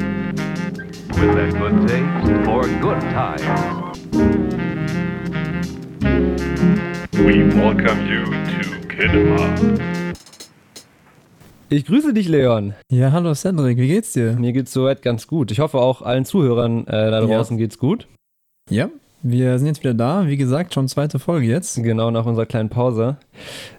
With 0.00 1.36
a 1.36 1.50
good 1.58 1.88
taste 1.88 2.44
for 2.44 2.62
good 2.80 3.00
times. 3.12 3.98
We 7.18 7.44
welcome 7.54 8.06
you 8.06 8.24
to 8.24 8.88
Kinema. 8.88 9.48
Ich 11.68 11.84
grüße 11.84 12.12
dich, 12.14 12.28
Leon. 12.28 12.74
Ja, 12.90 13.12
hallo 13.12 13.34
Cedric, 13.34 13.78
wie 13.78 13.86
geht's 13.88 14.12
dir? 14.12 14.32
Mir 14.32 14.52
geht's 14.52 14.72
soweit 14.72 15.02
ganz 15.02 15.26
gut. 15.26 15.50
Ich 15.50 15.60
hoffe 15.60 15.78
auch 15.78 16.02
allen 16.02 16.24
Zuhörern 16.24 16.86
äh, 16.86 17.10
da 17.10 17.20
Ja. 17.20 17.26
draußen 17.26 17.56
geht's 17.58 17.78
gut. 17.78 18.08
Ja, 18.68 18.88
wir 19.22 19.58
sind 19.58 19.66
jetzt 19.66 19.80
wieder 19.80 19.94
da. 19.94 20.26
Wie 20.26 20.36
gesagt, 20.36 20.74
schon 20.74 20.88
zweite 20.88 21.18
Folge 21.18 21.46
jetzt. 21.46 21.82
Genau 21.82 22.10
nach 22.10 22.26
unserer 22.26 22.46
kleinen 22.46 22.68
Pause. 22.68 23.16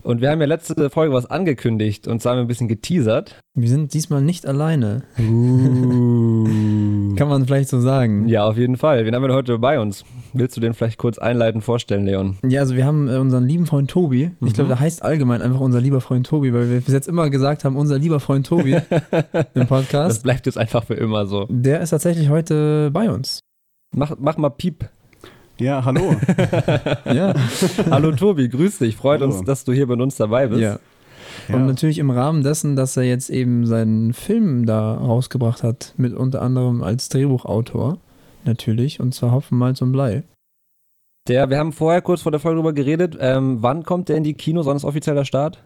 Und 0.03 0.21
wir 0.21 0.29
haben 0.29 0.39
ja 0.39 0.47
letzte 0.47 0.89
Folge 0.89 1.13
was 1.13 1.25
angekündigt 1.25 2.07
und 2.07 2.21
zwar 2.21 2.33
haben 2.33 2.39
wir 2.39 2.45
ein 2.45 2.47
bisschen 2.47 2.67
geteasert. 2.67 3.39
Wir 3.53 3.69
sind 3.69 3.93
diesmal 3.93 4.21
nicht 4.21 4.45
alleine. 4.45 5.03
Kann 5.17 7.27
man 7.27 7.45
vielleicht 7.45 7.69
so 7.69 7.81
sagen. 7.81 8.27
Ja, 8.27 8.45
auf 8.45 8.57
jeden 8.57 8.77
Fall. 8.77 9.05
Wen 9.05 9.15
haben 9.15 9.23
wir 9.23 9.33
heute 9.33 9.57
bei 9.59 9.79
uns? 9.79 10.03
Willst 10.33 10.55
du 10.55 10.61
den 10.61 10.73
vielleicht 10.73 10.97
kurz 10.97 11.17
einleitend 11.17 11.63
vorstellen, 11.63 12.05
Leon? 12.05 12.37
Ja, 12.47 12.61
also 12.61 12.75
wir 12.75 12.85
haben 12.85 13.09
äh, 13.09 13.17
unseren 13.17 13.47
lieben 13.47 13.65
Freund 13.65 13.89
Tobi. 13.89 14.31
Ich 14.41 14.53
glaube, 14.53 14.69
der 14.69 14.79
heißt 14.79 15.03
allgemein 15.03 15.41
einfach 15.41 15.59
unser 15.59 15.81
lieber 15.81 16.01
Freund 16.01 16.27
Tobi, 16.27 16.53
weil 16.53 16.69
wir 16.69 16.81
bis 16.81 16.93
jetzt 16.93 17.07
immer 17.07 17.29
gesagt 17.29 17.65
haben, 17.65 17.75
unser 17.75 17.97
lieber 17.97 18.19
Freund 18.19 18.47
Tobi 18.47 18.73
im 18.73 18.81
Das 19.53 19.67
Podcast. 19.67 20.23
bleibt 20.23 20.45
jetzt 20.45 20.57
einfach 20.57 20.85
für 20.85 20.93
immer 20.93 21.25
so. 21.25 21.47
Der 21.49 21.81
ist 21.81 21.89
tatsächlich 21.89 22.29
heute 22.29 22.91
bei 22.91 23.09
uns. 23.09 23.39
Mach, 23.93 24.15
mach 24.19 24.37
mal 24.37 24.49
Piep. 24.49 24.89
Ja, 25.61 25.85
hallo. 25.85 26.15
Ja. 27.05 27.35
Hallo 27.91 28.11
Tobi, 28.13 28.49
grüß 28.49 28.79
dich. 28.79 28.95
Freut 28.97 29.21
Hallo. 29.21 29.31
uns, 29.31 29.45
dass 29.45 29.63
du 29.63 29.73
hier 29.73 29.85
bei 29.85 29.93
uns 29.93 30.15
dabei 30.15 30.47
bist. 30.47 30.61
ja. 30.61 30.79
Ja. 31.47 31.55
Und 31.55 31.65
natürlich 31.65 31.97
im 31.99 32.09
Rahmen 32.11 32.43
dessen, 32.43 32.75
dass 32.75 32.97
er 32.97 33.03
jetzt 33.03 33.29
eben 33.29 33.65
seinen 33.65 34.13
Film 34.13 34.65
da 34.65 34.95
rausgebracht 34.95 35.63
hat, 35.63 35.93
mit 35.97 36.13
unter 36.13 36.41
anderem 36.41 36.83
als 36.83 37.09
Drehbuchautor. 37.09 37.97
Natürlich, 38.43 38.99
und 38.99 39.13
zwar 39.13 39.31
Hopfen, 39.31 39.57
Malz 39.57 39.81
und 39.81 39.91
Blei. 39.91 40.23
Der, 41.27 41.49
wir 41.49 41.57
haben 41.57 41.71
vorher 41.71 42.01
kurz 42.01 42.21
vor 42.21 42.31
der 42.31 42.41
Folge 42.41 42.57
drüber 42.57 42.73
geredet. 42.73 43.17
Ähm, 43.19 43.61
wann 43.61 43.83
kommt 43.83 44.09
der 44.09 44.17
in 44.17 44.23
die 44.23 44.33
Kinos? 44.33 44.65
Wann 44.65 44.75
ist 44.75 44.83
offizieller 44.83 45.23
Start? 45.23 45.63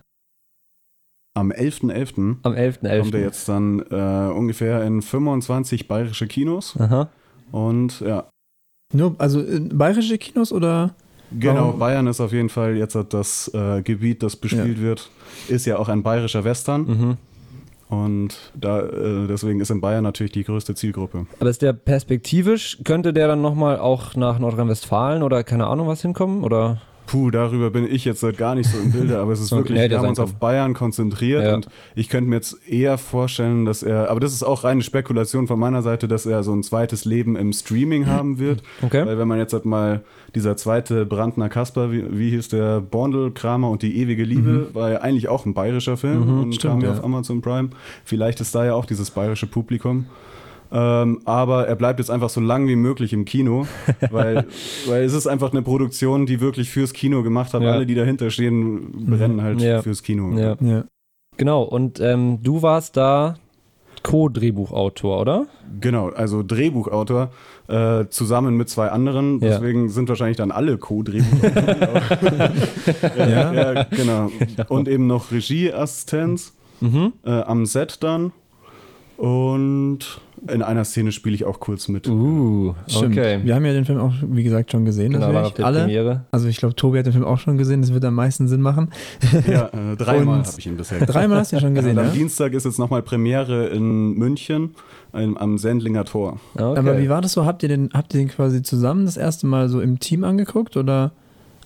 Am 1.36 1.52
11.11. 1.52 2.38
Am 2.44 2.54
11.11. 2.54 3.00
kommt 3.02 3.16
er 3.16 3.22
jetzt 3.22 3.50
dann 3.50 3.80
äh, 3.90 4.32
ungefähr 4.34 4.84
in 4.84 5.02
25 5.02 5.88
bayerische 5.88 6.28
Kinos. 6.28 6.78
Aha. 6.80 7.10
Und 7.52 8.02
ja, 8.02 8.30
Nur, 8.96 9.16
also 9.18 9.42
äh, 9.42 9.60
bayerische 9.60 10.18
Kinos 10.18 10.52
oder? 10.52 10.94
genau, 11.38 11.68
Warum- 11.68 11.80
Bayern 11.80 12.08
ist 12.08 12.22
auf 12.22 12.32
jeden 12.32 12.50
Fall 12.50 12.76
jetzt 12.78 12.98
das 13.10 13.52
äh, 13.54 13.82
Gebiet, 13.82 14.24
das 14.24 14.36
bespielt 14.36 14.82
wird. 14.82 15.10
Ist 15.48 15.66
ja 15.66 15.78
auch 15.78 15.90
ein 15.90 16.04
bayerischer 16.04 16.44
Western. 16.44 16.82
Mhm. 16.86 17.18
Und 17.88 18.52
da, 18.56 18.80
äh, 18.82 19.28
deswegen 19.28 19.60
ist 19.62 19.70
in 19.70 19.80
Bayern 19.80 20.04
natürlich 20.04 20.32
die 20.32 20.44
größte 20.44 20.74
Zielgruppe. 20.74 21.28
Aber 21.40 21.50
ist 21.50 21.62
der 21.62 21.74
perspektivisch, 21.74 22.80
könnte 22.84 23.14
der 23.14 23.28
dann 23.28 23.42
nochmal 23.42 23.78
auch 23.78 24.16
nach 24.16 24.40
Nordrhein-Westfalen 24.40 25.22
oder 25.22 25.44
keine 25.44 25.68
Ahnung 25.68 25.88
was 25.88 26.02
hinkommen? 26.02 26.44
Oder? 26.44 26.82
Puh, 27.08 27.30
darüber 27.32 27.70
bin 27.70 27.88
ich 27.90 28.04
jetzt 28.06 28.24
halt 28.24 28.38
gar 28.38 28.56
nicht 28.56 28.70
so 28.70 28.78
im 28.78 28.92
Bilde, 28.92 29.20
aber 29.20 29.32
es 29.32 29.40
ist 29.40 29.52
wirklich, 29.56 29.78
wir 29.90 29.98
haben 29.98 30.10
uns 30.10 30.20
auf. 30.20 30.34
Bayern 30.36 30.74
konzentriert 30.74 31.44
Ja. 31.44 31.56
und 31.56 31.68
ich 31.96 32.10
könnte 32.10 32.30
mir 32.30 32.38
jetzt 32.38 32.58
eher 32.68 32.98
vorstellen, 32.98 33.66
dass 33.66 33.84
er, 33.84 34.10
aber 34.10 34.20
das 34.20 34.34
ist 34.34 34.44
auch 34.44 34.64
reine 34.64 34.82
Spekulation 34.82 35.48
von 35.48 35.60
meiner 35.60 35.82
Seite, 35.82 36.08
dass 36.08 36.26
er 36.26 36.44
so 36.44 36.54
ein 36.54 36.64
zweites 36.64 37.06
Leben 37.06 37.36
im 37.36 37.54
Streaming 37.54 38.08
haben 38.08 38.40
wird. 38.40 38.62
Okay. 38.82 39.06
Weil 39.06 39.18
wenn 39.18 39.28
man 39.28 39.40
jetzt 39.40 39.54
halt 39.54 39.66
mal 39.66 40.04
dieser 40.36 40.58
zweite 40.58 41.06
Brandner 41.06 41.50
Kasper, 41.50 41.92
wie, 41.92 42.06
wie 42.18 42.30
hieß 42.32 42.50
der, 42.50 42.82
Borndl-Kramer 42.82 43.70
und 43.70 43.82
die 43.82 43.98
ewige 43.98 44.24
Liebe, 44.24 44.70
war 44.74 44.92
ja 44.92 44.98
eigentlich 45.00 45.28
auch 45.28 45.46
ein 45.46 45.54
bayerischer 45.54 45.98
Film 45.98 46.42
und 46.42 46.56
stimmt, 46.56 46.74
kam 46.74 46.82
ja. 46.82 46.92
auf 46.92 47.04
Amazon 47.04 47.42
Prime. 47.42 47.70
Vielleicht 48.04 48.42
ist 48.42 48.54
da 48.54 48.66
ja 48.66 48.74
auch 48.74 48.86
dieses 48.86 49.12
bayerische 49.12 49.48
Publikum. 49.48 50.06
Ähm, 50.78 51.22
aber 51.24 51.68
er 51.68 51.76
bleibt 51.78 52.00
jetzt 52.00 52.10
einfach 52.12 52.28
so 52.30 52.42
lang 52.42 52.68
wie 52.68 52.76
möglich 52.76 53.14
im 53.14 53.24
Kino, 53.24 53.66
weil, 54.12 54.46
weil 54.88 55.04
es 55.04 55.14
ist 55.14 55.26
einfach 55.26 55.52
eine 55.54 55.62
Produktion, 55.62 56.26
die 56.26 56.42
wirklich 56.42 56.70
fürs 56.70 56.92
Kino 56.92 57.24
gemacht 57.24 57.54
hat. 57.54 57.62
Ja. 57.62 57.72
Alle, 57.72 57.86
die 57.86 57.96
dahinter 57.96 58.30
stehen, 58.30 59.08
brennen 59.08 59.42
halt 59.42 59.62
Ja. 59.62 59.82
fürs 59.82 60.04
Kino. 60.04 60.38
Ja. 60.38 60.58
Ja. 60.60 60.84
Genau, 61.38 61.64
und 61.64 62.02
ähm, 62.02 62.40
du 62.44 62.62
warst 62.62 62.98
da 62.98 63.36
Co-Drehbuchautor, 64.04 65.20
oder? 65.22 65.48
Genau, 65.80 66.10
also 66.10 66.44
Drehbuchautor 66.44 67.32
äh, 67.68 68.06
zusammen 68.10 68.56
mit 68.58 68.70
zwei 68.70 68.90
anderen. 68.90 69.40
Ja. 69.40 69.48
Deswegen 69.50 69.90
sind 69.90 70.10
wahrscheinlich 70.10 70.38
dann 70.38 70.52
alle 70.52 70.78
Co-Drehbuchautoren. 70.78 72.52
ja, 73.18 73.54
ja, 73.54 73.84
genau. 73.84 74.30
Und 74.68 74.88
eben 74.88 75.08
noch 75.08 75.32
Regieassistenz 75.32 76.54
Mhm. 76.82 77.14
äh, 77.26 77.32
am 77.32 77.66
Set 77.66 78.04
dann. 78.04 78.34
Und 79.18 80.20
in 80.52 80.62
einer 80.62 80.86
Szene 80.86 81.12
spiele 81.12 81.36
ich 81.36 81.46
auch 81.46 81.60
kurz 81.60 81.88
mit. 81.88 82.08
Uh, 82.08 82.74
Stimmt. 82.88 83.18
okay. 83.18 83.40
Wir 83.44 83.56
haben 83.56 83.66
ja 83.66 83.74
den 83.74 83.86
Film 83.86 84.00
auch, 84.00 84.14
wie 84.22 84.44
gesagt, 84.44 84.72
schon 84.72 84.86
gesehen. 84.86 85.14
Genau, 85.14 85.34
war 85.34 85.48
auf 85.48 85.54
der 85.54 85.66
Alle. 85.66 85.82
Premiere. 85.82 86.26
Also 86.32 86.48
ich 86.48 86.58
glaube, 86.58 86.76
Tobi 86.76 87.00
hat 87.00 87.06
den 87.06 87.14
Film 87.14 87.26
auch 87.26 87.40
schon 87.40 87.58
gesehen, 87.58 87.82
das 87.82 87.94
wird 87.94 88.06
am 88.06 88.16
meisten 88.16 88.48
Sinn 88.48 88.62
machen. 88.62 88.90
Ja, 89.48 89.68
äh, 89.68 89.96
dreimal 89.96 90.40
habe 90.40 90.50
ich 90.58 90.66
ihn 90.66 90.78
bisher 90.78 91.00
gesehen. 91.00 91.14
Dreimal 91.14 91.40
hast 91.40 91.52
du 91.52 91.58
ihn 91.58 91.62
schon 91.62 91.76
gesehen, 91.76 91.92
Und 91.92 92.00
am 92.00 92.06
ja? 92.08 92.12
Dienstag 92.14 92.54
ist 92.54 92.66
jetzt 92.66 92.80
nochmal 92.80 93.02
Premiere 93.04 93.68
in 93.68 94.14
München 94.14 94.76
am 95.12 95.58
Sendlinger 95.58 96.04
Tor. 96.04 96.40
Okay. 96.56 96.80
Aber 96.80 96.98
wie 97.00 97.10
war 97.10 97.22
das 97.22 97.34
so? 97.34 97.46
Habt 97.46 97.64
ihr 97.64 97.70
den, 97.70 97.90
habt 97.94 98.14
ihr 98.14 98.20
den 98.20 98.28
quasi 98.28 98.64
zusammen 98.64 99.06
das 99.06 99.18
erste 99.18 99.48
Mal 99.48 99.70
so 99.70 99.82
im 99.82 100.00
Team 100.00 100.24
angeguckt? 100.24 100.78
Oder 100.78 101.12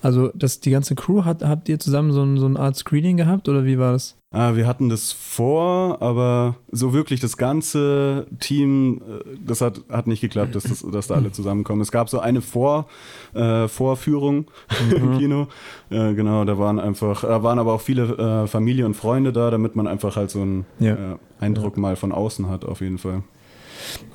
also 0.02 0.30
das, 0.34 0.60
die 0.60 0.70
ganze 0.70 0.94
Crew, 0.94 1.24
hat, 1.24 1.42
habt 1.42 1.68
ihr 1.68 1.78
zusammen 1.78 2.12
so, 2.12 2.22
ein, 2.22 2.36
so 2.38 2.46
eine 2.46 2.58
Art 2.58 2.76
Screening 2.76 3.16
gehabt 3.16 3.48
oder 3.48 3.64
wie 3.64 3.78
war 3.78 3.92
das? 3.92 4.16
Ah, 4.32 4.54
wir 4.54 4.66
hatten 4.68 4.88
das 4.88 5.10
vor, 5.10 6.00
aber 6.00 6.54
so 6.70 6.92
wirklich 6.92 7.18
das 7.18 7.36
ganze 7.36 8.26
Team, 8.38 9.02
äh, 9.02 9.24
das 9.44 9.60
hat, 9.60 9.80
hat 9.90 10.06
nicht 10.06 10.20
geklappt, 10.20 10.54
dass, 10.54 10.62
das, 10.62 10.82
dass 10.88 11.08
da 11.08 11.16
alle 11.16 11.32
zusammenkommen. 11.32 11.80
Es 11.80 11.90
gab 11.90 12.08
so 12.08 12.20
eine 12.20 12.40
vor, 12.40 12.86
äh, 13.34 13.66
Vorführung 13.66 14.46
im 14.94 15.18
Kino. 15.18 15.48
Äh, 15.90 16.14
genau, 16.14 16.44
da 16.44 16.58
waren 16.58 16.78
einfach, 16.78 17.22
da 17.22 17.42
waren 17.42 17.58
aber 17.58 17.72
auch 17.72 17.80
viele 17.80 18.04
äh, 18.44 18.46
Familie 18.46 18.86
und 18.86 18.94
Freunde 18.94 19.32
da, 19.32 19.50
damit 19.50 19.74
man 19.74 19.88
einfach 19.88 20.14
halt 20.16 20.30
so 20.30 20.40
einen 20.42 20.64
Ja. 20.78 20.92
äh, 20.94 21.16
Eindruck 21.40 21.76
mal 21.76 21.96
von 21.96 22.12
außen 22.12 22.48
hat, 22.48 22.64
auf 22.64 22.80
jeden 22.82 22.98
Fall. 22.98 23.24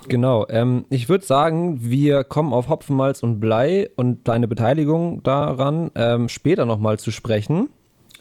Genau, 0.08 0.46
ähm, 0.50 0.86
ich 0.90 1.10
würde 1.10 1.26
sagen, 1.26 1.80
wir 1.82 2.24
kommen 2.24 2.54
auf 2.54 2.70
Hopfen, 2.70 2.96
Malz 2.96 3.24
und 3.24 3.40
Blei 3.40 3.90
und 3.96 4.28
deine 4.28 4.48
Beteiligung 4.48 5.24
daran 5.24 5.90
ähm, 5.96 6.30
später 6.30 6.66
nochmal 6.66 7.00
zu 7.00 7.12
sprechen 7.12 7.70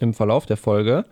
im 0.00 0.14
Verlauf 0.14 0.46
der 0.46 0.56
Folge 0.56 1.04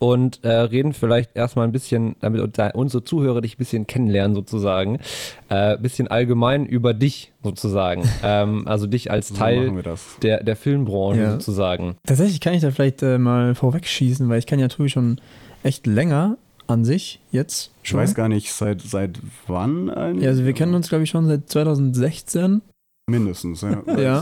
und 0.00 0.44
äh, 0.44 0.48
reden 0.50 0.92
vielleicht 0.92 1.34
erstmal 1.34 1.66
ein 1.66 1.72
bisschen, 1.72 2.14
damit 2.20 2.40
unser- 2.40 2.74
unsere 2.76 3.02
Zuhörer 3.02 3.40
dich 3.40 3.54
ein 3.54 3.58
bisschen 3.58 3.86
kennenlernen 3.88 4.34
sozusagen, 4.36 5.00
äh, 5.48 5.74
ein 5.74 5.82
bisschen 5.82 6.06
allgemein 6.08 6.66
über 6.66 6.94
dich 6.94 7.32
sozusagen, 7.42 8.02
ähm, 8.22 8.62
also 8.68 8.86
dich 8.86 9.10
als 9.10 9.28
So 9.28 9.34
Teil 9.36 9.82
das. 9.82 10.18
der, 10.22 10.44
der 10.44 10.54
Filmbranche 10.56 11.20
Ja. 11.20 11.32
sozusagen. 11.32 11.96
Tatsächlich 12.06 12.40
kann 12.40 12.54
ich 12.54 12.60
da 12.60 12.70
vielleicht 12.70 13.02
äh, 13.02 13.18
mal 13.18 13.54
vorwegschießen, 13.56 14.28
weil 14.28 14.38
ich 14.38 14.46
kann 14.46 14.60
ja 14.60 14.68
Tobi 14.68 14.88
schon 14.88 15.20
echt 15.64 15.86
länger 15.88 16.36
an 16.68 16.84
sich 16.84 17.20
jetzt 17.32 17.72
Ich 17.82 17.88
schon. 17.90 17.98
weiß 18.00 18.14
gar 18.14 18.28
nicht, 18.28 18.52
seit, 18.52 18.80
seit 18.82 19.18
wann 19.48 19.90
eigentlich? 19.90 20.22
ja, 20.24 20.30
also 20.30 20.44
wir 20.44 20.52
kennen 20.52 20.74
uns 20.74 20.88
glaube 20.88 21.04
ich 21.04 21.10
schon 21.10 21.26
seit 21.26 21.48
2016 21.50 22.62
Mindestens, 23.10 23.62
ja. 23.62 23.82
Ja. 23.98 24.20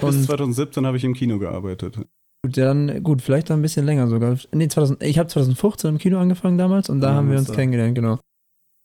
Bis 0.00 0.16
und 0.16 0.24
2017 0.24 0.86
habe 0.86 0.96
ich 0.96 1.04
im 1.04 1.14
Kino 1.14 1.38
gearbeitet. 1.38 1.96
gut, 1.96 2.56
dann 2.56 3.02
gut, 3.02 3.20
vielleicht 3.22 3.50
dann 3.50 3.58
ein 3.58 3.62
bisschen 3.62 3.84
länger 3.84 4.06
sogar. 4.08 4.36
Nee, 4.52 4.68
2000, 4.68 5.02
ich 5.02 5.18
habe 5.18 5.28
2015 5.28 5.90
im 5.90 5.98
Kino 5.98 6.18
angefangen 6.18 6.56
damals 6.56 6.88
und 6.88 7.00
da 7.00 7.10
Ja, 7.10 7.14
haben 7.16 7.30
wir 7.30 7.38
uns 7.38 7.52
kennengelernt, 7.52 7.94
genau. 7.96 8.18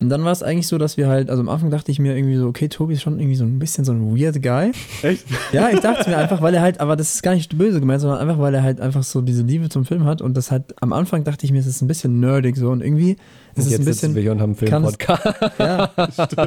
Und 0.01 0.09
dann 0.09 0.25
war 0.25 0.33
es 0.33 0.43
eigentlich 0.43 0.67
so, 0.67 0.77
dass 0.77 0.97
wir 0.97 1.07
halt, 1.07 1.29
also 1.29 1.41
am 1.41 1.47
Anfang 1.47 1.69
dachte 1.71 1.89
ich 1.89 1.99
mir 1.99 2.17
irgendwie 2.17 2.35
so, 2.35 2.47
okay, 2.47 2.67
Tobi 2.67 2.95
ist 2.95 3.01
schon 3.01 3.17
irgendwie 3.17 3.37
so 3.37 3.45
ein 3.45 3.59
bisschen 3.59 3.85
so 3.85 3.93
ein 3.93 4.13
weird 4.13 4.43
Guy. 4.43 4.73
Echt? 5.03 5.23
Ja, 5.53 5.69
ich 5.69 5.79
dachte 5.79 6.09
mir 6.09 6.17
einfach, 6.17 6.41
weil 6.41 6.53
er 6.53 6.61
halt, 6.61 6.81
aber 6.81 6.97
das 6.97 7.15
ist 7.15 7.23
gar 7.23 7.33
nicht 7.33 7.57
böse 7.57 7.79
gemeint, 7.79 8.01
sondern 8.01 8.19
einfach, 8.19 8.37
weil 8.37 8.53
er 8.53 8.61
halt 8.61 8.81
einfach 8.81 9.03
so 9.03 9.21
diese 9.21 9.43
Liebe 9.43 9.69
zum 9.69 9.85
Film 9.85 10.03
hat 10.03 10.21
und 10.21 10.35
das 10.35 10.51
halt, 10.51 10.75
am 10.81 10.91
Anfang 10.91 11.23
dachte 11.23 11.45
ich 11.45 11.53
mir, 11.53 11.59
es 11.59 11.65
ist 11.65 11.81
ein 11.81 11.87
bisschen 11.87 12.19
nerdig 12.19 12.57
so 12.57 12.71
und 12.71 12.81
irgendwie 12.83 13.11
ist 13.55 13.67
es 13.67 13.69
Jetzt 13.71 13.79
ein 13.79 13.85
bisschen, 13.85 14.15
wir 14.15 14.31
und 14.33 14.41
haben 14.41 14.53
einen 14.57 14.63
es- 14.63 14.69
Filmpodcast. 14.69 15.25
ja, 15.59 15.89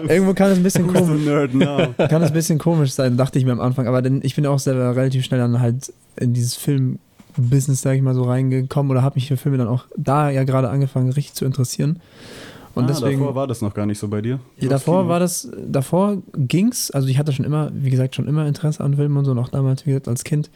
irgendwo 0.08 0.34
kann 0.34 0.50
es 0.50 0.58
ein 0.58 0.62
bisschen 0.62 0.86
komisch, 0.86 1.24
nerd 1.24 1.54
now? 1.54 1.94
kann 2.06 2.20
es 2.22 2.28
ein 2.28 2.34
bisschen 2.34 2.58
komisch 2.58 2.92
sein, 2.92 3.16
dachte 3.16 3.38
ich 3.38 3.46
mir 3.46 3.52
am 3.52 3.60
Anfang, 3.60 3.86
aber 3.86 4.02
denn 4.02 4.20
ich 4.22 4.36
bin 4.36 4.44
auch 4.44 4.58
selber 4.58 4.94
relativ 4.94 5.24
schnell 5.24 5.40
dann 5.40 5.58
halt 5.58 5.90
in 6.16 6.34
dieses 6.34 6.54
Film-Business, 6.54 7.80
sag 7.80 7.96
ich 7.96 8.02
mal, 8.02 8.14
so 8.14 8.24
reingekommen 8.24 8.90
oder 8.90 9.00
habe 9.02 9.14
mich 9.14 9.26
für 9.28 9.38
Filme 9.38 9.56
dann 9.56 9.68
auch 9.68 9.86
da 9.96 10.28
ja 10.28 10.44
gerade 10.44 10.68
angefangen, 10.68 11.10
richtig 11.12 11.32
zu 11.34 11.46
interessieren. 11.46 11.98
Und 12.78 12.84
ah, 12.84 12.86
deswegen. 12.86 13.18
davor 13.18 13.34
war 13.34 13.48
das 13.48 13.60
noch 13.60 13.74
gar 13.74 13.86
nicht 13.86 13.98
so 13.98 14.06
bei 14.06 14.22
dir. 14.22 14.38
Ja, 14.56 14.68
davor 14.68 15.08
war 15.08 15.18
das, 15.18 15.50
davor 15.66 16.18
ging's, 16.36 16.92
also 16.92 17.08
ich 17.08 17.18
hatte 17.18 17.32
schon 17.32 17.44
immer, 17.44 17.72
wie 17.74 17.90
gesagt, 17.90 18.14
schon 18.14 18.28
immer 18.28 18.46
Interesse 18.46 18.84
an 18.84 18.94
Filmen 18.94 19.16
und 19.16 19.24
so, 19.24 19.34
noch 19.34 19.48
damals, 19.48 19.84
wie 19.84 19.90
gesagt, 19.90 20.06
als 20.06 20.22
Kind. 20.22 20.48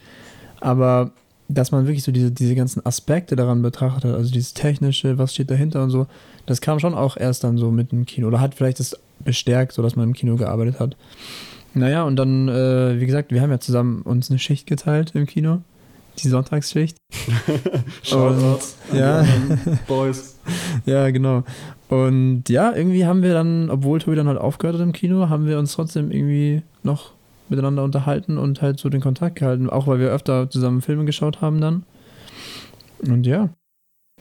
Aber 0.61 1.11
dass 1.49 1.71
man 1.71 1.85
wirklich 1.85 2.03
so 2.03 2.13
diese, 2.13 2.31
diese 2.31 2.55
ganzen 2.55 2.85
Aspekte 2.85 3.35
daran 3.35 3.61
betrachtet 3.61 4.05
hat, 4.05 4.15
also 4.15 4.31
dieses 4.31 4.53
Technische, 4.53 5.17
was 5.17 5.33
steht 5.33 5.51
dahinter 5.51 5.83
und 5.83 5.89
so, 5.89 6.07
das 6.45 6.61
kam 6.61 6.79
schon 6.79 6.93
auch 6.93 7.17
erst 7.17 7.43
dann 7.43 7.57
so 7.57 7.71
mit 7.71 7.91
dem 7.91 8.05
Kino. 8.05 8.27
Oder 8.27 8.39
hat 8.39 8.55
vielleicht 8.55 8.79
das 8.79 8.97
bestärkt, 9.19 9.73
so 9.73 9.81
dass 9.81 9.97
man 9.97 10.07
im 10.07 10.13
Kino 10.13 10.37
gearbeitet 10.37 10.79
hat. 10.79 10.95
Naja, 11.73 12.03
und 12.03 12.15
dann, 12.15 12.47
äh, 12.47 13.01
wie 13.01 13.05
gesagt, 13.05 13.31
wir 13.31 13.41
haben 13.41 13.51
ja 13.51 13.59
zusammen 13.59 14.01
uns 14.03 14.29
eine 14.29 14.39
Schicht 14.39 14.65
geteilt 14.65 15.11
im 15.13 15.25
Kino. 15.25 15.59
Die 16.19 16.29
Sonntagsschicht. 16.29 16.95
Shoutouts 18.03 18.77
ja. 18.93 19.25
Boys. 19.87 20.37
Ja, 20.85 21.09
genau. 21.09 21.43
Und 21.93 22.49
ja, 22.49 22.73
irgendwie 22.75 23.05
haben 23.05 23.21
wir 23.21 23.33
dann, 23.33 23.69
obwohl 23.69 23.99
Tobi 23.99 24.15
dann 24.15 24.27
halt 24.27 24.39
aufgehört 24.39 24.77
hat 24.77 24.83
im 24.83 24.93
Kino, 24.93 25.29
haben 25.29 25.45
wir 25.45 25.59
uns 25.59 25.73
trotzdem 25.73 26.09
irgendwie 26.09 26.63
noch 26.81 27.11
miteinander 27.49 27.83
unterhalten 27.83 28.39
und 28.39 28.63
halt 28.63 28.79
so 28.79 28.89
den 28.89 29.01
Kontakt 29.01 29.37
gehalten. 29.37 29.69
Auch 29.69 29.85
weil 29.85 29.99
wir 29.99 30.09
öfter 30.09 30.49
zusammen 30.49 30.81
Filme 30.81 31.05
geschaut 31.05 31.41
haben 31.41 31.61
dann. 31.61 31.83
Und 33.07 33.27
ja. 33.27 33.49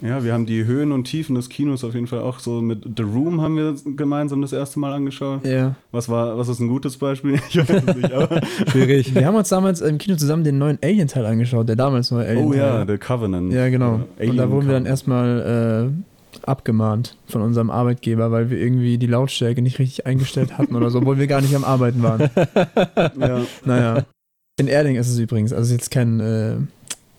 Ja, 0.02 0.24
wir 0.24 0.32
haben 0.34 0.46
die 0.46 0.64
Höhen 0.64 0.90
und 0.90 1.04
Tiefen 1.04 1.36
des 1.36 1.48
Kinos 1.48 1.84
auf 1.84 1.94
jeden 1.94 2.08
Fall 2.08 2.19
auch 2.19 2.40
so 2.40 2.60
mit 2.60 2.84
The 2.96 3.04
Room 3.04 3.40
haben 3.40 3.56
wir 3.56 3.74
gemeinsam 3.96 4.42
das 4.42 4.52
erste 4.52 4.80
Mal 4.80 4.92
angeschaut. 4.92 5.46
Ja. 5.46 5.76
Was 5.92 6.08
war, 6.08 6.36
was 6.36 6.48
ist 6.48 6.58
ein 6.58 6.69
gutes 6.69 6.96
Beispiel? 6.98 7.40
Ich 7.48 7.56
weiß 7.56 7.84
es 7.86 7.96
nicht, 7.96 8.12
aber. 8.12 8.40
Schwierig. 8.69 9.14
Wir 9.14 9.24
haben 9.24 9.36
uns 9.36 9.48
damals 9.48 9.80
im 9.80 9.98
Kino 9.98 10.16
zusammen 10.16 10.42
den 10.42 10.58
neuen 10.58 10.78
Alien-Teil 10.82 11.24
angeschaut, 11.24 11.69
der 11.69 11.76
damals 11.76 12.10
neue 12.10 12.26
Alien. 12.26 12.44
Oh 12.44 12.52
ja, 12.52 12.84
The 12.84 12.98
Covenant. 12.98 13.52
Ja, 13.52 13.69
genau. 13.69 14.00
Äh, 14.19 14.28
und 14.28 14.36
da 14.36 14.50
wurden 14.50 14.66
wir 14.66 14.74
dann 14.74 14.86
erstmal 14.86 15.92
äh, 15.94 16.11
abgemahnt 16.46 17.17
von 17.26 17.43
unserem 17.43 17.70
Arbeitgeber, 17.70 18.31
weil 18.31 18.50
wir 18.50 18.58
irgendwie 18.58 18.99
die 18.99 19.06
Lautstärke 19.06 19.62
nicht 19.62 19.79
richtig 19.79 20.06
eingestellt 20.06 20.58
hatten 20.58 20.75
oder 20.76 20.90
so, 20.90 20.99
obwohl 20.99 21.19
wir 21.19 21.26
gar 21.26 21.40
nicht 21.40 21.55
am 21.55 21.64
Arbeiten 21.64 22.02
waren. 22.02 22.31
Ja. 23.19 23.43
Naja. 23.64 24.05
In 24.58 24.69
Erding 24.69 24.96
ist 24.96 25.08
es 25.08 25.19
übrigens, 25.19 25.52
also 25.52 25.73
jetzt 25.73 25.90
kein, 25.90 26.20
äh, 26.20 26.56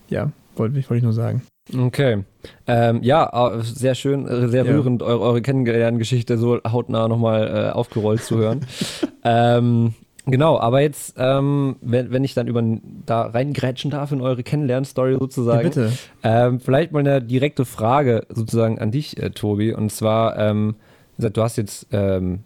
ja, 0.08 0.30
wollte 0.56 0.76
wollte 0.76 0.96
ich 0.96 1.02
nur 1.02 1.12
sagen. 1.12 1.42
Okay. 1.76 2.24
Ähm, 2.66 3.02
ja, 3.02 3.58
sehr 3.62 3.94
schön, 3.94 4.26
äh, 4.28 4.48
sehr 4.48 4.64
Ja. 4.64 4.72
rührend, 4.72 5.02
eure, 5.02 5.20
eure 5.20 5.42
Kennenlerngeschichte 5.42 6.36
so 6.38 6.60
hautnah 6.66 7.08
nochmal 7.08 7.48
äh, 7.48 7.70
aufgerollt 7.72 8.22
zu 8.22 8.36
hören. 8.36 8.66
ähm, 9.24 9.94
genau, 10.26 10.58
aber 10.58 10.80
jetzt, 10.80 11.14
ähm, 11.18 11.76
wenn, 11.80 12.10
wenn 12.12 12.24
ich 12.24 12.34
dann 12.34 12.46
über 12.46 12.62
da 13.06 13.22
reingrätschen 13.22 13.90
darf 13.90 14.12
in 14.12 14.20
eure 14.20 14.42
Kennenlernstory 14.42 15.12
Ja, 15.12 15.18
sozusagen. 15.18 15.64
bitte. 15.64 15.92
Ähm, 16.22 16.60
vielleicht 16.60 16.92
mal 16.92 17.00
eine 17.00 17.20
direkte 17.22 17.64
Frage 17.64 18.26
sozusagen 18.28 18.78
an 18.78 18.90
dich, 18.90 19.20
äh, 19.22 19.30
Tobi. 19.30 19.72
Und 19.72 19.90
zwar, 19.90 20.38
ähm, 20.38 20.76
du 21.18 21.42
hast 21.42 21.56
jetzt 21.56 21.86
ähm, 21.92 22.40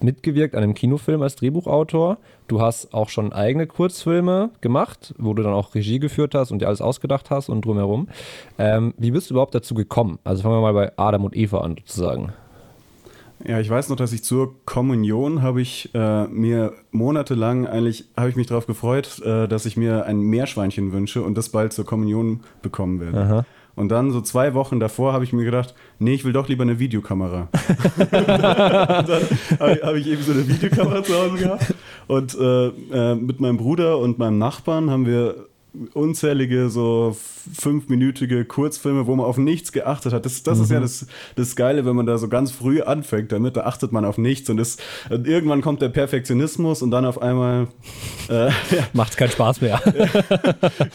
mitgewirkt 0.00 0.54
an 0.54 0.62
einem 0.62 0.74
Kinofilm 0.74 1.22
als 1.22 1.36
Drehbuchautor. 1.36 2.18
Du 2.48 2.60
hast 2.60 2.92
auch 2.94 3.08
schon 3.08 3.32
eigene 3.32 3.66
Kurzfilme 3.66 4.50
gemacht, 4.60 5.14
wo 5.18 5.34
du 5.34 5.42
dann 5.42 5.52
auch 5.54 5.74
Regie 5.74 5.98
geführt 5.98 6.34
hast 6.34 6.50
und 6.50 6.60
dir 6.60 6.68
alles 6.68 6.80
ausgedacht 6.80 7.30
hast 7.30 7.48
und 7.48 7.64
drumherum. 7.64 8.08
Ähm, 8.58 8.94
wie 8.98 9.10
bist 9.10 9.30
du 9.30 9.34
überhaupt 9.34 9.54
dazu 9.54 9.74
gekommen? 9.74 10.18
Also 10.22 10.42
fangen 10.42 10.54
wir 10.56 10.60
mal 10.60 10.74
bei 10.74 10.92
Adam 10.96 11.24
und 11.24 11.34
Eva 11.36 11.60
an, 11.60 11.76
sozusagen. 11.86 12.32
Ja, 13.48 13.60
ich 13.60 13.70
weiß 13.70 13.90
noch, 13.90 13.96
dass 13.96 14.12
ich 14.12 14.24
zur 14.24 14.56
Kommunion 14.64 15.40
habe 15.40 15.62
ich 15.62 15.94
äh, 15.94 16.26
mir 16.26 16.72
monatelang 16.90 17.66
eigentlich 17.66 18.06
habe 18.16 18.28
ich 18.28 18.34
mich 18.34 18.48
darauf 18.48 18.66
gefreut, 18.66 19.20
äh, 19.24 19.46
dass 19.46 19.66
ich 19.66 19.76
mir 19.76 20.04
ein 20.04 20.18
Meerschweinchen 20.20 20.92
wünsche 20.92 21.22
und 21.22 21.38
das 21.38 21.50
bald 21.50 21.72
zur 21.72 21.84
Kommunion 21.84 22.40
bekommen 22.62 22.98
werde. 22.98 23.20
Aha. 23.20 23.46
Und 23.76 23.90
dann 23.90 24.10
so 24.10 24.20
zwei 24.22 24.54
Wochen 24.54 24.80
davor 24.80 25.12
habe 25.12 25.22
ich 25.22 25.32
mir 25.32 25.44
gedacht, 25.44 25.74
nee, 25.98 26.14
ich 26.14 26.24
will 26.24 26.32
doch 26.32 26.48
lieber 26.48 26.62
eine 26.62 26.78
Videokamera. 26.78 27.48
dann 28.10 29.22
habe 29.60 29.98
ich 29.98 30.08
eben 30.08 30.22
so 30.22 30.32
eine 30.32 30.48
Videokamera 30.48 31.04
zu 31.04 31.14
Hause 31.14 31.36
gehabt 31.36 31.74
und 32.08 32.36
äh, 32.38 32.66
äh, 32.66 33.14
mit 33.14 33.38
meinem 33.38 33.58
Bruder 33.58 33.98
und 33.98 34.18
meinem 34.18 34.38
Nachbarn 34.38 34.90
haben 34.90 35.06
wir 35.06 35.45
unzählige 35.94 36.68
so 36.68 37.16
fünfminütige 37.54 38.44
Kurzfilme, 38.44 39.06
wo 39.06 39.14
man 39.14 39.26
auf 39.26 39.38
nichts 39.38 39.72
geachtet 39.72 40.12
hat. 40.12 40.24
Das, 40.24 40.42
das 40.42 40.58
ist 40.58 40.70
ja 40.70 40.80
das, 40.80 41.06
das 41.36 41.54
Geile, 41.54 41.84
wenn 41.86 41.94
man 41.94 42.06
da 42.06 42.18
so 42.18 42.28
ganz 42.28 42.50
früh 42.50 42.82
anfängt 42.82 43.32
damit, 43.32 43.56
da 43.56 43.62
achtet 43.64 43.92
man 43.92 44.04
auf 44.04 44.18
nichts 44.18 44.50
und, 44.50 44.56
das, 44.56 44.78
und 45.10 45.26
irgendwann 45.26 45.60
kommt 45.60 45.82
der 45.82 45.88
Perfektionismus 45.88 46.82
und 46.82 46.90
dann 46.90 47.04
auf 47.04 47.22
einmal 47.22 47.68
äh, 48.28 48.50
Macht 48.92 49.16
keinen 49.16 49.30
Spaß 49.30 49.60
mehr. 49.60 49.80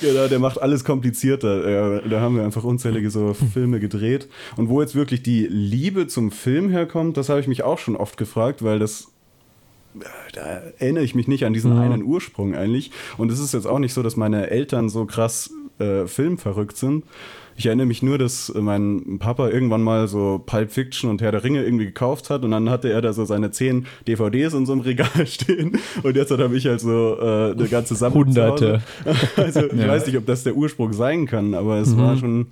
Genau, 0.01 0.28
der 0.28 0.39
macht 0.39 0.62
alles 0.62 0.84
komplizierter. 0.84 2.01
Da 2.01 2.19
haben 2.22 2.36
wir 2.36 2.44
einfach 2.44 2.63
unzählige 2.63 3.10
so 3.10 3.34
Filme 3.34 3.80
gedreht. 3.80 4.27
Und 4.57 4.69
wo 4.69 4.81
jetzt 4.81 4.95
wirklich 4.95 5.24
die 5.24 5.48
Liebe 5.48 6.07
zum 6.07 6.31
Film 6.31 6.69
herkommt, 6.69 7.18
das 7.18 7.30
habe 7.30 7.39
ich 7.39 7.48
mich 7.48 7.63
auch 7.63 7.77
schon 7.77 7.95
oft 7.95 8.18
gefragt, 8.18 8.63
weil 8.63 8.80
das 8.80 9.12
da 10.34 10.42
erinnere 10.80 11.04
ich 11.04 11.16
mich 11.16 11.28
nicht 11.28 11.46
an 11.46 11.54
diesen 11.54 11.78
einen 11.78 12.04
Ursprung 12.04 12.56
eigentlich. 12.56 12.92
Und 13.18 13.32
es 13.32 13.40
ist 13.40 13.54
jetzt 13.54 13.68
auch 13.68 13.80
nicht 13.80 13.94
so, 13.94 14.04
dass 14.04 14.16
meine 14.16 14.50
Eltern 14.50 14.90
so 14.90 15.06
krass 15.06 15.52
äh, 15.80 16.06
filmverrückt 16.08 16.78
sind. 16.78 17.04
Ich 17.58 17.66
erinnere 17.66 17.86
mich 17.86 18.02
nur, 18.02 18.18
dass 18.18 18.52
mein 18.56 19.18
Papa 19.20 19.50
irgendwann 19.50 19.84
mal 19.84 20.08
so 20.08 20.42
Pulp 20.44 20.72
Fiction 20.72 21.10
und 21.10 21.22
Herr 21.22 21.32
der 21.32 21.44
Ringe 21.44 21.64
irgendwie 21.64 21.86
gekauft 21.86 22.30
hat 22.30 22.44
und 22.44 22.52
dann 22.52 22.70
hatte 22.70 22.90
er 22.92 23.02
da 23.02 23.14
so 23.14 23.26
seine 23.26 23.52
zehn 23.52 23.86
DVDs 24.08 24.54
in 24.54 24.66
so 24.66 24.72
einem 24.72 24.82
Regal 24.82 25.10
stehen 25.28 25.78
und 26.02 26.16
jetzt 26.16 26.32
habe 26.32 26.56
ich 26.58 26.66
halt 26.66 26.80
so 26.80 27.18
äh, 27.22 27.52
eine 27.52 27.68
ganze 27.68 27.96
Sammlung. 27.96 28.26
Hunderte. 28.28 28.82
Also 29.36 29.66
ich 29.66 29.74
Ja. 29.74 29.90
weiß 29.90 30.08
nicht, 30.08 30.18
ob 30.18 30.26
das 30.26 30.44
der 30.44 30.56
Ursprung 30.56 30.94
sein 30.94 31.26
kann, 31.28 31.54
aber 31.54 31.78
es 31.80 31.96
war 31.98 32.16
schon 32.18 32.48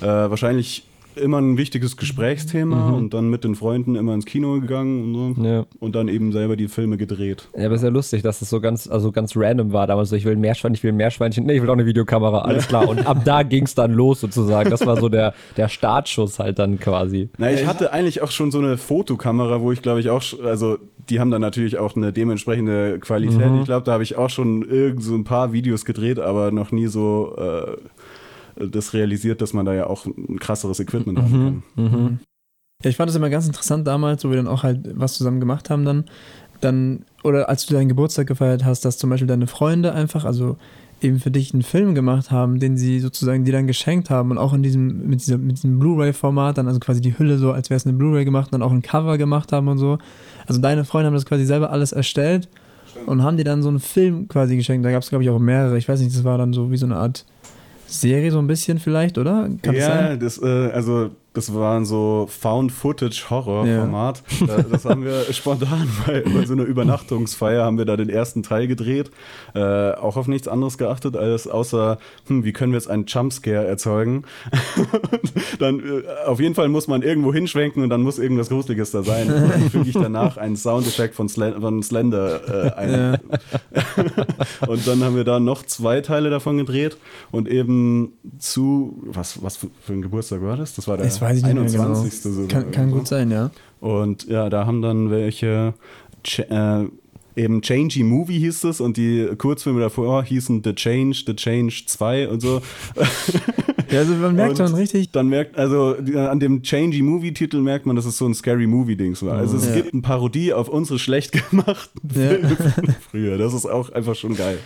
äh, 0.00 0.06
wahrscheinlich 0.06 0.84
immer 1.16 1.38
ein 1.38 1.56
wichtiges 1.56 1.96
Gesprächsthema 1.96 2.90
und 2.90 3.14
dann 3.14 3.28
mit 3.30 3.44
den 3.44 3.54
Freunden 3.54 3.94
immer 3.96 4.14
ins 4.14 4.26
Kino 4.26 4.60
gegangen 4.60 5.14
und 5.14 5.34
so. 5.36 5.42
Ja. 5.42 5.66
Und 5.78 5.94
dann 5.94 6.08
eben 6.08 6.32
selber 6.32 6.56
die 6.56 6.68
Filme 6.68 6.96
gedreht. 6.96 7.48
Ja, 7.56 7.66
aber 7.66 7.74
ist 7.74 7.82
ja 7.82 7.88
lustig, 7.88 8.22
dass 8.22 8.40
das 8.40 8.50
so 8.50 8.60
ganz, 8.60 8.88
also 8.88 9.12
ganz 9.12 9.36
random 9.36 9.72
war 9.72 9.86
damals. 9.86 10.10
So, 10.10 10.16
ich 10.16 10.24
will 10.24 10.32
ein 10.32 10.40
Meerschweinchen, 10.40 10.74
ich 10.74 10.82
will 10.82 10.92
ein 10.92 10.96
Meerschweinchen, 10.96 11.44
nee, 11.46 11.54
ich 11.54 11.62
will 11.62 11.68
auch 11.68 11.74
eine 11.74 11.86
Videokamera, 11.86 12.40
alles 12.42 12.68
klar. 12.68 12.88
Und 12.88 13.06
ab 13.06 13.24
da 13.24 13.42
ging 13.42 13.64
es 13.64 13.74
dann 13.74 13.92
los 13.92 14.20
sozusagen. 14.20 14.70
Das 14.70 14.86
war 14.86 15.00
so 15.00 15.08
der, 15.08 15.34
der 15.56 15.68
Startschuss 15.68 16.38
halt 16.38 16.58
dann 16.58 16.78
quasi. 16.78 17.28
Na, 17.38 17.50
ich 17.50 17.66
hatte 17.66 17.92
eigentlich 17.92 18.22
auch 18.22 18.30
schon 18.30 18.50
so 18.50 18.58
eine 18.58 18.76
Fotokamera, 18.76 19.60
wo 19.60 19.72
ich 19.72 19.82
glaube 19.82 20.00
ich 20.00 20.10
auch, 20.10 20.22
also 20.44 20.78
die 21.08 21.18
haben 21.18 21.30
dann 21.30 21.40
natürlich 21.40 21.78
auch 21.78 21.96
eine 21.96 22.12
dementsprechende 22.12 22.98
Qualität. 23.00 23.50
Ich 23.58 23.64
glaube, 23.64 23.84
da 23.84 23.92
habe 23.92 24.02
ich 24.02 24.16
auch 24.16 24.30
schon 24.30 24.62
irgend 24.62 25.02
so 25.02 25.14
ein 25.14 25.24
paar 25.24 25.52
Videos 25.52 25.84
gedreht, 25.84 26.18
aber 26.18 26.50
noch 26.52 26.72
nie 26.72 26.86
so 26.86 27.34
äh, 27.36 27.76
das 28.68 28.92
realisiert, 28.94 29.40
dass 29.40 29.52
man 29.52 29.66
da 29.66 29.74
ja 29.74 29.86
auch 29.86 30.06
ein 30.06 30.38
krasseres 30.38 30.80
Equipment 30.80 31.18
haben 31.18 31.62
kann. 31.76 32.20
Ja, 32.82 32.88
ich 32.88 32.96
fand 32.96 33.10
es 33.10 33.16
immer 33.16 33.28
ganz 33.28 33.46
interessant 33.46 33.86
damals, 33.86 34.24
wo 34.24 34.30
wir 34.30 34.36
dann 34.36 34.48
auch 34.48 34.62
halt 34.62 34.88
was 34.94 35.14
zusammen 35.14 35.38
gemacht 35.38 35.68
haben 35.68 35.84
dann, 35.84 36.04
dann, 36.60 37.04
oder 37.22 37.48
als 37.48 37.66
du 37.66 37.74
deinen 37.74 37.88
Geburtstag 37.88 38.26
gefeiert 38.26 38.64
hast, 38.64 38.84
dass 38.84 38.98
zum 38.98 39.10
Beispiel 39.10 39.26
deine 39.26 39.46
Freunde 39.46 39.92
einfach, 39.92 40.24
also 40.24 40.56
eben 41.02 41.18
für 41.18 41.30
dich 41.30 41.54
einen 41.54 41.62
Film 41.62 41.94
gemacht 41.94 42.30
haben, 42.30 42.60
den 42.60 42.76
sie 42.76 43.00
sozusagen 43.00 43.44
dir 43.44 43.52
dann 43.52 43.66
geschenkt 43.66 44.10
haben 44.10 44.30
und 44.30 44.38
auch 44.38 44.52
in 44.52 44.62
diesem, 44.62 45.08
mit, 45.08 45.20
dieser, 45.20 45.38
mit 45.38 45.56
diesem 45.56 45.78
Blu-ray-Format 45.78 46.58
dann, 46.58 46.68
also 46.68 46.78
quasi 46.78 47.00
die 47.00 47.18
Hülle 47.18 47.38
so, 47.38 47.52
als 47.52 47.70
wäre 47.70 47.76
es 47.76 47.86
eine 47.86 47.96
Blu-ray 47.96 48.24
gemacht 48.24 48.48
und 48.48 48.52
dann 48.52 48.62
auch 48.62 48.72
ein 48.72 48.82
Cover 48.82 49.16
gemacht 49.16 49.52
haben 49.52 49.68
und 49.68 49.78
so. 49.78 49.98
Also 50.46 50.60
deine 50.60 50.84
Freunde 50.84 51.06
haben 51.06 51.14
das 51.14 51.24
quasi 51.24 51.46
selber 51.46 51.70
alles 51.70 51.92
erstellt 51.92 52.48
und 53.06 53.22
haben 53.22 53.36
dir 53.36 53.44
dann 53.44 53.62
so 53.62 53.68
einen 53.70 53.80
Film 53.80 54.28
quasi 54.28 54.56
geschenkt. 54.56 54.84
Da 54.84 54.90
gab 54.90 55.02
es, 55.02 55.08
glaube 55.08 55.24
ich, 55.24 55.30
auch 55.30 55.38
mehrere. 55.38 55.78
Ich 55.78 55.88
weiß 55.88 56.00
nicht, 56.00 56.14
das 56.14 56.24
war 56.24 56.36
dann 56.36 56.52
so 56.52 56.70
wie 56.70 56.76
so 56.76 56.86
eine 56.86 56.96
Art 56.96 57.24
Serie 57.90 58.30
so 58.30 58.38
ein 58.38 58.46
bisschen 58.46 58.78
vielleicht, 58.78 59.18
oder? 59.18 59.48
Kann 59.62 59.74
das 59.74 59.76
ja, 59.76 59.88
sein? 59.88 60.20
das, 60.20 60.42
äh, 60.42 60.70
also 60.72 61.10
das 61.32 61.54
waren 61.54 61.84
so 61.84 62.26
Found-Footage-Horror-Format. 62.28 64.22
Da, 64.46 64.62
das 64.62 64.84
haben 64.84 65.04
wir 65.04 65.24
spontan 65.32 65.88
bei, 66.04 66.22
bei 66.22 66.44
so 66.44 66.54
einer 66.54 66.64
Übernachtungsfeier 66.64 67.64
haben 67.64 67.78
wir 67.78 67.84
da 67.84 67.96
den 67.96 68.08
ersten 68.08 68.42
Teil 68.42 68.66
gedreht. 68.66 69.12
Äh, 69.54 69.92
auch 69.92 70.16
auf 70.16 70.26
nichts 70.26 70.48
anderes 70.48 70.76
geachtet, 70.76 71.16
als 71.16 71.46
außer, 71.46 71.98
hm, 72.26 72.44
wie 72.44 72.52
können 72.52 72.72
wir 72.72 72.78
jetzt 72.78 72.90
einen 72.90 73.04
Jumpscare 73.06 73.64
erzeugen? 73.64 74.24
Dann 75.60 75.80
äh, 75.80 76.02
auf 76.26 76.40
jeden 76.40 76.56
Fall 76.56 76.68
muss 76.68 76.88
man 76.88 77.02
irgendwo 77.02 77.32
hinschwenken 77.32 77.82
und 77.82 77.90
dann 77.90 78.02
muss 78.02 78.18
irgendwas 78.18 78.48
Gruseliges 78.48 78.90
da 78.90 79.02
sein. 79.02 79.32
Und 79.32 79.50
dann 79.50 79.70
füge 79.70 79.88
ich 79.88 79.94
danach 79.94 80.36
einen 80.36 80.56
Soundeffekt 80.56 81.14
von, 81.14 81.28
Slen 81.28 81.60
von 81.60 81.82
Slender 81.82 82.66
äh, 82.66 82.72
ein. 82.72 83.18
und 84.66 84.86
dann 84.86 85.04
haben 85.04 85.16
wir 85.16 85.24
da 85.24 85.38
noch 85.38 85.64
zwei 85.64 86.00
Teile 86.00 86.30
davon 86.30 86.56
gedreht 86.56 86.96
und 87.30 87.48
eben 87.48 88.12
zu, 88.38 89.02
was, 89.04 89.42
was 89.42 89.56
für, 89.58 89.68
für 89.82 89.92
ein 89.92 90.02
Geburtstag 90.02 90.42
war 90.42 90.56
das? 90.56 90.74
Das 90.74 90.88
war 90.88 90.96
der 90.96 91.06
Das 91.20 91.28
weiß 91.30 91.38
ich 91.38 91.44
nicht 91.44 91.54
mehr 91.54 91.62
21. 91.62 92.22
genau. 92.22 92.34
sogar 92.34 92.48
Kann, 92.48 92.70
kann 92.72 92.90
gut 92.90 93.06
sein, 93.06 93.30
ja. 93.30 93.50
Und 93.80 94.26
ja, 94.26 94.50
da 94.50 94.66
haben 94.66 94.82
dann 94.82 95.10
welche 95.10 95.74
Ch 96.24 96.40
äh, 96.40 96.84
eben 97.36 97.62
Changey 97.62 98.02
Movie 98.02 98.38
hieß 98.38 98.64
es 98.64 98.80
und 98.80 98.96
die 98.96 99.28
Kurzfilme 99.38 99.80
davor 99.80 100.22
hießen 100.24 100.62
The 100.64 100.74
Change, 100.74 101.22
The 101.26 101.34
Change 101.36 101.82
2 101.86 102.28
und 102.28 102.40
so. 102.40 102.60
Ja, 103.90 104.00
also 104.00 104.14
man 104.14 104.36
merkt 104.36 104.60
Und 104.60 104.68
schon 104.68 104.76
richtig, 104.76 105.10
Dann 105.12 105.28
merkt, 105.28 105.56
also 105.58 105.96
an 106.16 106.38
dem 106.38 106.62
Changey 106.62 107.02
Movie-Titel 107.02 107.58
merkt 107.60 107.86
man, 107.86 107.96
dass 107.96 108.04
es 108.04 108.16
so 108.18 108.26
ein 108.26 108.34
Scary 108.34 108.66
Movie-Dings 108.66 109.24
war. 109.24 109.38
Also 109.38 109.56
es 109.56 109.66
Ja. 109.68 109.74
gibt 109.76 109.92
eine 109.92 110.02
Parodie 110.02 110.52
auf 110.52 110.68
unsere 110.68 110.98
schlecht 110.98 111.32
gemachten 111.50 112.00
Ja. 112.14 112.28
Filme 112.30 112.56
früher. 113.10 113.38
Das 113.38 113.52
ist 113.54 113.66
auch 113.66 113.90
einfach 113.90 114.14
schon 114.14 114.36
geil. 114.36 114.58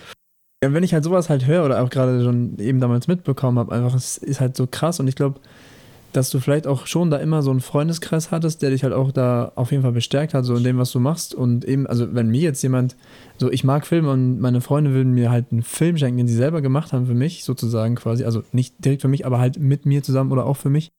Ja, 0.63 0.73
wenn 0.73 0.83
ich 0.83 0.93
halt 0.95 1.05
sowas 1.05 1.29
halt 1.31 1.47
höre 1.47 1.65
oder 1.65 1.83
auch 1.83 1.91
gerade 1.91 2.23
schon 2.25 2.59
eben 2.59 2.81
damals 2.81 3.07
mitbekommen 3.07 3.59
habe, 3.59 3.73
einfach, 3.75 3.95
es 3.95 4.17
ist 4.19 4.41
halt 4.41 4.57
so 4.57 4.67
krass 4.67 4.99
und 5.01 5.09
ich 5.09 5.15
glaube, 5.15 5.41
dass 6.17 6.31
du 6.31 6.39
vielleicht 6.39 6.67
auch 6.69 6.87
schon 6.87 7.11
da 7.11 7.17
immer 7.17 7.43
so 7.43 7.51
einen 7.51 7.61
Freundeskreis 7.61 8.31
hattest, 8.31 8.63
der 8.63 8.71
dich 8.71 8.85
halt 8.85 8.93
auch 8.93 9.11
da 9.11 9.51
auf 9.57 9.73
jeden 9.73 9.83
Fall 9.83 9.93
bestärkt 9.93 10.33
hat, 10.33 10.45
so 10.45 10.55
in 10.55 10.63
dem, 10.63 10.79
was 10.79 10.93
du 10.93 11.01
machst. 11.01 11.35
Und 11.35 11.65
eben, 11.65 11.89
also 11.89 12.15
wenn 12.15 12.29
mir 12.29 12.41
jetzt 12.41 12.63
jemand, 12.63 12.95
so 13.37 13.51
ich 13.51 13.65
mag 13.65 13.85
Filme 13.85 14.11
und 14.11 14.39
meine 14.39 14.61
Freunde 14.61 14.93
würden 14.93 15.13
mir 15.13 15.31
halt 15.31 15.47
einen 15.51 15.65
Film 15.65 15.97
schenken, 15.97 16.19
den 16.19 16.29
sie 16.29 16.37
selber 16.37 16.63
gemacht 16.63 16.93
haben 16.93 17.07
für 17.07 17.15
mich, 17.15 17.43
sozusagen 17.43 17.97
quasi, 17.97 18.25
also 18.25 18.45
nicht 18.53 18.85
direkt 18.85 19.03
für 19.03 19.09
mich, 19.09 19.27
aber 19.27 19.41
halt 19.41 19.59
mit 19.59 19.87
mir 19.87 20.05
zusammen 20.05 20.31
oder 20.31 20.47
auch 20.47 20.57
für 20.57 20.71
mich, 20.71 20.91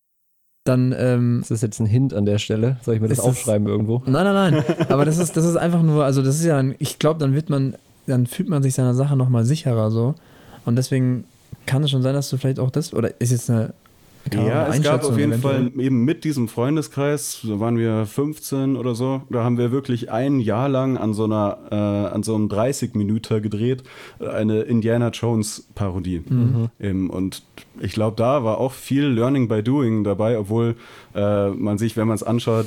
dann, 0.65 0.93
ähm, 0.97 1.39
Das 1.41 1.51
ist 1.51 1.61
jetzt 1.61 1.79
ein 1.79 1.85
Hint 1.85 2.13
an 2.13 2.25
der 2.25 2.39
Stelle. 2.39 2.77
Soll 2.81 2.95
ich 2.95 3.01
mir 3.01 3.07
das 3.07 3.19
aufschreiben 3.19 3.67
irgendwo? 3.67 4.01
Nein, 4.05 4.25
nein, 4.25 4.53
nein. 4.53 4.63
Aber 4.89 5.05
das 5.05 5.17
ist, 5.17 5.37
das 5.37 5.45
ist 5.45 5.55
einfach 5.55 5.83
nur, 5.83 6.03
also 6.03 6.21
das 6.21 6.39
ist 6.39 6.45
ja, 6.45 6.57
ein, 6.57 6.75
ich 6.79 6.99
glaube, 6.99 7.19
dann 7.19 7.33
wird 7.33 7.49
man, 7.49 7.75
dann 8.07 8.25
fühlt 8.25 8.49
man 8.49 8.63
sich 8.63 8.73
seiner 8.73 8.95
Sache 8.95 9.15
nochmal 9.15 9.45
sicherer 9.45 9.91
so. 9.91 10.15
Und 10.65 10.75
deswegen 10.75 11.23
kann 11.67 11.83
es 11.83 11.91
schon 11.91 12.01
sein, 12.01 12.15
dass 12.15 12.29
du 12.29 12.37
vielleicht 12.37 12.59
auch 12.59 12.71
das, 12.71 12.93
oder 12.93 13.21
ist 13.21 13.31
jetzt 13.31 13.49
eine 13.49 13.73
Ja, 14.33 14.67
es 14.67 14.81
gab 14.81 15.03
auf 15.03 15.17
jeden 15.17 15.33
eventuell. 15.33 15.71
Fall 15.71 15.81
eben 15.81 16.03
mit 16.03 16.23
diesem 16.23 16.47
Freundeskreis, 16.47 17.41
da 17.43 17.59
waren 17.59 17.77
wir 17.77 18.05
15 18.07 18.75
oder 18.75 18.95
so, 18.95 19.21
da 19.29 19.43
haben 19.43 19.57
wir 19.57 19.71
wirklich 19.71 20.11
ein 20.11 20.39
Jahr 20.39 20.67
lang 20.67 20.97
an 20.97 21.13
so 21.13 21.25
einer, 21.25 21.57
äh, 21.71 21.75
an 21.75 22.23
so 22.23 22.33
einem 22.35 22.49
30 22.49 22.95
Minüter 22.95 23.39
gedreht, 23.39 23.83
äh, 24.19 24.27
eine 24.27 24.61
Indiana 24.61 25.09
Jones 25.09 25.67
Parodie. 25.75 26.23
Eben, 26.79 27.09
und 27.09 27.43
ich 27.79 27.91
glaube, 27.93 28.15
da 28.17 28.43
war 28.43 28.57
auch 28.57 28.71
viel 28.71 29.05
Learning 29.05 29.47
by 29.47 29.61
Doing 29.61 30.03
dabei, 30.03 30.39
obwohl 30.39 30.75
äh, 31.13 31.49
man 31.49 31.77
sich, 31.77 31.95
wenn 31.95 32.07
man 32.07 32.15
es 32.15 32.23
anschaut, 32.23 32.65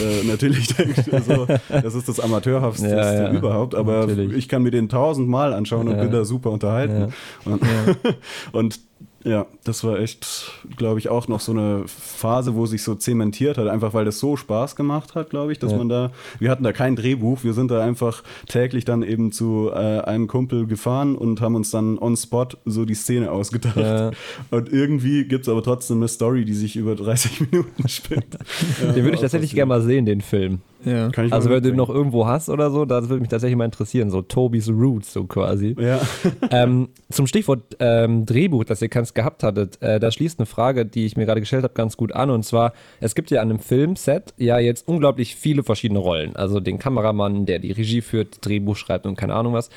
äh, 0.00 0.26
natürlich 0.26 0.68
denkt, 0.76 1.12
also, 1.12 1.46
das 1.68 1.94
ist 1.94 2.08
das 2.08 2.20
Amateurhafteste 2.20 2.88
Ja, 2.96 3.14
ja, 3.14 3.32
überhaupt, 3.32 3.74
aber 3.74 4.06
natürlich. 4.06 4.32
ich 4.36 4.48
kann 4.48 4.62
mir 4.62 4.70
den 4.70 4.88
tausendmal 4.88 5.52
anschauen 5.52 5.88
und 5.88 5.96
Ja. 5.96 6.02
bin 6.02 6.10
da 6.10 6.24
super 6.24 6.50
unterhalten. 6.50 7.12
Und, 7.44 7.60
und 8.52 8.80
ja, 9.24 9.46
das 9.64 9.84
war 9.84 9.98
echt, 9.98 10.52
glaube 10.76 10.98
ich, 10.98 11.08
auch 11.10 11.28
noch 11.28 11.40
so 11.40 11.52
eine 11.52 11.82
Phase, 11.86 12.54
wo 12.54 12.64
sich 12.66 12.82
so 12.82 12.94
zementiert 12.94 13.58
hat, 13.58 13.68
einfach 13.68 13.92
weil 13.92 14.04
das 14.06 14.18
so 14.18 14.36
Spaß 14.36 14.76
gemacht 14.76 15.14
hat, 15.14 15.28
glaube 15.30 15.52
ich, 15.52 15.58
dass 15.58 15.72
Ja. 15.72 15.78
man 15.78 15.88
da, 15.90 16.10
wir 16.38 16.50
hatten 16.50 16.64
da 16.64 16.72
kein 16.72 16.96
Drehbuch, 16.96 17.44
wir 17.44 17.52
sind 17.52 17.70
da 17.70 17.84
einfach 17.84 18.22
täglich 18.46 18.84
dann 18.86 19.02
eben 19.02 19.30
zu 19.30 19.70
äh, 19.72 20.00
einem 20.00 20.26
Kumpel 20.26 20.66
gefahren 20.66 21.16
und 21.16 21.40
haben 21.42 21.54
uns 21.54 21.70
dann 21.70 21.98
on 21.98 22.16
spot 22.16 22.48
so 22.64 22.84
die 22.86 22.94
Szene 22.94 23.30
ausgedacht. 23.30 23.76
Ja. 23.76 24.10
Und 24.50 24.72
irgendwie 24.72 25.24
gibt 25.24 25.42
es 25.46 25.48
aber 25.48 25.62
trotzdem 25.62 25.98
eine 25.98 26.08
Story, 26.08 26.44
die 26.46 26.54
sich 26.54 26.76
über 26.76 26.94
30 26.96 27.40
Minuten 27.50 27.88
spinnt. 27.88 28.38
Ja, 28.82 28.92
Den 28.92 29.04
würde 29.04 29.16
ich 29.16 29.20
tatsächlich 29.20 29.54
gerne 29.54 29.68
mal 29.68 29.82
sehen, 29.82 30.06
den 30.06 30.22
Film. 30.22 30.60
Ja. 30.84 31.10
Kann 31.10 31.26
ich 31.26 31.32
Also 31.32 31.50
wenn 31.50 31.62
du 31.62 31.68
ihn 31.68 31.76
mitbringen. 31.76 31.76
noch 31.76 31.94
irgendwo 31.94 32.26
hast 32.26 32.48
oder 32.48 32.70
so, 32.70 32.84
das 32.84 33.08
würde 33.08 33.20
mich 33.20 33.28
tatsächlich 33.28 33.56
mal 33.56 33.64
interessieren. 33.64 34.10
So 34.10 34.22
Tobys 34.22 34.68
Roots, 34.68 35.12
so 35.12 35.24
quasi. 35.24 35.76
Ja. 35.78 36.00
ähm, 36.50 36.88
zum 37.10 37.26
Stichwort 37.26 37.76
ähm, 37.80 38.26
Drehbuch, 38.26 38.64
das 38.64 38.82
ihr 38.82 38.88
ganz 38.88 39.14
gehabt 39.14 39.42
hattet, 39.42 39.80
äh, 39.82 40.00
da 40.00 40.10
schließt 40.10 40.38
eine 40.38 40.46
Frage, 40.46 40.86
die 40.86 41.06
ich 41.06 41.16
mir 41.16 41.26
gerade 41.26 41.40
gestellt 41.40 41.64
habe, 41.64 41.74
ganz 41.74 41.96
gut 41.96 42.12
an. 42.12 42.30
Und 42.30 42.44
zwar, 42.44 42.72
es 43.00 43.14
gibt 43.14 43.30
ja 43.30 43.40
an 43.40 43.50
einem 43.50 43.58
Filmset 43.58 44.34
ja 44.36 44.58
jetzt 44.58 44.88
unglaublich 44.88 45.36
viele 45.36 45.62
verschiedene 45.62 46.00
Rollen. 46.00 46.36
Also 46.36 46.60
den 46.60 46.78
Kameramann, 46.78 47.46
der 47.46 47.58
die 47.58 47.72
Regie 47.72 48.00
führt, 48.00 48.44
Drehbuch 48.46 48.76
schreibt 48.76 49.06
und 49.06 49.16
keine 49.16 49.34
Ahnung 49.34 49.52
was. 49.52 49.70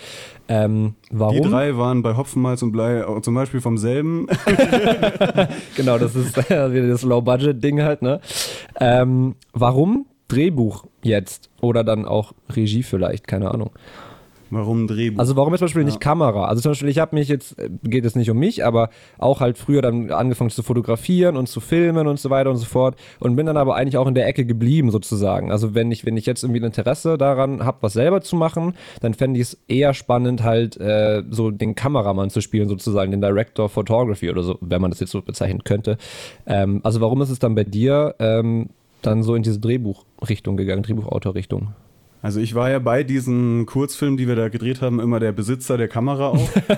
Ähm, 0.47 0.95
warum? 1.11 1.41
Die 1.41 1.49
drei 1.49 1.77
waren 1.77 2.03
bei 2.03 2.15
Hopfenmalz 2.17 2.61
und 2.61 2.71
Blei 2.71 3.05
auch 3.05 3.21
zum 3.21 3.35
Beispiel 3.35 3.61
vom 3.61 3.77
selben. 3.77 4.27
Genau, 5.75 5.97
das 5.97 6.15
ist 6.15 6.37
äh, 6.51 6.71
wieder 6.73 6.87
das 6.87 7.03
Low-Budget-Ding 7.03 7.81
halt, 7.81 8.01
ne? 8.01 8.19
Ähm, 8.79 9.35
warum 9.53 10.05
Drehbuch 10.27 10.85
jetzt? 11.01 11.49
Oder 11.61 11.83
dann 11.83 12.05
auch 12.05 12.33
Regie 12.55 12.83
vielleicht, 12.83 13.27
keine 13.27 13.51
Ahnung. 13.51 13.71
Warum 14.55 14.85
Drehbuch? 14.85 15.19
Also 15.19 15.35
warum 15.35 15.51
jetzt 15.53 15.59
zum 15.59 15.65
Beispiel 15.65 15.81
Ja. 15.81 15.87
nicht 15.87 15.99
Kamera? 15.99 16.45
Also 16.45 16.61
zum 16.61 16.71
Beispiel, 16.71 16.89
ich 16.89 16.99
habe 16.99 17.15
mich 17.15 17.27
jetzt, 17.27 17.57
äh, 17.57 17.69
geht 17.83 18.05
es 18.05 18.15
nicht 18.15 18.29
um 18.29 18.37
mich, 18.37 18.63
aber 18.63 18.89
auch 19.17 19.39
halt 19.39 19.57
früher 19.57 19.81
dann 19.81 20.11
angefangen 20.11 20.51
zu 20.51 20.61
fotografieren 20.61 21.37
und 21.37 21.47
zu 21.47 21.59
filmen 21.59 22.05
und 22.05 22.19
so 22.19 22.29
weiter 22.29 22.51
und 22.51 22.57
so 22.57 22.65
fort 22.65 22.95
und 23.19 23.35
bin 23.35 23.47
dann 23.47 23.57
aber 23.57 23.75
eigentlich 23.75 23.97
auch 23.97 24.05
in 24.05 24.13
der 24.13 24.27
Ecke 24.27 24.45
geblieben 24.45 24.91
sozusagen. 24.91 25.51
Also 25.51 25.73
wenn 25.73 25.91
ich, 25.91 26.05
wenn 26.05 26.17
ich 26.17 26.27
jetzt 26.27 26.43
irgendwie 26.43 26.61
ein 26.61 26.65
Interesse 26.65 27.17
daran 27.17 27.65
habe, 27.65 27.79
was 27.81 27.93
selber 27.93 28.21
zu 28.21 28.35
machen, 28.35 28.75
dann 29.01 29.15
fände 29.15 29.39
ich 29.39 29.47
es 29.47 29.57
eher 29.67 29.95
spannend 29.95 30.43
halt 30.43 30.77
äh, 30.79 31.23
so 31.31 31.49
den 31.49 31.73
Kameramann 31.73 32.29
zu 32.29 32.39
spielen 32.39 32.69
sozusagen, 32.69 33.09
den 33.09 33.21
Director 33.21 33.65
of 33.65 33.71
Photography 33.71 34.29
oder 34.29 34.43
so, 34.43 34.59
wenn 34.61 34.81
man 34.81 34.91
das 34.91 34.99
jetzt 34.99 35.11
so 35.11 35.21
bezeichnen 35.23 35.63
könnte. 35.63 35.97
Ähm, 36.45 36.79
also 36.83 37.01
warum 37.01 37.21
ist 37.23 37.31
es 37.31 37.39
dann 37.39 37.55
bei 37.55 37.63
dir 37.63 38.13
ähm, 38.19 38.69
dann 39.05 39.23
so 39.23 39.35
in 39.35 39.43
diese 39.43 39.59
Drehbuchrichtung 39.59 40.57
gegangen, 40.57 40.83
Drehbuchautorrichtung? 40.83 41.73
Also 42.23 42.39
ich 42.39 42.55
war 42.55 42.71
ja 42.71 42.79
bei 42.79 43.03
diesen 43.03 43.65
Kurzfilmen, 43.65 44.15
die 44.15 44.29
wir 44.29 44.37
da 44.37 44.47
gedreht 44.47 44.81
haben, 44.81 45.01
immer 45.01 45.19
der 45.19 45.33
Besitzer 45.33 45.77
der 45.77 45.89
Kamera 45.89 46.29
auch. 46.29 46.49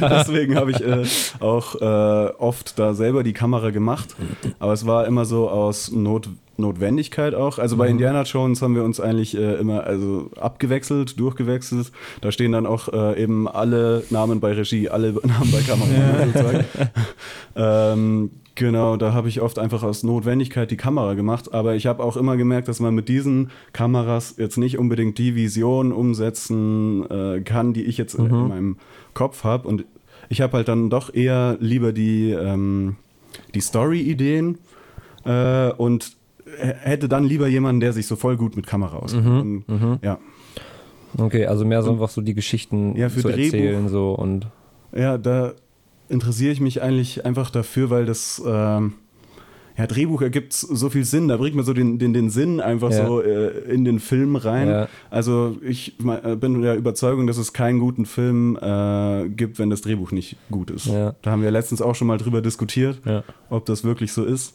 Deswegen 0.00 0.54
habe 0.54 0.70
ich 0.70 0.80
äh, 0.80 1.04
auch 1.40 1.74
äh, 1.74 2.30
oft 2.38 2.78
da 2.78 2.94
selber 2.94 3.24
die 3.24 3.32
Kamera 3.32 3.70
gemacht. 3.70 4.14
Aber 4.60 4.72
es 4.72 4.86
war 4.86 5.08
immer 5.08 5.24
so 5.24 5.50
aus 5.50 5.90
Not 5.90 6.28
Notwendigkeit 6.58 7.34
auch. 7.34 7.58
Also 7.58 7.76
bei 7.76 7.88
Indiana 7.88 8.22
Jones 8.22 8.62
haben 8.62 8.74
wir 8.74 8.84
uns 8.84 9.00
eigentlich 9.00 9.36
äh, 9.36 9.56
immer 9.56 9.84
also 9.84 10.30
abgewechselt, 10.40 11.18
durchgewechselt. 11.18 11.90
Da 12.20 12.32
stehen 12.32 12.52
dann 12.52 12.64
auch 12.64 12.88
äh, 12.88 13.22
eben 13.22 13.48
alle 13.48 14.04
Namen 14.10 14.40
bei 14.40 14.52
Regie, 14.52 14.88
alle 14.88 15.12
Namen 15.12 15.50
bei 15.52 15.60
Kamera 15.62 16.26
sozusagen. 16.32 16.64
ähm, 17.56 18.30
Genau, 18.56 18.96
da 18.96 19.12
habe 19.12 19.28
ich 19.28 19.42
oft 19.42 19.58
einfach 19.58 19.82
aus 19.82 20.02
Notwendigkeit 20.02 20.70
die 20.70 20.78
Kamera 20.78 21.12
gemacht, 21.12 21.52
aber 21.52 21.74
ich 21.76 21.86
habe 21.86 22.02
auch 22.02 22.16
immer 22.16 22.38
gemerkt, 22.38 22.68
dass 22.68 22.80
man 22.80 22.94
mit 22.94 23.08
diesen 23.08 23.50
Kameras 23.74 24.36
jetzt 24.38 24.56
nicht 24.56 24.78
unbedingt 24.78 25.18
die 25.18 25.34
Vision 25.34 25.92
umsetzen 25.92 27.04
äh, 27.10 27.40
kann, 27.42 27.74
die 27.74 27.82
ich 27.84 27.98
jetzt 27.98 28.14
in 28.14 28.48
meinem 28.48 28.76
Kopf 29.12 29.44
habe. 29.44 29.68
Und 29.68 29.84
ich 30.30 30.40
habe 30.40 30.54
halt 30.56 30.68
dann 30.68 30.88
doch 30.88 31.12
eher 31.14 31.58
lieber 31.60 31.92
die, 31.92 32.30
ähm, 32.30 32.96
die 33.54 33.60
Story-Ideen 33.60 34.56
äh, 35.26 35.70
und 35.72 36.16
hätte 36.58 37.08
dann 37.08 37.24
lieber 37.24 37.48
jemanden, 37.48 37.80
der 37.80 37.92
sich 37.92 38.06
so 38.06 38.16
voll 38.16 38.38
gut 38.38 38.56
mit 38.56 38.66
Kamera 38.66 38.96
auskennt. 38.96 39.68
Und, 39.68 39.98
Ja. 40.02 40.18
Okay, 41.18 41.46
also 41.46 41.64
mehr 41.64 41.82
so 41.82 41.90
einfach 41.92 42.08
so 42.08 42.20
die 42.22 42.34
Geschichten 42.34 42.96
Ja, 42.96 43.08
für 43.10 43.20
zu 43.20 43.28
Drehbuch. 43.28 43.42
erzählen 43.54 43.88
so 43.88 44.12
und 44.12 44.46
Ja, 44.94 45.18
da 45.18 45.52
interessiere 46.08 46.52
ich 46.52 46.60
mich 46.60 46.82
eigentlich 46.82 47.24
einfach 47.24 47.50
dafür, 47.50 47.90
weil 47.90 48.06
das 48.06 48.42
ähm, 48.46 48.94
ja, 49.78 49.86
Drehbuch 49.86 50.22
ergibt 50.22 50.54
so 50.54 50.88
viel 50.88 51.04
Sinn. 51.04 51.28
Da 51.28 51.36
bringt 51.36 51.54
man 51.54 51.64
so 51.64 51.72
den, 51.74 51.98
den, 51.98 52.12
den 52.14 52.30
Sinn 52.30 52.60
einfach 52.60 52.90
Ja. 52.90 53.06
so 53.06 53.20
äh, 53.20 53.48
in 53.72 53.84
den 53.84 54.00
Film 54.00 54.36
rein. 54.36 54.68
Ja. 54.68 54.88
Also 55.10 55.56
ich 55.62 55.94
äh, 56.24 56.34
bin 56.36 56.62
der 56.62 56.76
Überzeugung, 56.76 57.26
dass 57.26 57.36
es 57.36 57.52
keinen 57.52 57.78
guten 57.78 58.06
Film 58.06 58.56
äh, 58.56 59.28
gibt, 59.28 59.58
wenn 59.58 59.68
das 59.68 59.82
Drehbuch 59.82 60.12
nicht 60.12 60.36
gut 60.50 60.70
ist. 60.70 60.86
Ja. 60.86 61.14
Da 61.22 61.30
haben 61.32 61.42
wir 61.42 61.50
letztens 61.50 61.82
auch 61.82 61.94
schon 61.94 62.06
mal 62.08 62.16
drüber 62.18 62.40
diskutiert, 62.40 63.00
Ja. 63.04 63.22
ob 63.50 63.66
das 63.66 63.84
wirklich 63.84 64.12
so 64.12 64.24
ist. 64.24 64.54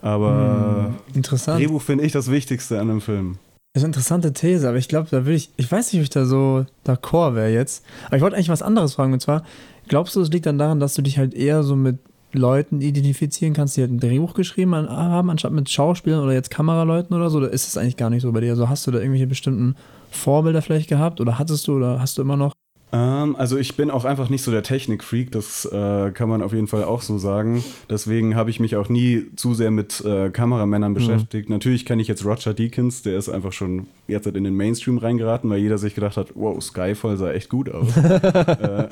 Aber 0.00 0.94
Interessant. 1.14 1.60
Drehbuch 1.60 1.82
finde 1.82 2.04
ich 2.04 2.12
das 2.12 2.30
Wichtigste 2.30 2.80
an 2.80 2.90
einem 2.90 3.00
Film. 3.00 3.38
Das 3.74 3.80
ist 3.80 3.84
eine 3.84 3.90
interessante 3.90 4.32
These, 4.34 4.68
aber 4.68 4.76
ich 4.76 4.88
glaube, 4.88 5.08
da 5.10 5.24
will 5.24 5.34
ich, 5.34 5.50
ich 5.56 5.70
weiß 5.70 5.92
nicht, 5.92 6.00
ob 6.00 6.02
ich 6.02 6.10
da 6.10 6.26
so 6.26 6.66
d'accord 6.86 7.34
wäre 7.34 7.50
jetzt. 7.50 7.84
Aber 8.06 8.16
ich 8.16 8.22
wollte 8.22 8.36
eigentlich 8.36 8.48
was 8.50 8.60
anderes 8.62 8.94
fragen, 8.94 9.12
und 9.14 9.20
zwar, 9.20 9.44
glaubst 9.88 10.16
du, 10.16 10.20
es 10.20 10.30
liegt 10.30 10.46
dann 10.46 10.58
daran, 10.58 10.80
dass 10.80 10.94
du 10.94 11.02
dich 11.02 11.18
halt 11.18 11.34
eher 11.34 11.62
so 11.62 11.76
mit 11.76 11.98
Leuten 12.32 12.80
identifizieren 12.80 13.52
kannst, 13.52 13.76
die 13.76 13.82
halt 13.82 13.92
ein 13.92 14.00
Drehbuch 14.00 14.34
geschrieben 14.34 14.74
haben, 14.74 15.30
anstatt 15.30 15.52
mit 15.52 15.68
Schauspielern 15.68 16.22
oder 16.22 16.32
jetzt 16.32 16.50
Kameraleuten 16.50 17.14
oder 17.14 17.30
so? 17.30 17.38
Oder 17.38 17.50
ist 17.50 17.68
es 17.68 17.76
eigentlich 17.76 17.96
gar 17.96 18.10
nicht 18.10 18.22
so 18.22 18.32
bei 18.32 18.40
dir? 18.40 18.50
Also 18.50 18.68
hast 18.68 18.86
du 18.86 18.90
da 18.90 18.98
irgendwelche 18.98 19.26
bestimmten 19.26 19.76
Vorbilder 20.10 20.62
vielleicht 20.62 20.88
gehabt 20.88 21.20
oder 21.20 21.38
hattest 21.38 21.68
du 21.68 21.76
oder 21.76 22.00
hast 22.00 22.16
du 22.16 22.22
immer 22.22 22.36
noch? 22.36 22.52
Ähm, 22.94 23.36
also 23.36 23.56
ich 23.56 23.74
bin 23.76 23.90
auch 23.90 24.04
einfach 24.04 24.28
nicht 24.28 24.42
so 24.42 24.50
der 24.50 24.62
Technikfreak, 24.62 25.30
das 25.30 25.64
äh, 25.64 26.10
kann 26.10 26.28
man 26.28 26.42
auf 26.42 26.52
jeden 26.52 26.66
Fall 26.66 26.84
auch 26.84 27.00
so 27.00 27.16
sagen. 27.16 27.64
Deswegen 27.88 28.36
habe 28.36 28.50
ich 28.50 28.60
mich 28.60 28.76
auch 28.76 28.88
nie 28.90 29.26
zu 29.34 29.54
sehr 29.54 29.70
mit 29.70 30.02
äh, 30.04 30.28
Kameramännern 30.30 30.92
beschäftigt. 30.92 31.48
Natürlich 31.48 31.86
kenne 31.86 32.02
ich 32.02 32.08
jetzt 32.08 32.24
Roger 32.24 32.52
Deakins, 32.52 33.00
der 33.02 33.16
ist 33.16 33.30
einfach 33.30 33.52
schon 33.52 33.86
jetzt 34.08 34.26
in 34.26 34.44
den 34.44 34.54
Mainstream 34.54 34.98
reingeraten, 34.98 35.48
weil 35.48 35.58
jeder 35.60 35.78
sich 35.78 35.94
gedacht 35.94 36.16
hat, 36.18 36.32
wow, 36.34 36.62
Skyfall 36.62 37.16
sah 37.16 37.32
echt 37.32 37.48
gut 37.48 37.70
aus. 37.70 37.96
äh, 37.96 38.88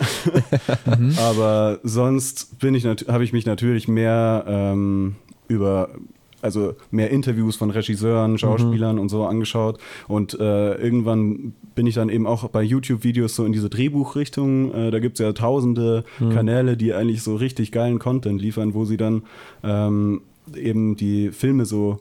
Aber 1.19 1.79
sonst 1.83 2.59
bin 2.59 2.75
ich 2.75 2.85
nat- 2.85 3.07
habe 3.09 3.25
ich 3.25 3.33
mich 3.33 3.47
natürlich 3.47 3.87
mehr 3.89 4.45
ähm, 4.47 5.17
über 5.49 5.91
also 6.43 6.75
mehr 6.91 7.11
Interviews 7.11 7.57
von 7.57 7.71
Regisseuren, 7.71 8.39
Schauspielern 8.39 8.99
und 8.99 9.09
so 9.09 9.25
angeschaut. 9.25 9.79
Und 10.09 10.39
äh, 10.39 10.75
irgendwann 10.75 11.55
bin 11.75 11.87
ich 11.87 11.95
dann 11.95 12.09
eben 12.09 12.27
auch 12.27 12.49
bei 12.49 12.63
YouTube-Videos 12.63 13.35
so 13.35 13.45
in 13.45 13.53
diese 13.53 13.71
Drehbuchrichtung. 13.71 14.75
Äh, 14.75 14.91
da 14.91 14.99
gibt 14.99 15.19
es 15.19 15.25
ja 15.25 15.33
tausende 15.33 16.05
Kanäle, 16.19 16.77
die 16.77 16.93
eigentlich 16.95 17.23
so 17.23 17.37
richtig 17.37 17.73
geilen 17.73 17.99
Content 17.99 18.41
liefern, 18.41 18.75
wo 18.75 18.85
sie 18.85 18.97
dann 18.97 19.23
ähm, 19.63 20.23
eben 20.55 20.97
die 20.97 21.31
Filme 21.31 21.65
so 21.65 22.01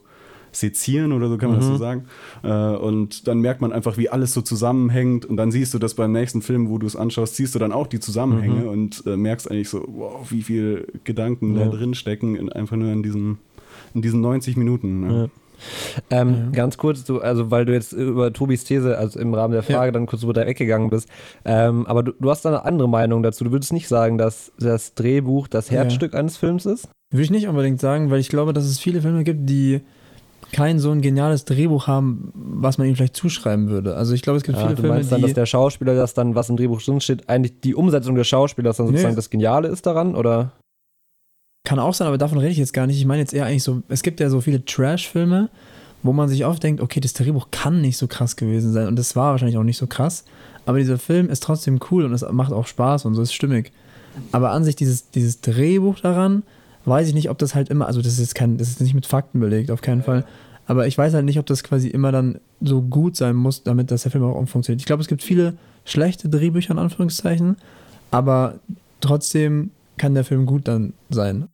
sezieren 0.52 1.12
oder 1.12 1.28
so 1.28 1.38
kann 1.38 1.50
man 1.50 1.60
das 1.60 1.68
so 1.68 1.76
sagen. 1.76 2.06
Äh, 2.42 2.48
und 2.48 3.28
dann 3.28 3.40
merkt 3.40 3.60
man 3.60 3.72
einfach, 3.72 3.96
wie 3.96 4.08
alles 4.08 4.32
so 4.32 4.40
zusammenhängt. 4.40 5.24
Und 5.24 5.36
dann 5.36 5.50
siehst 5.50 5.74
du 5.74 5.78
das 5.78 5.94
beim 5.94 6.12
nächsten 6.12 6.42
Film, 6.42 6.68
wo 6.68 6.78
du 6.78 6.86
es 6.86 6.96
anschaust, 6.96 7.36
siehst 7.36 7.54
du 7.54 7.58
dann 7.58 7.72
auch 7.72 7.86
die 7.86 8.00
Zusammenhänge 8.00 8.68
und 8.68 9.04
äh, 9.06 9.16
merkst 9.16 9.50
eigentlich 9.50 9.68
so, 9.68 9.84
wow, 9.86 10.30
wie 10.30 10.42
viel 10.42 10.86
Gedanken 11.04 11.54
da 11.54 11.66
drin 11.66 11.94
stecken, 11.94 12.34
in, 12.36 12.50
einfach 12.50 12.76
nur 12.76 12.90
in 12.92 13.02
diesen, 13.02 13.38
in 13.94 14.02
diesen 14.02 14.20
90 14.20 14.56
Minuten. 14.56 15.10
Ja. 15.10 15.26
Ähm, 16.08 16.52
Ganz 16.52 16.78
kurz, 16.78 17.04
du, 17.04 17.20
also 17.20 17.50
weil 17.50 17.66
du 17.66 17.74
jetzt 17.74 17.92
über 17.92 18.32
Tobis 18.32 18.64
These, 18.64 18.96
also 18.96 19.18
im 19.20 19.34
Rahmen 19.34 19.52
der 19.52 19.62
Frage, 19.62 19.86
Ja. 19.88 19.92
dann 19.92 20.06
kurz 20.06 20.22
über 20.22 20.32
da 20.32 20.46
weggegangen 20.46 20.88
bist. 20.88 21.08
Ähm, 21.44 21.86
aber 21.86 22.02
du, 22.02 22.12
du 22.18 22.30
hast 22.30 22.44
da 22.46 22.48
eine 22.48 22.64
andere 22.64 22.88
Meinung 22.88 23.22
dazu. 23.22 23.44
Du 23.44 23.52
würdest 23.52 23.72
nicht 23.72 23.86
sagen, 23.88 24.16
dass 24.16 24.52
das 24.58 24.94
Drehbuch 24.94 25.48
das 25.48 25.70
Herzstück 25.70 26.14
eines 26.14 26.38
Films 26.38 26.64
ist? 26.64 26.88
Würde 27.12 27.24
ich 27.24 27.30
nicht 27.30 27.46
unbedingt 27.48 27.80
sagen, 27.80 28.10
weil 28.10 28.20
ich 28.20 28.28
glaube, 28.30 28.52
dass 28.54 28.64
es 28.64 28.78
viele 28.78 29.02
Filme 29.02 29.22
gibt, 29.24 29.50
die 29.50 29.80
kein 30.52 30.78
so 30.78 30.90
ein 30.90 31.00
geniales 31.02 31.44
Drehbuch 31.44 31.86
haben, 31.86 32.32
was 32.34 32.78
man 32.78 32.86
ihnen 32.86 32.96
vielleicht 32.96 33.14
zuschreiben 33.16 33.68
würde. 33.68 33.94
Also 33.96 34.14
ich 34.14 34.22
glaube, 34.22 34.38
es 34.38 34.42
gibt 34.42 34.56
Ja, 34.56 34.64
viele 34.64 34.74
du 34.76 34.80
Filme, 34.82 34.96
meinst 34.96 35.12
dann, 35.12 35.20
dass 35.22 35.34
der 35.34 35.46
Schauspieler, 35.46 35.94
das 35.94 36.14
dann, 36.14 36.34
was 36.34 36.48
im 36.48 36.56
Drehbuch 36.56 36.80
drin 36.82 37.00
steht, 37.00 37.28
eigentlich 37.28 37.60
die 37.60 37.74
Umsetzung 37.74 38.14
des 38.14 38.26
Schauspielers 38.26 38.78
dann 38.78 38.86
sozusagen 38.86 39.12
Nee. 39.12 39.16
das 39.16 39.30
Geniale 39.30 39.68
ist 39.68 39.86
daran? 39.86 40.14
Oder? 40.16 40.52
Kann 41.64 41.78
auch 41.78 41.94
sein, 41.94 42.08
aber 42.08 42.18
davon 42.18 42.38
rede 42.38 42.52
ich 42.52 42.58
jetzt 42.58 42.72
gar 42.72 42.86
nicht. 42.86 42.98
Ich 42.98 43.06
meine 43.06 43.20
jetzt 43.20 43.34
eher 43.34 43.46
eigentlich 43.46 43.62
so, 43.62 43.82
es 43.88 44.02
gibt 44.02 44.20
ja 44.20 44.30
so 44.30 44.40
viele 44.40 44.64
Trash-Filme, 44.64 45.50
wo 46.02 46.12
man 46.12 46.28
sich 46.28 46.46
oft 46.46 46.62
denkt, 46.62 46.80
okay, 46.80 47.00
das 47.00 47.12
Drehbuch 47.12 47.48
kann 47.50 47.80
nicht 47.80 47.98
so 47.98 48.06
krass 48.06 48.36
gewesen 48.36 48.72
sein 48.72 48.88
und 48.88 48.96
das 48.96 49.16
war 49.16 49.32
wahrscheinlich 49.32 49.58
auch 49.58 49.62
nicht 49.62 49.76
so 49.76 49.86
krass, 49.86 50.24
aber 50.64 50.78
dieser 50.78 50.98
Film 50.98 51.28
ist 51.28 51.42
trotzdem 51.42 51.78
cool 51.90 52.04
und 52.04 52.12
es 52.14 52.24
macht 52.30 52.52
auch 52.52 52.66
Spaß 52.66 53.04
und 53.04 53.14
so 53.14 53.22
ist 53.22 53.34
stimmig. 53.34 53.72
Aber 54.32 54.50
an 54.52 54.64
sich 54.64 54.76
dieses, 54.76 55.10
dieses 55.10 55.40
Drehbuch 55.40 56.00
daran 56.00 56.42
weiß 56.84 57.08
ich 57.08 57.14
nicht, 57.14 57.30
ob 57.30 57.38
das 57.38 57.54
halt 57.54 57.68
immer, 57.68 57.86
also 57.86 58.00
das 58.00 58.18
ist 58.18 58.34
kein, 58.34 58.56
das 58.56 58.68
ist 58.68 58.80
nicht 58.80 58.94
mit 58.94 59.06
Fakten 59.06 59.40
belegt, 59.40 59.70
auf 59.70 59.82
keinen 59.82 60.02
Fall. 60.02 60.24
Aber 60.66 60.86
ich 60.86 60.96
weiß 60.96 61.14
halt 61.14 61.24
nicht, 61.24 61.38
ob 61.38 61.46
das 61.46 61.62
quasi 61.62 61.88
immer 61.88 62.12
dann 62.12 62.38
so 62.60 62.80
gut 62.80 63.16
sein 63.16 63.36
muss, 63.36 63.62
damit 63.62 63.90
dass 63.90 64.02
der 64.02 64.12
Film 64.12 64.24
auch 64.24 64.48
funktioniert. 64.48 64.80
Ich 64.80 64.86
glaube, 64.86 65.02
es 65.02 65.08
gibt 65.08 65.22
viele 65.22 65.54
schlechte 65.84 66.28
Drehbücher 66.28 66.72
in 66.72 66.78
Anführungszeichen, 66.78 67.56
aber 68.10 68.54
trotzdem 69.00 69.70
kann 70.00 70.14
der 70.14 70.24
Film 70.24 70.46
gut 70.46 70.66
dann 70.66 70.94
sein. 71.10 71.48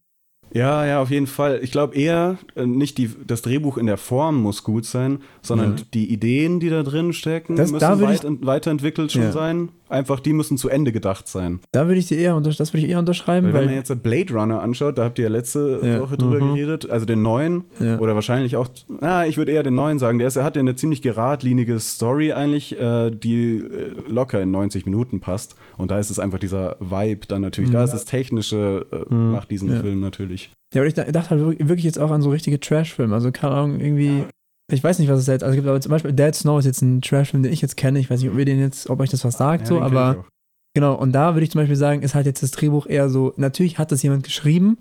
Ja, 0.54 0.86
ja, 0.86 1.02
auf 1.02 1.10
jeden 1.10 1.26
Fall. 1.26 1.58
Ich 1.62 1.72
glaube 1.72 1.96
eher, 1.96 2.38
äh, 2.54 2.64
nicht 2.64 2.96
die, 2.98 3.10
das 3.26 3.42
Drehbuch 3.42 3.76
in 3.76 3.86
der 3.86 3.96
Form 3.96 4.40
muss 4.40 4.62
gut 4.62 4.84
sein, 4.86 5.18
sondern 5.42 5.76
Ja. 5.76 5.82
die 5.92 6.10
Ideen, 6.10 6.60
die 6.60 6.70
da 6.70 6.82
drin 6.84 7.12
stecken, 7.12 7.56
Das- 7.56 7.72
müssen 7.72 8.00
weit, 8.00 8.24
weiterentwickelt 8.46 9.10
schon 9.12 9.22
Ja. 9.22 9.32
sein. 9.32 9.70
Einfach, 9.88 10.20
die 10.20 10.32
müssen 10.32 10.58
zu 10.58 10.68
Ende 10.68 10.90
gedacht 10.92 11.28
sein. 11.28 11.60
Da 11.72 11.86
würde 11.86 11.98
ich 12.00 12.06
dir 12.08 12.18
eher, 12.18 12.38
das 12.40 12.72
würde 12.72 12.84
ich 12.84 12.90
eher 12.90 12.98
unterschreiben, 12.98 13.46
Weil 13.48 13.52
wenn 13.54 13.60
weil, 13.60 13.66
man 13.66 13.74
jetzt 13.76 14.02
Blade 14.02 14.32
Runner 14.34 14.60
anschaut, 14.60 14.98
da 14.98 15.04
habt 15.04 15.18
ihr 15.18 15.24
ja 15.24 15.30
letzte 15.30 15.80
Ja. 15.82 16.00
Woche 16.00 16.16
drüber 16.16 16.40
Mhm. 16.44 16.54
geredet, 16.54 16.90
also 16.90 17.06
den 17.06 17.22
neuen 17.22 17.64
Ja. 17.78 17.98
oder 17.98 18.14
wahrscheinlich 18.14 18.56
auch, 18.56 18.68
na, 19.00 19.26
ich 19.26 19.36
würde 19.36 19.52
eher 19.52 19.62
den 19.62 19.74
neuen 19.74 19.98
sagen. 19.98 20.18
Der 20.18 20.28
ist, 20.28 20.36
er 20.36 20.44
hat 20.44 20.56
ja 20.56 20.60
eine 20.60 20.74
ziemlich 20.74 21.02
geradlinige 21.02 21.78
Story 21.78 22.32
eigentlich, 22.32 22.78
äh, 22.80 23.10
die 23.10 23.58
äh, 23.58 23.92
locker 24.10 24.40
in 24.42 24.50
90 24.50 24.86
Minuten 24.86 25.20
passt. 25.20 25.56
Und 25.76 25.90
da 25.90 25.98
ist 25.98 26.10
es 26.10 26.18
einfach 26.18 26.38
dieser 26.38 26.76
Vibe 26.80 27.26
dann 27.28 27.42
natürlich. 27.42 27.70
Da 27.70 27.84
ist 27.84 27.92
das 27.92 28.04
Technische, 28.04 28.86
äh, 28.92 29.14
Mhm. 29.14 29.32
macht 29.32 29.50
diesen 29.50 29.70
Ja. 29.70 29.80
Film 29.80 30.00
natürlich. 30.00 30.50
ja, 30.74 30.80
aber 30.80 30.88
ich 30.88 30.94
da- 30.94 31.04
dachte 31.04 31.30
halt 31.30 31.40
wirklich- 31.40 31.68
wirklich 31.68 31.84
jetzt 31.84 31.98
auch 31.98 32.10
an 32.10 32.22
so 32.22 32.30
richtige 32.30 32.58
Trash-Filme. 32.58 33.14
Also 33.14 33.30
keine 33.30 33.54
Ahnung, 33.54 33.80
irgendwie, 33.80 34.24
ich 34.72 34.82
weiß 34.82 34.98
nicht, 34.98 35.08
was 35.08 35.20
es 35.20 35.26
jetzt, 35.26 35.44
also 35.44 35.52
es 35.52 35.56
gibt 35.56 35.68
aber 35.68 35.80
zum 35.80 35.90
Beispiel 35.90 36.12
Dead 36.12 36.34
Snow 36.34 36.58
ist 36.58 36.64
jetzt 36.64 36.82
ein 36.82 37.00
Trash-Film, 37.00 37.42
den 37.42 37.52
ich 37.52 37.62
jetzt 37.62 37.76
kenne. 37.76 37.98
Ich 38.00 38.10
weiß 38.10 38.20
nicht, 38.20 38.30
ob 38.30 38.38
ihr 38.38 38.44
den 38.44 38.58
jetzt, 38.58 38.90
ob 38.90 39.00
euch 39.00 39.10
das 39.10 39.24
was 39.24 39.38
sagt, 39.38 39.62
Ja, 39.62 39.66
so, 39.66 39.80
aber. 39.80 40.24
Genau, 40.74 40.94
und 40.94 41.12
da 41.12 41.34
würde 41.34 41.44
ich 41.44 41.50
zum 41.50 41.60
Beispiel 41.60 41.76
sagen, 41.76 42.02
ist 42.02 42.14
halt 42.14 42.26
jetzt 42.26 42.42
das 42.42 42.50
Drehbuch 42.50 42.86
eher 42.86 43.08
so, 43.08 43.32
natürlich 43.36 43.78
hat 43.78 43.92
das 43.92 44.02
jemand 44.02 44.24
geschrieben 44.24 44.76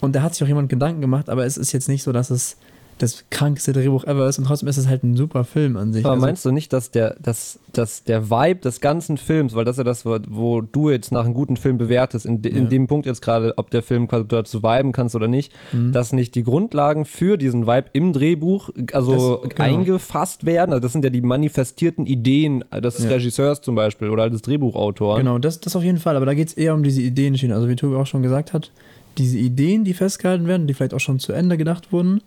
und 0.00 0.14
da 0.14 0.22
hat 0.22 0.34
sich 0.34 0.42
auch 0.42 0.48
jemand 0.48 0.68
Gedanken 0.68 1.00
gemacht, 1.00 1.30
aber 1.30 1.46
es 1.46 1.56
ist 1.56 1.72
jetzt 1.72 1.88
nicht 1.88 2.02
so, 2.02 2.12
dass 2.12 2.28
es 2.28 2.58
das 3.02 3.24
krankste 3.30 3.72
Drehbuch 3.72 4.04
ever 4.04 4.28
ist 4.28 4.38
und 4.38 4.44
trotzdem 4.44 4.68
ist 4.68 4.76
es 4.76 4.86
halt 4.88 5.02
ein 5.04 5.16
super 5.16 5.44
Film 5.44 5.76
an 5.76 5.92
sich. 5.92 6.04
Aber 6.04 6.14
Also, 6.14 6.26
meinst 6.26 6.44
du 6.44 6.50
nicht, 6.50 6.72
dass 6.72 6.90
der, 6.90 7.16
dass, 7.22 7.58
dass 7.72 8.04
der 8.04 8.30
Vibe 8.30 8.60
des 8.60 8.80
ganzen 8.80 9.16
Films, 9.16 9.54
weil 9.54 9.64
das 9.64 9.74
ist 9.74 9.78
ja 9.78 9.84
das, 9.84 10.04
wo, 10.04 10.18
wo 10.28 10.60
du 10.60 10.90
jetzt 10.90 11.10
nach 11.10 11.24
einem 11.24 11.34
guten 11.34 11.56
Film 11.56 11.78
bewertest, 11.78 12.26
in, 12.26 12.42
de, 12.42 12.52
in 12.52 12.64
Ja. 12.64 12.68
dem 12.68 12.86
Punkt 12.86 13.06
jetzt 13.06 13.22
gerade, 13.22 13.54
ob 13.56 13.70
der 13.70 13.82
Film 13.82 14.06
quasi 14.08 14.26
dazu 14.28 14.62
viben 14.62 14.92
kannst 14.92 15.14
oder 15.16 15.28
nicht, 15.28 15.52
Mhm. 15.72 15.92
dass 15.92 16.12
nicht 16.12 16.34
die 16.34 16.42
Grundlagen 16.42 17.04
für 17.04 17.36
diesen 17.38 17.66
Vibe 17.66 17.86
im 17.94 18.12
Drehbuch 18.12 18.70
also 18.92 19.36
Das- 19.38 19.50
genau. 19.56 19.62
eingefasst 19.64 20.44
werden? 20.46 20.72
Also 20.72 20.82
das 20.82 20.92
sind 20.92 21.02
ja 21.04 21.10
die 21.10 21.22
manifestierten 21.22 22.06
Ideen 22.06 22.64
des 22.82 23.02
Ja. 23.02 23.08
Regisseurs 23.10 23.60
zum 23.62 23.74
Beispiel 23.74 24.10
oder 24.10 24.28
des 24.30 24.42
Drehbuchautors. 24.42 25.18
Genau, 25.18 25.38
das, 25.38 25.60
das 25.60 25.74
auf 25.74 25.82
jeden 25.82 25.98
Fall, 25.98 26.16
aber 26.16 26.26
da 26.26 26.34
geht 26.34 26.48
es 26.48 26.54
eher 26.54 26.74
um 26.74 26.82
diese 26.82 27.00
Ideenschiene. 27.02 27.54
Also 27.54 27.68
wie 27.68 27.76
Tobi 27.76 27.96
auch 27.96 28.06
schon 28.06 28.22
gesagt 28.22 28.52
hat, 28.52 28.70
diese 29.18 29.38
Ideen, 29.38 29.84
die 29.84 29.92
festgehalten 29.92 30.46
werden, 30.46 30.66
die 30.66 30.74
vielleicht 30.74 30.94
auch 30.94 31.00
schon 31.00 31.18
zu 31.18 31.32
Ende 31.32 31.56
gedacht 31.56 31.92
wurden, 31.92 32.20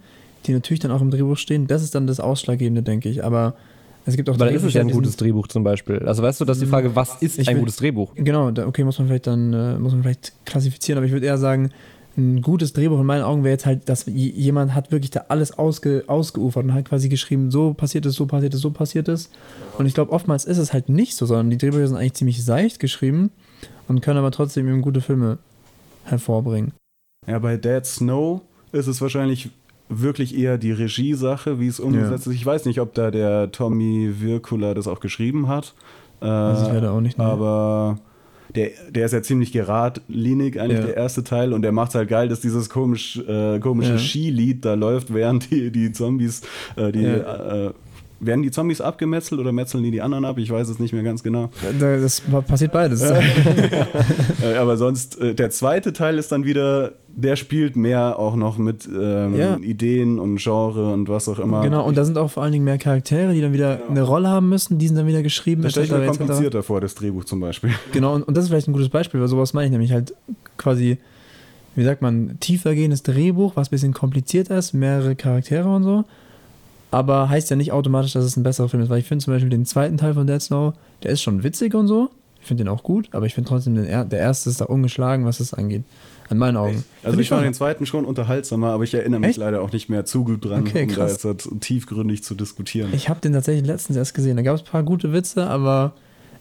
die 0.45 0.53
natürlich 0.53 0.79
dann 0.79 0.91
auch 0.91 1.01
im 1.01 1.11
Drehbuch 1.11 1.37
stehen, 1.37 1.67
das 1.67 1.83
ist 1.83 1.95
dann 1.95 2.07
das 2.07 2.19
Ausschlaggebende, 2.19 2.83
denke 2.83 3.09
ich. 3.09 3.23
Aber 3.23 3.55
es 4.05 4.15
gibt 4.17 4.29
auch 4.29 4.35
Aber 4.35 4.45
dann 4.45 4.55
ist 4.55 4.63
es 4.63 4.73
ja 4.73 4.81
ein 4.81 4.89
gutes 4.91 5.15
Drehbuch 5.17 5.47
zum 5.47 5.63
Beispiel. 5.63 5.99
Also 5.99 6.21
weißt 6.23 6.41
du, 6.41 6.45
das 6.45 6.57
ist 6.57 6.63
die 6.63 6.69
Frage, 6.69 6.95
was 6.95 7.21
ist 7.21 7.39
Ich 7.39 7.47
ein 7.49 7.55
will- 7.55 7.61
gutes 7.61 7.77
Drehbuch? 7.77 8.11
Genau, 8.15 8.47
okay, 8.49 8.83
muss 8.83 8.99
man 8.99 9.07
vielleicht 9.07 9.27
dann, 9.27 9.53
äh, 9.53 9.79
muss 9.79 9.93
man 9.93 10.03
vielleicht 10.03 10.33
klassifizieren, 10.45 10.97
aber 10.97 11.05
ich 11.05 11.13
würde 11.13 11.25
eher 11.25 11.37
sagen, 11.37 11.69
ein 12.15 12.41
gutes 12.43 12.73
Drehbuch 12.73 12.99
in 12.99 13.07
meinen 13.07 13.23
Augen 13.23 13.43
wäre 13.43 13.53
jetzt 13.53 13.65
halt, 13.65 13.89
dass 13.89 14.05
jemand 14.05 14.75
hat 14.75 14.91
wirklich 14.91 15.09
da 15.09 15.25
alles 15.29 15.57
ausge, 15.57 16.03
ausgeufert 16.05 16.63
und 16.63 16.73
hat 16.73 16.85
quasi 16.85 17.09
geschrieben, 17.09 17.49
so 17.49 17.73
passiert 17.73 18.05
es, 18.05 18.13
so 18.13 18.27
passiert 18.27 18.53
es, 18.53 18.61
so 18.61 18.69
passiert 18.69 19.07
es. 19.07 19.31
Und 19.79 19.87
ich 19.87 19.95
glaube, 19.95 20.11
oftmals 20.11 20.45
ist 20.45 20.59
es 20.59 20.73
halt 20.73 20.89
nicht 20.89 21.15
so, 21.15 21.25
sondern 21.25 21.49
die 21.49 21.57
Drehbücher 21.57 21.87
sind 21.87 21.97
eigentlich 21.97 22.13
ziemlich 22.13 22.43
seicht 22.45 22.79
geschrieben 22.79 23.31
und 23.87 24.01
können 24.01 24.19
aber 24.19 24.29
trotzdem 24.29 24.67
eben 24.67 24.81
gute 24.83 25.01
Filme 25.01 25.39
hervorbringen. 26.05 26.73
Ja, 27.27 27.39
bei 27.39 27.57
Dead 27.57 27.83
Snow 27.85 28.41
ist 28.73 28.87
es 28.87 29.01
wahrscheinlich 29.01 29.49
wirklich 30.01 30.37
eher 30.37 30.57
die 30.57 30.71
Regiesache, 30.71 31.59
wie 31.59 31.67
es 31.67 31.79
umgesetzt 31.79 32.27
ist. 32.27 32.33
Ich 32.33 32.45
weiß 32.45 32.65
nicht, 32.65 32.79
ob 32.79 32.93
da 32.93 33.11
der 33.11 33.51
Tommy 33.51 34.13
Wirkula 34.19 34.73
das 34.73 34.87
auch 34.87 34.99
geschrieben 34.99 35.47
hat. 35.47 35.73
Äh, 36.21 36.25
Also 36.25 36.67
ich 36.67 36.73
werde 36.73 36.91
auch 36.91 37.01
nicht. 37.01 37.17
ne? 37.17 37.23
aber 37.25 37.99
der, 38.55 38.69
der 38.89 39.05
ist 39.05 39.13
ja 39.13 39.21
ziemlich 39.23 39.51
geradlinig, 39.51 40.59
eigentlich 40.59 40.79
Ja. 40.79 40.85
der 40.85 40.97
erste 40.97 41.23
Teil. 41.23 41.53
Und 41.53 41.61
der 41.63 41.71
macht 41.71 41.95
halt 41.95 42.07
geil, 42.09 42.27
dass 42.29 42.39
dieses 42.41 42.69
komisch, 42.69 43.17
äh, 43.27 43.59
komische 43.59 43.93
Ja. 43.93 43.97
Skilied 43.97 44.63
da 44.65 44.73
läuft, 44.75 45.13
während 45.13 45.49
die, 45.51 45.71
die 45.71 45.91
Zombies, 45.91 46.41
äh, 46.75 46.91
die, 46.91 47.03
äh, 47.05 47.71
werden 48.25 48.41
die 48.43 48.51
Zombies 48.51 48.81
abgemetzelt 48.81 49.39
oder 49.39 49.51
metzeln 49.51 49.83
die 49.83 49.91
die 49.91 50.01
anderen 50.01 50.25
ab? 50.25 50.37
Ich 50.37 50.49
weiß 50.51 50.69
es 50.69 50.79
nicht 50.79 50.93
mehr 50.93 51.03
ganz 51.03 51.23
genau. 51.23 51.49
Da- 51.79 51.97
das 51.97 52.21
passiert 52.47 52.71
beides. 52.71 53.01
Äh, 54.43 54.55
aber 54.57 54.77
sonst, 54.77 55.19
äh, 55.19 55.33
der 55.35 55.49
zweite 55.49 55.93
Teil 55.93 56.17
ist 56.17 56.31
dann 56.31 56.43
wieder, 56.45 56.93
der 57.07 57.35
spielt 57.35 57.75
mehr 57.75 58.19
auch 58.19 58.35
noch 58.35 58.57
mit 58.57 58.87
ähm, 58.87 59.35
Ja. 59.37 59.57
Ideen 59.57 60.19
und 60.19 60.37
Genre 60.37 60.91
und 60.91 61.07
was 61.09 61.29
auch 61.29 61.39
immer. 61.39 61.61
Genau, 61.61 61.85
und 61.85 61.97
da 61.97 62.03
sind 62.05 62.17
auch 62.17 62.29
vor 62.31 62.43
allen 62.43 62.51
Dingen 62.51 62.65
mehr 62.65 62.77
Charaktere, 62.77 63.33
die 63.33 63.41
dann 63.41 63.53
wieder 63.53 63.79
eine 63.89 64.01
Rolle 64.01 64.27
haben 64.29 64.49
müssen, 64.49 64.79
die 64.79 64.87
sind 64.87 64.97
dann 64.97 65.07
wieder 65.07 65.23
geschrieben. 65.23 65.61
das 65.61 65.71
stelle 65.73 65.85
ich 65.85 65.91
mir 65.91 66.17
komplizierter 66.17 66.63
vor, 66.63 66.81
das 66.81 66.95
Drehbuch 66.95 67.23
zum 67.25 67.39
Beispiel. 67.39 67.71
Genau, 67.93 68.15
und, 68.15 68.23
und 68.23 68.35
das 68.35 68.45
ist 68.45 68.49
vielleicht 68.49 68.67
ein 68.67 68.73
gutes 68.73 68.89
Beispiel, 68.89 69.21
weil 69.21 69.27
sowas 69.27 69.53
meine 69.53 69.67
ich 69.67 69.71
nämlich 69.71 69.91
halt 69.91 70.13
quasi, 70.57 70.97
wie 71.75 71.83
sagt 71.83 72.01
man, 72.01 72.37
tiefergehendes 72.39 73.03
Drehbuch, 73.03 73.55
was 73.55 73.67
ein 73.67 73.71
bisschen 73.71 73.93
komplizierter 73.93 74.57
ist, 74.57 74.73
mehrere 74.73 75.15
Charaktere 75.15 75.67
und 75.69 75.83
so. 75.83 76.03
Aber 76.93 77.27
heißt 77.29 77.49
ja 77.49 77.55
nicht 77.55 77.71
automatisch, 77.71 78.13
dass 78.13 78.23
es 78.23 78.37
ein 78.37 78.43
besserer 78.43 78.69
Film 78.69 78.83
ist, 78.83 78.89
weil 78.89 78.99
ich 78.99 79.07
finde 79.07 79.23
zum 79.25 79.33
Beispiel 79.33 79.49
den 79.49 79.65
zweiten 79.65 79.97
Teil 79.97 80.13
von 80.13 80.27
Dead 80.27 80.41
Snow, 80.41 80.73
der 81.03 81.11
ist 81.11 81.21
schon 81.21 81.43
witzig 81.43 81.73
und 81.75 81.87
so. 81.87 82.09
Ich 82.41 82.47
finde 82.47 82.63
den 82.65 82.69
auch 82.69 82.83
gut, 82.83 83.07
aber 83.11 83.25
ich 83.25 83.33
finde 83.33 83.47
trotzdem, 83.49 83.75
den, 83.75 83.85
er- 83.85 84.03
der 84.05 84.19
erste 84.19 84.49
ist 84.49 84.59
da 84.61 84.65
ungeschlagen, 84.65 85.25
was 85.25 85.37
das 85.37 85.53
angeht. 85.53 85.83
An 86.29 86.37
meinen 86.37 86.57
Augen. 86.57 86.83
Also 87.03 87.11
Find 87.15 87.21
ich 87.21 87.29
fand 87.29 87.45
den 87.45 87.53
zweiten 87.53 87.85
schon 87.85 88.05
unterhaltsamer, 88.05 88.71
aber 88.71 88.83
ich 88.83 88.93
erinnere 88.93 89.19
mich 89.21 89.29
Echt? 89.31 89.37
leider 89.39 89.61
auch 89.61 89.71
nicht 89.71 89.89
mehr 89.89 90.05
zu 90.05 90.23
gut 90.23 90.43
dran, 90.45 90.61
Okay, 90.61 90.83
um 90.89 90.95
da 90.95 91.07
jetzt 91.07 91.25
tiefgründig 91.61 92.23
zu 92.23 92.35
diskutieren. 92.35 92.89
Ich 92.93 93.09
habe 93.09 93.19
den 93.21 93.33
tatsächlich 93.33 93.65
letztens 93.65 93.97
erst 93.97 94.13
gesehen. 94.13 94.35
Da 94.37 94.43
gab 94.43 94.55
es 94.55 94.61
ein 94.61 94.67
paar 94.67 94.83
gute 94.83 95.11
Witze, 95.13 95.47
aber 95.47 95.93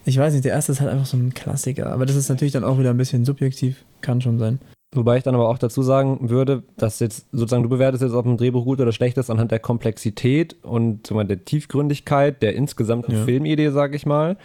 ich 0.04 0.18
weiß 0.18 0.32
nicht, 0.32 0.44
der 0.44 0.52
erste 0.52 0.72
ist 0.72 0.80
halt 0.80 0.90
einfach 0.90 1.06
so 1.06 1.16
ein 1.16 1.34
Klassiker. 1.34 1.92
Aber 1.92 2.04
das 2.06 2.16
ist 2.16 2.28
natürlich 2.28 2.52
dann 2.52 2.64
auch 2.64 2.78
wieder 2.78 2.90
ein 2.90 2.96
bisschen 2.96 3.24
subjektiv, 3.24 3.84
kann 4.00 4.20
schon 4.20 4.38
sein. 4.38 4.58
Wobei 4.94 5.16
ich 5.16 5.22
dann 5.22 5.35
aber 5.35 5.48
auch 5.48 5.57
dazu 5.57 5.83
sagen 5.83 6.28
würde, 6.28 6.62
dass 6.76 7.00
jetzt 7.00 7.26
sozusagen 7.33 7.62
du 7.62 7.70
bewertest 7.70 8.02
jetzt, 8.02 8.12
ob 8.12 8.26
ein 8.26 8.37
Drehbuch 8.37 8.64
gut 8.64 8.78
oder 8.81 8.92
schlecht 8.92 9.16
ist, 9.16 9.31
anhand 9.31 9.50
der 9.50 9.59
Komplexität 9.59 10.57
und 10.62 11.11
der 11.11 11.44
Tiefgründigkeit 11.44 12.42
der 12.42 12.55
insgesamten 12.55 13.12
Ja. 13.12 13.24
Filmidee, 13.24 13.70
sag 13.70 13.94
ich 13.94 14.05
mal. 14.05 14.37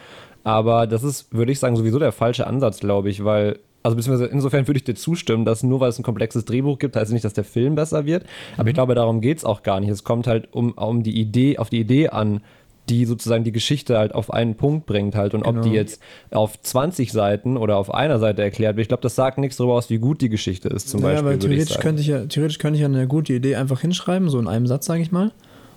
Aber 0.45 0.87
das 0.87 1.03
ist, 1.03 1.33
würde 1.33 1.51
ich 1.51 1.59
sagen, 1.59 1.75
sowieso 1.75 1.99
der 1.99 2.13
falsche 2.13 2.47
Ansatz, 2.47 2.79
glaube 2.79 3.09
ich, 3.09 3.25
weil, 3.25 3.59
also 3.83 3.97
beziehungsweise 3.97 4.31
insofern 4.31 4.65
würde 4.67 4.77
ich 4.77 4.85
dir 4.85 4.95
zustimmen, 4.95 5.43
dass 5.43 5.63
nur 5.63 5.81
weil 5.81 5.89
es 5.89 5.99
ein 5.99 6.03
komplexes 6.03 6.45
Drehbuch 6.45 6.79
gibt, 6.79 6.95
heißt 6.95 7.07
es 7.07 7.13
nicht, 7.13 7.25
dass 7.25 7.33
der 7.33 7.43
Film 7.43 7.75
besser 7.75 8.05
wird. 8.05 8.25
Aber 8.55 8.69
ich 8.69 8.73
glaube, 8.73 8.95
darum 8.95 9.19
geht 9.19 9.39
es 9.39 9.43
auch 9.43 9.63
gar 9.63 9.81
nicht. 9.81 9.89
Es 9.89 10.05
kommt 10.05 10.27
halt 10.27 10.47
um, 10.53 10.71
um 10.71 11.03
die 11.03 11.19
Idee, 11.19 11.57
auf 11.57 11.69
die 11.69 11.81
Idee 11.81 12.07
an, 12.07 12.39
die 12.89 13.05
sozusagen 13.05 13.43
die 13.43 13.51
Geschichte 13.51 13.97
halt 13.97 14.13
auf 14.15 14.31
einen 14.33 14.55
Punkt 14.55 14.85
bringt 14.85 15.15
halt. 15.15 15.33
Und 15.33 15.43
ob 15.43 15.55
Genau. 15.55 15.61
die 15.67 15.71
jetzt 15.73 16.01
auf 16.31 16.61
20 16.61 17.11
Seiten 17.11 17.57
oder 17.57 17.77
auf 17.77 17.93
einer 17.93 18.19
Seite 18.19 18.41
erklärt 18.43 18.75
wird, 18.77 18.83
ich 18.85 18.87
glaube, 18.87 19.03
das 19.03 19.15
sagt 19.15 19.37
nichts 19.37 19.57
darüber 19.57 19.73
aus, 19.75 19.89
wie 19.89 19.97
gut 19.97 20.21
die 20.21 20.29
Geschichte 20.29 20.69
ist, 20.69 20.89
zum 20.89 21.01
naja, 21.01 21.21
Beispiel. 21.21 21.33
ich 21.33 21.39
theoretisch 21.65 21.79
könnte, 21.79 22.01
ich 22.01 22.07
ja, 22.07 22.25
theoretisch 22.25 22.59
könnte 22.59 22.75
ich 22.75 22.81
ja 22.81 22.87
eine 22.87 23.07
gute 23.07 23.33
Idee 23.33 23.55
einfach 23.55 23.81
hinschreiben, 23.81 24.29
so 24.29 24.39
in 24.39 24.47
einem 24.47 24.67
Satz, 24.67 24.85
sage 24.85 25.01
ich 25.01 25.11
mal. 25.11 25.31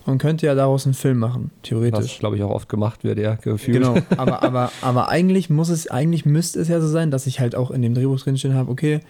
Und 0.06 0.16
könnte 0.16 0.46
ja 0.46 0.54
daraus 0.54 0.86
einen 0.86 0.94
Film 0.94 1.18
machen, 1.18 1.50
Was, 1.56 1.68
theoretisch. 1.68 2.18
glaube 2.20 2.34
ich, 2.36 2.42
auch 2.42 2.50
oft 2.50 2.68
gemacht 2.70 3.04
wird, 3.04 3.18
ja, 3.18 3.34
gefühlt. 3.34 3.82
Genau, 3.82 3.96
aber, 4.16 4.42
aber, 4.42 4.72
aber 4.80 5.08
eigentlich 5.10 5.50
muss 5.50 5.68
es, 5.68 5.88
eigentlich 5.88 6.24
müsste 6.24 6.58
es 6.58 6.68
ja 6.68 6.80
so 6.80 6.88
sein, 6.88 7.10
dass 7.10 7.26
ich 7.26 7.38
halt 7.38 7.54
auch 7.54 7.70
in 7.70 7.82
dem 7.82 7.94
Drehbuch 7.94 8.18
drinstehen 8.18 8.54
habe, 8.54 8.70
okay, 8.70 9.00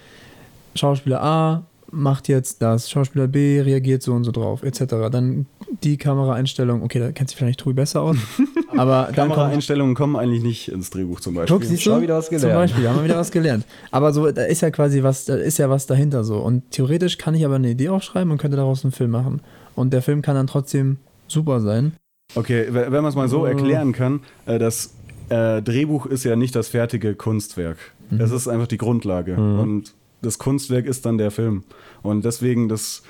Schauspieler 0.75 1.23
A 1.23 1.63
macht 1.93 2.29
jetzt 2.29 2.63
das, 2.63 2.89
Schauspieler 2.91 3.27
B 3.29 3.61
reagiert 3.61 4.03
so 4.03 4.13
und 4.13 4.25
so 4.25 4.31
drauf, 4.33 4.63
etc. 4.63 4.85
Dann 5.11 5.47
die 5.83 5.97
Kameraeinstellung, 5.97 6.83
okay, 6.83 6.99
da 6.99 7.13
kennt 7.13 7.31
sich 7.31 7.39
vielleicht 7.39 7.61
Tobi 7.61 7.75
besser 7.75 8.03
aus, 8.03 8.17
aber 8.77 9.09
Kameraeinstellungen 9.15 9.95
kommen 9.95 10.17
eigentlich 10.17 10.43
nicht 10.43 10.69
ins 10.69 10.91
Drehbuch 10.91 11.21
zum 11.21 11.35
Beispiel. 11.35 11.57
Guck, 11.57 11.65
siehst 11.65 11.85
du? 11.87 12.01
wieder 12.01 12.19
was 12.19 12.27
Zum 12.29 12.39
gelernt. 12.39 12.55
Beispiel, 12.61 12.89
haben 12.89 12.97
wir 12.99 13.05
wieder 13.05 13.17
was 13.19 13.31
gelernt. 13.31 13.65
Aber 13.91 14.13
so, 14.13 14.31
da 14.31 14.43
ist 14.45 14.61
ja 14.63 14.71
quasi 14.71 15.03
was, 15.03 15.25
da 15.25 15.35
ist 15.37 15.59
ja 15.59 15.69
was 15.71 15.87
dahinter 15.87 16.25
so. 16.25 16.39
Und 16.39 16.71
theoretisch 16.71 17.19
kann 17.19 17.35
ich 17.35 17.45
aber 17.45 17.57
eine 17.57 17.71
Idee 17.71 17.89
aufschreiben 17.89 18.31
und 18.31 18.39
könnte 18.39 18.57
daraus 18.57 18.85
einen 18.85 18.93
Film 18.93 19.11
machen. 19.11 19.41
Und 19.75 19.93
der 19.93 20.03
Film 20.03 20.23
kann 20.23 20.35
dann 20.37 20.47
trotzdem 20.47 20.99
super 21.29 21.61
sein. 21.61 21.93
Okay, 22.35 22.67
we- 22.69 22.87
wenn 22.91 23.03
man 23.03 23.07
es 23.07 23.15
mal 23.17 23.29
so 23.29 23.41
Oh. 23.43 23.45
erklären 23.47 23.93
kann, 23.93 24.21
äh, 24.47 24.59
das 24.59 24.95
äh, 25.31 25.63
Drehbuch 25.63 26.07
ist 26.07 26.25
ja 26.25 26.35
nicht 26.37 26.55
das 26.57 26.69
fertige 26.69 27.15
Kunstwerk. 27.15 27.79
Mhm. 28.11 28.21
Es 28.21 28.31
ist 28.33 28.49
einfach 28.49 28.67
die 28.67 28.79
Grundlage. 28.79 29.35
Und 29.37 29.95
das 30.23 30.39
Kunstwerk 30.39 30.87
ist 30.87 31.07
dann 31.07 31.19
der 31.19 31.31
Film. 31.31 31.65
Und 32.03 32.25
deswegen 32.25 32.69
das. 32.69 33.03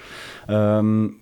Ähm, 0.49 1.17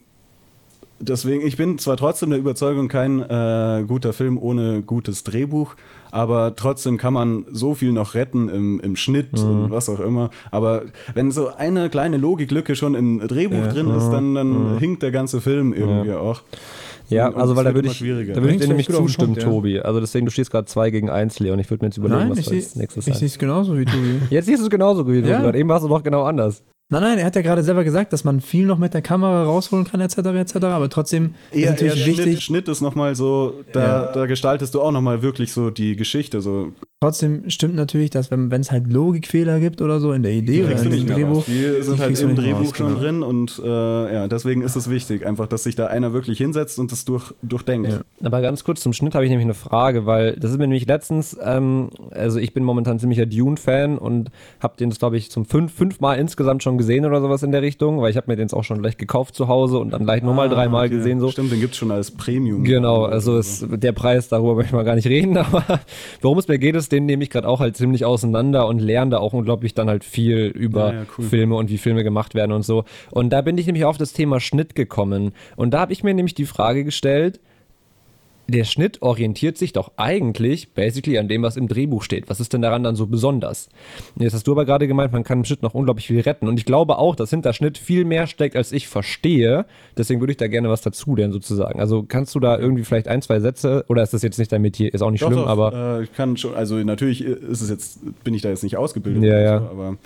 Deswegen, 1.01 1.47
ich 1.47 1.57
bin 1.57 1.79
zwar 1.79 1.97
trotzdem 1.97 2.31
der 2.31 2.41
Überzeugung, 2.41 2.89
kein 2.89 3.21
äh, 3.21 3.85
guter 3.87 4.13
Film 4.13 4.37
ohne 4.37 4.83
gutes 4.83 5.23
Drehbuch, 5.23 5.77
aber 6.11 6.57
trotzdem 6.57 6.99
kann 6.99 7.13
man 7.13 7.45
so 7.53 7.77
viel 7.77 7.93
noch 7.93 8.15
retten 8.15 8.49
im, 8.49 8.81
im 8.81 8.97
Schnitt 8.97 9.33
Mhm. 9.35 9.49
und 9.67 9.71
was 9.71 9.89
auch 9.89 10.01
immer. 10.01 10.31
Aber 10.51 10.83
wenn 11.15 11.31
so 11.31 11.55
eine 11.55 11.89
kleine 11.89 12.17
Logiklücke 12.17 12.75
schon 12.75 12.97
im 12.97 13.21
Drehbuch 13.21 13.59
Ja. 13.59 13.67
Mhm. 13.67 13.69
drin 13.69 13.91
ist, 13.91 14.11
dann, 14.11 14.35
dann 14.35 14.79
hinkt 14.81 15.05
der 15.05 15.13
ganze 15.13 15.41
Film 15.41 15.73
irgendwie 15.73 16.15
auch. 16.15 16.43
Ja, 17.09 17.29
Und- 17.29 17.37
also 17.37 17.57
weil 17.57 17.65
da 17.65 17.69
wird 17.75 17.77
würde 17.85 17.89
ich, 17.89 17.97
schwieriger. 17.99 18.35
da 18.35 18.41
würde 18.43 18.55
ich 18.55 18.61
dir 18.61 18.69
nämlich 18.69 18.89
zustimmen, 18.89 19.29
Punkt, 19.35 19.43
ja. 19.43 19.49
Tobi. 19.49 19.81
Also 19.81 20.01
deswegen, 20.01 20.27
du 20.27 20.33
stehst 20.33 20.51
gerade 20.51 20.67
2 20.67 20.91
gegen 20.91 21.09
1, 21.11 21.39
Leon. 21.41 21.59
Ich 21.59 21.71
würde 21.71 21.85
mir 21.85 21.89
jetzt 21.89 21.97
überlegen, 21.99 22.21
Nein, 22.21 22.31
was 22.31 22.39
ich 22.39 22.45
du 22.45 22.51
sehe 22.51 22.59
als 22.61 22.77
nächstes 22.77 23.07
ich 23.07 23.13
sagst. 23.13 23.19
sehe 23.21 23.27
es 23.29 23.39
genauso 23.39 23.79
wie 23.79 23.85
Tobi. 23.85 24.21
Jetzt 24.31 24.47
siehst 24.47 24.61
du 24.61 24.65
es 24.65 24.71
genauso 24.71 25.07
wie 25.11 25.23
du 25.23 25.29
Ja. 25.29 25.53
Eben 25.55 25.69
warst 25.69 25.85
du 25.85 25.89
doch 25.89 26.03
genau 26.03 26.25
anders. 26.25 26.63
Nein, 26.91 27.03
nein, 27.03 27.19
er 27.19 27.27
hat 27.27 27.37
ja 27.37 27.43
gerade 27.43 27.63
selber 27.63 27.85
gesagt, 27.85 28.15
dass 28.15 28.25
man 28.25 28.41
viel 28.41 28.65
noch 28.65 28.79
mit 28.79 28.95
der 28.95 29.03
Kamera 29.03 29.45
rausholen 29.45 29.85
kann, 29.87 30.01
etc., 30.01 30.19
etc., 30.19 30.57
aber 30.65 30.89
trotzdem 30.89 31.35
ist 31.51 31.59
Eher, 31.61 31.71
natürlich 31.73 32.01
eher 32.01 32.07
wichtig, 32.07 32.25
Schnitt, 32.25 32.43
Schnitt 32.43 32.69
ist 32.69 32.81
nochmal 32.81 33.15
so, 33.15 33.53
da, 33.75 34.11
da 34.13 34.25
gestaltest 34.25 34.75
du 34.75 34.81
auch 34.81 34.91
nochmal 34.91 35.21
wirklich 35.21 35.53
so 35.53 35.69
die 35.69 35.97
Geschichte. 35.97 36.41
So. 36.41 36.73
Trotzdem 37.01 37.49
stimmt 37.49 37.77
natürlich, 37.77 38.11
dass 38.11 38.31
wenn 38.31 38.51
es 38.53 38.73
halt 38.73 38.93
Logikfehler 38.93 39.61
gibt 39.61 39.81
oder 39.81 40.01
so 40.01 40.13
in 40.13 40.23
der 40.23 40.33
Idee 40.33 40.65
oder 40.65 40.83
in 40.83 40.91
dem 40.91 41.07
Drehbuch. 41.07 41.45
Die 41.45 41.83
sind 41.83 42.01
halt 42.01 42.21
im 42.21 42.35
Drehbuch 42.35 42.61
raus, 42.61 42.77
schon 42.77 42.89
genau. 42.89 43.01
drin 43.01 43.23
und 43.23 43.63
äh, 43.65 44.15
ja, 44.15 44.27
deswegen 44.27 44.63
ist 44.63 44.75
es 44.75 44.91
wichtig, 44.91 45.25
einfach, 45.25 45.47
dass 45.47 45.63
sich 45.63 45.77
da 45.77 45.87
einer 45.87 46.13
wirklich 46.13 46.39
hinsetzt 46.39 46.79
und 46.79 46.91
das 46.91 47.05
durch, 47.05 47.33
durchdenkt. 47.43 47.89
Ja. 47.89 48.01
Aber 48.25 48.41
ganz 48.41 48.65
kurz 48.65 48.81
zum 48.81 48.93
Schnitt 48.93 49.15
habe 49.15 49.25
ich 49.25 49.31
nämlich 49.31 49.47
eine 49.47 49.55
Frage, 49.55 50.07
weil 50.07 50.35
das 50.37 50.51
ist 50.51 50.59
mir 50.59 50.67
nämlich 50.67 50.87
letztens, 50.87 51.37
ähm, 51.41 51.91
also 52.11 52.41
ich 52.41 52.53
bin 52.53 52.65
momentan 52.65 52.99
ziemlicher 52.99 53.27
Dune-Fan 53.27 53.97
und 53.97 54.31
habe 54.61 54.77
den, 54.77 54.91
glaube 54.91 55.17
ich, 55.17 55.31
zum 55.31 55.45
fünf, 55.45 55.73
fünfmal 55.73 56.19
insgesamt 56.19 56.65
schon 56.65 56.79
gesehen 56.79 57.05
oder 57.07 57.21
sowas 57.21 57.45
in 57.45 57.53
der 57.53 57.63
Richtung, 57.63 58.01
weil 58.01 58.11
ich 58.11 58.17
habe 58.17 58.29
mir 58.29 58.37
den 58.37 58.43
jetzt 58.43 58.55
auch 58.55 58.65
schon 58.65 58.81
gleich 58.81 58.97
gekauft 58.97 59.37
zu 59.37 59.47
Hause 59.47 59.79
und 59.79 59.91
dann 59.91 60.05
gleich 60.05 60.23
nochmal 60.23 60.49
Ah, 60.49 60.55
dreimal 60.55 60.87
okay. 60.87 60.97
gesehen 60.97 61.21
so. 61.21 61.31
Stimmt, 61.31 61.53
den 61.53 61.61
gibt 61.61 61.75
es 61.75 61.79
schon 61.79 61.93
als 61.93 62.11
Premium. 62.11 62.65
Genau, 62.65 63.05
also 63.05 63.39
ist 63.39 63.67
der 63.69 63.93
Preis, 63.93 64.29
darüber 64.29 64.55
möchte 64.57 64.71
ich 64.71 64.75
mal 64.75 64.85
gar 64.85 64.97
nicht 64.97 65.07
reden, 65.07 65.37
aber 65.37 65.81
worum 66.23 66.39
es 66.39 66.49
mir 66.49 66.59
geht, 66.59 66.75
ist, 66.75 66.88
den 66.89 67.07
nehme 67.07 67.23
ich 67.23 67.31
gerade 67.31 67.49
auch 67.49 67.61
halt 67.61 67.77
ziemlich 67.77 68.05
auseinander 68.05 68.67
und 68.67 68.79
lerne 68.79 69.13
da 69.13 69.19
auch 69.19 69.33
unglaublich 69.33 69.75
dann 69.75 69.89
halt 69.89 70.05
viel 70.05 70.47
über 70.47 70.93
Ja, 70.93 71.01
ja, 71.01 71.07
cool. 71.17 71.25
Filme 71.25 71.57
und 71.57 71.71
wie 71.71 71.79
Filme 71.79 72.05
gemacht 72.05 72.35
werden 72.35 72.53
und 72.53 72.63
so. 72.63 72.85
Und 73.11 73.31
da 73.31 73.43
bin 73.43 73.59
ich 73.59 73.67
nämlich 73.67 73.85
auf 73.85 73.99
das 73.99 74.13
Thema 74.13 74.41
Schnitt 74.41 74.75
gekommen. 74.75 75.33
Und 75.57 75.73
da 75.73 75.81
habe 75.81 75.93
ich 75.93 76.03
mir 76.03 76.15
nämlich 76.15 76.35
die 76.35 76.47
Frage 76.47 76.85
gestellt, 76.85 77.41
der 78.49 78.65
Schnitt 78.65 79.03
orientiert 79.03 79.59
sich 79.59 79.75
doch 79.75 79.93
eigentlich 79.97 80.73
basically 80.73 81.19
an 81.19 81.29
dem, 81.29 81.43
was 81.43 81.57
im 81.59 81.69
Drehbuch 81.69 82.03
steht. 82.03 82.31
Was 82.31 82.41
ist 82.41 82.55
denn 82.55 82.63
daran 82.63 82.83
dann 82.83 82.97
so 82.97 83.07
besonders? 83.07 83.69
Jetzt 84.19 84.33
hast 84.33 84.47
du 84.47 84.53
aber 84.53 84.65
gerade 84.65 84.89
gemeint, 84.89 85.13
man 85.13 85.23
kann 85.23 85.39
im 85.41 85.45
Schnitt 85.45 85.63
noch 85.63 85.75
unglaublich 85.75 86.07
viel 86.07 86.21
retten. 86.21 86.49
Und 86.49 86.59
ich 86.59 86.65
glaube 86.65 86.97
auch, 86.99 87.15
dass 87.15 87.29
hinter 87.29 87.53
Schnitt 87.53 87.77
viel 87.77 88.07
mehr 88.07 88.27
steckt, 88.27 88.57
als 88.57 88.73
ich 88.73 88.89
verstehe. 88.89 89.67
Deswegen 89.99 90.21
würde 90.21 90.31
ich 90.31 90.39
da 90.39 90.49
gerne 90.49 90.71
was 90.71 90.81
dazu 90.81 91.15
lernen, 91.15 91.35
sozusagen. 91.35 91.79
Also 91.79 92.03
kannst 92.09 92.35
du 92.35 92.41
da 92.41 92.59
irgendwie 92.59 92.85
vielleicht 92.85 93.07
ein, 93.09 93.21
zwei 93.21 93.39
Sätze, 93.41 93.85
oder 93.89 94.03
ist 94.03 94.15
das 94.15 94.23
jetzt 94.23 94.39
nicht 94.39 94.51
dein 94.51 94.63
Metier? 94.63 94.95
Ist 94.95 95.03
auch 95.03 95.11
nicht 95.11 95.23
Doch, 95.23 95.29
schlimm, 95.29 95.41
doch, 95.43 95.49
aber. 95.49 95.99
äh, 95.99 96.05
ich 96.05 96.13
kann 96.15 96.37
schon, 96.39 96.55
also 96.55 96.77
natürlich 96.77 97.23
ist 97.23 97.61
es 97.61 97.69
jetzt, 97.69 98.01
bin 98.25 98.33
ich 98.33 98.41
da 98.41 98.49
jetzt 98.49 98.63
nicht 98.63 98.79
ausgebildet, 98.79 99.23
Ja, 99.25 99.39
ja. 99.39 99.59
So, 99.61 99.67
aber 99.67 99.97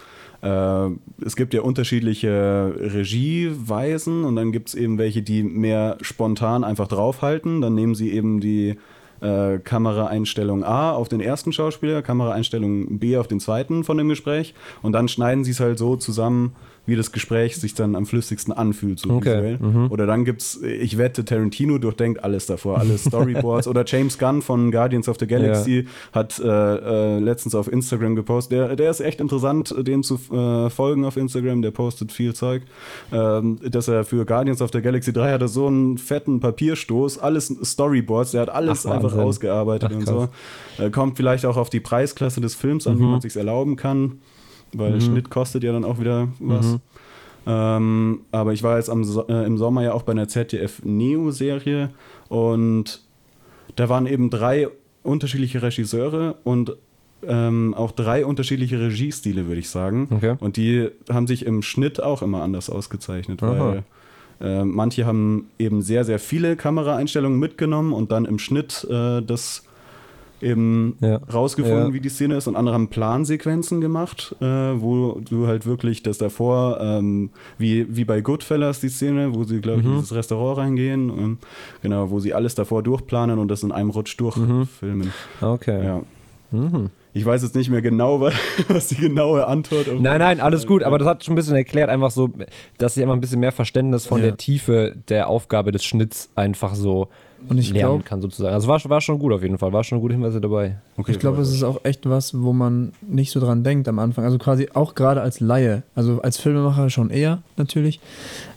äh, 0.42 0.88
es 1.24 1.36
gibt 1.36 1.54
ja 1.54 1.62
unterschiedliche 1.62 2.74
Regieweisen 2.76 4.24
und 4.24 4.36
dann 4.36 4.52
gibt 4.52 4.68
es 4.68 4.74
eben 4.74 4.98
welche, 4.98 5.22
die 5.22 5.42
mehr 5.42 5.98
spontan 6.00 6.64
einfach 6.64 6.88
draufhalten. 6.88 7.60
Dann 7.60 7.74
nehmen 7.74 7.94
sie 7.94 8.12
eben 8.12 8.40
die 8.40 8.76
äh, 9.20 9.58
Kameraeinstellung 9.58 10.64
A 10.64 10.92
auf 10.92 11.08
den 11.08 11.20
ersten 11.20 11.52
Schauspieler, 11.52 12.02
Kameraeinstellung 12.02 12.98
B 12.98 13.16
auf 13.16 13.28
den 13.28 13.38
zweiten 13.38 13.84
von 13.84 13.96
dem 13.96 14.08
Gespräch 14.08 14.54
und 14.82 14.92
dann 14.92 15.06
schneiden 15.06 15.44
sie 15.44 15.52
es 15.52 15.60
halt 15.60 15.78
so 15.78 15.96
zusammen, 15.96 16.56
wie 16.84 16.96
das 16.96 17.12
Gespräch 17.12 17.56
sich 17.56 17.74
dann 17.74 17.94
am 17.94 18.06
flüssigsten 18.06 18.52
anfühlt, 18.52 18.98
so 18.98 19.10
Okay, 19.10 19.56
visuell. 19.60 19.88
Oder 19.90 20.06
dann 20.06 20.24
gibt's, 20.24 20.60
ich 20.62 20.98
wette, 20.98 21.24
Tarantino 21.24 21.78
durchdenkt 21.78 22.24
alles 22.24 22.46
davor, 22.46 22.78
alle 22.78 22.98
Storyboards. 22.98 23.68
Oder 23.72 23.84
James 23.86 24.18
Gunn 24.18 24.42
von 24.42 24.72
Guardians 24.72 25.08
of 25.08 25.16
the 25.20 25.26
Galaxy 25.26 25.86
hat 26.12 26.40
äh, 26.40 26.46
äh, 26.46 27.18
letztens 27.20 27.54
auf 27.54 27.70
Instagram 27.70 28.16
gepostet. 28.16 28.52
Der, 28.52 28.76
der 28.76 28.90
ist 28.90 29.00
echt 29.00 29.20
interessant, 29.20 29.74
dem 29.78 30.02
zu 30.02 30.18
äh, 30.32 30.70
folgen 30.70 31.04
auf 31.04 31.16
Instagram. 31.16 31.62
Der 31.62 31.70
postet 31.70 32.10
viel 32.10 32.34
Zeug. 32.34 32.62
Ähm, 33.12 33.60
dass 33.62 33.86
er 33.86 34.04
für 34.04 34.24
Guardians 34.24 34.60
of 34.60 34.70
the 34.72 34.82
Galaxy 34.82 35.12
3 35.12 35.32
hatte 35.32 35.48
so 35.48 35.68
einen 35.68 35.98
fetten 35.98 36.40
Papierstoß, 36.40 37.18
alles 37.18 37.46
Storyboards. 37.62 38.32
Der 38.32 38.42
hat 38.42 38.50
alles 38.50 38.86
Ach, 38.86 38.92
einfach 38.92 39.16
ausgearbeitet 39.16 39.90
Ach, 39.92 39.96
und 39.96 40.06
so. 40.06 40.28
Äh, 40.78 40.90
kommt 40.90 41.16
vielleicht 41.16 41.46
auch 41.46 41.56
auf 41.56 41.70
die 41.70 41.80
Preisklasse 41.80 42.40
des 42.40 42.56
Films 42.56 42.88
an, 42.88 42.98
wie 42.98 43.04
man 43.04 43.20
sich 43.20 43.36
erlauben 43.36 43.76
kann. 43.76 44.20
Weil 44.74 45.00
Schnitt 45.00 45.30
kostet 45.30 45.62
ja 45.64 45.72
dann 45.72 45.84
auch 45.84 45.98
wieder 46.00 46.28
was. 46.38 46.78
Ähm, 47.46 48.20
aber 48.30 48.52
ich 48.52 48.62
war 48.62 48.76
jetzt 48.76 48.88
am, 48.88 49.02
äh, 49.28 49.44
im 49.44 49.58
Sommer 49.58 49.82
ja 49.82 49.92
auch 49.92 50.02
bei 50.02 50.12
einer 50.12 50.28
ZDF-Neo-Serie 50.28 51.90
und 52.28 53.02
da 53.76 53.88
waren 53.88 54.06
eben 54.06 54.30
drei 54.30 54.68
unterschiedliche 55.02 55.62
Regisseure 55.62 56.36
und 56.44 56.76
ähm, 57.26 57.74
auch 57.74 57.92
drei 57.92 58.26
unterschiedliche 58.26 58.80
Regiestile, 58.80 59.46
würde 59.46 59.60
ich 59.60 59.70
sagen. 59.70 60.08
Okay. 60.10 60.36
Und 60.40 60.56
die 60.56 60.88
haben 61.08 61.26
sich 61.26 61.46
im 61.46 61.62
Schnitt 61.62 62.02
auch 62.02 62.22
immer 62.22 62.42
anders 62.42 62.70
ausgezeichnet, 62.70 63.42
Aha. 63.42 63.58
weil 63.58 63.84
äh, 64.40 64.64
manche 64.64 65.06
haben 65.06 65.48
eben 65.58 65.82
sehr, 65.82 66.04
sehr 66.04 66.18
viele 66.18 66.56
Kameraeinstellungen 66.56 67.38
mitgenommen 67.38 67.92
und 67.92 68.12
dann 68.12 68.24
im 68.24 68.38
Schnitt 68.38 68.86
äh, 68.90 69.22
das 69.22 69.64
eben 70.42 70.96
Ja. 71.00 71.16
rausgefunden, 71.32 71.88
Ja. 71.88 71.92
wie 71.94 72.00
die 72.00 72.08
Szene 72.08 72.36
ist 72.36 72.46
und 72.48 72.56
andere 72.56 72.74
haben 72.74 72.88
Plansequenzen 72.88 73.80
gemacht, 73.80 74.34
äh, 74.40 74.44
wo 74.44 75.20
du 75.28 75.46
halt 75.46 75.66
wirklich 75.66 76.02
das 76.02 76.18
davor, 76.18 76.78
ähm, 76.80 77.30
wie, 77.58 77.86
wie 77.94 78.04
bei 78.04 78.20
Goodfellas 78.20 78.80
die 78.80 78.88
Szene, 78.88 79.34
wo 79.34 79.44
sie, 79.44 79.60
glaube 79.60 79.80
ich, 79.80 79.86
in 79.86 79.94
dieses 79.94 80.14
Restaurant 80.14 80.58
reingehen, 80.58 81.08
ähm, 81.10 81.38
genau, 81.82 82.10
wo 82.10 82.20
sie 82.20 82.34
alles 82.34 82.54
davor 82.54 82.82
durchplanen 82.82 83.38
und 83.38 83.48
das 83.48 83.62
in 83.62 83.72
einem 83.72 83.90
Rutsch 83.90 84.18
durchfilmen. 84.18 85.12
Okay. 85.40 85.84
Ja. 85.84 86.02
Ich 87.14 87.24
weiß 87.24 87.42
jetzt 87.42 87.54
nicht 87.54 87.70
mehr 87.70 87.80
genau, 87.80 88.20
was, 88.68 88.88
die 88.88 88.96
genaue 88.96 89.46
Antwort 89.46 89.88
auf 89.88 89.98
Nein, 90.00 90.18
nein, 90.18 90.40
alles 90.40 90.66
gut, 90.66 90.82
aber 90.82 90.98
das 90.98 91.08
hat 91.08 91.24
schon 91.24 91.32
ein 91.32 91.36
bisschen 91.36 91.56
erklärt, 91.56 91.88
einfach 91.88 92.10
so, 92.10 92.28
dass 92.78 92.96
ich 92.96 93.02
einfach 93.02 93.14
ein 93.14 93.20
bisschen 93.22 93.40
mehr 93.40 93.52
Verständnis 93.52 94.06
von 94.06 94.18
Ja. 94.20 94.26
der 94.28 94.36
Tiefe 94.36 94.94
der 95.08 95.28
Aufgabe 95.28 95.72
des 95.72 95.82
Schnitts 95.84 96.30
einfach 96.34 96.74
so 96.74 97.08
Und 97.48 97.58
ich 97.58 97.72
lernen 97.72 97.98
glaub- 97.98 98.04
kann, 98.04 98.20
sozusagen. 98.20 98.54
Also 98.54 98.68
war, 98.68 98.80
war 98.84 99.00
schon 99.00 99.18
gut 99.18 99.32
auf 99.32 99.42
jeden 99.42 99.58
Fall, 99.58 99.72
war 99.72 99.84
schon 99.84 100.00
gute 100.00 100.14
Hinweise 100.14 100.40
dabei. 100.40 100.76
Okay, 100.96 101.12
ich 101.12 101.18
glaube, 101.18 101.40
es 101.42 101.52
ist 101.52 101.62
auch 101.62 101.80
echt 101.84 102.08
was, 102.08 102.40
wo 102.40 102.52
man 102.52 102.92
nicht 103.00 103.30
so 103.30 103.40
dran 103.40 103.64
denkt 103.64 103.88
am 103.88 103.98
Anfang. 103.98 104.24
Also 104.24 104.38
quasi 104.38 104.68
auch 104.74 104.94
gerade 104.94 105.20
als 105.20 105.40
Laie. 105.40 105.82
Also 105.94 106.20
als 106.22 106.38
Filmemacher 106.38 106.90
schon 106.90 107.10
eher 107.10 107.42
natürlich. 107.56 108.00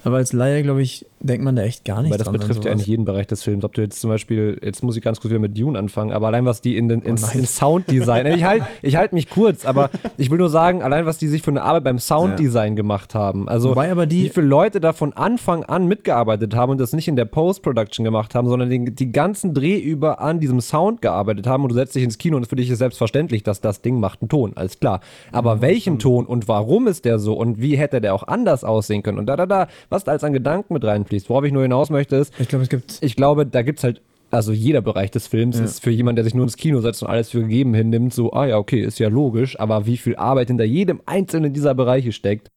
Aber 0.05 0.17
als 0.17 0.31
Laie, 0.33 0.63
glaube 0.63 0.81
ich, 0.81 1.05
denkt 1.19 1.43
man 1.43 1.55
da 1.55 1.63
echt 1.63 1.83
gar 1.83 2.01
nicht 2.03 2.11
Weil 2.11 2.17
das 2.19 2.31
betrifft 2.31 2.63
ja 2.63 2.71
eigentlich 2.71 2.87
jeden 2.87 3.05
Bereich 3.05 3.25
des 3.27 3.41
Films. 3.43 3.63
Ob 3.63 3.73
du 3.73 3.81
jetzt 3.81 3.99
zum 3.99 4.09
Beispiel, 4.11 4.59
jetzt 4.63 4.83
muss 4.83 4.95
ich 4.95 5.03
ganz 5.03 5.19
kurz 5.19 5.31
wieder 5.31 5.39
mit 5.39 5.57
Dune 5.57 5.77
anfangen, 5.77 6.11
aber 6.11 6.27
allein 6.27 6.45
was 6.45 6.61
die 6.61 6.77
in 6.77 6.87
den 6.87 7.01
ins, 7.01 7.23
nein. 7.23 7.39
ins 7.39 7.57
Sounddesign, 7.57 8.27
ich 8.27 8.43
halte 8.43 8.65
ich 8.83 8.95
halt 8.95 9.13
mich 9.13 9.29
kurz, 9.29 9.65
aber 9.65 9.89
ich 10.17 10.29
will 10.29 10.37
nur 10.37 10.49
sagen, 10.49 10.83
allein 10.83 11.05
was 11.07 11.17
die 11.17 11.27
sich 11.27 11.41
für 11.41 11.49
eine 11.51 11.63
Arbeit 11.63 11.83
beim 11.83 11.97
Sounddesign 11.99 12.75
gemacht 12.75 13.15
haben. 13.15 13.49
Also 13.49 13.71
Wobei 13.71 13.91
aber 13.91 14.05
die- 14.05 14.25
wie 14.25 14.29
viele 14.29 14.45
Leute 14.45 14.79
da 14.79 14.93
von 14.93 15.13
Anfang 15.13 15.63
an 15.63 15.87
mitgearbeitet 15.87 16.55
haben 16.55 16.71
und 16.71 16.79
das 16.79 16.93
nicht 16.93 17.07
in 17.07 17.15
der 17.15 17.25
Post-Production 17.25 18.03
gemacht 18.03 18.35
haben, 18.35 18.47
sondern 18.47 18.69
den, 18.69 18.95
die 18.95 19.11
ganzen 19.11 19.53
Dreh 19.55 19.79
über 19.79 20.21
an 20.21 20.39
diesem 20.39 20.61
Sound 20.61 21.01
gearbeitet 21.01 21.47
haben 21.47 21.63
und 21.63 21.69
du 21.69 21.75
setzt 21.75 21.95
dich 21.95 22.03
ins 22.03 22.19
Kino 22.19 22.37
und 22.37 22.47
für 22.47 22.55
dich 22.55 22.69
ist 22.69 22.77
selbstverständlich, 22.77 23.41
dass 23.41 23.59
das 23.61 23.81
Ding 23.81 23.99
macht 23.99 24.21
einen 24.21 24.29
Ton, 24.29 24.53
alles 24.55 24.79
klar. 24.79 24.99
Aber 25.31 25.61
welchen 25.61 25.97
Ton 25.97 26.25
und 26.27 26.47
warum 26.47 26.85
ist 26.87 27.05
der 27.05 27.17
so 27.17 27.33
und 27.33 27.59
wie 27.59 27.75
hätte 27.77 28.01
der 28.01 28.13
auch 28.13 28.27
anders 28.27 28.63
aussehen 28.63 29.01
können 29.01 29.17
und 29.17 29.25
da, 29.25 29.35
da, 29.35 29.47
da, 29.47 29.67
was 29.95 30.03
da 30.03 30.11
als 30.11 30.23
an 30.23 30.33
Gedanken 30.33 30.73
mit 30.73 30.83
reinfließt. 30.83 31.29
Worauf 31.29 31.43
ich 31.45 31.53
nur 31.53 31.63
hinaus 31.63 31.89
möchte 31.89 32.15
ist, 32.17 32.33
Ich 32.39 32.47
glaube, 32.47 32.63
es 32.63 32.69
gibt. 32.69 32.97
ich 33.01 33.15
glaube, 33.15 33.45
da 33.45 33.61
gibt 33.61 33.79
es 33.79 33.83
halt, 33.83 34.01
also 34.31 34.51
jeder 34.51 34.81
Bereich 34.81 35.11
des 35.11 35.27
Films 35.27 35.57
ist 35.59 35.81
für 35.81 35.91
jemanden, 35.91 36.17
der 36.17 36.25
sich 36.25 36.33
nur 36.33 36.43
ins 36.43 36.57
Kino 36.57 36.81
setzt 36.81 37.01
und 37.01 37.09
alles 37.09 37.29
für 37.29 37.41
gegeben 37.41 37.73
hinnimmt, 37.73 38.13
so, 38.13 38.33
ah 38.33 38.45
ja, 38.45 38.57
okay, 38.57 38.81
ist 38.81 38.99
ja 38.99 39.07
logisch, 39.07 39.59
aber 39.59 39.85
wie 39.85 39.97
viel 39.97 40.15
Arbeit 40.17 40.49
hinter 40.49 40.65
jedem 40.65 41.01
einzelnen 41.05 41.53
dieser 41.53 41.73
Bereiche 41.73 42.11
steckt. 42.11 42.49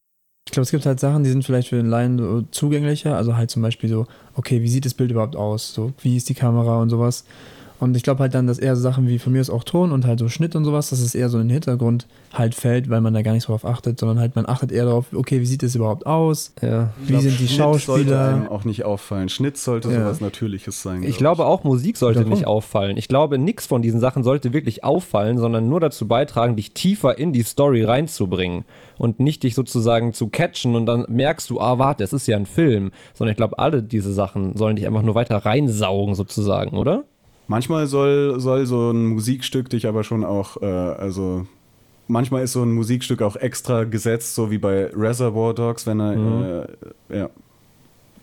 Ich 0.46 0.53
glaube, 0.53 0.64
es 0.64 0.70
gibt 0.70 0.87
halt 0.87 0.98
Sachen, 0.98 1.24
die 1.24 1.31
sind 1.31 1.44
vielleicht 1.44 1.68
für 1.68 1.77
den 1.77 1.87
Laien 1.87 2.18
so 2.18 2.42
zugänglicher. 2.51 3.16
Also 3.16 3.37
halt 3.37 3.51
zum 3.51 3.61
Beispiel 3.62 3.90
so, 3.90 4.07
okay, 4.35 4.62
wie 4.62 4.68
sieht 4.68 4.87
das 4.87 4.94
Bild 4.94 5.11
überhaupt 5.11 5.37
aus? 5.37 5.74
So, 5.74 5.92
wie 6.03 6.16
ist 6.16 6.29
die 6.31 6.35
Kamera 6.35 6.81
und 6.81 6.88
sowas. 6.88 7.24
Und 7.81 7.97
ich 7.97 8.03
glaube 8.03 8.21
halt 8.21 8.35
dann, 8.35 8.47
dass 8.49 8.59
eher 8.59 8.75
so 8.75 8.83
Sachen 8.83 9.07
wie 9.07 9.19
von 9.21 9.33
mir 9.33 9.41
ist 9.41 9.51
auch 9.51 9.62
Ton 9.62 9.93
und 9.93 10.05
halt 10.05 10.19
so 10.19 10.29
Schnitt 10.29 10.57
und 10.57 10.64
sowas, 10.64 10.91
dass 10.91 11.01
es 11.01 11.14
eher 11.14 11.29
so 11.29 11.38
in 11.38 11.47
den 11.47 11.53
Hintergrund 11.53 12.07
halt 12.33 12.55
fällt, 12.57 12.91
weil 12.91 13.01
man 13.01 13.14
da 13.14 13.23
gar 13.23 13.33
nicht 13.33 13.45
so 13.45 13.53
drauf 13.53 13.64
achtet, 13.64 14.01
sondern 14.01 14.19
halt 14.19 14.35
man 14.35 14.47
achtet 14.49 14.73
eher 14.73 14.85
darauf, 14.85 15.07
okay, 15.14 15.41
wie 15.41 15.47
sieht 15.47 15.62
das 15.62 15.75
überhaupt 15.77 16.05
aus? 16.05 16.53
Ja. 16.61 16.91
Wie 17.07 17.17
sind 17.21 17.38
die 17.38 17.47
Schnitt 17.47 17.81
sollte 17.81 18.19
einem 18.19 18.43
Schauspieler? 18.43 18.51
auch 18.51 18.64
nicht 18.64 18.85
auffallen. 18.85 19.29
Schnitt 19.29 19.57
sollte 19.59 19.91
Ja. 19.91 20.01
sowas 20.01 20.21
Natürliches 20.21 20.83
sein. 20.83 21.05
Ich 21.05 21.19
glaube 21.19 21.47
auch, 21.47 21.62
Musik 21.62 21.97
sollte 21.97 22.25
nicht 22.25 22.47
auffallen. 22.47 22.97
Ich 22.97 23.07
glaube, 23.07 23.38
nichts 23.38 23.67
von 23.67 23.81
diesen 23.81 24.01
Sachen 24.01 24.25
sollte 24.25 24.53
wirklich 24.53 24.83
auffallen, 24.83 25.38
sondern 25.38 25.69
nur 25.69 25.79
dazu 25.81 26.09
beitragen, 26.09 26.57
dich 26.57 26.73
tiefer 26.73 27.17
in 27.19 27.33
die 27.33 27.43
Story 27.43 27.85
reinzubringen 27.85 28.64
und 28.99 29.21
nicht 29.21 29.45
dich 29.45 29.55
sozusagen 29.55 30.12
zu 30.12 30.29
catchen 30.29 30.75
und 30.75 30.87
dann 30.87 31.05
merkst 31.09 31.49
du, 31.51 31.61
ah, 31.61 31.79
warte, 31.79 32.03
es 32.03 32.12
ist 32.12 32.27
ja 32.27 32.37
ein 32.37 32.47
Film. 32.47 32.91
Sondern 33.14 33.33
ich 33.33 33.37
glaube, 33.37 33.59
alle 33.59 33.83
diese 33.85 34.12
Sachen 34.12 34.57
sollen 34.57 34.75
dich 34.75 34.87
einfach 34.87 35.03
nur 35.03 35.14
weiter 35.14 35.37
reinsaugen, 35.37 36.17
sozusagen, 36.17 36.77
oder? 36.77 37.05
Manchmal 37.48 37.87
soll, 37.87 38.38
soll 38.40 38.66
so 38.66 38.90
ein 38.90 39.06
Musikstück 39.06 39.70
dich 39.70 39.87
aber 39.87 40.04
schon 40.04 40.22
auch, 40.24 40.61
äh, 40.62 40.66
also 40.66 41.46
manchmal 42.06 42.42
ist 42.44 42.52
so 42.52 42.62
ein 42.62 42.72
Musikstück 42.72 43.22
auch 43.22 43.37
extra 43.37 43.84
gesetzt, 43.84 44.34
so 44.34 44.50
wie 44.50 44.58
bei 44.58 44.90
Reservoir 44.94 45.54
Dogs, 45.54 45.87
wenn 45.87 46.00
er, 46.00 46.12
Mhm. 46.16 46.66
äh, 47.11 47.18
ja. 47.18 47.30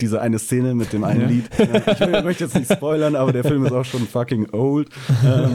Diese 0.01 0.21
eine 0.21 0.39
Szene 0.39 0.73
mit 0.75 0.93
dem 0.93 1.03
einen 1.03 1.27
Lied. 1.29 1.45
Ich 1.57 2.23
möchte 2.23 2.43
jetzt 2.45 2.55
nicht 2.55 2.71
spoilern, 2.71 3.15
aber 3.15 3.31
der 3.33 3.43
Film 3.43 3.65
ist 3.65 3.71
auch 3.71 3.85
schon 3.85 4.01
fucking 4.01 4.47
old. 4.51 4.89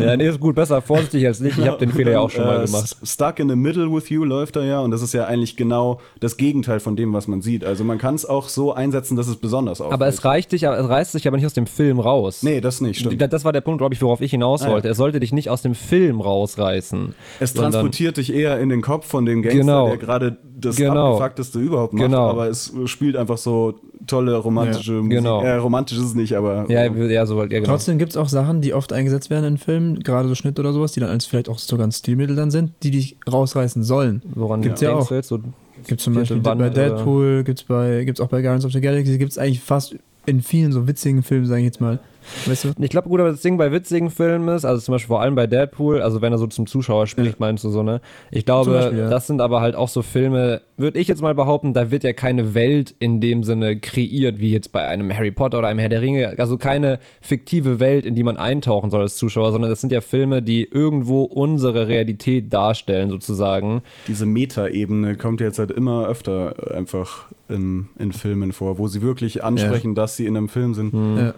Ja, 0.01 0.17
nee, 0.17 0.29
ist 0.29 0.41
gut, 0.41 0.55
besser 0.55 0.81
vorsichtig 0.83 1.27
als 1.27 1.41
nicht. 1.41 1.59
Ich 1.59 1.67
habe 1.67 1.79
den 1.79 1.93
Fehler 1.93 2.13
ja 2.13 2.21
auch 2.21 2.31
schon 2.31 2.45
mal 2.45 2.63
äh, 2.63 2.67
gemacht. 2.67 2.97
Stuck 3.03 3.39
in 3.39 3.49
the 3.49 3.57
Middle 3.57 3.93
with 3.93 4.09
You 4.09 4.25
läuft 4.25 4.57
da 4.57 4.63
ja 4.65 4.81
und 4.81 4.91
das 4.91 5.03
ist 5.03 5.13
ja 5.13 5.27
eigentlich 5.27 5.57
genau 5.57 6.01
das 6.21 6.37
Gegenteil 6.37 6.81
von 6.81 6.97
dem, 6.97 7.13
was 7.13 7.29
man 7.29 7.43
sieht. 7.43 7.65
Also 7.65 7.85
man 7.85 7.99
kann 7.99 8.15
es 8.15 8.25
auch 8.25 8.49
so 8.49 8.73
einsetzen, 8.73 9.17
dass 9.17 9.29
es 9.29 9.37
besonders 9.37 9.81
auffällt. 9.81 9.95
Aber 9.95 10.07
es 10.07 10.25
reicht 10.25 10.53
dich, 10.53 10.63
es 10.65 10.89
reißt 10.89 11.13
sich 11.13 11.27
aber 11.29 11.37
nicht 11.37 11.47
aus 11.47 11.53
dem 11.53 11.67
Film 11.67 12.01
raus. 12.01 12.43
Nee, 12.43 12.61
das 12.61 12.81
nicht, 12.81 13.01
stimmt. 13.01 13.21
Das 13.33 13.45
war 13.45 13.53
der 13.53 13.61
Punkt, 13.61 13.79
glaube 13.79 13.95
ich, 13.95 14.03
worauf 14.03 14.21
ich 14.21 14.31
hinaus 14.31 14.63
Ah, 14.63 14.67
ja. 14.67 14.73
wollte. 14.73 14.89
Er 14.89 14.95
sollte 14.95 15.21
dich 15.21 15.33
nicht 15.33 15.51
aus 15.51 15.63
dem 15.63 15.75
Film 15.75 16.21
rausreißen. 16.21 17.15
Es 17.41 17.55
transportiert 17.55 18.17
dich 18.17 18.33
eher 18.33 18.59
in 18.59 18.69
den 18.69 18.81
Kopf 18.83 19.07
von 19.07 19.27
dem 19.27 19.43
Gangster, 19.43 19.59
Genau. 19.61 19.89
der 19.89 19.97
gerade 19.99 20.37
das 20.59 20.77
Genau. 20.77 21.15
abgefuckteste 21.15 21.59
überhaupt 21.59 21.93
macht, 21.95 22.03
Genau. 22.05 22.29
aber 22.29 22.49
es 22.49 22.73
spielt 22.87 23.17
einfach 23.17 23.39
so 23.39 23.75
tolle 24.07 24.30
romantische 24.37 24.93
Musik. 24.93 25.11
genau. 25.11 25.43
Äh, 25.43 25.55
romantisch 25.57 25.99
ist 25.99 26.05
es 26.05 26.15
nicht, 26.15 26.35
aber 26.37 26.67
Ja, 26.69 26.87
ja, 26.87 27.27
so, 27.27 27.41
ja 27.41 27.47
genau. 27.47 27.67
Trotzdem 27.67 27.99
gibt 27.99 28.11
es 28.13 28.17
auch 28.17 28.29
Sachen, 28.29 28.61
die 28.61 28.75
oft 28.75 28.93
eingesetzt 28.93 29.31
werden 29.31 29.45
in 29.45 29.59
Filmen, 29.59 30.01
gerade 30.01 30.29
so 30.29 30.35
Schnitt 30.35 30.59
oder 30.59 30.73
sowas, 30.73 30.93
die 30.93 31.01
dann 31.01 31.11
als 31.11 31.27
vielleicht 31.27 31.49
auch 31.49 31.59
sogar 31.59 31.87
ein 31.87 31.93
Stilmittel 31.93 32.37
dann 32.37 32.51
sind, 32.51 32.73
die 32.83 32.91
dich 32.91 33.17
rausreißen 33.31 33.83
sollen. 33.83 34.23
Woran 34.35 34.63
Gibt's 34.63 34.81
ja 34.81 34.91
denkst 34.91 35.07
auch. 35.07 35.11
jetzt? 35.11 35.29
So, 35.29 35.39
Gibt 35.87 36.01
es 36.01 36.05
zum 36.05 36.15
Beispiel 36.15 36.45
Wand 36.45 36.61
bei 36.61 36.69
Deadpool, 36.69 37.45
gibt 37.45 37.61
es 37.61 37.65
bei, 37.65 38.05
gibt's 38.05 38.21
auch 38.21 38.29
bei 38.29 38.43
Guardians 38.43 38.65
of 38.65 38.73
the 38.73 38.81
Galaxy, 38.81 39.19
gibt 39.19 39.33
es 39.33 39.39
eigentlich 39.39 39.61
fast 39.61 39.97
in 40.27 40.43
vielen 40.43 40.73
so 40.73 40.87
witzigen 40.87 41.23
Filmen, 41.23 41.47
sage 41.47 41.61
ich 41.61 41.67
jetzt 41.67 41.81
mal. 41.81 41.99
Weißt 42.47 42.65
du? 42.65 42.73
Ich 42.79 42.91
glaube, 42.91 43.09
gut, 43.09 43.21
aber 43.21 43.31
das 43.31 43.43
Ding 43.43 43.59
bei 43.59 43.73
witzigen 43.73 44.11
Filmen 44.11 44.49
ist, 44.49 44.65
also 44.65 44.81
zum 44.81 44.93
Beispiel 44.93 45.09
vor 45.09 45.21
allem 45.21 45.35
bei 45.35 45.47
Deadpool, 45.47 46.03
also 46.03 46.23
wenn 46.23 46.33
er 46.33 46.39
so 46.39 46.47
zum 46.47 46.67
Zuschauer 46.67 47.07
spricht, 47.07 47.41
meinst 47.41 47.65
du 47.65 47.71
so, 47.71 47.83
ne? 47.83 48.01
Ich 48.31 48.45
glaube, 48.45 48.73
Beispiel, 48.73 48.99
ja. 48.99 49.11
das 49.11 49.27
sind 49.27 49.41
aber 49.41 49.61
halt 49.61 49.75
auch 49.75 49.89
so 49.89 50.03
Filme, 50.03 50.63
würde 50.77 50.99
ich 50.99 51.09
jetzt 51.09 51.23
mal 51.23 51.35
behaupten, 51.35 51.75
da 51.75 51.91
wird 51.91 52.05
ja 52.05 52.13
keine 52.13 52.55
Welt 52.55 52.95
in 52.99 53.21
dem 53.21 53.45
Sinne 53.45 53.79
kreiert, 53.79 54.41
wie 54.41 54.53
jetzt 54.53 54.73
bei 54.73 54.87
einem 54.87 55.13
Harry 55.15 55.31
Potter 55.31 55.59
oder 55.59 55.69
einem 55.69 55.79
Herr 55.79 55.89
der 55.89 56.03
Ringe, 56.03 56.35
also 56.39 56.59
keine 56.59 56.99
fiktive 57.21 57.81
Welt, 57.81 58.07
in 58.07 58.15
die 58.15 58.23
man 58.23 58.37
eintauchen 58.37 58.91
soll 58.91 59.03
als 59.03 59.17
Zuschauer, 59.17 59.53
sondern 59.53 59.71
das 59.71 59.81
sind 59.81 59.93
ja 59.93 60.01
Filme, 60.01 60.43
die 60.43 60.65
irgendwo 60.65 61.23
unsere 61.25 61.89
Realität 61.89 62.53
darstellen, 62.53 63.11
sozusagen. 63.11 63.83
diese 64.09 64.27
Meta-Ebene 64.27 65.17
kommt 65.17 65.41
jetzt 65.41 65.59
halt 65.59 65.71
immer 65.71 66.07
öfter 66.07 66.55
einfach 66.75 67.27
in, 67.49 67.89
in 67.99 68.13
Filmen 68.13 68.53
vor, 68.53 68.79
wo 68.79 68.89
sie 68.89 69.03
wirklich 69.03 69.45
ansprechen, 69.45 69.95
dass 69.95 70.17
sie 70.17 70.27
in 70.27 70.37
einem 70.37 70.49
Film 70.49 70.75
sind. 70.75 70.95
Ja. 71.19 71.35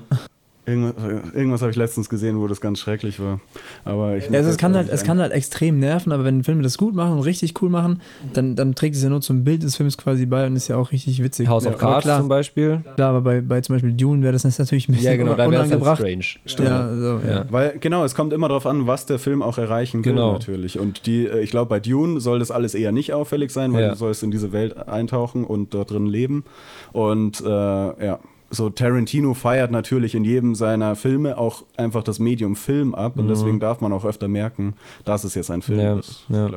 Irgendwas, 0.65 0.95
irgendwas 1.35 1.61
habe 1.63 1.73
ich 1.73 1.77
letztens 1.77 2.09
gesehen, 2.09 2.39
wo 2.39 2.47
das 2.47 2.61
ganz 2.61 2.79
schrecklich 2.79 3.19
war. 3.19 3.41
Aber 3.85 4.17
ich 4.17 4.29
Ja, 4.29 4.39
also 4.39 4.49
es 4.51 4.59
kann 4.59 4.77
halt, 4.77 4.89
es 4.91 5.03
kann 5.03 5.19
halt 5.21 5.33
extrem 5.33 5.81
nerven, 5.81 6.13
aber 6.13 6.25
wenn 6.25 6.45
Filme 6.45 6.63
das 6.63 6.79
gut 6.79 6.95
machen 6.95 7.15
und 7.15 7.21
richtig 7.21 7.61
cool 7.61 7.69
machen, 7.69 8.01
dann, 8.33 8.55
dann 8.55 8.77
trägt 8.77 8.95
es 8.95 9.03
ja 9.03 9.09
nur 9.09 9.21
zum 9.23 9.43
Bild 9.43 9.65
des 9.65 9.75
Films 9.75 9.99
quasi 9.99 10.25
bei 10.25 10.47
und 10.47 10.55
ist 10.55 10.69
ja 10.69 10.77
auch 10.77 10.93
richtig 10.93 11.21
witzig. 11.21 11.49
House 11.49 11.67
of 11.67 11.79
Cards 11.79 12.05
klar, 12.05 12.21
zum 12.21 12.29
Beispiel. 12.29 12.81
klar, 12.95 13.11
aber 13.11 13.23
bei, 13.23 13.41
bei 13.41 13.61
zum 13.61 13.75
Beispiel 13.75 13.93
Dune 13.93 14.23
wäre 14.23 14.33
das 14.33 14.45
natürlich 14.45 14.89
ein 14.89 14.93
bisschen 14.93 15.11
Ja, 15.11 15.17
genau, 15.17 15.35
da 15.35 15.51
wäre 15.51 15.65
es 15.65 15.71
halt 15.73 15.83
unangebracht. 15.83 15.99
strange. 16.47 16.69
Ja, 16.69 16.95
so, 16.95 17.21
ja. 17.27 17.33
Ja. 17.33 17.45
Weil, 17.51 17.79
genau, 17.81 18.05
es 18.05 18.15
kommt 18.15 18.33
immer 18.33 18.47
darauf 18.47 18.67
an, 18.67 18.87
was 18.87 19.05
der 19.07 19.19
Film 19.19 19.43
auch 19.43 19.59
erreichen 19.59 20.05
will, 20.05 20.13
Genau. 20.13 20.33
natürlich. 20.35 20.79
Und 20.79 21.07
die, 21.07 21.27
äh, 21.27 21.41
ich 21.41 21.51
glaube, 21.51 21.71
bei 21.71 21.81
Dune 21.81 22.21
soll 22.21 22.39
das 22.39 22.53
alles 22.53 22.75
eher 22.77 22.93
nicht 22.93 23.13
auffällig 23.13 23.51
sein, 23.51 23.73
weil 23.73 23.83
Ja. 23.83 23.89
du 23.91 23.97
sollst 23.97 24.23
in 24.23 24.31
diese 24.31 24.53
Welt 24.53 24.77
eintauchen 24.89 25.45
und 25.45 25.75
dort 25.75 25.91
drin 25.91 26.07
leben. 26.07 26.45
Und 26.93 27.41
äh, 27.41 27.47
ja, 27.49 28.21
so 28.55 28.69
Tarantino 28.71 29.35
feiert 29.35 29.71
natürlich 29.71 30.15
in 30.15 30.25
jedem 30.25 30.55
seiner 30.55 30.95
Filme 30.95 31.39
auch 31.39 31.65
einfach 31.77 32.05
das 32.05 32.19
Medium 32.19 32.55
Film 32.55 32.95
ab 32.95 33.19
und 33.19 33.27
deswegen 33.29 33.59
darf 33.61 33.81
man 33.81 33.93
auch 33.93 34.05
öfter 34.05 34.29
merken, 34.29 34.75
dass 35.05 35.25
es 35.25 35.35
jetzt 35.35 35.51
ein 35.51 35.63
Film 35.63 35.79
Mhm. 35.79 35.85
Ja, 35.85 35.99
ist. 35.99 36.25
ja. 36.29 36.49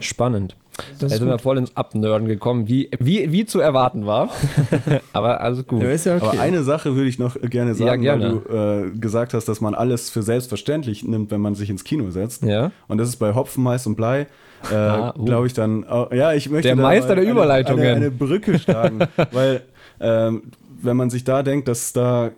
ich. 0.00 0.06
Spannend. 0.06 0.56
Das 0.98 1.10
Da 1.12 1.16
sind 1.18 1.28
wir 1.28 1.38
voll 1.38 1.56
ins 1.56 1.74
Abnörden 1.74 2.28
gekommen, 2.28 2.68
wie, 2.68 2.90
wie, 2.98 3.32
wie 3.32 3.46
zu 3.46 3.60
erwarten 3.60 4.04
war. 4.04 4.28
Aber 5.14 5.40
alles 5.40 5.66
gut. 5.66 5.82
Ja, 5.82 5.90
ist 5.90 6.04
ja 6.06 6.16
okay. 6.16 6.26
Aber 6.26 6.40
eine 6.40 6.62
Sache 6.64 6.94
würde 6.94 7.08
ich 7.08 7.18
noch 7.18 7.34
gerne 7.40 7.74
sagen, 7.74 8.02
gerne. 8.02 8.42
weil 8.46 8.82
du 8.90 8.94
äh, 8.94 8.98
gesagt 8.98 9.32
hast, 9.32 9.46
dass 9.46 9.60
man 9.62 9.74
alles 9.74 10.10
für 10.10 10.22
selbstverständlich 10.22 11.02
nimmt, 11.04 11.30
wenn 11.30 11.40
man 11.40 11.54
sich 11.54 11.70
ins 11.70 11.82
Kino 11.84 12.10
setzt. 12.10 12.42
Ja. 12.42 12.72
Und 12.88 12.98
das 12.98 13.08
ist 13.08 13.16
bei 13.16 13.34
Hopfen, 13.34 13.62
Mais 13.64 13.86
und 13.86 13.96
Blei, 13.96 14.26
äh, 14.70 14.74
Ah, 14.74 15.14
uh. 15.16 15.24
glaube 15.24 15.46
ich 15.46 15.54
dann, 15.54 15.84
auch- 15.86 16.12
ja, 16.12 16.34
ich 16.34 16.50
möchte 16.50 16.68
Der 16.68 16.76
da 16.76 16.82
Meister 16.82 17.14
der 17.14 17.22
eine, 17.22 17.30
Überleitungen. 17.32 17.82
Eine, 17.86 17.96
eine 17.96 18.10
Brücke 18.10 18.58
schlagen, 18.58 18.98
weil 19.32 19.62
ähm, 19.98 20.42
wenn 20.82 20.96
man 20.96 21.10
sich 21.10 21.24
da 21.24 21.42
denkt, 21.42 21.68
dass 21.68 21.92
da 21.92 22.30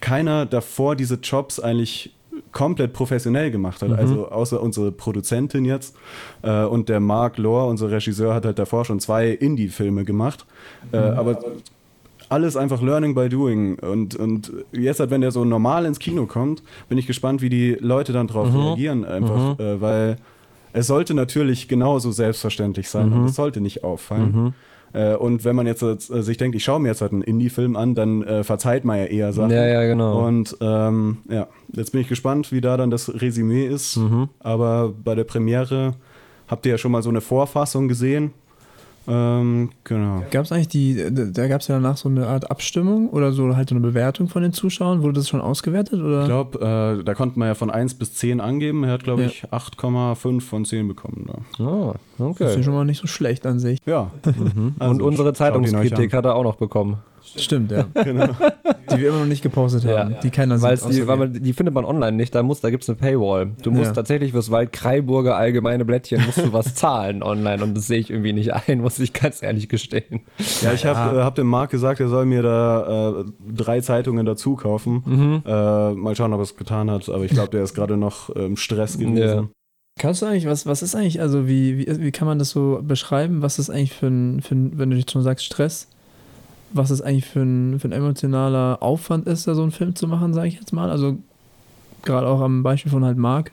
keiner 0.00 0.46
davor 0.46 0.94
diese 0.96 1.16
Jobs 1.16 1.58
eigentlich 1.60 2.14
komplett 2.52 2.92
professionell 2.92 3.50
gemacht 3.50 3.82
Mhm. 3.82 3.90
hat, 3.90 3.98
also 3.98 4.28
außer 4.28 4.60
unsere 4.62 4.92
Produzentin 4.92 5.64
jetzt 5.64 5.96
äh, 6.42 6.64
und 6.64 6.88
der 6.88 7.00
Mark 7.00 7.36
Lohr, 7.38 7.66
unser 7.66 7.90
Regisseur, 7.90 8.32
hat 8.34 8.44
halt 8.44 8.58
davor 8.58 8.84
schon 8.84 9.00
zwei 9.00 9.30
Indie-Filme 9.30 10.04
gemacht, 10.04 10.46
äh, 10.92 10.96
Mhm. 11.12 11.18
aber 11.18 11.38
alles 12.30 12.56
einfach 12.56 12.80
Learning 12.82 13.14
by 13.14 13.28
Doing. 13.28 13.78
Und, 13.78 14.14
und 14.14 14.52
jetzt, 14.72 15.00
halt, 15.00 15.10
wenn 15.10 15.20
der 15.22 15.30
so 15.30 15.44
normal 15.44 15.84
ins 15.86 15.98
Kino 15.98 16.26
kommt, 16.26 16.62
bin 16.88 16.98
ich 16.98 17.06
gespannt, 17.06 17.40
wie 17.42 17.48
die 17.48 17.76
Leute 17.80 18.12
dann 18.12 18.26
drauf 18.28 18.50
Mhm. 18.52 18.60
reagieren, 18.60 19.04
einfach, 19.04 19.58
äh, 19.58 19.80
weil 19.80 20.16
es 20.74 20.86
sollte 20.86 21.14
natürlich 21.14 21.68
genauso 21.68 22.12
selbstverständlich 22.12 22.88
sein 22.90 23.08
Mhm. 23.08 23.12
und 23.14 23.24
es 23.24 23.34
sollte 23.34 23.60
nicht 23.60 23.82
auffallen. 23.82 24.54
Äh, 24.92 25.14
und 25.14 25.44
wenn 25.44 25.56
man 25.56 25.66
jetzt 25.66 25.82
äh, 25.82 25.96
sich 25.98 26.36
denkt, 26.36 26.56
ich 26.56 26.64
schaue 26.64 26.80
mir 26.80 26.88
jetzt 26.88 27.00
halt 27.00 27.12
einen 27.12 27.22
Indie-Film 27.22 27.76
an, 27.76 27.94
dann 27.94 28.22
äh, 28.22 28.44
verzeiht 28.44 28.84
man 28.84 28.98
ja 28.98 29.04
eher 29.04 29.32
Sachen. 29.32 29.50
Ja, 29.50 29.66
ja, 29.66 29.86
genau. 29.86 30.26
Und 30.26 30.56
ähm, 30.60 31.18
ja, 31.28 31.46
jetzt 31.72 31.92
bin 31.92 32.00
ich 32.00 32.08
gespannt, 32.08 32.52
wie 32.52 32.60
da 32.60 32.76
dann 32.76 32.90
das 32.90 33.20
Resümee 33.20 33.66
ist. 33.66 33.96
Mhm. 33.96 34.28
Aber 34.40 34.92
bei 35.04 35.14
der 35.14 35.24
Premiere 35.24 35.94
habt 36.46 36.66
ihr 36.66 36.72
ja 36.72 36.78
schon 36.78 36.92
mal 36.92 37.02
so 37.02 37.10
eine 37.10 37.20
Vorfassung 37.20 37.88
gesehen. 37.88 38.32
Ähm, 39.08 39.70
genau. 39.84 40.22
Gab 40.30 40.44
es 40.44 40.52
eigentlich 40.52 40.68
die, 40.68 41.02
da, 41.32 41.48
gab 41.48 41.62
es 41.62 41.68
ja 41.68 41.76
danach 41.76 41.96
so 41.96 42.08
eine 42.10 42.26
Art 42.26 42.50
Abstimmung 42.50 43.08
oder 43.08 43.32
so 43.32 43.56
halt 43.56 43.70
so 43.70 43.74
eine 43.74 43.80
Bewertung 43.80 44.28
von 44.28 44.42
den 44.42 44.52
Zuschauern? 44.52 45.02
Wurde 45.02 45.14
das 45.14 45.28
schon 45.28 45.40
ausgewertet? 45.40 46.00
Oder? 46.02 46.20
Ich 46.22 46.26
glaube, 46.26 46.98
äh, 47.00 47.04
da 47.04 47.14
konnte 47.14 47.38
man 47.38 47.48
ja 47.48 47.54
von 47.54 47.70
1 47.70 47.94
bis 47.94 48.14
10 48.14 48.40
angeben. 48.40 48.84
Er 48.84 48.92
hat, 48.92 49.04
glaube 49.04 49.22
Ja. 49.22 49.28
ich, 49.28 49.44
8,5 49.50 50.40
von 50.42 50.64
10 50.64 50.86
bekommen. 50.88 51.26
Da. 51.58 51.64
Oh, 51.64 51.94
Das 52.18 52.30
ist 52.30 52.40
ja 52.40 52.46
okay. 52.50 52.62
schon 52.62 52.74
mal 52.74 52.84
nicht 52.84 53.00
so 53.00 53.06
schlecht 53.06 53.46
an 53.46 53.58
sich. 53.58 53.78
Ja. 53.86 54.10
Und 54.24 54.74
Also, 54.78 55.04
unsere 55.06 55.28
ihn 55.28 55.32
euch 55.32 55.36
Zeitungskritik 55.38 56.12
hat 56.12 56.24
er 56.26 56.34
auch 56.34 56.44
noch 56.44 56.56
bekommen. 56.56 56.98
Stimmt, 57.36 57.70
ja. 57.70 57.84
Die 58.90 58.98
wir 59.00 59.08
immer 59.10 59.18
noch 59.18 59.26
nicht 59.26 59.42
gepostet 59.42 59.84
haben, 59.84 60.16
die 60.22 60.30
keiner 60.30 60.56
sieht. 60.58 60.90
die, 60.90 61.06
weil 61.06 61.18
man, 61.18 61.32
die 61.34 61.52
findet 61.52 61.74
man 61.74 61.84
online 61.84 62.16
nicht, 62.16 62.34
da, 62.34 62.42
muss, 62.42 62.60
da 62.62 62.70
gibt 62.70 62.84
es 62.84 62.88
eine 62.88 62.96
Paywall. 62.96 63.50
Du 63.62 63.70
musst 63.70 63.88
Ja. 63.88 63.92
tatsächlich 63.92 64.32
fürs 64.32 64.50
Waldkraiburger 64.50 65.36
allgemeine 65.36 65.84
Blättchen 65.84 66.24
musst 66.24 66.38
du 66.38 66.52
was 66.54 66.74
zahlen 66.74 67.22
online 67.22 67.62
und 67.62 67.76
das 67.76 67.86
sehe 67.86 67.98
ich 67.98 68.08
irgendwie 68.10 68.32
nicht 68.32 68.54
ein, 68.54 68.80
muss 68.80 68.98
ich 68.98 69.12
ganz 69.12 69.42
ehrlich 69.42 69.68
gestehen. 69.68 70.20
Ja, 70.62 70.72
ich 70.72 70.86
habe 70.86 71.18
äh, 71.18 71.22
hab 71.22 71.34
dem 71.34 71.48
Marc 71.48 71.70
gesagt, 71.70 72.00
er 72.00 72.08
soll 72.08 72.24
mir 72.24 72.42
da 72.42 73.20
äh, 73.20 73.24
drei 73.54 73.80
Zeitungen 73.82 74.24
dazu 74.24 74.56
kaufen. 74.56 75.02
Mhm. 75.04 75.42
Äh, 75.44 75.92
mal 75.94 76.16
schauen, 76.16 76.32
ob 76.32 76.40
er 76.40 76.44
es 76.44 76.56
getan 76.56 76.90
hat. 76.90 77.08
Aber 77.10 77.24
ich 77.24 77.32
glaube, 77.32 77.50
der 77.50 77.62
ist 77.64 77.74
gerade 77.74 77.96
noch 77.98 78.30
im 78.30 78.56
Stress 78.56 78.98
gewesen. 78.98 79.16
Ja. 79.18 79.48
Kannst 79.98 80.22
du 80.22 80.26
eigentlich, 80.26 80.46
was, 80.46 80.64
was 80.64 80.82
ist 80.82 80.94
eigentlich, 80.94 81.20
also 81.20 81.46
wie, 81.48 81.78
wie, 81.78 82.00
wie 82.00 82.10
kann 82.12 82.26
man 82.28 82.38
das 82.38 82.50
so 82.50 82.80
beschreiben? 82.82 83.42
Was 83.42 83.58
ist 83.58 83.68
eigentlich 83.68 83.92
für 83.92 84.06
ein, 84.06 84.40
für 84.40 84.54
ein 84.54 84.78
wenn 84.78 84.90
du 84.90 84.96
jetzt 84.96 85.10
schon 85.10 85.22
sagst, 85.22 85.44
Stress, 85.44 85.88
was 86.72 86.90
es 86.90 87.02
eigentlich 87.02 87.26
für 87.26 87.40
ein, 87.40 87.80
für 87.80 87.88
ein 87.88 87.92
emotionaler 87.92 88.78
Aufwand 88.82 89.26
ist, 89.26 89.46
da 89.46 89.54
so 89.54 89.62
einen 89.62 89.70
Film 89.70 89.94
zu 89.94 90.06
machen, 90.06 90.34
sage 90.34 90.48
ich 90.48 90.54
jetzt 90.54 90.72
mal? 90.72 90.90
Also 90.90 91.18
gerade 92.02 92.26
auch 92.26 92.40
am 92.40 92.62
Beispiel 92.62 92.92
von 92.92 93.04
halt 93.04 93.16
Marc. 93.16 93.52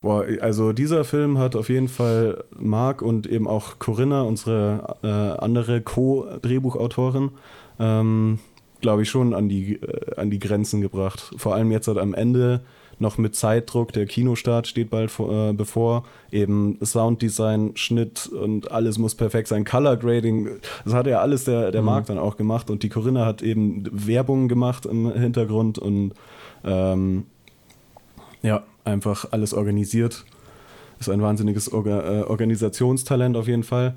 Boah, 0.00 0.26
also 0.40 0.72
dieser 0.72 1.04
Film 1.04 1.38
hat 1.38 1.56
auf 1.56 1.70
jeden 1.70 1.88
Fall 1.88 2.44
Marc 2.58 3.00
und 3.00 3.26
eben 3.26 3.48
auch 3.48 3.78
Corinna, 3.78 4.22
unsere 4.22 4.96
äh, 5.02 5.42
andere 5.42 5.80
Co-Drehbuchautorin, 5.80 7.30
ähm, 7.78 8.38
glaube 8.82 9.02
ich, 9.02 9.08
schon 9.08 9.32
an 9.32 9.48
die, 9.48 9.76
äh, 9.76 10.16
an 10.16 10.30
die 10.30 10.38
Grenzen 10.38 10.82
gebracht. 10.82 11.32
Vor 11.38 11.54
allem 11.54 11.72
jetzt 11.72 11.88
halt 11.88 11.96
am 11.96 12.12
Ende 12.12 12.60
noch 12.98 13.18
mit 13.18 13.34
Zeitdruck, 13.34 13.92
der 13.92 14.06
Kinostart 14.06 14.66
steht 14.66 14.90
bald 14.90 15.10
vor, 15.10 15.50
äh, 15.50 15.52
bevor, 15.52 16.04
eben 16.30 16.78
Sounddesign, 16.82 17.72
Schnitt 17.74 18.26
und 18.26 18.70
alles 18.70 18.98
muss 18.98 19.14
perfekt 19.14 19.48
sein, 19.48 19.64
Color 19.64 19.96
Grading, 19.96 20.48
das 20.84 20.94
hat 20.94 21.06
ja 21.06 21.20
alles 21.20 21.44
der, 21.44 21.70
der 21.70 21.82
Marc 21.82 22.06
dann 22.06 22.18
auch 22.18 22.36
gemacht. 22.36 22.70
Und 22.70 22.82
die 22.82 22.88
Corinna 22.88 23.26
hat 23.26 23.42
eben 23.42 23.84
Werbung 23.92 24.48
gemacht 24.48 24.86
im 24.86 25.12
Hintergrund 25.12 25.78
und 25.78 26.12
ähm, 26.64 27.26
ja, 28.42 28.62
einfach 28.84 29.26
alles 29.30 29.54
organisiert. 29.54 30.24
Ist 31.00 31.10
ein 31.10 31.22
wahnsinniges 31.22 31.72
Orga 31.72 32.20
äh, 32.20 32.22
Organisationstalent 32.22 33.36
auf 33.36 33.48
jeden 33.48 33.64
Fall. 33.64 33.94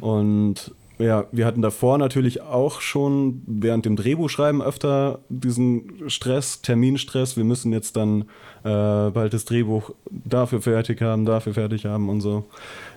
Und 0.00 0.72
ja, 1.00 1.24
wir 1.32 1.46
hatten 1.46 1.62
davor 1.62 1.98
natürlich 1.98 2.42
auch 2.42 2.80
schon 2.80 3.42
während 3.46 3.86
dem 3.86 3.96
Drehbuchschreiben 3.96 4.60
öfter 4.60 5.20
diesen 5.28 6.08
Stress, 6.08 6.60
Terminstress. 6.62 7.36
Wir 7.36 7.44
müssen 7.44 7.72
jetzt 7.72 7.96
dann 7.96 8.22
äh, 8.64 9.10
bald 9.10 9.32
das 9.32 9.44
Drehbuch 9.46 9.90
dafür 10.10 10.60
fertig 10.60 11.00
haben, 11.00 11.24
dafür 11.24 11.54
fertig 11.54 11.86
haben 11.86 12.08
und 12.08 12.20
so. 12.20 12.44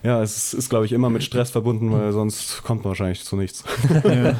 Ja, 0.03 0.21
es 0.21 0.53
ist, 0.53 0.69
glaube 0.69 0.85
ich, 0.85 0.91
immer 0.91 1.09
mit 1.09 1.23
Stress 1.23 1.49
verbunden, 1.49 1.91
weil 1.91 2.11
sonst 2.11 2.63
kommt 2.63 2.83
man 2.83 2.89
wahrscheinlich 2.91 3.23
zu 3.23 3.35
nichts. 3.35 3.63
Ja. 4.03 4.35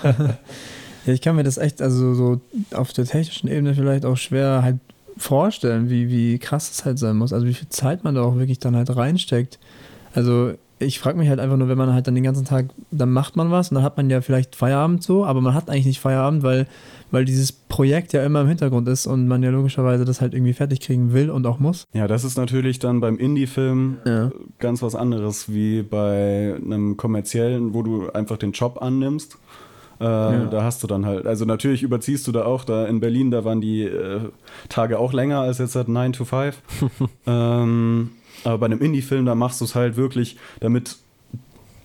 ja, 1.06 1.14
ich 1.14 1.22
kann 1.22 1.36
mir 1.36 1.44
das 1.44 1.58
echt, 1.58 1.82
also 1.82 2.14
so 2.14 2.42
auf 2.74 2.92
der 2.92 3.06
technischen 3.06 3.48
Ebene 3.48 3.74
vielleicht 3.74 4.06
auch 4.06 4.18
schwer 4.18 4.62
halt 4.62 4.78
vorstellen, 5.18 5.90
wie, 5.90 6.10
wie 6.10 6.38
krass 6.40 6.72
es 6.72 6.86
halt 6.86 7.00
sein 7.00 7.18
muss. 7.18 7.34
Also 7.34 7.46
wie 7.46 7.54
viel 7.54 7.70
Zeit 7.70 8.04
man 8.04 8.16
da 8.16 8.24
auch 8.24 8.36
wirklich 8.36 8.60
dann 8.60 8.76
halt 8.76 8.96
reinsteckt. 8.96 9.60
Also 10.14 10.54
ich 10.84 11.00
frage 11.00 11.18
mich 11.18 11.30
halt 11.30 11.40
einfach 11.40 11.58
nur, 11.58 11.68
wenn 11.70 11.78
man 11.78 11.94
halt 11.94 12.08
dann 12.08 12.16
den 12.16 12.24
ganzen 12.24 12.46
Tag, 12.46 12.68
dann 12.92 13.12
macht 13.12 13.36
man 13.36 13.52
was 13.52 13.70
und 13.70 13.76
dann 13.76 13.84
hat 13.84 13.98
man 13.98 14.10
ja 14.10 14.22
vielleicht 14.22 14.56
Feierabend 14.56 15.04
so, 15.04 15.26
aber 15.26 15.42
man 15.42 15.54
hat 15.54 15.70
eigentlich 15.70 15.86
nicht 15.86 16.00
Feierabend, 16.00 16.44
weil, 16.44 16.68
weil 17.12 17.26
dieses 17.26 17.52
Projekt 17.52 18.14
ja 18.14 18.24
immer 18.24 18.42
im 18.42 18.48
Hintergrund 18.48 18.88
ist 18.88 19.08
und 19.08 19.28
man 19.28 19.42
ja 19.44 19.50
logischerweise 19.50 20.06
das 20.06 20.22
halt 20.22 20.34
irgendwie 20.34 20.54
fertig 20.54 20.80
kriegen 20.82 21.14
will 21.14 21.30
und 21.30 21.46
auch 21.48 21.60
muss. 21.60 21.86
Ja, 21.94 22.08
das 22.08 22.24
ist 22.24 22.38
natürlich 22.38 22.80
dann 22.80 23.00
beim 23.00 23.18
Indie-Film 23.18 23.98
Ja. 24.06 24.32
ganz 24.60 24.82
was 24.82 24.96
anderes 24.96 25.52
wie 25.52 25.82
bei 25.84 26.56
einem 26.64 26.98
kommerziellen, 26.98 27.74
wo 27.74 27.82
du 27.84 28.10
einfach 28.12 28.38
den 28.38 28.52
Job 28.52 28.82
annimmst. 28.82 29.38
Äh, 30.00 30.06
Da 30.50 30.64
hast 30.64 30.82
du 30.84 30.88
dann 30.88 31.06
halt, 31.06 31.28
also 31.28 31.46
natürlich 31.46 31.84
überziehst 31.84 32.28
du 32.28 32.32
da 32.32 32.46
auch, 32.46 32.66
da 32.66 32.86
in 32.88 33.00
Berlin, 33.00 33.32
da 33.32 33.46
waren 33.46 33.62
die 33.62 33.84
äh, 33.84 34.20
Tage 34.68 34.98
auch 35.00 35.14
länger 35.14 35.40
als 35.42 35.60
jetzt 35.60 35.76
halt 35.76 35.88
9 35.88 36.14
to 36.14 36.26
5. 36.26 36.58
ähm, 37.28 38.10
aber 38.44 38.58
bei 38.58 38.66
einem 38.68 38.80
Indie-Film, 38.82 39.26
da 39.26 39.36
machst 39.36 39.62
du 39.62 39.66
es 39.66 39.76
halt 39.76 39.96
wirklich, 39.96 40.38
damit 40.60 40.98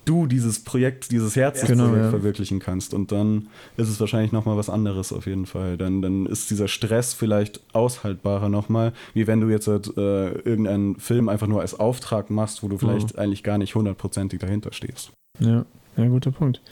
du 0.09 0.27
dieses 0.27 0.61
Projekt, 0.65 1.11
dieses 1.11 1.37
Herzensprojekt 1.37 1.91
Genau, 1.91 2.05
ja. 2.05 2.11
verwirklichen 2.11 2.61
kannst. 2.61 2.95
Und 2.95 3.13
dann 3.13 3.49
ist 3.77 3.89
es 3.89 4.01
wahrscheinlich 4.01 4.33
nochmal 4.33 4.57
was 4.57 4.71
anderes 4.71 5.13
auf 5.13 5.27
jeden 5.27 5.47
Fall. 5.47 5.77
Dann, 5.77 6.01
dann 6.01 6.27
ist 6.27 6.51
dieser 6.51 6.67
Stress 6.69 7.13
vielleicht 7.13 7.61
aushaltbarer 7.75 8.49
nochmal, 8.49 8.93
wie 9.13 9.27
wenn 9.27 9.41
du 9.41 9.49
jetzt 9.49 9.69
halt, 9.69 9.89
äh, 9.97 10.31
irgendeinen 10.31 10.97
Film 10.97 11.29
einfach 11.29 11.47
nur 11.47 11.61
als 11.61 11.79
Auftrag 11.79 12.31
machst, 12.31 12.63
wo 12.63 12.69
du 12.69 12.79
vielleicht 12.79 13.19
eigentlich 13.19 13.43
gar 13.43 13.59
nicht 13.59 13.75
hundertprozentig 13.75 14.41
dahinter 14.41 14.73
stehst. 14.73 15.11
Ja, 15.41 15.67
ja, 15.97 16.07
guter 16.07 16.31
Punkt. 16.31 16.63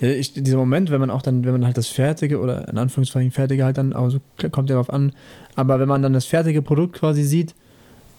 Ja, 0.00 0.08
ich, 0.08 0.34
dieser 0.34 0.58
Moment, 0.58 0.90
wenn 0.90 1.00
man 1.00 1.10
auch 1.10 1.22
dann, 1.22 1.44
wenn 1.44 1.52
man 1.52 1.64
halt 1.64 1.78
das 1.78 1.88
fertige 1.88 2.40
oder 2.40 2.68
in 2.68 2.76
Anführungszeichen 2.76 3.30
fertige 3.30 3.64
halt 3.64 3.78
dann, 3.78 3.92
also 3.92 4.20
kommt 4.50 4.68
ja 4.68 4.74
darauf 4.74 4.90
an, 4.90 5.12
aber 5.54 5.78
wenn 5.80 5.88
man 5.88 6.02
dann 6.02 6.12
das 6.12 6.26
fertige 6.26 6.60
Produkt 6.60 6.96
quasi 6.96 7.22
sieht, 7.22 7.54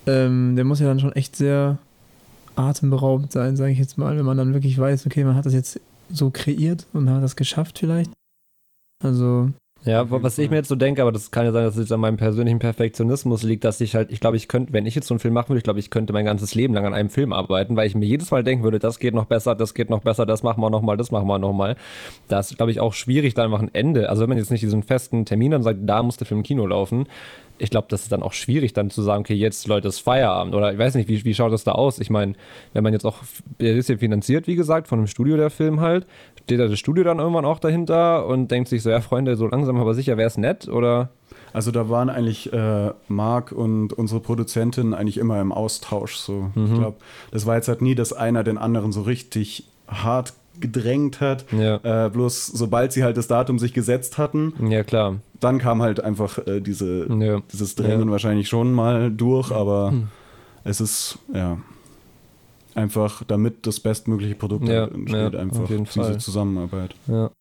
ähm, 0.07 0.55
der 0.55 0.65
muss 0.65 0.79
ja 0.79 0.87
dann 0.87 0.99
schon 0.99 1.13
echt 1.13 1.35
sehr 1.35 1.77
atemberaubend 2.55 3.31
sein, 3.31 3.57
sage 3.57 3.71
ich 3.71 3.79
jetzt 3.79 3.97
mal, 3.97 4.17
wenn 4.17 4.25
man 4.25 4.37
dann 4.37 4.53
wirklich 4.53 4.77
weiß, 4.77 5.05
okay, 5.05 5.23
man 5.23 5.35
hat 5.35 5.45
das 5.45 5.53
jetzt 5.53 5.79
so 6.09 6.29
kreiert 6.29 6.85
und 6.93 7.09
hat 7.09 7.23
das 7.23 7.35
geschafft 7.35 7.79
vielleicht. 7.79 8.11
Also, 9.03 9.51
Ja, 9.85 10.09
was 10.09 10.39
ich 10.39 10.49
mir 10.49 10.55
jetzt 10.55 10.69
so 10.69 10.75
denke, 10.75 11.03
aber 11.03 11.11
das 11.11 11.29
kann 11.29 11.45
ja 11.45 11.51
sein, 11.51 11.63
dass 11.63 11.75
es 11.75 11.81
jetzt 11.81 11.91
an 11.91 11.99
meinem 11.99 12.17
persönlichen 12.17 12.57
Perfektionismus 12.57 13.43
liegt, 13.43 13.63
dass 13.63 13.79
ich 13.81 13.93
halt, 13.93 14.11
ich 14.11 14.19
glaube, 14.19 14.35
ich 14.35 14.47
könnte, 14.47 14.73
wenn 14.73 14.87
ich 14.87 14.95
jetzt 14.95 15.07
so 15.07 15.13
einen 15.13 15.19
Film 15.19 15.35
machen 15.35 15.49
würde, 15.49 15.59
ich 15.59 15.63
glaube, 15.63 15.79
ich 15.79 15.91
könnte 15.91 16.11
mein 16.11 16.25
ganzes 16.25 16.55
Leben 16.55 16.73
lang 16.73 16.87
an 16.87 16.95
einem 16.95 17.11
Film 17.11 17.31
arbeiten, 17.31 17.75
weil 17.75 17.85
ich 17.85 17.93
mir 17.93 18.07
jedes 18.07 18.31
Mal 18.31 18.43
denken 18.43 18.63
würde, 18.63 18.79
das 18.79 18.97
geht 18.97 19.13
noch 19.13 19.25
besser, 19.25 19.53
das 19.53 19.75
geht 19.75 19.91
noch 19.91 20.01
besser, 20.01 20.25
das 20.25 20.41
machen 20.41 20.59
wir 20.59 20.71
nochmal, 20.71 20.97
das 20.97 21.11
machen 21.11 21.27
wir 21.27 21.37
nochmal. 21.37 21.75
Das 22.27 22.49
ist, 22.49 22.57
glaube 22.57 22.71
ich, 22.71 22.79
auch 22.79 22.93
schwierig, 22.93 23.35
da 23.35 23.43
einfach 23.43 23.61
ein 23.61 23.69
Ende. 23.73 24.09
Also 24.09 24.23
wenn 24.23 24.29
man 24.29 24.39
jetzt 24.39 24.49
nicht 24.49 24.63
diesen 24.63 24.81
festen 24.81 25.23
Termin 25.23 25.51
dann 25.51 25.61
sagt, 25.61 25.79
da 25.83 26.01
muss 26.01 26.17
der 26.17 26.25
Film 26.25 26.39
im 26.39 26.43
Kino 26.43 26.65
laufen, 26.65 27.05
ich 27.57 27.69
glaube, 27.69 27.87
das 27.89 28.03
ist 28.03 28.11
dann 28.11 28.23
auch 28.23 28.33
schwierig, 28.33 28.73
dann 28.73 28.89
zu 28.89 29.01
sagen, 29.01 29.21
okay, 29.21 29.33
jetzt 29.33 29.67
Leute, 29.67 29.87
ist 29.87 29.99
Feierabend. 29.99 30.55
Oder 30.55 30.73
ich 30.73 30.79
weiß 30.79 30.95
nicht, 30.95 31.07
wie, 31.07 31.23
wie 31.23 31.33
schaut 31.33 31.53
das 31.53 31.63
da 31.63 31.71
aus? 31.71 31.99
Ich 31.99 32.09
meine, 32.09 32.33
wenn 32.73 32.83
man 32.83 32.91
jetzt 32.91 33.05
auch, 33.05 33.19
der 33.59 33.75
ist 33.75 33.87
ja 33.87 33.97
finanziert, 33.97 34.47
wie 34.47 34.55
gesagt, 34.55 34.87
von 34.87 34.99
einem 34.99 35.07
Studio, 35.07 35.37
der 35.37 35.49
Film 35.49 35.79
halt, 35.79 36.05
steht 36.45 36.60
da 36.60 36.67
das 36.67 36.79
Studio 36.79 37.03
dann 37.03 37.19
irgendwann 37.19 37.45
auch 37.45 37.60
dahinter 37.60 38.25
und 38.27 38.49
denkt 38.51 38.69
sich 38.69 38.84
so, 38.84 38.89
ja, 38.89 39.01
Freunde, 39.01 39.36
so 39.36 39.47
langsam 39.47 39.77
aber 39.77 39.93
sicher 39.93 40.15
wäre 40.17 40.27
es 40.27 40.38
nett, 40.38 40.67
oder? 40.67 41.10
Also 41.53 41.71
da 41.71 41.89
waren 41.89 42.10
eigentlich 42.10 42.51
äh, 42.53 42.91
Marc 43.08 43.51
und 43.51 43.93
unsere 43.93 44.19
Produzentin 44.21 44.93
eigentlich 44.93 45.17
immer 45.17 45.39
im 45.41 45.51
Austausch. 45.51 46.15
So. 46.17 46.51
Mhm. 46.53 46.65
Ich 46.65 46.73
glaube, 46.79 46.97
das 47.31 47.45
war 47.45 47.55
jetzt 47.55 47.67
halt 47.67 47.81
nie, 47.81 47.95
dass 47.95 48.13
einer 48.13 48.43
den 48.43 48.58
anderen 48.58 48.91
so 48.91 49.01
richtig 49.01 49.65
hart 49.88 50.34
gedrängt 50.60 51.19
hat. 51.21 51.45
Ja. 51.51 52.05
Äh, 52.05 52.10
bloß 52.10 52.45
sobald 52.47 52.91
sie 52.93 53.03
halt 53.03 53.17
das 53.17 53.27
Datum 53.27 53.58
sich 53.60 53.73
gesetzt 53.73 54.17
hatten, 54.17 54.53
Ja, 54.69 54.84
klar. 54.84 55.15
dann 55.39 55.58
kam 55.60 55.81
halt 55.81 55.99
einfach 56.03 56.38
äh, 56.47 56.62
diese, 56.62 57.08
Ja. 57.12 57.41
dieses 57.51 57.75
Drängen 57.75 58.10
wahrscheinlich 58.12 58.47
schon 58.49 58.71
mal 58.73 59.10
durch, 59.12 59.51
aber 59.51 59.91
Hm. 59.91 60.08
es 60.63 60.79
ist 60.79 61.19
ja 61.34 61.58
einfach, 62.75 63.23
damit 63.23 63.65
das 63.67 63.79
bestmögliche 63.79 64.35
Produkt 64.35 64.67
Ja, 64.67 64.85
entsteht, 64.85 65.33
ja, 65.33 65.39
einfach 65.39 65.61
auf 65.61 65.69
jeden 65.69 65.85
diese 65.85 66.01
Fall. 66.03 66.17
Zusammenarbeit. 66.19 66.95
Ja. 67.07 67.31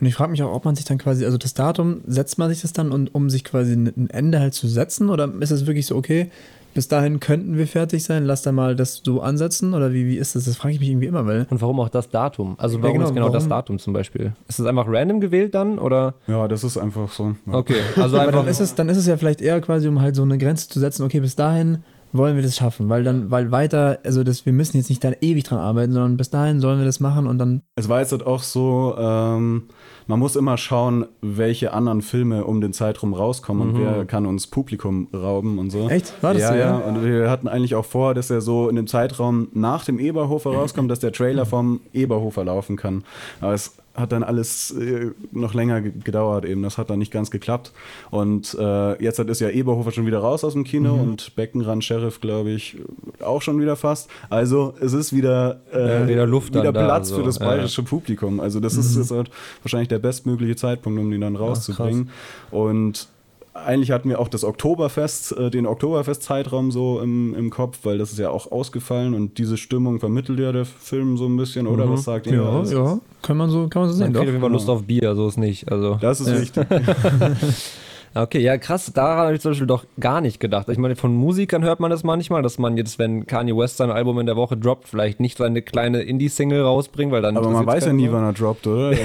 und 0.00 0.06
ich 0.06 0.14
frage 0.14 0.30
mich 0.32 0.42
auch, 0.42 0.52
ob 0.54 0.64
man 0.64 0.74
sich 0.74 0.84
dann 0.84 0.98
quasi, 0.98 1.24
also 1.24 1.38
das 1.38 1.54
Datum, 1.54 2.00
setzt 2.06 2.38
man 2.38 2.48
sich 2.50 2.62
das 2.62 2.72
dann, 2.72 2.90
und, 2.92 3.14
um 3.14 3.30
sich 3.30 3.44
quasi 3.44 3.72
ein 3.74 4.10
Ende 4.10 4.40
halt 4.40 4.54
zu 4.54 4.66
setzen? 4.68 5.08
Oder 5.10 5.32
ist 5.40 5.50
es 5.50 5.66
wirklich 5.66 5.86
so, 5.86 5.96
okay, 5.96 6.30
bis 6.74 6.88
dahin 6.88 7.20
könnten 7.20 7.58
wir 7.58 7.66
fertig 7.66 8.02
sein, 8.02 8.24
lass 8.24 8.40
da 8.40 8.50
mal 8.50 8.74
das 8.74 9.02
so 9.04 9.20
ansetzen? 9.20 9.74
Oder 9.74 9.92
wie, 9.92 10.06
wie 10.06 10.16
ist 10.16 10.34
das? 10.34 10.44
Das 10.46 10.56
frage 10.56 10.72
ich 10.74 10.80
mich 10.80 10.88
irgendwie 10.88 11.06
immer, 11.06 11.26
weil 11.26 11.46
Und 11.50 11.60
warum 11.60 11.78
auch 11.80 11.90
das 11.90 12.08
Datum? 12.08 12.54
Also 12.58 12.78
Ja, 12.78 12.82
warum 12.84 12.94
genau, 12.94 13.08
ist 13.08 13.14
genau 13.14 13.26
das 13.28 13.42
warum- 13.44 13.48
Datum 13.50 13.78
zum 13.78 13.92
Beispiel? 13.92 14.32
Ist 14.48 14.58
es 14.58 14.64
einfach 14.64 14.86
random 14.88 15.20
gewählt 15.20 15.54
dann 15.54 15.78
oder? 15.78 16.14
Ja, 16.26 16.48
das 16.48 16.64
ist 16.64 16.78
einfach 16.78 17.10
so. 17.12 17.36
Ja. 17.46 17.52
Okay, 17.54 17.74
also 17.96 18.16
Aber 18.16 18.28
einfach. 18.28 18.40
dann 18.40 18.48
ist, 18.48 18.60
es, 18.60 18.74
dann 18.74 18.88
ist 18.88 18.96
es 18.96 19.06
ja 19.06 19.18
vielleicht 19.18 19.42
eher 19.42 19.60
quasi, 19.60 19.86
um 19.86 20.00
halt 20.00 20.16
so 20.16 20.22
eine 20.22 20.38
Grenze 20.38 20.68
zu 20.68 20.80
setzen, 20.80 21.02
okay, 21.04 21.20
bis 21.20 21.36
dahin 21.36 21.82
wollen 22.12 22.36
wir 22.36 22.42
das 22.42 22.56
schaffen, 22.56 22.88
weil 22.88 23.04
dann, 23.04 23.30
weil 23.30 23.50
weiter, 23.50 23.98
also 24.04 24.22
das, 24.24 24.46
wir 24.46 24.52
müssen 24.52 24.76
jetzt 24.76 24.88
nicht 24.88 25.02
da 25.02 25.12
ewig 25.20 25.44
dran 25.44 25.58
arbeiten, 25.58 25.92
sondern 25.92 26.16
bis 26.16 26.30
dahin 26.30 26.60
sollen 26.60 26.78
wir 26.78 26.86
das 26.86 27.00
machen 27.00 27.26
und 27.26 27.38
dann, 27.38 27.62
Es 27.76 27.88
war 27.88 28.00
jetzt 28.00 28.12
halt 28.12 28.26
auch 28.26 28.42
so, 28.42 28.94
ähm, 28.98 29.64
man 30.06 30.18
muss 30.18 30.36
immer 30.36 30.56
schauen, 30.56 31.06
welche 31.20 31.72
anderen 31.72 32.02
Filme 32.02 32.44
um 32.44 32.60
den 32.60 32.72
Zeitraum 32.72 33.14
rauskommen 33.14 33.70
und 33.70 33.80
wer 33.80 34.04
kann 34.04 34.26
uns 34.26 34.46
Publikum 34.46 35.08
rauben 35.14 35.58
und 35.58 35.70
so. 35.70 35.84
Mhm. 35.84 35.90
Echt? 35.90 36.22
War 36.22 36.34
das 36.34 36.42
ja, 36.42 36.48
so, 36.48 36.54
ja, 36.54 36.60
ja? 36.60 36.76
Und 36.78 37.04
wir 37.04 37.30
hatten 37.30 37.48
eigentlich 37.48 37.74
auch 37.74 37.84
vor, 37.84 38.14
dass 38.14 38.30
er 38.30 38.40
so 38.40 38.68
in 38.68 38.76
dem 38.76 38.86
Zeitraum 38.86 39.48
nach 39.52 39.84
dem 39.84 39.98
Eberhofer 39.98 40.50
rauskommt, 40.50 40.90
dass 40.90 40.98
der 40.98 41.12
Trailer 41.12 41.46
vom 41.46 41.80
Eberhofer 41.92 42.44
laufen 42.44 42.76
kann. 42.76 43.04
Aber 43.40 43.54
es 43.54 43.76
hat 43.94 44.10
dann 44.12 44.22
alles 44.22 44.70
äh, 44.70 45.10
noch 45.32 45.52
länger 45.54 45.82
ge- 45.82 45.92
gedauert 46.02 46.44
eben. 46.46 46.62
Das 46.62 46.78
hat 46.78 46.88
dann 46.88 46.98
nicht 46.98 47.12
ganz 47.12 47.30
geklappt. 47.30 47.72
Und 48.10 48.56
äh, 48.58 49.02
jetzt 49.02 49.18
hat 49.18 49.28
ist 49.28 49.40
ja 49.40 49.50
Eberhofer 49.50 49.92
schon 49.92 50.06
wieder 50.06 50.18
raus 50.20 50.44
aus 50.44 50.54
dem 50.54 50.64
Kino 50.64 50.94
Mhm. 50.94 51.00
und 51.02 51.36
Beckenrand 51.36 51.84
Sheriff, 51.84 52.20
glaube 52.20 52.50
ich, 52.52 52.78
auch 53.22 53.42
schon 53.42 53.60
wieder 53.60 53.76
fast. 53.76 54.08
Also 54.30 54.74
es 54.80 54.94
ist 54.94 55.12
wieder, 55.12 55.60
äh, 55.74 56.00
Ja, 56.02 56.08
wieder 56.08 56.26
Luft 56.26 56.54
wieder 56.54 56.72
da, 56.72 56.84
Platz 56.84 57.08
so. 57.08 57.16
für 57.16 57.22
das 57.22 57.38
Ja, 57.38 57.44
ja. 57.44 57.50
bayerische 57.50 57.82
Publikum. 57.82 58.40
Also 58.40 58.60
das 58.60 58.76
ist 58.76 58.96
jetzt 58.96 59.10
halt 59.10 59.30
wahrscheinlich 59.62 59.88
der 59.88 59.98
bestmögliche 59.98 60.56
Zeitpunkt, 60.56 60.98
um 60.98 61.10
den 61.10 61.20
dann 61.20 61.36
rauszubringen. 61.36 62.08
Und 62.50 63.08
eigentlich 63.54 63.90
hatten 63.90 64.08
wir 64.08 64.18
auch 64.18 64.28
das 64.28 64.44
Oktoberfest, 64.44 65.32
äh, 65.36 65.50
den 65.50 65.66
Oktoberfest-Zeitraum 65.66 66.70
so 66.70 67.00
im, 67.00 67.34
im 67.34 67.50
Kopf, 67.50 67.80
weil 67.82 67.98
das 67.98 68.10
ist 68.12 68.18
ja 68.18 68.30
auch 68.30 68.50
ausgefallen 68.50 69.14
und 69.14 69.36
diese 69.38 69.56
Stimmung 69.56 70.00
vermittelt 70.00 70.38
ja 70.40 70.52
der 70.52 70.64
Film 70.64 71.16
so 71.18 71.26
ein 71.26 71.36
bisschen, 71.36 71.66
oder 71.66 71.90
was 71.90 72.04
sagt 72.04 72.26
ihr? 72.26 72.34
ja, 72.34 72.48
Also, 72.48 72.76
ja, 72.76 72.98
kann 73.20 73.36
man 73.36 73.50
so, 73.50 73.68
kann 73.68 73.82
man 73.82 73.90
so 73.92 73.98
Man 73.98 74.06
sehen, 74.06 74.12
kriegt 74.14 74.18
auf 74.20 74.26
jeden 74.26 74.40
Fall 74.40 74.50
Lust 74.52 74.68
auf 74.70 74.82
Bier, 74.84 75.14
so 75.14 75.28
ist 75.28 75.36
nicht. 75.36 75.70
Also. 75.70 75.98
Das 76.00 76.20
ist 76.20 76.28
Ja. 76.28 76.40
wichtig. 76.40 76.66
Okay, 78.14 78.40
ja 78.40 78.58
krass, 78.58 78.92
daran 78.92 79.26
habe 79.26 79.34
ich 79.34 79.40
zum 79.40 79.52
Beispiel 79.52 79.66
doch 79.66 79.86
gar 79.98 80.20
nicht 80.20 80.38
gedacht. 80.38 80.68
Ich 80.68 80.76
meine, 80.76 80.96
von 80.96 81.14
Musikern 81.14 81.64
hört 81.64 81.80
man 81.80 81.90
das 81.90 82.04
manchmal, 82.04 82.42
dass 82.42 82.58
man 82.58 82.76
jetzt, 82.76 82.98
wenn 82.98 83.26
Kanye 83.26 83.56
West 83.56 83.78
sein 83.78 83.90
Album 83.90 84.18
in 84.18 84.26
der 84.26 84.36
Woche 84.36 84.56
droppt, 84.56 84.88
vielleicht 84.88 85.18
nicht 85.18 85.38
seine 85.38 85.62
kleine 85.62 86.02
Indie-Single 86.02 86.62
rausbringt, 86.62 87.10
weil 87.10 87.22
dann. 87.22 87.36
Aber 87.36 87.48
man 87.48 87.66
weiß 87.66 87.86
ja 87.86 87.92
nie, 87.92 88.10
wann 88.10 88.24
er 88.24 88.32
droppt, 88.32 88.66
oder? 88.66 88.92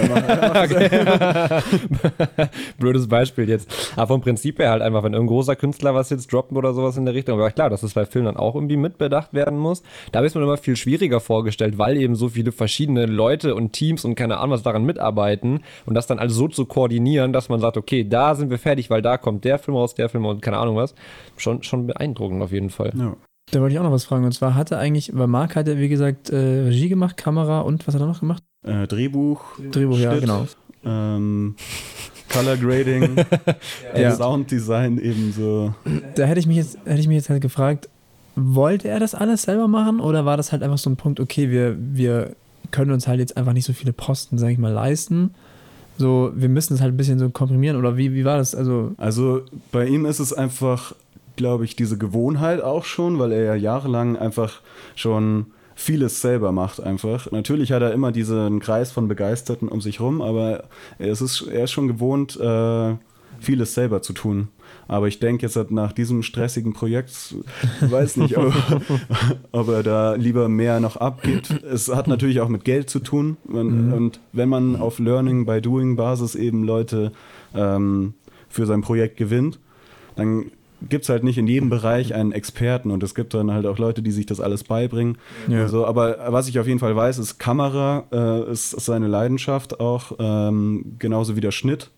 So. 0.67 0.75
Blödes 2.79 3.07
Beispiel 3.07 3.47
jetzt. 3.47 3.93
Aber 3.95 4.07
vom 4.07 4.21
Prinzip 4.21 4.59
her 4.59 4.71
halt 4.71 4.81
einfach, 4.81 5.03
wenn 5.03 5.13
irgendein 5.13 5.35
großer 5.35 5.55
Künstler 5.55 5.95
was 5.95 6.09
jetzt 6.09 6.31
droppt 6.31 6.51
oder 6.53 6.73
sowas 6.73 6.97
in 6.97 7.05
der 7.05 7.13
Richtung. 7.13 7.39
Aber 7.39 7.51
klar, 7.51 7.69
dass 7.69 7.83
es 7.83 7.93
bei 7.93 8.05
Filmen 8.05 8.25
dann 8.25 8.37
auch 8.37 8.55
irgendwie 8.55 8.77
mitbedacht 8.77 9.33
werden 9.33 9.57
muss. 9.57 9.83
Da 10.11 10.17
habe 10.17 10.27
ich 10.27 10.31
es 10.31 10.35
mir 10.35 10.43
immer 10.43 10.57
viel 10.57 10.75
schwieriger 10.75 11.19
vorgestellt, 11.19 11.77
weil 11.77 11.97
eben 11.97 12.15
so 12.15 12.29
viele 12.29 12.51
verschiedene 12.51 13.05
Leute 13.05 13.55
und 13.55 13.73
Teams 13.73 14.03
und 14.03 14.15
keine 14.15 14.37
Ahnung 14.37 14.51
was 14.51 14.63
daran 14.63 14.83
mitarbeiten 14.83 15.61
und 15.85 15.93
das 15.93 16.07
dann 16.07 16.19
also 16.19 16.35
so 16.35 16.47
zu 16.47 16.65
koordinieren, 16.65 17.33
dass 17.33 17.49
man 17.49 17.59
sagt, 17.59 17.77
okay, 17.77 18.07
da 18.07 18.35
sind 18.35 18.49
wir 18.49 18.57
fertig, 18.57 18.89
weil 18.89 18.96
da 19.01 19.17
kommt 19.17 19.43
der 19.45 19.59
Film 19.59 19.77
raus, 19.77 19.95
der 19.95 20.09
Film 20.09 20.25
und 20.25 20.41
keine 20.41 20.57
Ahnung 20.57 20.75
was. 20.75 20.95
Schon, 21.37 21.63
schon 21.63 21.87
beeindruckend 21.87 22.41
auf 22.41 22.51
jeden 22.51 22.69
Fall. 22.69 22.91
ja. 22.95 23.15
Da 23.49 23.61
wollte 23.61 23.71
ich 23.73 23.79
auch 23.79 23.83
noch 23.83 23.93
was 23.93 24.03
fragen. 24.03 24.25
Und 24.25 24.33
zwar 24.33 24.55
hatte 24.55 24.77
eigentlich, 24.77 25.11
weil 25.15 25.27
Marc 25.27 25.55
hat 25.55 25.69
ja, 25.69 25.77
wie 25.77 25.87
gesagt, 25.87 26.29
äh, 26.29 26.35
Regie 26.35 26.89
gemacht, 26.89 27.15
Kamera 27.15 27.61
und 27.61 27.87
was 27.87 27.95
hat 27.95 28.01
er 28.01 28.07
noch 28.07 28.19
gemacht? 28.19 28.43
Äh, 28.65 28.87
Drehbuch, 28.87 29.41
Drehbuch, 29.71 29.97
ja, 29.97 30.11
Schnitt, 30.11 30.23
genau. 30.25 30.45
ähm, 30.83 31.55
Color 32.27 32.57
Grading, 32.57 33.15
Ja. 33.95 34.11
Sounddesign 34.11 34.97
ebenso. 34.97 35.73
Da 36.15 36.25
hätte 36.25 36.41
ich 36.41 36.47
mich 36.47 36.57
jetzt, 36.57 36.77
hätte 36.83 36.99
ich 36.99 37.07
mich 37.07 37.15
jetzt 37.15 37.29
halt 37.29 37.41
gefragt, 37.41 37.87
wollte 38.35 38.89
er 38.89 38.99
das 38.99 39.15
alles 39.15 39.43
selber 39.43 39.69
machen 39.69 40.01
oder 40.01 40.25
war 40.25 40.35
das 40.35 40.51
halt 40.51 40.61
einfach 40.61 40.77
so 40.77 40.89
ein 40.89 40.97
Punkt, 40.97 41.21
okay, 41.21 41.49
wir, 41.49 41.77
wir 41.79 42.35
können 42.71 42.91
uns 42.91 43.07
halt 43.07 43.19
jetzt 43.21 43.37
einfach 43.37 43.53
nicht 43.53 43.65
so 43.65 43.71
viele 43.71 43.93
Posten, 43.93 44.37
sag 44.37 44.49
ich 44.49 44.57
mal, 44.57 44.73
leisten. 44.73 45.33
So, 45.97 46.31
wir 46.35 46.49
müssen 46.49 46.75
es 46.75 46.81
halt 46.81 46.93
ein 46.93 46.97
bisschen 46.97 47.19
so 47.19 47.29
komprimieren 47.29 47.77
oder 47.77 47.97
wie, 47.97 48.13
wie 48.13 48.25
war 48.25 48.37
das? 48.37 48.53
Also, 48.55 48.93
Also 48.97 49.41
bei 49.71 49.87
ihm 49.87 50.05
ist 50.05 50.19
es 50.19 50.33
einfach, 50.33 50.93
glaube 51.35 51.65
ich, 51.65 51.75
diese 51.75 51.97
Gewohnheit 51.97 52.61
auch 52.61 52.85
schon, 52.85 53.19
weil 53.19 53.31
er 53.31 53.43
ja 53.43 53.55
jahrelang 53.55 54.17
einfach 54.17 54.61
schon 54.95 55.47
vieles 55.75 56.21
selber 56.21 56.51
macht 56.51 56.81
einfach. 56.81 57.31
Natürlich 57.31 57.71
hat 57.71 57.83
er 57.83 57.93
immer 57.93 58.11
diesen 58.11 58.59
Kreis 58.59 58.91
von 58.91 59.07
Begeisterten 59.07 59.67
um 59.67 59.79
sich 59.79 59.99
rum, 59.99 60.21
aber 60.21 60.63
er 60.97 61.07
ist, 61.09 61.41
er 61.41 61.65
ist 61.65 61.71
schon 61.71 61.87
gewohnt, 61.87 62.35
äh, 62.39 62.95
vieles 63.39 63.75
selber 63.75 64.01
zu 64.01 64.13
tun. 64.13 64.49
Aber 64.87 65.07
ich 65.07 65.19
denke 65.19 65.45
jetzt 65.45 65.55
halt 65.55 65.71
nach 65.71 65.91
diesem 65.91 66.23
stressigen 66.23 66.73
Projekt, 66.73 67.35
weiß 67.81 68.17
nicht, 68.17 68.37
ob, 68.37 68.53
ob 69.51 69.69
er 69.69 69.83
da 69.83 70.13
lieber 70.13 70.47
mehr 70.49 70.79
noch 70.79 70.95
abgibt. 70.97 71.51
Es 71.63 71.93
hat 71.93 72.07
natürlich 72.07 72.39
auch 72.41 72.49
mit 72.49 72.63
Geld 72.63 72.89
zu 72.89 72.99
tun. 72.99 73.37
Man, 73.45 73.93
Und 73.93 74.19
wenn 74.31 74.49
man 74.49 74.75
auf 74.75 74.99
Learning 74.99 75.45
by 75.45 75.61
Doing 75.61 75.95
Basis 75.95 76.35
eben 76.35 76.63
Leute 76.63 77.11
ähm, 77.53 78.13
für 78.49 78.65
sein 78.65 78.81
Projekt 78.81 79.17
gewinnt, 79.17 79.59
dann 80.15 80.51
gibt 80.89 81.03
es 81.03 81.09
halt 81.09 81.23
nicht 81.23 81.37
in 81.37 81.47
jedem 81.47 81.69
Bereich 81.69 82.13
einen 82.13 82.31
Experten 82.31 82.91
und 82.91 83.01
es 83.01 83.15
gibt 83.15 83.33
dann 83.33 83.51
halt 83.51 83.65
auch 83.65 83.77
Leute, 83.77 84.01
die 84.01 84.11
sich 84.11 84.25
das 84.25 84.39
alles 84.39 84.63
beibringen. 84.63 85.17
Ja. 85.47 85.61
Also, 85.61 85.85
aber 85.85 86.17
was 86.27 86.47
ich 86.47 86.59
auf 86.59 86.67
jeden 86.67 86.79
Fall 86.79 86.95
weiß, 86.95 87.17
ist 87.17 87.39
Kamera 87.39 88.05
äh, 88.11 88.51
ist 88.51 88.71
seine 88.71 89.07
Leidenschaft 89.07 89.79
auch, 89.79 90.13
ähm, 90.19 90.95
genauso 90.99 91.35
wie 91.35 91.41
der 91.41 91.51
Schnitt 91.51 91.89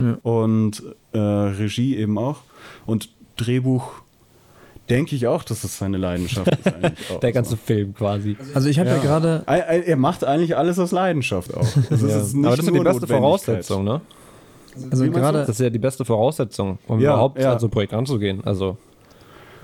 Ja. 0.00 0.18
und 0.22 0.82
äh, 1.12 1.18
Regie 1.18 1.96
eben 1.96 2.18
auch. 2.18 2.38
Und 2.86 3.08
Drehbuch 3.36 3.84
denke 4.90 5.16
ich 5.16 5.26
auch, 5.26 5.42
dass 5.42 5.62
das 5.62 5.78
seine 5.78 5.96
Leidenschaft 5.96 6.48
ist 6.48 6.66
eigentlich 6.74 7.10
auch. 7.10 7.20
Der 7.20 7.32
ganze 7.32 7.56
Film 7.56 7.94
quasi. 7.94 8.36
Also 8.54 8.68
ich 8.68 8.78
habe 8.78 8.90
ja, 8.90 8.98
gerade, 8.98 9.42
Er, 9.46 9.96
macht 9.96 10.24
eigentlich 10.24 10.56
alles 10.56 10.78
aus 10.78 10.92
Leidenschaft 10.92 11.54
auch. 11.54 11.66
Also 11.90 12.06
Ja. 12.08 12.18
ist 12.20 12.34
nicht 12.34 12.46
Aber 12.46 12.56
das 12.56 12.66
ist 12.66 12.72
ja 12.72 12.78
die 12.78 12.84
beste. 12.84 13.06
Voraussetzung, 13.06 13.84
ne? 13.84 14.00
also 14.90 15.10
gerade, 15.10 15.38
Das 15.38 15.48
ist 15.50 15.60
ja 15.60 15.70
die 15.70 15.78
beste 15.78 16.04
Voraussetzung, 16.04 16.78
um 16.86 17.00
Ja, 17.00 17.12
überhaupt 17.12 17.40
ja. 17.40 17.52
an 17.52 17.58
so 17.58 17.68
ein 17.68 17.70
Projekt 17.70 17.94
anzugehen. 17.94 18.42
Also, 18.44 18.76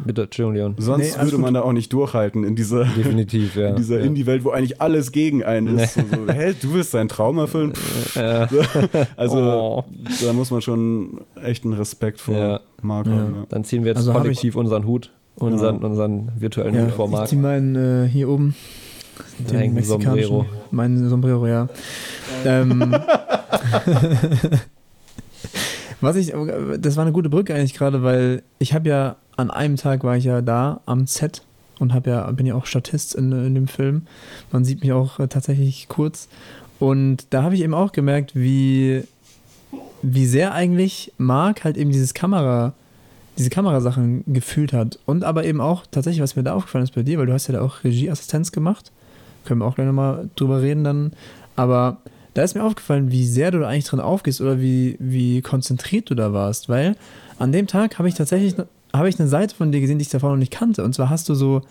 bitte, 0.04 0.22
Entschuldigung. 0.22 0.74
Sonst 0.78 1.16
Nee, 1.16 1.22
würde 1.24 1.38
man 1.38 1.54
da 1.54 1.62
auch 1.62 1.72
nicht 1.72 1.92
durchhalten 1.92 2.44
in 2.44 2.56
dieser, 2.56 2.84
Definitiv, 2.84 3.56
ja. 3.56 3.68
in 3.70 3.76
dieser 3.76 3.98
ja. 3.98 4.04
Indie-Welt, 4.04 4.44
wo 4.44 4.50
eigentlich 4.50 4.80
alles 4.80 5.12
gegen 5.12 5.42
einen 5.44 5.78
ist. 5.78 5.94
So, 5.94 6.00
so, 6.02 6.32
hä, 6.32 6.54
du 6.60 6.74
willst 6.74 6.94
deinen 6.94 7.08
Traum 7.08 7.38
erfüllen? 7.38 7.72
Äh, 8.16 8.46
Also 9.16 9.36
Oh. 9.38 9.84
da 10.24 10.32
muss 10.32 10.50
man 10.50 10.60
schon 10.62 11.20
echt 11.42 11.64
einen 11.64 11.74
Respekt 11.74 12.20
vor 12.20 12.34
Ja. 12.36 12.60
Marc 12.82 13.06
Ja. 13.06 13.12
haben. 13.12 13.34
Ja. 13.34 13.46
Dann 13.48 13.64
ziehen 13.64 13.82
wir 13.84 13.90
jetzt 13.90 13.98
Also 13.98 14.12
kollektiv 14.12 14.56
unseren 14.56 14.86
Hut, 14.86 15.10
unseren, 15.36 15.78
unseren 15.84 16.32
virtuellen 16.38 16.74
ja, 16.74 16.84
Hut 16.86 16.92
vor 16.92 17.06
ich 17.06 17.12
Marc. 17.12 17.28
zieh 17.28 17.36
meinen 17.36 17.76
äh, 18.04 18.08
hier 18.08 18.28
oben, 18.28 18.54
hängt 19.50 19.76
ein 19.76 19.82
Sombrero. 19.84 20.46
Mein 20.70 21.08
Sombrero, 21.08 21.46
ja. 21.46 21.68
ähm, 22.44 22.94
was 26.00 26.16
ich, 26.16 26.32
das 26.78 26.96
war 26.96 27.04
eine 27.04 27.12
gute 27.12 27.28
Brücke 27.28 27.54
eigentlich 27.54 27.74
gerade, 27.74 28.02
weil 28.02 28.42
ich 28.58 28.74
habe 28.74 28.88
ja 28.88 29.16
an 29.36 29.50
einem 29.50 29.76
Tag 29.76 30.04
war 30.04 30.16
ich 30.16 30.24
ja 30.24 30.40
da 30.42 30.80
am 30.86 31.06
Set 31.06 31.42
und 31.78 31.94
habe 31.94 32.10
ja 32.10 32.30
bin 32.32 32.46
ja 32.46 32.54
auch 32.54 32.66
Statist 32.66 33.14
in, 33.14 33.32
in 33.32 33.54
dem 33.54 33.68
Film. 33.68 34.02
Man 34.52 34.64
sieht 34.64 34.82
mich 34.82 34.92
auch 34.92 35.18
äh, 35.18 35.28
tatsächlich 35.28 35.88
kurz. 35.88 36.28
Und 36.78 37.26
da 37.30 37.42
habe 37.42 37.54
ich 37.54 37.62
eben 37.62 37.74
auch 37.74 37.92
gemerkt, 37.92 38.34
wie 38.34 39.04
wie 40.02 40.26
sehr 40.26 40.54
eigentlich 40.54 41.12
Marc 41.18 41.64
halt 41.64 41.76
eben 41.76 41.90
dieses 41.90 42.14
Kamera 42.14 42.72
diese 43.38 43.50
Kamerasachen 43.50 44.24
gefühlt 44.26 44.72
hat. 44.72 44.98
Und 45.06 45.24
aber 45.24 45.44
eben 45.44 45.60
auch 45.60 45.84
tatsächlich, 45.90 46.22
was 46.22 46.36
mir 46.36 46.42
da 46.42 46.54
aufgefallen 46.54 46.84
ist 46.84 46.94
bei 46.94 47.02
dir, 47.02 47.18
weil 47.18 47.26
du 47.26 47.32
hast 47.32 47.46
ja 47.46 47.54
da 47.54 47.62
auch 47.62 47.84
Regieassistenz 47.84 48.52
gemacht, 48.52 48.92
können 49.44 49.60
wir 49.60 49.66
auch 49.66 49.76
gleich 49.76 49.86
nochmal 49.86 50.28
drüber 50.36 50.60
reden 50.60 50.84
dann, 50.84 51.12
aber 51.56 51.98
da 52.34 52.42
ist 52.42 52.54
mir 52.54 52.64
aufgefallen, 52.64 53.10
wie 53.10 53.26
sehr 53.26 53.50
du 53.50 53.60
da 53.60 53.68
eigentlich 53.68 53.86
drin 53.86 54.00
aufgehst 54.00 54.40
oder 54.40 54.60
wie, 54.60 54.96
wie 54.98 55.42
konzentriert 55.42 56.10
du 56.10 56.14
da 56.14 56.32
warst, 56.32 56.68
weil 56.68 56.96
an 57.38 57.52
dem 57.52 57.66
Tag 57.66 57.98
habe 57.98 58.08
ich 58.08 58.14
tatsächlich 58.14 58.54
habe 58.92 59.08
ich 59.08 59.20
eine 59.20 59.28
Seite 59.28 59.54
von 59.54 59.72
dir 59.72 59.80
gesehen, 59.80 59.98
die 59.98 60.02
ich 60.02 60.08
davor 60.10 60.30
noch 60.30 60.36
nicht 60.36 60.52
kannte 60.52 60.84
und 60.84 60.94
zwar 60.94 61.10
hast 61.10 61.28
du 61.28 61.34
so, 61.34 61.62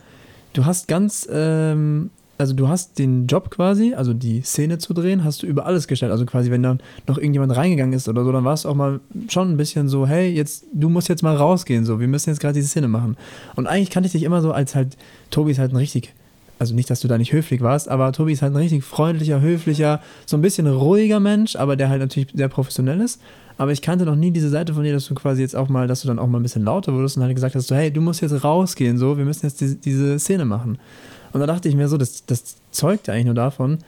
du 0.53 0.65
hast 0.65 0.87
ganz, 0.87 1.27
ähm, 1.31 2.09
also 2.37 2.53
du 2.53 2.69
hast 2.69 2.97
den 2.97 3.27
Job 3.27 3.51
quasi, 3.51 3.93
also 3.93 4.13
die 4.13 4.41
Szene 4.41 4.77
zu 4.77 4.93
drehen, 4.93 5.25
hast 5.25 5.43
du 5.43 5.47
über 5.47 5.65
alles 5.65 5.89
gestellt. 5.89 6.13
Also 6.13 6.25
quasi, 6.25 6.49
wenn 6.49 6.63
dann 6.63 6.79
noch 7.05 7.17
irgendjemand 7.17 7.53
reingegangen 7.55 7.93
ist 7.93 8.07
oder 8.07 8.23
so, 8.23 8.31
dann 8.31 8.45
war 8.45 8.53
es 8.53 8.65
auch 8.65 8.75
mal 8.75 9.01
schon 9.27 9.51
ein 9.51 9.57
bisschen 9.57 9.89
so, 9.89 10.07
hey, 10.07 10.29
jetzt, 10.29 10.65
du 10.73 10.87
musst 10.87 11.09
jetzt 11.09 11.21
mal 11.21 11.35
rausgehen, 11.35 11.83
so, 11.83 11.99
wir 11.99 12.07
müssen 12.07 12.29
jetzt 12.29 12.39
gerade 12.39 12.53
diese 12.53 12.69
Szene 12.69 12.87
machen. 12.87 13.17
Und 13.57 13.67
eigentlich 13.67 13.89
kannte 13.89 14.07
ich 14.07 14.13
dich 14.13 14.23
immer 14.23 14.41
so 14.41 14.53
als 14.53 14.73
halt, 14.73 14.95
Tobi 15.31 15.51
ist 15.51 15.59
halt 15.59 15.73
ein 15.73 15.77
richtig, 15.77 16.13
also 16.59 16.75
nicht, 16.75 16.89
dass 16.89 16.99
du 16.99 17.07
da 17.07 17.17
nicht 17.17 17.31
höflich 17.31 17.61
warst, 17.61 17.87
aber 17.87 18.11
Tobi 18.11 18.33
ist 18.33 18.41
halt 18.41 18.53
ein 18.53 18.57
richtig 18.57 18.83
freundlicher, 18.83 19.41
höflicher, 19.41 20.01
so 20.25 20.37
ein 20.37 20.41
bisschen 20.41 20.67
ruhiger 20.67 21.21
Mensch, 21.21 21.55
aber 21.55 21.77
der 21.77 21.89
halt 21.89 22.01
natürlich 22.01 22.29
sehr 22.33 22.49
professionell 22.49 22.99
ist. 22.99 23.21
Aber 23.57 23.71
ich 23.71 23.81
kannte 23.81 24.05
noch 24.05 24.15
nie 24.15 24.31
diese 24.31 24.49
Seite 24.49 24.73
von 24.73 24.83
dir, 24.83 24.93
dass 24.93 25.07
du 25.07 25.15
quasi 25.15 25.41
jetzt 25.41 25.55
auch 25.55 25.69
mal, 25.69 25.87
dass 25.87 26.01
du 26.01 26.07
dann 26.07 26.19
auch 26.19 26.27
mal 26.27 26.39
ein 26.39 26.43
bisschen 26.43 26.63
lauter 26.63 26.93
wurdest 26.93 27.17
und 27.17 27.23
halt 27.23 27.35
gesagt 27.35 27.55
hast, 27.55 27.67
so, 27.67 27.75
hey, 27.75 27.91
du 27.91 28.01
musst 28.01 28.21
jetzt 28.21 28.43
rausgehen, 28.43 28.97
so, 28.97 29.17
wir 29.17 29.25
müssen 29.25 29.45
jetzt 29.45 29.59
diese, 29.61 29.75
diese 29.75 30.19
Szene 30.19 30.45
machen. 30.45 30.77
Und 31.31 31.39
da 31.39 31.47
dachte 31.47 31.69
ich 31.69 31.75
mir 31.75 31.87
so, 31.87 31.97
das, 31.97 32.25
das 32.25 32.57
zeugt 32.71 33.07
ja 33.07 33.13
eigentlich 33.13 33.25
nur 33.25 33.35
davon, 33.35 33.79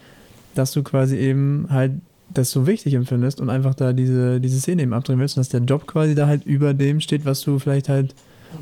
dass 0.56 0.72
du 0.72 0.84
quasi 0.84 1.18
eben 1.18 1.68
halt 1.70 1.94
das 2.34 2.52
so 2.52 2.68
wichtig 2.68 2.94
empfindest 2.94 3.42
und 3.42 3.50
einfach 3.50 3.76
da 3.76 3.94
diese, 3.94 4.40
diese 4.40 4.60
Szene 4.60 4.84
eben 4.84 4.94
abdrehen 4.94 5.20
willst 5.20 5.36
und 5.38 5.42
dass 5.42 5.50
der 5.50 5.62
Job 5.62 5.88
quasi 5.88 6.16
da 6.16 6.28
halt 6.28 6.46
über 6.46 6.74
dem 6.74 7.02
steht, 7.02 7.26
was 7.26 7.42
du 7.42 7.60
vielleicht 7.60 7.90
halt 7.90 8.16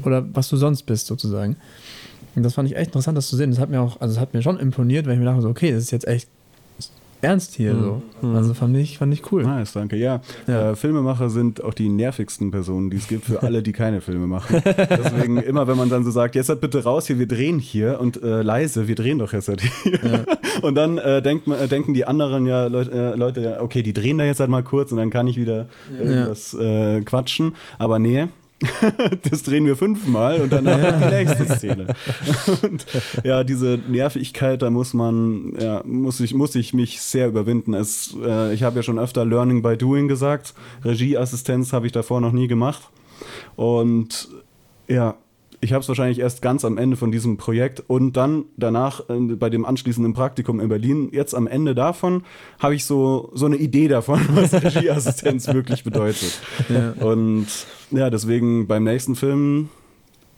oder 0.03 0.25
was 0.33 0.49
du 0.49 0.57
sonst 0.57 0.83
bist 0.83 1.07
sozusagen. 1.07 1.55
Und 2.39 2.43
das 2.43 2.53
fand 2.53 2.69
ich 2.69 2.77
echt 2.77 2.87
interessant, 2.87 3.17
das 3.17 3.27
zu 3.27 3.35
sehen. 3.35 3.49
Das 3.49 3.59
hat 3.59 3.69
mir 3.69 3.81
auch, 3.81 3.99
also 3.99 4.13
das 4.13 4.21
hat 4.21 4.33
mir 4.33 4.41
schon 4.41 4.57
imponiert, 4.57 5.05
weil 5.05 5.13
ich 5.15 5.19
mir 5.19 5.25
dachte 5.25 5.41
so, 5.41 5.49
okay, 5.49 5.73
das 5.73 5.83
ist 5.83 5.91
jetzt 5.91 6.07
echt 6.07 6.29
ernst 7.21 7.55
hier 7.55 7.75
so. 7.75 8.01
Mhm. 8.21 8.33
Also 8.33 8.53
fand 8.53 8.77
ich, 8.77 8.97
fand 8.97 9.13
ich 9.13 9.29
cool. 9.29 9.43
Nice, 9.43 9.73
danke. 9.73 9.97
Ja, 9.97 10.21
Ja. 10.47 10.71
Äh, 10.71 10.75
Filmemacher 10.77 11.29
sind 11.29 11.61
auch 11.61 11.73
die 11.73 11.89
nervigsten 11.89 12.49
Personen, 12.49 12.89
die 12.89 12.95
es 12.95 13.09
gibt 13.09 13.25
für 13.25 13.43
alle, 13.43 13.61
die 13.61 13.73
keine 13.73 13.99
Filme 13.99 14.25
machen. 14.25 14.61
Deswegen 14.89 15.35
immer, 15.35 15.67
wenn 15.67 15.75
man 15.75 15.89
dann 15.89 16.05
so 16.05 16.11
sagt, 16.11 16.35
jetzt 16.35 16.47
halt 16.47 16.61
bitte 16.61 16.81
raus 16.85 17.07
hier, 17.07 17.19
wir 17.19 17.27
drehen 17.27 17.59
hier 17.59 17.99
und 17.99 18.23
äh, 18.23 18.41
leise, 18.41 18.87
wir 18.87 18.95
drehen 18.95 19.19
doch 19.19 19.33
jetzt 19.33 19.49
halt 19.49 19.59
hier. 19.83 20.25
Und 20.61 20.75
dann 20.75 20.97
äh, 20.97 21.21
denkt 21.21 21.47
äh, 21.47 21.67
denken 21.67 21.93
die 21.93 22.05
anderen 22.05 22.45
ja 22.45 22.67
Leute, 22.67 22.91
äh, 22.91 23.15
Leute, 23.17 23.41
ja, 23.41 23.61
okay, 23.61 23.83
die 23.83 23.93
drehen 23.93 24.17
da 24.17 24.23
jetzt 24.23 24.39
halt 24.39 24.49
mal 24.49 24.63
kurz 24.63 24.91
und 24.91 24.97
dann 24.97 25.09
kann 25.09 25.27
ich 25.27 25.37
wieder 25.37 25.67
irgendwas 25.97 26.53
äh, 26.53 27.01
quatschen. 27.01 27.55
Aber 27.77 27.99
nee. 27.99 28.27
das 29.29 29.43
drehen 29.43 29.65
wir 29.65 29.75
fünfmal 29.75 30.41
und 30.41 30.51
dann 30.51 30.67
haben 30.67 30.81
wir 30.81 30.91
die 30.91 31.15
nächste 31.15 31.45
Szene. 31.55 31.87
Und 32.61 32.85
ja, 33.23 33.43
diese 33.43 33.79
Nervigkeit, 33.87 34.61
da 34.61 34.69
muss 34.69 34.93
man, 34.93 35.53
ja, 35.59 35.81
muss 35.85 36.19
ich, 36.19 36.33
muss 36.33 36.55
ich 36.55 36.73
mich 36.73 37.01
sehr 37.01 37.27
überwinden. 37.27 37.73
Es, 37.73 38.15
äh, 38.23 38.53
ich 38.53 38.63
habe 38.63 38.77
ja 38.77 38.83
schon 38.83 38.99
öfter 38.99 39.25
Learning 39.25 39.61
by 39.61 39.77
Doing 39.77 40.07
gesagt. 40.07 40.53
Regieassistenz 40.83 41.71
habe 41.73 41.85
ich 41.85 41.91
davor 41.91 42.21
noch 42.21 42.33
nie 42.33 42.47
gemacht. 42.47 42.89
Und 43.55 44.29
ja, 44.87 45.15
ich 45.61 45.73
habe 45.73 45.81
es 45.81 45.87
wahrscheinlich 45.87 46.19
erst 46.19 46.41
ganz 46.41 46.63
am 46.63 46.77
Ende 46.77 46.95
von 46.95 47.11
diesem 47.11 47.37
Projekt 47.37 47.83
und 47.87 48.13
dann 48.13 48.45
danach 48.57 49.09
äh, 49.09 49.19
bei 49.35 49.49
dem 49.49 49.65
anschließenden 49.65 50.13
Praktikum 50.13 50.59
in 50.59 50.69
Berlin, 50.69 51.09
jetzt 51.11 51.35
am 51.35 51.47
Ende 51.47 51.75
davon, 51.75 52.23
habe 52.59 52.75
ich 52.75 52.85
so, 52.85 53.31
so 53.33 53.45
eine 53.45 53.57
Idee 53.57 53.87
davon, 53.87 54.21
was 54.33 54.53
Regieassistenz 54.53 55.47
wirklich 55.47 55.83
bedeutet. 55.83 56.39
Ja. 56.69 56.93
Und 57.03 57.47
ja, 57.91 58.09
deswegen 58.09 58.67
beim 58.67 58.83
nächsten 58.83 59.15
Film 59.15 59.69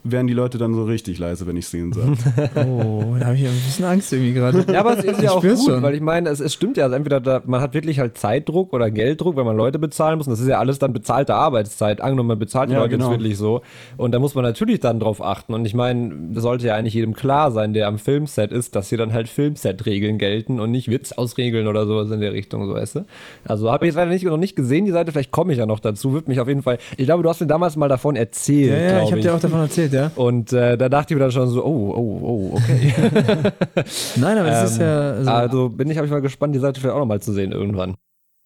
wären 0.04 0.28
die 0.28 0.34
Leute 0.34 0.58
dann 0.58 0.74
so 0.74 0.84
richtig 0.84 1.20
leise, 1.20 1.48
wenn 1.48 1.58
ich 1.58 1.68
sehen 1.68 1.94
sage. 1.94 2.12
Oh, 2.72 3.16
da 3.20 3.28
habe 3.28 3.36
ich 3.36 3.42
ja 3.42 3.50
ein 3.50 3.56
bisschen 3.56 3.86
Angst 3.86 4.12
irgendwie 4.14 4.34
gerade. 4.34 4.66
Ja, 4.72 4.80
aber 4.82 4.98
es 4.98 5.04
ist 5.04 5.22
ja 5.22 5.32
auch 5.32 5.42
gut, 5.42 5.60
schon. 5.64 5.82
weil 5.82 5.96
ich 5.96 6.02
meine, 6.02 6.30
es, 6.30 6.40
es 6.40 6.54
stimmt 6.54 6.78
ja, 6.78 6.86
also 6.86 6.96
entweder 6.96 7.20
da, 7.20 7.42
man 7.46 7.62
hat 7.62 7.74
wirklich 7.74 8.00
halt 8.00 8.18
Zeitdruck 8.18 8.74
oder 8.74 8.90
Gelddruck, 8.92 9.36
wenn 9.36 9.46
man 9.46 9.56
Leute 9.58 9.80
bezahlen 9.80 10.18
muss. 10.18 10.28
Und 10.28 10.32
das 10.32 10.40
ist 10.40 10.48
ja 10.48 10.60
alles 10.60 10.80
dann 10.80 10.94
bezahlte 10.94 11.36
Arbeitszeit. 11.36 12.02
Angenommen, 12.02 12.30
man 12.30 12.40
bezahlt 12.40 12.70
die 12.70 12.74
Ja, 12.74 12.80
Leute 12.80 12.92
genau. 12.92 13.12
jetzt 13.12 13.20
wirklich 13.20 13.38
so. 13.38 13.62
Und 13.98 14.12
da 14.12 14.20
muss 14.20 14.36
man 14.36 14.44
natürlich 14.44 14.80
dann 14.80 15.00
drauf 15.00 15.22
achten. 15.22 15.54
Und 15.54 15.66
ich 15.66 15.74
meine, 15.74 16.14
das 16.34 16.44
sollte 16.44 16.68
ja 16.68 16.76
eigentlich 16.76 16.94
jedem 16.94 17.14
klar 17.14 17.52
sein, 17.52 17.74
der 17.74 17.88
am 17.88 17.98
Filmset 17.98 18.52
ist, 18.52 18.76
dass 18.76 18.90
hier 18.90 18.98
dann 18.98 19.14
halt 19.14 19.28
Filmset-Regeln 19.28 20.18
gelten 20.18 20.60
und 20.60 20.72
nicht 20.72 20.90
Witzausregeln 20.90 21.68
oder 21.68 21.86
sowas 21.86 22.10
in 22.12 22.22
der 22.22 22.34
Richtung, 22.34 22.66
so 22.68 22.74
weißt 22.74 22.96
du. 22.96 23.06
Also 23.46 23.72
habe 23.72 23.86
ich 23.86 23.90
jetzt 23.90 23.96
leider 23.96 24.12
nicht, 24.12 24.26
noch 24.26 24.38
nicht 24.38 24.56
gesehen, 24.56 24.86
die 24.86 24.92
Seite, 24.92 25.12
vielleicht 25.12 25.32
komme 25.32 25.54
ich 25.54 25.60
ja 25.60 25.66
noch 25.66 25.80
dazu, 25.80 26.14
wird 26.14 26.28
mich 26.28 26.40
auf 26.40 26.48
jeden 26.48 26.64
Fall. 26.64 26.78
Ich 26.98 27.06
glaube, 27.06 27.24
du 27.24 27.30
hast 27.30 27.42
mir 27.42 27.48
damals 27.48 27.76
mal 27.76 27.90
davon 27.90 28.16
erzählt. 28.16 28.72
Ja, 28.72 28.98
ja, 28.98 29.04
ich 29.04 29.12
habe 29.12 29.22
dir 29.22 29.34
auch 29.36 29.40
davon 29.40 29.60
erzählt, 29.60 29.91
ja. 29.94 30.12
Und 30.16 30.54
äh, 30.54 30.78
da 30.78 30.90
dachte 30.90 31.14
ich 31.14 31.18
mir 31.18 31.24
dann 31.24 31.32
schon 31.32 31.50
so, 31.50 31.64
oh, 31.64 31.94
oh, 31.96 32.20
oh, 32.22 32.58
okay. 32.58 32.94
Nein, 34.16 34.38
aber 34.38 34.50
das 34.50 34.72
ist 34.72 34.80
Ähm, 34.80 34.86
ja. 34.86 35.12
Also, 35.12 35.32
Also 35.32 35.70
bin 35.70 35.90
ich, 35.90 35.98
habe 35.98 36.08
ich 36.08 36.12
mal 36.12 36.22
gespannt, 36.22 36.56
die 36.56 36.60
Seite 36.60 36.80
vielleicht 36.80 36.96
auch 36.96 37.00
nochmal 37.00 37.22
zu 37.22 37.34
sehen 37.34 37.52
irgendwann. 37.52 37.96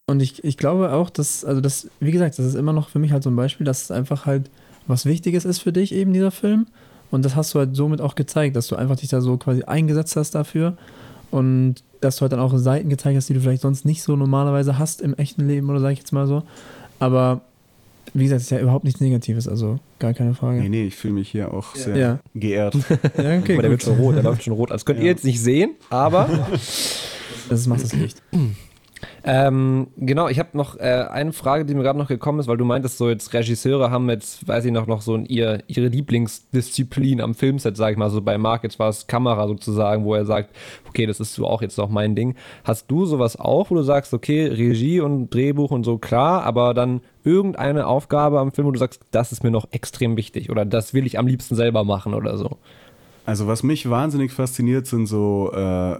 Und 0.07 0.21
ich, 0.21 0.43
ich 0.43 0.57
glaube 0.57 0.91
auch, 0.93 1.09
dass, 1.09 1.43
also 1.43 1.61
das, 1.61 1.89
wie 1.99 2.11
gesagt, 2.11 2.37
das 2.37 2.45
ist 2.45 2.55
immer 2.55 2.73
noch 2.73 2.89
für 2.89 2.99
mich 2.99 3.11
halt 3.11 3.23
so 3.23 3.29
ein 3.29 3.35
Beispiel, 3.35 3.65
dass 3.65 3.83
es 3.83 3.91
einfach 3.91 4.25
halt 4.25 4.51
was 4.87 5.05
Wichtiges 5.05 5.45
ist 5.45 5.59
für 5.59 5.73
dich, 5.73 5.93
eben 5.93 6.13
dieser 6.13 6.31
Film. 6.31 6.67
Und 7.11 7.25
das 7.25 7.35
hast 7.35 7.53
du 7.53 7.59
halt 7.59 7.75
somit 7.75 8.01
auch 8.01 8.15
gezeigt, 8.15 8.55
dass 8.55 8.67
du 8.67 8.75
einfach 8.75 8.97
dich 8.97 9.09
da 9.09 9.21
so 9.21 9.37
quasi 9.37 9.63
eingesetzt 9.63 10.15
hast 10.15 10.35
dafür. 10.35 10.77
Und 11.31 11.83
dass 12.01 12.17
du 12.17 12.21
halt 12.21 12.33
dann 12.33 12.39
auch 12.39 12.55
Seiten 12.57 12.89
gezeigt 12.89 13.17
hast, 13.17 13.29
die 13.29 13.33
du 13.33 13.41
vielleicht 13.41 13.61
sonst 13.61 13.83
nicht 13.83 14.03
so 14.03 14.15
normalerweise 14.15 14.77
hast 14.77 15.01
im 15.01 15.15
echten 15.15 15.47
Leben 15.47 15.69
oder 15.69 15.79
sag 15.79 15.91
ich 15.91 15.99
jetzt 15.99 16.11
mal 16.11 16.27
so. 16.27 16.43
Aber 16.99 17.41
wie 18.13 18.23
gesagt, 18.23 18.37
es 18.41 18.43
ist 18.45 18.51
ja 18.51 18.59
überhaupt 18.59 18.85
nichts 18.85 19.01
Negatives, 19.01 19.47
also 19.47 19.77
gar 19.99 20.13
keine 20.13 20.33
Frage. 20.33 20.61
nee, 20.61 20.69
nee, 20.69 20.83
ich 20.85 20.95
fühle 20.95 21.15
mich 21.15 21.29
hier 21.29 21.53
auch 21.53 21.75
sehr 21.75 21.97
Ja. 21.97 22.19
geehrt. 22.33 22.75
Ja, 23.17 23.39
okay, 23.39 23.53
Aber 23.53 23.61
der 23.63 23.71
wird 23.71 23.83
schon 23.83 23.97
rot, 23.97 24.15
der 24.15 24.23
läuft 24.23 24.43
schon 24.43 24.53
rot. 24.53 24.71
Das 24.71 24.85
könnt 24.85 24.99
ihr 24.99 25.05
Ja. 25.05 25.11
jetzt 25.11 25.25
nicht 25.25 25.41
sehen, 25.41 25.71
aber 25.89 26.47
Das 27.49 27.67
macht 27.67 27.83
das 27.83 27.93
Licht. 27.93 28.21
ähm, 29.23 29.87
genau, 29.97 30.27
ich 30.27 30.39
habe 30.39 30.49
noch 30.53 30.77
äh, 30.77 31.05
eine 31.09 31.33
Frage, 31.33 31.65
die 31.65 31.73
mir 31.73 31.83
gerade 31.83 31.97
noch 31.97 32.07
gekommen 32.07 32.39
ist, 32.39 32.47
weil 32.47 32.57
du 32.57 32.65
meintest, 32.65 32.97
so 32.97 33.09
jetzt 33.09 33.33
Regisseure 33.33 33.89
haben 33.91 34.09
jetzt, 34.09 34.47
weiß 34.47 34.65
ich 34.65 34.71
noch, 34.71 34.87
noch 34.87 35.01
so 35.01 35.15
ein, 35.15 35.25
ihr, 35.25 35.63
ihre 35.67 35.87
Lieblingsdisziplin 35.87 37.21
am 37.21 37.33
Filmset, 37.33 37.75
sage 37.75 37.93
ich 37.93 37.97
mal, 37.97 38.09
so 38.09 38.21
bei 38.21 38.37
Marc, 38.37 38.63
jetzt 38.63 38.77
war 38.79 38.89
es 38.89 39.07
Kamera 39.07 39.47
sozusagen, 39.47 40.05
wo 40.05 40.13
er 40.15 40.25
sagt, 40.25 40.55
okay, 40.87 41.05
das 41.05 41.19
ist 41.19 41.33
so 41.33 41.47
auch 41.47 41.61
jetzt 41.61 41.77
noch 41.77 41.89
mein 41.89 42.15
Ding. 42.15 42.35
Hast 42.63 42.89
du 42.91 43.05
sowas 43.05 43.39
auch, 43.39 43.71
wo 43.71 43.75
du 43.75 43.83
sagst, 43.83 44.13
okay, 44.13 44.47
Regie 44.47 44.99
und 44.99 45.33
Drehbuch 45.33 45.71
und 45.71 45.83
so, 45.83 45.97
klar, 45.97 46.43
aber 46.43 46.73
dann 46.73 47.01
irgendeine 47.23 47.87
Aufgabe 47.87 48.39
am 48.39 48.51
Film, 48.51 48.67
wo 48.67 48.71
du 48.71 48.79
sagst, 48.79 49.01
das 49.11 49.31
ist 49.31 49.43
mir 49.43 49.51
noch 49.51 49.67
extrem 49.71 50.17
wichtig 50.17 50.49
oder 50.49 50.65
das 50.65 50.93
will 50.93 51.05
ich 51.05 51.17
am 51.17 51.27
liebsten 51.27 51.55
selber 51.55 51.83
machen 51.83 52.13
oder 52.13 52.37
so? 52.37 52.57
Also 53.25 53.47
was 53.47 53.63
mich 53.63 53.89
wahnsinnig 53.89 54.31
fasziniert, 54.31 54.85
sind 54.85 55.07
so, 55.07 55.51
äh, 55.51 55.97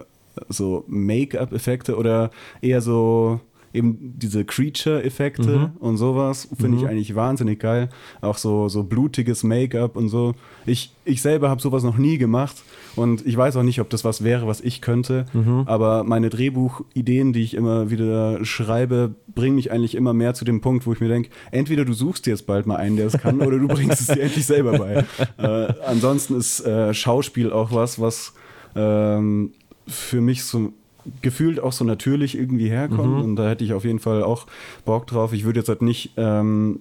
so 0.50 0.84
Make-up-Effekte 0.88 1.98
oder 1.98 2.32
eher 2.62 2.82
so 2.82 3.40
eben 3.76 4.14
diese 4.18 4.46
Creature-Effekte 4.46 5.72
und 5.80 5.98
sowas 5.98 6.48
finde 6.58 6.78
ich 6.78 6.88
eigentlich 6.88 7.14
wahnsinnig 7.14 7.60
geil. 7.60 7.90
Auch 8.22 8.38
so, 8.38 8.70
so 8.70 8.84
blutiges 8.84 9.44
Make-up 9.44 9.98
und 9.98 10.08
so. 10.08 10.34
Ich, 10.66 10.94
ich 11.04 11.22
selber 11.22 11.50
habe 11.50 11.62
sowas 11.62 11.84
noch 11.84 11.98
nie 11.98 12.18
gemacht 12.18 12.64
und 12.96 13.26
ich 13.28 13.36
weiß 13.36 13.58
auch 13.58 13.64
nicht, 13.64 13.82
ob 13.82 13.90
das 13.90 14.06
was 14.06 14.24
wäre, 14.24 14.48
was 14.48 14.62
ich 14.62 14.82
könnte. 14.82 15.26
Aber 15.66 16.04
meine 16.06 16.30
Drehbuchideen, 16.30 17.34
die 17.34 17.44
ich 17.44 17.54
immer 17.54 17.92
wieder 17.92 18.44
schreibe, 18.46 19.16
bringen 19.36 19.56
mich 19.56 19.72
eigentlich 19.72 19.96
immer 19.96 20.14
mehr 20.14 20.34
zu 20.34 20.46
dem 20.46 20.62
Punkt, 20.62 20.88
wo 20.88 20.94
ich 20.94 21.02
mir 21.02 21.10
denke, 21.10 21.30
entweder 21.52 21.84
du 21.84 21.94
suchst 21.94 22.26
dir 22.26 22.32
jetzt 22.32 22.48
bald 22.48 22.66
mal 22.66 22.78
einen, 22.78 22.96
der 22.96 23.08
es 23.08 23.18
kann, 23.18 23.42
oder 23.42 23.60
du 23.60 23.68
bringst 23.68 24.00
es 24.00 24.08
dir 24.08 24.22
endlich 24.22 24.46
selber 24.46 24.78
bei. 24.78 25.04
Äh, 25.38 25.74
ansonsten 25.86 26.38
ist 26.38 26.66
äh, 26.66 26.94
Schauspiel 26.94 27.52
auch 27.52 27.72
was, 27.72 28.00
was 28.00 28.34
ähm, 28.76 29.52
für 29.88 30.22
mich 30.22 30.44
so 30.44 30.74
gefühlt 31.22 31.60
auch 31.60 31.72
so 31.72 31.86
natürlich 31.86 32.38
irgendwie 32.38 32.70
herkommt. 32.70 33.24
Und 33.24 33.36
da 33.36 33.48
hätte 33.50 33.64
ich 33.64 33.74
auf 33.74 33.86
jeden 33.86 34.00
Fall 34.00 34.24
auch 34.24 34.48
Bock 34.86 35.08
drauf. 35.08 35.34
Ich 35.34 35.44
würde 35.44 35.60
jetzt 35.60 35.70
halt 35.70 35.82
nicht 35.82 36.14
ähm, 36.18 36.80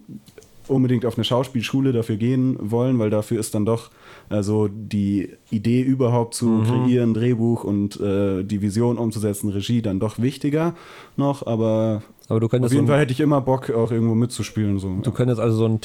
unbedingt 0.68 1.04
auf 1.04 1.16
eine 1.16 1.24
Schauspielschule 1.24 1.92
dafür 1.92 2.16
gehen 2.16 2.56
wollen, 2.58 2.98
weil 2.98 3.10
dafür 3.10 3.38
ist 3.38 3.54
dann 3.54 3.66
doch 3.66 3.90
also 4.30 4.68
die 4.68 5.28
Idee 5.50 5.82
überhaupt 5.82 6.34
zu 6.34 6.62
kreieren, 6.62 7.12
Drehbuch 7.12 7.64
und 7.64 8.00
äh, 8.00 8.42
die 8.42 8.62
Vision 8.62 8.96
umzusetzen, 8.96 9.50
Regie 9.50 9.82
dann 9.82 10.00
doch 10.00 10.18
wichtiger 10.18 10.74
noch, 11.16 11.46
aber 11.46 12.02
Aber 12.28 12.40
du 12.40 12.46
auf 12.46 12.50
könntest, 12.50 12.72
jeden 12.72 12.86
so 12.86 12.90
Fall 12.90 12.96
ein, 12.96 13.00
hätte 13.02 13.12
ich 13.12 13.20
immer 13.20 13.42
Bock, 13.42 13.70
auch 13.70 13.90
irgendwo 13.92 14.14
mitzuspielen. 14.14 14.78
So. 14.78 14.96
du 15.02 15.12
könntest 15.12 15.40
also 15.40 15.56
so 15.56 15.66
ein 15.66 15.80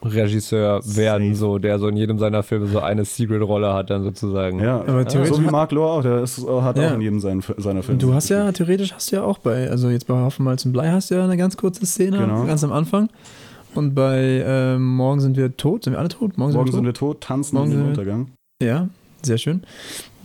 Tarantino-Cameo-Regisseur 0.00 0.80
werden, 0.96 1.34
so, 1.34 1.58
der 1.58 1.78
so 1.78 1.88
in 1.88 1.96
jedem 1.96 2.18
seiner 2.18 2.42
Filme 2.42 2.66
so 2.66 2.80
eine 2.80 3.04
Secret-Rolle 3.04 3.72
hat, 3.72 3.90
dann 3.90 4.02
sozusagen. 4.02 4.60
ja, 4.60 4.80
Aber 4.80 5.04
theoretisch 5.06 5.36
so 5.36 5.42
wie 5.42 5.50
Mark 5.50 5.72
Lohr 5.72 5.92
auch, 5.92 6.02
der 6.02 6.22
ist, 6.22 6.38
hat 6.46 6.78
Ja. 6.78 6.90
auch 6.90 6.94
in 6.94 7.00
jedem 7.00 7.20
seinen, 7.20 7.42
seiner 7.58 7.82
Filme. 7.82 7.98
Du 8.00 8.14
hast 8.14 8.28
ja, 8.28 8.50
theoretisch 8.52 8.92
hast 8.92 9.12
du 9.12 9.16
ja 9.16 9.22
auch 9.22 9.38
bei, 9.38 9.68
also 9.70 9.90
jetzt 9.90 10.06
bei 10.06 10.14
Hoffenmalz 10.14 10.64
und 10.64 10.72
Blei 10.72 10.90
hast 10.90 11.10
du 11.10 11.16
ja 11.16 11.24
eine 11.24 11.36
ganz 11.36 11.56
kurze 11.56 11.84
Szene, 11.86 12.18
Genau. 12.18 12.44
ganz 12.46 12.64
am 12.64 12.72
Anfang. 12.72 13.08
Und 13.74 13.94
bei 13.94 14.42
ähm, 14.44 14.96
Morgen 14.96 15.20
sind 15.20 15.36
wir 15.36 15.56
tot, 15.56 15.84
sind 15.84 15.92
wir 15.92 15.98
alle 16.00 16.08
tot? 16.08 16.36
Morgen, 16.36 16.52
Morgen 16.52 16.66
sind 16.66 16.74
sind 16.76 16.84
wir 16.86 16.94
tot, 16.94 17.20
tanzen 17.20 17.56
Morgen 17.56 17.70
in 17.72 17.78
den 17.78 17.86
Untergang. 17.88 18.28
Ja, 18.60 18.88
sehr 19.22 19.38
schön. 19.38 19.62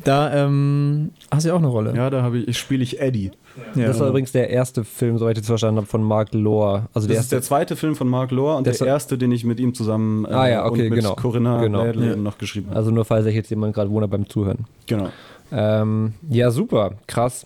Da 0.04 0.34
ähm, 0.46 1.12
hast 1.32 1.44
du 1.46 1.50
ja 1.50 1.54
auch 1.56 1.60
eine 1.60 1.68
Rolle. 1.68 1.94
Ja, 1.96 2.10
da 2.10 2.22
habe 2.24 2.40
ich, 2.40 2.48
ich 2.48 2.58
spiele 2.58 2.84
ich 2.84 3.00
Eddie. 3.00 3.32
Ja. 3.76 3.88
Das 3.88 4.00
war 4.00 4.10
übrigens 4.10 4.32
der 4.32 4.50
erste 4.50 4.84
Film, 4.84 5.18
soweit 5.18 5.38
ich 5.38 5.42
das 5.44 5.48
verstanden 5.48 5.78
habe, 5.78 5.88
von 5.88 6.04
Mark 6.04 6.34
Lohr. 6.34 6.88
Also 6.94 7.08
der 7.08 7.16
Das 7.18 7.26
ist 7.26 7.32
der 7.32 7.42
zweite 7.42 7.76
Film 7.76 7.96
von 7.96 8.08
Mark 8.08 8.32
Lohr 8.32 8.58
und 8.58 8.68
Das- 8.68 8.80
der 8.80 8.88
erste, 8.88 9.18
den 9.18 9.32
ich 9.32 9.46
mit 9.46 9.60
ihm 9.60 9.74
zusammen 9.74 10.26
äh, 10.26 10.30
Ah 10.30 10.48
ja, 10.50 10.66
okay, 10.66 10.84
und 10.84 10.90
mit 10.90 11.00
genau. 11.00 11.16
Corinna 11.16 11.62
Genau. 11.62 11.86
Ja. 11.86 12.16
noch 12.16 12.38
geschrieben 12.38 12.68
habe. 12.68 12.78
Also 12.78 12.92
nur 12.92 13.06
falls 13.06 13.24
sich 13.26 13.36
jetzt 13.36 13.50
jemand 13.50 13.74
gerade 13.74 13.90
wundert 13.90 14.12
beim 14.12 14.28
Zuhören. 14.30 14.66
Genau. 14.88 15.10
Ähm, 15.52 16.14
ja, 16.30 16.52
super. 16.52 16.94
Krass. 17.08 17.46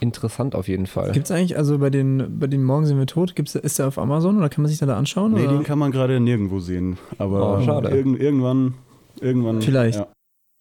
Interessant 0.00 0.54
auf 0.54 0.68
jeden 0.68 0.86
Fall. 0.86 1.12
Gibt 1.12 1.26
es 1.26 1.30
eigentlich, 1.30 1.56
also 1.56 1.78
bei 1.78 1.88
den, 1.88 2.38
bei 2.38 2.46
den 2.46 2.62
Morgen 2.64 2.84
sind 2.84 2.98
wir 2.98 3.06
tot, 3.06 3.34
gibt's, 3.36 3.54
ist 3.54 3.78
der 3.78 3.86
auf 3.88 3.96
Amazon 3.98 4.36
oder 4.36 4.48
kann 4.50 4.60
man 4.62 4.68
sich 4.68 4.78
da, 4.78 4.84
da 4.86 4.96
anschauen? 4.98 5.32
Nee, 5.32 5.44
oder? 5.44 5.52
den 5.52 5.62
kann 5.62 5.78
man 5.78 5.92
gerade 5.92 6.20
nirgendwo 6.20 6.60
sehen. 6.60 6.98
Aber 7.18 7.58
Oh, 7.58 7.62
schade. 7.64 7.88
Irgend, 7.90 8.20
irgendwann, 8.20 8.74
irgendwann. 9.20 9.62
Vielleicht. 9.62 9.98
Ja. 10.00 10.06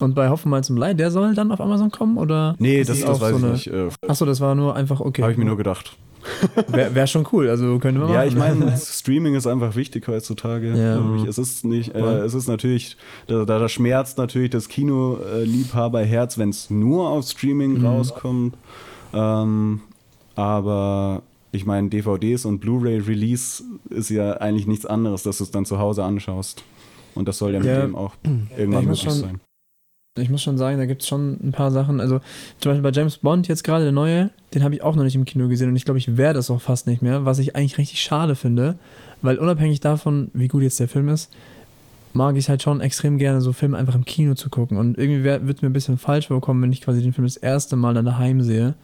Und 0.01 0.15
bei 0.15 0.29
Hoffenmalz 0.29 0.69
und 0.69 0.75
Blei, 0.77 0.93
der 0.93 1.11
soll 1.11 1.33
dann 1.35 1.51
auf 1.51 1.61
Amazon 1.61 1.89
kommen? 1.91 2.17
Oder 2.17 2.55
Nee, 2.59 2.81
ist 2.81 2.89
das, 2.89 3.01
das 3.01 3.09
auch 3.09 3.21
weiß 3.21 3.31
so 3.31 3.37
ich 3.37 3.43
eine- 3.43 3.53
nicht. 3.53 3.67
Äh, 3.67 4.07
Achso, 4.07 4.25
das 4.25 4.41
war 4.41 4.53
nur 4.55 4.75
einfach, 4.75 4.99
okay. 4.99 5.21
Habe 5.21 5.31
ich 5.31 5.37
mir 5.37 5.45
nur 5.45 5.57
gedacht. 5.57 5.95
Wäre 6.67 6.95
wär 6.95 7.05
schon 7.05 7.27
cool, 7.33 7.49
also 7.49 7.79
könnte 7.79 7.99
man 7.99 8.09
Ja, 8.09 8.15
machen. 8.19 8.27
ich 8.29 8.35
meine, 8.35 8.77
Streaming 8.77 9.35
ist 9.35 9.45
einfach 9.45 9.75
wichtig 9.75 10.07
heutzutage. 10.07 10.73
Ja. 10.73 11.25
Es 11.27 11.37
ist 11.37 11.65
nicht, 11.65 11.93
äh, 11.93 11.99
es 12.19 12.33
ist 12.33 12.47
natürlich, 12.47 12.95
da, 13.27 13.43
da 13.43 13.59
da 13.59 13.67
schmerzt 13.67 14.17
natürlich 14.17 14.49
das 14.49 14.69
Kino-Liebhaberherz, 14.69 16.37
wenn 16.37 16.49
es 16.49 16.69
nur 16.69 17.09
auf 17.09 17.25
Streaming 17.27 17.79
Mhm. 17.79 17.85
rauskommt. 17.85 18.55
Ähm, 19.13 19.81
aber 20.35 21.23
ich 21.51 21.65
meine, 21.65 21.89
DVDs 21.89 22.45
und 22.45 22.59
Blu-ray-Release 22.59 23.63
ist 23.89 24.09
ja 24.09 24.31
eigentlich 24.33 24.65
nichts 24.65 24.85
anderes, 24.85 25.23
dass 25.23 25.37
du 25.39 25.43
es 25.43 25.51
dann 25.51 25.65
zu 25.65 25.77
Hause 25.77 26.03
anschaust. 26.03 26.63
Und 27.15 27.27
das 27.27 27.37
soll 27.37 27.51
ja 27.53 27.59
mit 27.59 27.67
Ja. 27.67 27.81
dem 27.81 27.95
auch 27.95 28.13
irgendwann 28.57 28.85
möglich 28.85 29.01
sein. 29.09 29.39
Ich 30.16 30.30
muss 30.30 30.43
schon 30.43 30.59
sagen, 30.59 30.78
da 30.78 30.86
gibt 30.86 31.01
es 31.01 31.07
schon 31.07 31.39
ein 31.43 31.51
paar 31.51 31.72
Sachen. 31.72 31.99
Also 31.99 32.20
zum 32.59 32.70
Beispiel 32.72 32.84
bei 32.84 32.91
James 32.91 33.18
Bond 33.18 33.47
jetzt 33.47 33.64
gerade 33.64 33.84
der 33.84 33.91
neue, 33.91 34.30
den 34.53 34.64
habe 34.64 34.76
ich 34.76 34.84
auch 34.84 34.95
noch 34.95 35.03
nicht 35.03 35.16
im 35.16 35.26
Kino 35.26 35.47
gesehen 35.47 35.70
und 35.70 35.76
ich 35.76 35.86
glaube, 35.86 35.97
ich 35.97 36.18
werde 36.18 36.38
es 36.38 36.51
auch 36.51 36.61
fast 36.61 36.86
nicht 36.86 37.01
mehr, 37.01 37.26
was 37.26 37.39
ich 37.39 37.55
eigentlich 37.55 37.80
richtig 37.80 37.99
schade 37.99 38.36
finde, 38.36 38.76
weil 39.24 39.39
unabhängig 39.39 39.80
davon, 39.80 40.30
wie 40.36 40.47
gut 40.47 40.61
jetzt 40.61 40.80
der 40.80 40.88
Film 40.88 41.09
ist, 41.09 41.32
mag 42.14 42.36
ich 42.36 42.47
halt 42.47 42.61
schon 42.61 42.80
extrem 42.80 43.18
gerne, 43.18 43.41
so 43.41 43.53
Filme 43.53 43.76
einfach 43.76 43.95
im 43.95 44.05
Kino 44.05 44.36
zu 44.36 44.51
gucken. 44.51 44.78
Und 44.78 44.99
irgendwie 44.99 45.24
wird 45.24 45.64
mir 45.64 45.70
ein 45.70 45.74
bisschen 45.74 45.97
falsch 45.97 46.28
vorkommen, 46.28 46.61
wenn 46.61 46.72
ich 46.72 46.82
quasi 46.82 47.01
den 47.01 47.14
Film 47.14 47.26
das 47.26 47.38
erste 47.38 47.76
Mal 47.76 47.95
dann 47.95 48.05
daheim 48.05 48.43
sehe. 48.43 48.76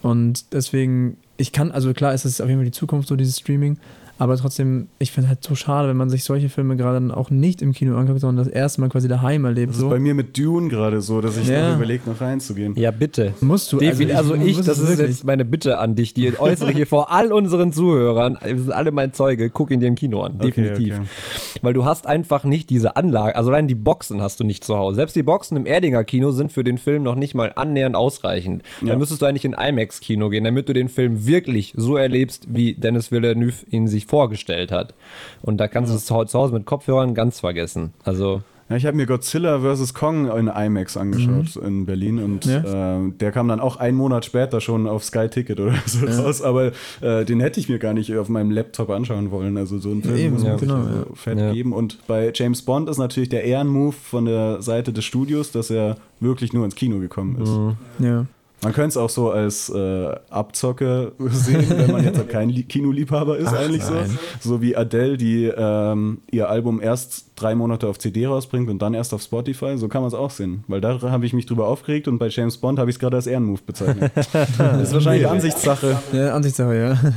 Und 0.00 0.52
deswegen, 0.52 1.16
ich 1.38 1.50
kann, 1.50 1.72
also 1.72 1.92
klar 1.92 2.14
ist 2.14 2.24
es 2.24 2.40
auf 2.40 2.46
jeden 2.46 2.60
Fall 2.60 2.66
die 2.66 2.70
Zukunft, 2.70 3.08
so 3.08 3.16
dieses 3.16 3.36
Streaming, 3.36 3.78
aber 4.22 4.36
trotzdem, 4.36 4.88
ich 4.98 5.10
finde 5.12 5.26
es 5.26 5.28
halt 5.30 5.44
so 5.44 5.54
schade, 5.54 5.88
wenn 5.88 5.96
man 5.96 6.08
sich 6.08 6.22
solche 6.24 6.48
Filme 6.48 6.76
gerade 6.76 6.94
dann 6.94 7.10
auch 7.10 7.30
nicht 7.30 7.60
im 7.60 7.72
Kino 7.72 7.96
anguckt, 7.96 8.20
sondern 8.20 8.44
das 8.44 8.52
erste 8.54 8.80
Mal 8.80 8.88
quasi 8.88 9.08
daheim 9.08 9.44
erlebt. 9.44 9.70
Das 9.72 9.78
so. 9.78 9.86
ist 9.86 9.90
bei 9.90 9.98
mir 9.98 10.14
mit 10.14 10.38
Dune 10.38 10.68
gerade 10.68 11.00
so, 11.00 11.20
dass 11.20 11.36
ich 11.36 11.48
Ja. 11.48 11.70
noch 11.70 11.76
überlege, 11.76 12.08
noch 12.08 12.20
reinzugehen. 12.20 12.74
Ja, 12.76 12.90
bitte. 12.92 13.34
Musst 13.40 13.72
du. 13.72 13.78
Also 13.80 14.34
ich, 14.36 14.56
muss 14.56 14.66
das 14.66 14.78
es 14.78 14.84
ist 14.84 14.88
wirklich. 14.98 15.08
jetzt 15.16 15.24
meine 15.24 15.44
Bitte 15.44 15.78
an 15.78 15.94
dich, 15.96 16.14
die 16.14 16.38
äußere 16.38 16.70
hier 16.70 16.86
vor 16.86 17.10
all 17.10 17.32
unseren 17.32 17.72
Zuhörern, 17.72 18.38
wir 18.44 18.58
sind 18.58 18.72
alle 18.72 18.92
mein 18.92 19.12
Zeuge, 19.12 19.50
guck 19.50 19.70
ihn 19.70 19.80
dir 19.80 19.86
im 19.88 19.96
Kino 19.96 20.22
an, 20.22 20.38
definitiv. 20.38 20.94
okay. 20.98 21.06
Weil 21.62 21.74
du 21.74 21.84
hast 21.84 22.06
einfach 22.06 22.44
nicht 22.44 22.70
diese 22.70 22.96
Anlage, 22.96 23.34
also 23.36 23.50
allein 23.50 23.68
die 23.68 23.74
Boxen 23.74 24.20
hast 24.22 24.38
du 24.40 24.44
nicht 24.44 24.64
zu 24.64 24.76
Hause. 24.76 24.96
Selbst 24.96 25.16
die 25.16 25.22
Boxen 25.22 25.56
im 25.56 25.66
Erdinger 25.66 26.04
Kino 26.04 26.30
sind 26.30 26.52
für 26.52 26.64
den 26.64 26.78
Film 26.78 27.02
noch 27.02 27.14
nicht 27.16 27.34
mal 27.34 27.52
annähernd 27.56 27.96
ausreichend. 27.96 28.62
Ja. 28.80 28.88
Dann 28.88 28.98
müsstest 28.98 29.22
du 29.22 29.26
eigentlich 29.26 29.44
in 29.44 29.52
IMAX-Kino 29.54 30.28
gehen, 30.30 30.44
damit 30.44 30.68
du 30.68 30.72
den 30.72 30.88
Film 30.88 31.26
wirklich 31.26 31.74
so 31.76 31.96
erlebst, 31.96 32.46
wie 32.48 32.74
Dennis 32.74 33.10
Villeneuve 33.12 33.64
ihn 33.70 33.88
sich 33.88 34.06
vorgestellt 34.12 34.70
hat. 34.70 34.92
Und 35.40 35.56
da 35.56 35.68
kannst 35.68 35.90
du 35.90 35.96
es 35.96 36.04
zu 36.04 36.14
Hause 36.38 36.52
mit 36.52 36.66
Kopfhörern 36.66 37.14
ganz 37.14 37.40
vergessen. 37.40 37.94
Also, 38.04 38.42
Ja, 38.68 38.76
ich 38.76 38.84
habe 38.86 38.96
mir 38.96 39.06
Godzilla 39.06 39.58
vs. 39.60 39.92
Kong 39.94 40.30
in 40.36 40.48
IMAX 40.48 40.96
angeschaut 40.98 41.56
in 41.56 41.84
Berlin 41.86 42.18
und 42.22 42.44
Ja. 42.44 42.98
äh, 42.98 43.10
der 43.20 43.32
kam 43.32 43.48
dann 43.48 43.58
auch 43.60 43.76
einen 43.76 43.96
Monat 43.96 44.24
später 44.26 44.60
schon 44.60 44.86
auf 44.86 45.02
Sky 45.04 45.28
Ticket 45.28 45.60
oder 45.60 45.74
so 45.86 46.06
raus, 46.06 46.42
aber 46.42 46.72
äh, 47.00 47.24
den 47.24 47.40
hätte 47.40 47.58
ich 47.58 47.68
mir 47.70 47.78
gar 47.78 47.92
nicht 47.94 48.14
auf 48.16 48.28
meinem 48.28 48.50
Laptop 48.50 48.90
anschauen 48.90 49.30
wollen. 49.30 49.56
Also 49.56 49.78
so 49.78 49.90
einen 49.90 50.02
Film 50.02 50.16
eben, 50.16 50.32
muss 50.34 50.42
man 50.42 50.52
ja, 50.52 50.56
genau, 50.58 50.82
so 50.84 50.88
ja. 50.90 51.04
fett 51.14 51.38
Ja. 51.38 51.52
geben. 51.52 51.72
Und 51.72 51.98
bei 52.06 52.30
James 52.34 52.62
Bond 52.62 52.88
ist 52.90 52.98
natürlich 52.98 53.30
der 53.30 53.44
Ehrenmove 53.44 53.94
von 53.96 54.26
der 54.26 54.60
Seite 54.62 54.92
des 54.92 55.04
Studios, 55.06 55.50
dass 55.52 55.70
er 55.70 55.96
wirklich 56.20 56.52
nur 56.52 56.64
ins 56.66 56.74
Kino 56.74 56.98
gekommen 56.98 57.40
ist. 57.42 58.04
Ja. 58.06 58.26
Man 58.62 58.72
könnte 58.72 58.88
es 58.90 58.96
auch 58.96 59.10
so 59.10 59.30
als 59.30 59.68
äh, 59.70 60.14
Abzocke 60.30 61.12
sehen, 61.18 61.66
wenn 61.68 61.90
man 61.90 62.04
jetzt 62.04 62.28
kein 62.28 62.48
Li- 62.48 62.62
Kinoliebhaber 62.62 63.36
ist, 63.38 63.52
eigentlich 63.52 63.82
nein. 63.90 64.18
so. 64.40 64.50
So 64.50 64.62
wie 64.62 64.76
Adele, 64.76 65.16
die 65.16 65.46
ähm, 65.46 66.20
ihr 66.30 66.48
Album 66.48 66.80
erst 66.80 67.31
drei 67.42 67.54
Monate 67.54 67.88
auf 67.88 67.98
CD 67.98 68.26
rausbringt 68.26 68.70
und 68.70 68.80
dann 68.80 68.94
erst 68.94 69.12
auf 69.12 69.22
Spotify. 69.22 69.76
So 69.76 69.88
kann 69.88 70.02
man 70.02 70.08
es 70.08 70.14
auch 70.14 70.30
sehen. 70.30 70.64
Weil 70.68 70.80
da 70.80 71.00
habe 71.02 71.26
ich 71.26 71.32
mich 71.32 71.46
drüber 71.46 71.66
aufgeregt 71.66 72.08
und 72.08 72.18
bei 72.18 72.28
James 72.28 72.56
Bond 72.58 72.78
habe 72.78 72.90
ich 72.90 72.96
es 72.96 73.00
gerade 73.00 73.16
als 73.16 73.26
Ehrenmove 73.26 73.62
bezeichnet. 73.62 74.12
das 74.14 74.82
ist 74.82 74.94
wahrscheinlich 74.94 75.26
Ansichtssache. 75.26 75.98
Ja, 76.12 76.34
Ansichtssache, 76.34 76.76
ja. 76.78 76.96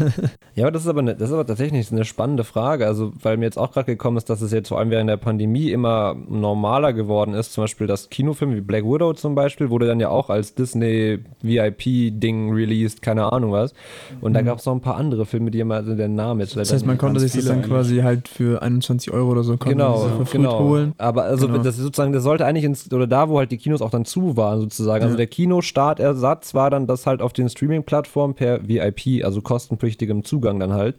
Ja, 0.55 0.63
aber 0.63 0.71
das 0.71 0.83
ist 0.83 0.87
aber, 0.87 1.01
eine, 1.01 1.15
das 1.15 1.29
ist 1.29 1.33
aber 1.33 1.45
tatsächlich 1.45 1.91
eine 1.91 2.05
spannende 2.05 2.45
Frage. 2.45 2.87
Also, 2.87 3.11
weil 3.21 3.35
mir 3.35 3.43
jetzt 3.43 3.57
auch 3.57 3.73
gerade 3.73 3.87
gekommen 3.87 4.15
ist, 4.15 4.29
dass 4.29 4.41
es 4.41 4.53
jetzt 4.53 4.69
vor 4.69 4.79
allem 4.79 4.89
während 4.89 5.09
der 5.09 5.17
Pandemie 5.17 5.69
immer 5.69 6.15
normaler 6.29 6.93
geworden 6.93 7.33
ist. 7.33 7.51
Zum 7.51 7.65
Beispiel 7.65 7.87
das 7.87 8.09
Kinofilm 8.09 8.55
wie 8.55 8.61
Black 8.61 8.85
Widow 8.85 9.11
zum 9.13 9.35
Beispiel 9.35 9.69
wurde 9.69 9.85
dann 9.85 9.99
ja 9.99 10.07
auch 10.07 10.29
als 10.29 10.55
Disney 10.55 11.19
VIP-Ding 11.41 12.53
released, 12.53 13.01
keine 13.01 13.33
Ahnung 13.33 13.51
was. 13.51 13.73
Und 14.21 14.33
da 14.33 14.41
gab 14.43 14.59
es 14.59 14.65
noch 14.65 14.73
ein 14.73 14.79
paar 14.79 14.95
andere 14.95 15.25
Filme, 15.25 15.51
die 15.51 15.59
immer, 15.59 15.75
also 15.75 15.93
der 15.93 16.07
Name 16.07 16.43
ist 16.43 16.55
Mhm. 16.55 16.59
Das 16.59 16.73
heißt, 16.73 16.85
man 16.85 16.97
konnte 16.97 17.19
sich 17.19 17.33
das 17.33 17.45
dann 17.45 17.61
quasi 17.61 17.97
halt 17.97 18.27
für 18.27 18.61
21 18.61 19.11
Euro 19.11 19.31
oder 19.31 19.43
so 19.43 19.57
konnte 19.57 19.69
Genau, 19.69 20.07
verfrüht 20.15 20.41
genau. 20.41 20.59
holen. 20.59 20.93
Aber 20.97 21.23
also 21.23 21.47
Genau. 21.47 21.59
das 21.59 21.75
ist 21.77 21.83
sozusagen, 21.83 22.13
das 22.13 22.23
sollte 22.23 22.45
eigentlich 22.45 22.63
ins, 22.65 22.91
oder 22.91 23.07
da, 23.07 23.29
wo 23.29 23.37
halt 23.39 23.51
die 23.51 23.57
Kinos 23.57 23.81
auch 23.81 23.89
dann 23.89 24.05
zu 24.05 24.37
waren, 24.37 24.59
sozusagen. 24.61 25.03
Also 25.03 25.13
Ja. 25.15 25.17
der 25.17 25.27
Kinostartersatz 25.27 26.53
war 26.53 26.69
dann 26.69 26.87
das 26.87 27.05
halt 27.05 27.21
auf 27.21 27.33
den 27.33 27.49
Streaming-Plattformen 27.49 28.33
per 28.33 28.67
VIP, 28.67 29.23
also 29.23 29.41
kostenpflichtigem 29.41 30.23
Zugang 30.23 30.59
dann 30.59 30.73
halt. 30.73 30.95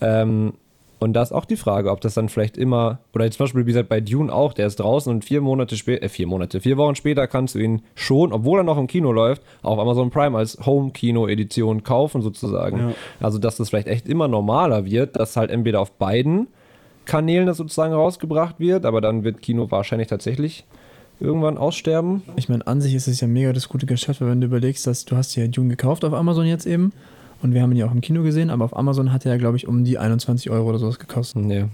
Ähm, 0.00 0.54
und 1.00 1.12
da 1.12 1.22
ist 1.22 1.32
auch 1.32 1.44
die 1.44 1.56
Frage, 1.56 1.90
ob 1.90 2.00
das 2.00 2.14
dann 2.14 2.30
vielleicht 2.30 2.56
immer, 2.56 2.98
oder 3.14 3.24
jetzt 3.26 3.36
zum 3.36 3.44
Beispiel, 3.44 3.62
wie 3.62 3.66
gesagt, 3.72 3.90
bei 3.90 4.00
Dune 4.00 4.32
auch, 4.32 4.54
der 4.54 4.66
ist 4.66 4.76
draußen 4.76 5.12
und 5.12 5.22
vier 5.24 5.42
Monate 5.42 5.76
später, 5.76 6.02
äh, 6.04 6.08
vier 6.08 6.26
Monate, 6.26 6.60
vier 6.60 6.78
Wochen 6.78 6.94
später 6.94 7.26
kannst 7.26 7.54
du 7.54 7.58
ihn 7.58 7.82
schon, 7.94 8.32
obwohl 8.32 8.60
er 8.60 8.62
noch 8.64 8.78
im 8.78 8.86
Kino 8.86 9.12
läuft, 9.12 9.42
auf 9.62 9.78
Amazon 9.78 10.08
Prime 10.10 10.38
als 10.38 10.56
Home-Kino-Edition 10.64 11.82
kaufen 11.82 12.22
sozusagen. 12.22 12.78
Ja. 12.78 12.94
Also, 13.20 13.38
dass 13.38 13.56
das 13.56 13.68
vielleicht 13.68 13.88
echt 13.88 14.08
immer 14.08 14.28
normaler 14.28 14.86
wird, 14.86 15.16
dass 15.16 15.36
halt 15.36 15.50
entweder 15.50 15.80
auf 15.80 15.92
beiden 15.92 16.46
Kanälen 17.04 17.46
das 17.46 17.56
sozusagen 17.56 17.92
rausgebracht 17.92 18.58
wird, 18.58 18.84
aber 18.84 19.00
dann 19.00 19.24
wird 19.24 19.42
Kino 19.42 19.70
wahrscheinlich 19.70 20.08
tatsächlich 20.08 20.64
irgendwann 21.20 21.58
aussterben. 21.58 22.22
Ich 22.36 22.48
meine, 22.48 22.66
an 22.66 22.80
sich 22.80 22.94
ist 22.94 23.06
es 23.06 23.20
ja 23.20 23.28
mega 23.28 23.52
das 23.52 23.68
gute 23.68 23.86
Geschäft, 23.86 24.20
weil 24.20 24.28
wenn 24.28 24.40
du 24.40 24.46
überlegst, 24.46 24.86
dass 24.86 25.04
du 25.04 25.16
hast 25.16 25.34
ja 25.36 25.46
Dune 25.46 25.68
gekauft 25.68 26.04
auf 26.04 26.12
Amazon 26.12 26.46
jetzt 26.46 26.66
eben 26.66 26.92
und 27.42 27.54
wir 27.54 27.62
haben 27.62 27.72
ihn 27.72 27.78
ja 27.78 27.86
auch 27.86 27.92
im 27.92 28.00
Kino 28.00 28.22
gesehen, 28.22 28.50
aber 28.50 28.64
auf 28.64 28.76
Amazon 28.76 29.12
hat 29.12 29.24
er 29.26 29.32
ja, 29.32 29.38
glaube 29.38 29.56
ich, 29.56 29.68
um 29.68 29.84
die 29.84 29.98
21 29.98 30.50
Euro 30.50 30.68
oder 30.68 30.78
sowas 30.78 30.98
gekostet. 30.98 31.44
Nee. 31.44 31.66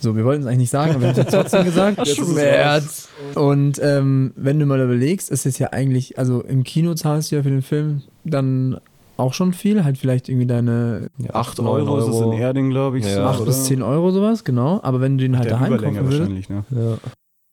So, 0.00 0.16
wir 0.16 0.24
wollten 0.24 0.42
es 0.42 0.46
eigentlich 0.46 0.58
nicht 0.58 0.70
sagen, 0.70 0.92
aber 0.92 1.00
wir 1.00 1.08
haben 1.08 1.18
es 1.18 1.32
ja 1.32 1.42
trotzdem 1.42 1.64
gesagt. 1.64 1.98
Jetzt 2.06 2.18
ist 2.18 2.28
es 2.28 2.32
Schmerz. 2.32 3.08
Und 3.34 3.80
ähm, 3.82 4.32
wenn 4.36 4.60
du 4.60 4.66
mal 4.66 4.80
überlegst, 4.80 5.28
ist 5.30 5.44
es 5.44 5.58
ja 5.58 5.72
eigentlich, 5.72 6.18
also 6.18 6.40
im 6.42 6.62
Kino 6.62 6.94
zahlst 6.94 7.32
du 7.32 7.36
ja 7.36 7.42
für 7.42 7.50
den 7.50 7.62
Film 7.62 8.02
dann 8.24 8.78
auch 9.18 9.34
schon 9.34 9.52
viel. 9.52 9.84
Halt 9.84 9.98
vielleicht 9.98 10.28
irgendwie 10.28 10.46
deine 10.46 11.10
Ja, 11.18 11.34
8 11.34 11.58
neun 11.58 11.86
Euro, 11.86 11.98
ist 11.98 12.08
es 12.08 12.20
in 12.20 12.32
Erding, 12.32 12.70
glaube 12.70 12.98
ich. 12.98 13.04
Ja. 13.04 13.14
so, 13.14 13.22
8 13.22 13.44
bis 13.44 13.56
oder? 13.56 13.64
10 13.64 13.82
Euro 13.82 14.10
sowas, 14.10 14.44
genau. 14.44 14.80
Aber 14.82 15.00
wenn 15.00 15.18
du 15.18 15.24
den 15.24 15.36
halt 15.38 15.50
daheim 15.50 15.76
kaufen 15.76 15.96
würdest, 15.96 16.20
wahrscheinlich, 16.20 16.48
ne? 16.48 16.64
Ja. 16.70 16.98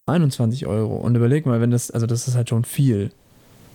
21 0.07 0.68
Euro. 0.68 0.95
Und 0.95 1.16
überleg 1.16 1.45
mal, 1.45 1.59
wenn 1.61 1.72
das, 1.72 1.91
also 1.91 2.05
das 2.05 2.28
ist 2.28 2.36
halt 2.36 2.49
schon 2.49 2.63
viel. 2.63 3.11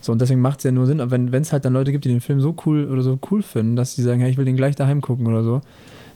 So, 0.00 0.12
und 0.12 0.20
deswegen 0.20 0.40
macht 0.40 0.58
es 0.58 0.64
ja 0.64 0.72
nur 0.72 0.86
Sinn, 0.86 1.00
aber 1.00 1.10
wenn 1.10 1.34
es 1.34 1.52
halt 1.52 1.64
dann 1.64 1.74
Leute 1.74 1.92
gibt, 1.92 2.04
die 2.04 2.08
den 2.08 2.20
Film 2.22 2.40
so 2.40 2.54
cool 2.64 2.88
oder 2.90 3.02
so 3.02 3.18
cool 3.30 3.42
finden, 3.42 3.76
dass 3.76 3.96
die 3.96 4.02
sagen, 4.02 4.20
hey, 4.20 4.30
ich 4.30 4.38
will 4.38 4.46
den 4.46 4.56
gleich 4.56 4.76
daheim 4.76 5.02
gucken 5.02 5.26
oder 5.26 5.42
so, 5.42 5.60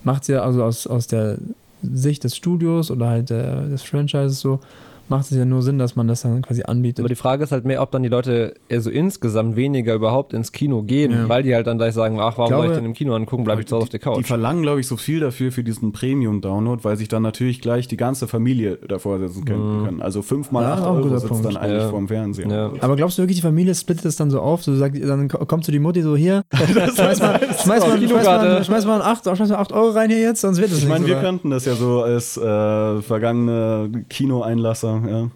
macht 0.05 0.23
es 0.23 0.29
ja 0.29 0.43
also 0.43 0.63
aus, 0.63 0.87
aus 0.87 1.07
der 1.07 1.37
Sicht 1.83 2.25
des 2.25 2.35
Studios 2.37 2.91
oder 2.91 3.09
halt 3.09 3.29
der, 3.29 3.67
des 3.67 3.83
Franchises 3.83 4.41
so, 4.41 4.61
macht 5.09 5.31
es 5.31 5.37
ja 5.37 5.45
nur 5.45 5.63
Sinn, 5.63 5.79
dass 5.79 5.97
man 5.97 6.09
das 6.09 6.23
dann 6.23 6.43
quasi 6.43 6.63
anbietet. 6.63 7.01
Aber 7.01 7.09
die 7.09 7.15
Frage 7.15 7.45
ist 7.45 7.53
halt 7.53 7.65
mehr, 7.65 7.83
ob 7.83 7.91
dann 7.91 8.03
die 8.03 8.09
Leute 8.09 8.55
eher 8.69 8.81
so 8.81 8.91
insgesamt 8.91 9.57
weniger 9.57 9.95
überhaupt 9.95 10.33
ins 10.33 10.53
Kino 10.53 10.83
gehen, 10.83 11.13
Ja. 11.13 11.29
weil 11.29 11.43
die 11.43 11.55
halt 11.55 11.67
dann 11.67 11.79
gleich 11.79 11.95
sagen, 11.95 12.19
ach, 12.21 12.39
warum 12.39 12.45
Ich 12.45 12.49
glaube- 12.49 12.63
soll 12.65 12.73
ich 12.73 12.79
denn 12.79 12.85
im 12.87 12.95
Kino 12.95 13.15
angucken, 13.15 13.45
bleibe 13.45 13.61
ich 13.61 13.67
zu 13.67 13.77
Hause 13.77 13.85
auf 13.85 13.89
der 13.91 14.01
Die 14.01 14.05
Couch. 14.05 14.27
verlangen, 14.27 14.63
glaube 14.63 14.81
ich, 14.81 14.87
so 14.87 14.97
viel 14.97 15.21
dafür 15.21 15.53
für 15.53 15.63
diesen 15.65 15.93
Premium-Download, 15.93 16.83
weil 16.85 16.97
sich 16.97 17.09
dann 17.09 17.23
natürlich 17.23 17.61
gleich 17.61 17.89
die 17.89 17.97
ganze 17.97 18.27
Familie 18.29 18.79
davor 18.89 19.19
setzen 19.19 19.45
können. 19.45 19.85
können. 19.85 20.03
Also 20.03 20.23
5 20.23 20.51
mal 20.53 20.63
Ja, 20.63 20.73
8 20.75 20.83
auch 20.85 20.97
ein 20.97 21.03
Euro 21.03 21.09
sitzt 21.19 21.29
Punkt. 21.29 21.45
dann 21.45 21.57
eigentlich 21.57 21.83
Ja. 21.83 21.89
vorm 21.91 22.09
Fernseher. 22.09 22.49
Ja. 22.49 22.73
aber 22.81 22.97
glaubst 22.97 23.19
du 23.19 23.23
wirklich, 23.23 23.37
die 23.37 23.43
Familie 23.43 23.75
splittet 23.75 24.05
das 24.05 24.17
dann 24.17 24.31
so 24.31 24.41
auf? 24.41 24.63
So 24.65 24.75
sagt, 24.75 24.97
dann 25.03 25.29
ko- 25.29 25.45
kommt 25.47 25.65
so 25.65 25.73
die 25.73 25.79
Mutti 25.79 26.03
so 26.03 26.17
hier, 26.17 26.45
schmeiß 26.55 26.97
mal, 26.97 27.41
schmeiß 27.41 27.65
mal, 27.67 27.81
schmeiß 27.81 27.99
Kinokarte. 28.01 28.49
mal, 28.49 28.65
schmeiß 28.65 28.87
mal 28.87 29.03
8, 29.03 29.25
schmeiß 29.37 29.49
mal 29.51 29.57
8 29.57 29.73
Euro 29.73 29.91
rein 29.91 30.11
hier 30.11 30.21
jetzt, 30.21 30.41
sonst 30.41 30.59
wird 30.59 30.71
es 30.71 30.79
Ich 30.79 30.85
nicht. 30.85 30.93
meine, 30.93 31.07
wir 31.07 31.15
oder? 31.15 31.23
kannten 31.23 31.51
das 31.51 31.65
ja 31.65 31.75
so 31.75 32.03
als 32.03 32.37
äh, 32.37 33.03
vergangene 33.03 33.91
Kinoeinlasser. 34.09 34.94
Ja. 35.07 35.31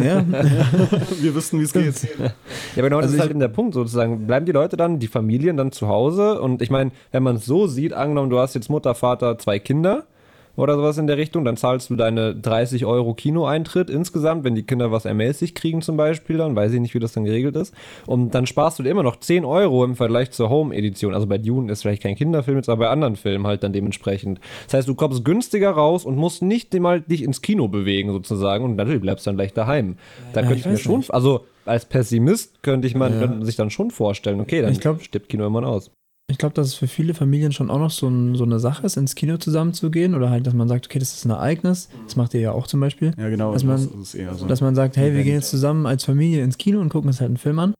Ja, 0.00 0.24
Wir 1.20 1.34
wüssten, 1.34 1.58
wie 1.58 1.64
es 1.64 1.72
geht. 1.72 2.00
Ja, 2.18 2.30
aber 2.76 2.82
genau, 2.88 2.96
das 3.00 3.06
Also 3.06 3.14
ist 3.14 3.20
halt 3.20 3.28
ich- 3.28 3.30
eben 3.32 3.40
der 3.40 3.48
Punkt 3.48 3.74
sozusagen. 3.74 4.26
Bleiben 4.26 4.46
die 4.46 4.52
Leute 4.52 4.76
dann, 4.76 5.00
die 5.00 5.08
Familien 5.08 5.56
dann 5.56 5.72
zu 5.72 5.88
Hause? 5.88 6.40
Und 6.40 6.62
ich 6.62 6.70
meine, 6.70 6.92
wenn 7.10 7.24
man 7.24 7.36
es 7.36 7.46
so 7.46 7.66
sieht, 7.66 7.92
angenommen, 7.92 8.30
du 8.30 8.38
hast 8.38 8.54
jetzt 8.54 8.70
Mutter, 8.70 8.94
Vater, 8.94 9.38
zwei 9.38 9.58
Kinder 9.58 10.04
oder 10.56 10.76
sowas 10.76 10.98
in 10.98 11.06
der 11.06 11.16
Richtung, 11.16 11.44
dann 11.44 11.56
zahlst 11.56 11.90
du 11.90 11.96
deine 11.96 12.34
30 12.34 12.84
Euro 12.86 13.14
Kinoeintritt 13.14 13.90
insgesamt, 13.90 14.44
wenn 14.44 14.54
die 14.54 14.62
Kinder 14.64 14.90
was 14.92 15.04
ermäßigt 15.04 15.54
kriegen 15.54 15.82
zum 15.82 15.96
Beispiel, 15.96 16.38
dann 16.38 16.56
weiß 16.56 16.72
ich 16.72 16.80
nicht, 16.80 16.94
wie 16.94 16.98
das 16.98 17.12
dann 17.12 17.24
geregelt 17.24 17.56
ist. 17.56 17.74
Und 18.06 18.34
dann 18.34 18.46
sparst 18.46 18.78
du 18.78 18.82
dir 18.82 18.90
immer 18.90 19.02
noch 19.02 19.16
10 19.16 19.44
Euro 19.44 19.84
im 19.84 19.96
Vergleich 19.96 20.30
zur 20.30 20.48
Home-Edition. 20.50 21.14
Also 21.14 21.26
bei 21.26 21.38
Dune 21.38 21.70
ist 21.70 21.82
vielleicht 21.82 22.02
kein 22.02 22.16
Kinderfilm 22.16 22.56
jetzt, 22.56 22.68
aber 22.68 22.86
bei 22.86 22.88
anderen 22.90 23.16
Filmen 23.16 23.46
halt 23.46 23.62
dann 23.62 23.72
dementsprechend. 23.72 24.40
Das 24.66 24.74
heißt, 24.74 24.88
du 24.88 24.94
kommst 24.94 25.24
günstiger 25.24 25.70
raus 25.70 26.04
und 26.04 26.16
musst 26.16 26.42
nicht 26.42 26.72
mal 26.78 27.00
dich 27.00 27.22
ins 27.22 27.42
Kino 27.42 27.68
bewegen 27.68 28.10
sozusagen 28.10 28.64
und 28.64 28.76
natürlich 28.76 29.00
bleibst 29.02 29.26
du 29.26 29.30
dann 29.30 29.36
gleich 29.36 29.52
daheim. 29.52 29.96
Da 30.32 30.40
Ja, 30.40 30.46
könnte 30.48 30.60
ich 30.60 30.66
ich 30.66 30.72
mir 30.72 30.78
schon, 30.78 30.98
nicht. 30.98 31.12
also 31.14 31.44
als 31.64 31.84
Pessimist 31.84 32.62
könnte 32.62 32.86
ich 32.86 32.94
man 32.94 33.20
Ja. 33.40 33.44
sich 33.44 33.56
dann 33.56 33.70
schon 33.70 33.90
vorstellen, 33.90 34.40
okay, 34.40 34.62
dann 34.62 34.74
glaub- 34.74 35.02
stirbt 35.02 35.28
Kino 35.28 35.46
immer 35.46 35.66
aus. 35.66 35.90
Ich 36.28 36.38
glaube, 36.38 36.54
dass 36.54 36.66
es 36.66 36.74
für 36.74 36.88
viele 36.88 37.14
Familien 37.14 37.52
schon 37.52 37.70
auch 37.70 37.78
noch 37.78 37.90
so, 37.92 38.08
ein, 38.08 38.34
so 38.34 38.42
eine 38.42 38.58
Sache 38.58 38.84
ist, 38.84 38.96
ins 38.96 39.14
Kino 39.14 39.36
zusammenzugehen 39.36 40.12
oder 40.14 40.28
halt, 40.28 40.44
dass 40.46 40.54
man 40.54 40.66
sagt, 40.66 40.86
okay, 40.86 40.98
das 40.98 41.14
ist 41.14 41.24
ein 41.24 41.30
Ereignis. 41.30 41.88
Das 42.04 42.16
macht 42.16 42.34
ihr 42.34 42.40
ja 42.40 42.50
auch 42.50 42.66
zum 42.66 42.80
Beispiel. 42.80 43.12
Ja, 43.16 43.28
genau. 43.28 43.52
Dass 43.52 43.64
das 43.64 43.90
man- 43.92 44.04
eher 44.20 44.34
so. 44.34 44.46
Dass 44.46 44.60
man 44.60 44.74
sagt, 44.74 44.96
hey, 44.96 45.14
wir 45.14 45.22
gehen 45.22 45.34
jetzt 45.34 45.50
zusammen 45.50 45.86
als 45.86 46.04
Familie 46.04 46.42
ins 46.42 46.58
Kino 46.58 46.80
und 46.80 46.88
gucken 46.88 47.08
uns 47.08 47.20
halt 47.20 47.28
einen 47.28 47.36
Film 47.36 47.60
an. 47.60 47.74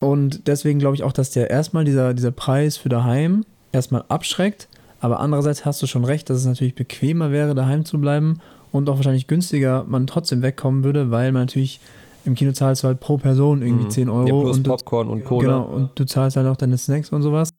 Und 0.00 0.46
deswegen 0.46 0.78
glaube 0.78 0.94
ich 0.96 1.02
auch, 1.02 1.12
dass 1.12 1.30
der 1.30 1.48
erstmal 1.48 1.84
dieser, 1.84 2.12
dieser 2.12 2.30
Preis 2.32 2.76
für 2.76 2.90
daheim 2.90 3.46
erstmal 3.72 4.04
abschreckt. 4.08 4.68
Aber 5.00 5.20
andererseits 5.20 5.64
hast 5.64 5.80
du 5.80 5.86
schon 5.86 6.04
recht, 6.04 6.28
dass 6.28 6.38
es 6.38 6.46
natürlich 6.46 6.74
bequemer 6.74 7.30
wäre, 7.30 7.54
daheim 7.54 7.84
zu 7.86 7.98
bleiben 7.98 8.40
und 8.72 8.90
auch 8.90 8.96
wahrscheinlich 8.96 9.26
günstiger 9.26 9.84
man 9.88 10.06
trotzdem 10.06 10.42
wegkommen 10.42 10.84
würde, 10.84 11.10
weil 11.10 11.32
man 11.32 11.42
natürlich 11.42 11.80
im 12.28 12.34
Kino 12.34 12.52
zahlst 12.52 12.84
du 12.84 12.88
halt 12.88 13.00
pro 13.00 13.16
Person 13.16 13.62
irgendwie 13.62 13.84
Mhm. 13.86 13.90
10 13.90 14.08
Euro. 14.08 14.26
Ja, 14.28 14.40
plus 14.44 14.56
und 14.58 14.66
du, 14.66 14.70
Popcorn 14.70 15.08
und 15.08 15.24
Cola. 15.24 15.42
Genau, 15.46 15.64
und 15.64 15.90
du 15.98 16.04
zahlst 16.06 16.36
halt 16.36 16.46
auch 16.46 16.56
deine 16.56 16.78
Snacks 16.78 17.10
und 17.10 17.22
sowas. 17.22 17.50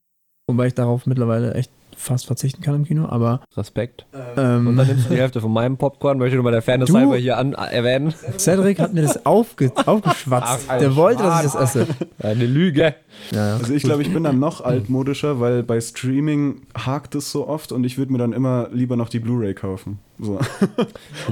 Wobei 0.49 0.67
ich 0.67 0.73
darauf 0.73 1.05
mittlerweile 1.05 1.53
echt 1.55 1.71
fast 1.99 2.25
verzichten 2.27 2.61
kann 2.61 2.75
im 2.75 2.85
Kino, 2.85 3.05
aber 3.09 3.41
Respekt. 3.57 4.05
ähm, 4.37 4.67
Und 4.67 4.77
dann 4.77 4.87
nimmst 4.87 5.05
du 5.09 5.13
die 5.13 5.19
Hälfte 5.19 5.41
von 5.41 5.51
meinem 5.51 5.77
Popcorn, 5.77 6.17
möchte 6.17 6.29
ich 6.29 6.35
nur 6.35 6.43
mal 6.43 6.51
der 6.51 6.61
Fairness 6.61 6.93
halber 6.93 7.17
hier 7.17 7.37
an, 7.37 7.53
erwähnen. 7.53 8.13
Cedric 8.37 8.79
hat 8.79 8.93
mir 8.93 9.01
das 9.01 9.25
aufge 9.25 9.71
aufgeschwatzt. 9.85 10.65
Ach, 10.69 10.77
Der 10.79 10.95
wollte, 10.95 11.23
dass 11.23 11.45
ich 11.45 11.51
das 11.51 11.75
esse. 11.75 11.87
Eine 12.23 12.45
Lüge. 12.45 12.95
Ja, 13.31 13.47
ja. 13.49 13.57
Also 13.57 13.73
ich 13.73 13.83
glaube, 13.83 14.01
ich 14.01 14.13
bin 14.13 14.23
dann 14.23 14.39
noch 14.39 14.61
altmodischer, 14.61 15.39
weil 15.39 15.61
bei 15.63 15.81
Streaming 15.81 16.61
hakt 16.75 17.15
es 17.15 17.31
so 17.31 17.47
oft 17.47 17.71
und 17.71 17.83
ich 17.83 17.97
würde 17.97 18.11
mir 18.13 18.17
dann 18.17 18.31
immer 18.33 18.69
lieber 18.71 18.95
noch 18.95 19.09
die 19.09 19.19
Blu-ray 19.19 19.53
kaufen. 19.53 19.99
So. 20.19 20.39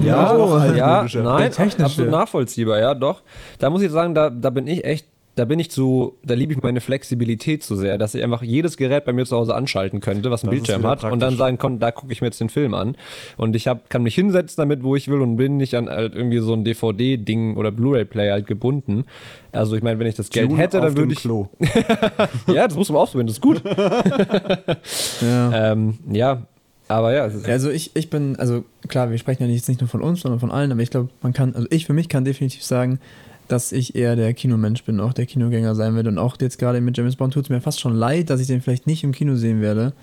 Ja, 0.02 0.36
ja, 0.76 1.00
altmodischer. 1.02 1.24
nein, 1.24 1.52
absolut 1.80 2.12
nachvollziehbar, 2.12 2.80
ja, 2.80 2.94
doch. 2.94 3.22
Da 3.60 3.70
muss 3.70 3.82
ich 3.82 3.92
sagen, 3.92 4.14
da, 4.14 4.30
da 4.30 4.50
bin 4.50 4.68
ich 4.68 4.84
echt, 4.86 5.08
da 5.38 5.46
bin 5.46 5.60
ich 5.60 5.70
zu, 5.70 6.18
da 6.24 6.34
liebe 6.34 6.52
ich 6.52 6.64
meine 6.64 6.82
Flexibilität 6.82 7.64
zu 7.64 7.76
sehr, 7.76 8.00
dass 8.00 8.16
ich 8.16 8.24
einfach 8.24 8.42
jedes 8.42 8.76
Gerät 8.76 9.06
bei 9.06 9.14
mir 9.14 9.24
zu 9.24 9.38
Hause 9.38 9.54
anschalten 9.54 10.00
könnte, 10.02 10.32
was 10.32 10.44
einen 10.44 10.50
Das 10.50 10.56
Bildschirm 10.58 10.84
hat 10.84 11.04
und 11.04 11.12
dann 11.12 11.20
praktisch. 11.20 11.38
sagen 11.38 11.58
kann, 11.60 11.80
da 11.80 11.92
gucke 11.92 12.12
ich 12.12 12.22
mir 12.22 12.28
jetzt 12.28 12.42
den 12.42 12.50
Film 12.50 12.74
an. 12.74 12.96
Und 13.38 13.56
ich 13.56 13.68
hab, 13.68 13.88
kann 13.92 14.02
mich 14.02 14.16
hinsetzen 14.16 14.56
damit, 14.58 14.82
wo 14.82 14.96
ich 14.96 15.08
will 15.10 15.22
und 15.22 15.38
bin 15.38 15.58
nicht 15.58 15.76
an 15.76 15.90
halt 15.90 16.16
irgendwie 16.16 16.40
so 16.40 16.54
ein 16.54 16.64
DVD-Ding 16.64 17.56
oder 17.56 17.72
Blu-ray-Player 17.72 18.34
halt 18.34 18.48
gebunden. 18.48 19.06
Also 19.52 19.76
ich 19.76 19.84
meine, 19.84 20.00
wenn 20.00 20.08
ich 20.08 20.16
das 20.16 20.32
Geld 20.32 20.50
Dune 20.50 20.60
hätte, 20.60 20.82
dann 20.82 20.98
würde 20.98 21.14
ich. 21.14 21.20
Klo. 21.20 21.50
Ja, 22.48 22.68
das 22.68 22.76
muss 22.76 22.90
man 22.90 22.98
ausprobieren, 22.98 23.28
das 23.28 23.36
ist 23.36 23.42
gut. 23.42 23.62
ja. 25.22 25.72
ähm, 25.72 26.00
ja, 26.12 26.48
aber 26.88 27.14
ja, 27.14 27.30
Also 27.46 27.70
ich, 27.70 27.96
ich 27.96 28.10
bin, 28.10 28.38
also 28.38 28.64
klar, 28.88 29.12
wir 29.12 29.18
sprechen 29.20 29.44
ja 29.44 29.50
jetzt 29.50 29.68
nicht 29.70 29.82
nur 29.82 29.90
von 29.90 30.02
uns, 30.02 30.22
sondern 30.22 30.40
von 30.40 30.50
allen, 30.50 30.72
aber 30.72 30.82
ich 30.82 30.90
glaube, 30.90 31.10
man 31.22 31.34
kann, 31.34 31.54
also 31.54 31.68
ich 31.70 31.86
für 31.86 31.94
mich 31.94 32.10
kann 32.10 32.26
definitiv 32.26 32.64
sagen, 32.64 33.00
dass 33.48 33.72
ich 33.72 33.96
eher 33.96 34.16
der 34.16 34.34
Kinomensch 34.34 34.84
bin, 34.84 35.00
auch 35.00 35.14
der 35.14 35.26
Kinogänger 35.26 35.76
sein 35.76 35.96
werde. 35.96 36.10
Und 36.10 36.18
auch 36.18 36.38
jetzt 36.40 36.60
gerade 36.60 36.82
mit 36.82 36.98
James 36.98 37.16
Bond 37.16 37.34
tut 37.34 37.46
es 37.46 37.50
mir 37.50 37.62
fast 37.62 37.80
schon 37.80 37.96
leid, 37.96 38.30
dass 38.30 38.42
ich 38.42 38.48
den 38.48 38.62
vielleicht 38.62 38.88
nicht 38.88 39.04
im 39.04 39.12
Kino 39.12 39.36
sehen 39.36 39.62
werde. 39.62 39.94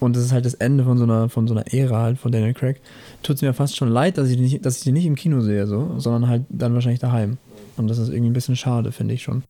Und 0.00 0.16
das 0.16 0.24
ist 0.24 0.32
halt 0.32 0.44
das 0.44 0.54
Ende 0.54 0.84
von 0.84 0.98
so 0.98 1.04
einer, 1.04 1.28
von 1.28 1.46
so 1.46 1.54
einer 1.54 1.72
Ära 1.72 2.02
halt 2.02 2.18
von 2.18 2.32
Daniel 2.32 2.52
Craig. 2.52 2.80
Tut 3.22 3.36
es 3.36 3.42
mir 3.42 3.54
fast 3.54 3.76
schon 3.76 3.88
leid, 3.88 4.18
dass 4.18 4.28
ich, 4.28 4.36
den 4.36 4.44
nicht, 4.44 4.66
dass 4.66 4.78
ich 4.78 4.84
den 4.84 4.94
nicht 4.94 5.06
im 5.06 5.14
Kino 5.14 5.40
sehe, 5.40 5.66
so, 5.66 5.94
sondern 5.98 6.28
halt 6.28 6.42
dann 6.48 6.74
wahrscheinlich 6.74 7.00
daheim. 7.00 7.38
Und 7.76 7.88
das 7.88 7.98
ist 7.98 8.08
irgendwie 8.08 8.30
ein 8.30 8.34
bisschen 8.34 8.56
schade, 8.56 8.92
finde 8.92 9.14
ich 9.14 9.22
schon. 9.22 9.44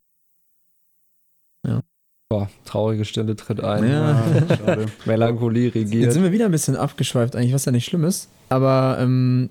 boah, 2.35 2.51
traurige 2.65 3.05
Stille 3.05 3.37
tritt 3.37 3.63
ein. 3.63 3.89
Ja. 3.89 4.25
Schade. 4.49 4.87
Melancholie 5.05 5.67
Jetzt 5.67 5.75
regiert. 5.77 6.13
sind 6.13 6.23
wir 6.25 6.33
wieder 6.33 6.47
ein 6.47 6.51
bisschen 6.51 6.77
abgeschweift 6.77 7.37
eigentlich, 7.37 7.55
was 7.55 7.65
ja 7.65 7.73
nicht 7.73 7.85
schlimm 7.85 8.05
ist. 8.05 8.29
Aber 8.49 8.99
ähm, 9.01 9.51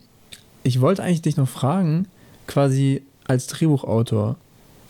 ich 0.63 0.81
wollte 0.81 1.03
eigentlich 1.03 1.21
dich 1.21 1.37
noch 1.37 1.47
fragen, 1.47 2.07
quasi 2.47 3.03
als 3.27 3.47
Drehbuchautor, 3.47 4.35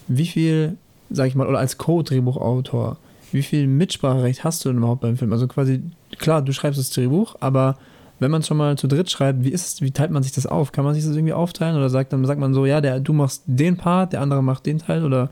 wie 0.07 0.25
viel, 0.25 0.77
sag 1.09 1.27
ich 1.27 1.35
mal, 1.35 1.47
oder 1.47 1.59
als 1.59 1.77
Co-Drehbuchautor, 1.77 2.97
wie 3.31 3.43
viel 3.43 3.67
Mitspracherecht 3.67 4.43
hast 4.43 4.63
du 4.63 4.69
denn 4.69 4.77
überhaupt 4.77 5.01
beim 5.01 5.17
Film? 5.17 5.31
Also 5.31 5.47
quasi, 5.47 5.81
klar, 6.19 6.41
du 6.41 6.53
schreibst 6.53 6.79
das 6.79 6.89
Drehbuch, 6.91 7.35
aber 7.39 7.77
wenn 8.19 8.31
man 8.31 8.41
es 8.41 8.47
schon 8.47 8.57
mal 8.57 8.77
zu 8.77 8.87
dritt 8.87 9.09
schreibt, 9.09 9.43
wie 9.43 9.49
ist 9.49 9.67
es, 9.67 9.81
wie 9.81 9.91
teilt 9.91 10.11
man 10.11 10.23
sich 10.23 10.31
das 10.31 10.45
auf? 10.45 10.71
Kann 10.71 10.85
man 10.85 10.93
sich 10.93 11.03
das 11.03 11.15
irgendwie 11.15 11.33
aufteilen 11.33 11.75
oder 11.75 11.89
sagt 11.89 12.13
dann 12.13 12.23
sagt 12.25 12.39
man 12.39 12.53
so, 12.53 12.65
ja, 12.65 12.79
der, 12.79 12.99
du 12.99 13.11
machst 13.11 13.43
den 13.47 13.75
Part, 13.75 14.13
der 14.13 14.21
andere 14.21 14.43
macht 14.43 14.65
den 14.65 14.77
Teil 14.79 15.03
oder 15.03 15.29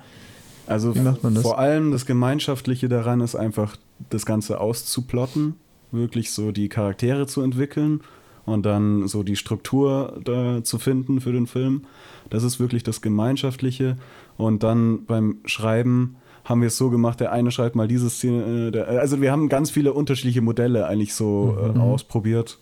Also 0.68 0.96
Wie 0.96 1.00
macht 1.00 1.24
man 1.24 1.36
das? 1.36 1.44
vor 1.44 1.60
allem 1.60 1.92
das 1.92 2.06
Gemeinschaftliche 2.06 2.90
daran 2.90 3.22
ist 3.22 3.36
einfach, 3.36 3.78
das 4.10 4.26
Ganze 4.26 4.60
auszuplotten, 4.60 5.56
wirklich 5.92 6.32
so 6.32 6.52
die 6.52 6.70
Charaktere 6.70 7.28
zu 7.28 7.42
entwickeln 7.42 8.02
und 8.46 8.66
dann 8.66 9.08
so 9.08 9.24
die 9.24 9.36
Struktur 9.36 10.20
da 10.24 10.64
zu 10.64 10.80
finden 10.80 11.22
für 11.22 11.32
den 11.32 11.48
Film. 11.48 11.84
Das 12.30 12.44
ist 12.44 12.60
wirklich 12.60 12.84
das 12.84 13.02
Gemeinschaftliche. 13.02 13.98
Und 14.38 14.64
dann 14.64 15.06
beim 15.06 15.38
Schreiben 15.46 16.16
haben 16.46 16.62
wir 16.62 16.68
es 16.68 16.78
so 16.78 16.90
gemacht, 16.90 17.20
der 17.20 17.32
eine 17.32 17.52
schreibt 17.52 17.76
mal 17.76 17.88
diese 17.88 18.10
Szene, 18.10 18.68
äh, 18.68 18.72
der, 18.72 18.88
also 18.88 19.22
wir 19.22 19.32
haben 19.32 19.48
ganz 19.50 19.70
viele 19.70 19.94
unterschiedliche 19.94 20.42
Modelle 20.42 20.88
eigentlich 20.88 21.14
so 21.14 21.56
äh, 21.76 21.78
ausprobiert. 21.78 22.58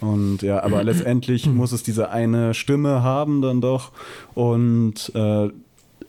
Und 0.00 0.42
ja, 0.42 0.62
aber 0.62 0.82
letztendlich 0.84 1.46
muss 1.46 1.72
es 1.72 1.82
diese 1.82 2.10
eine 2.10 2.52
Stimme 2.52 3.02
haben 3.02 3.40
dann 3.40 3.60
doch. 3.60 3.92
Und 4.34 5.10
äh, 5.14 5.48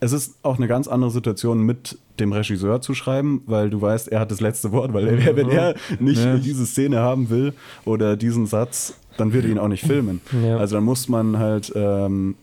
es 0.02 0.12
ist 0.12 0.36
auch 0.44 0.58
eine 0.58 0.68
ganz 0.68 0.88
andere 0.90 1.10
Situation 1.10 1.62
mit 1.62 1.98
dem 2.20 2.34
Regisseur 2.34 2.82
zu 2.82 2.94
schreiben, 2.94 3.44
weil 3.46 3.70
du 3.70 3.82
weißt, 3.82 4.10
er 4.10 4.20
hat 4.20 4.32
das 4.32 4.42
letzte 4.42 4.72
Wort, 4.72 4.94
weil 4.94 5.08
er, 5.08 5.36
wenn 5.36 5.50
er 5.50 5.76
nicht 6.00 6.24
Ja. 6.24 6.38
diese 6.38 6.66
Szene 6.66 7.00
haben 7.00 7.30
will 7.30 7.54
oder 7.86 8.18
diesen 8.18 8.46
Satz, 8.46 8.98
dann 9.18 9.34
wird 9.34 9.46
er 9.46 9.52
ihn 9.52 9.60
auch 9.60 9.68
nicht 9.68 9.84
filmen. 9.86 10.22
Ja. 10.46 10.58
Also 10.58 10.76
dann 10.76 10.84
muss 10.84 11.08
man 11.10 11.38
halt, 11.40 11.72
ähm, 11.76 12.36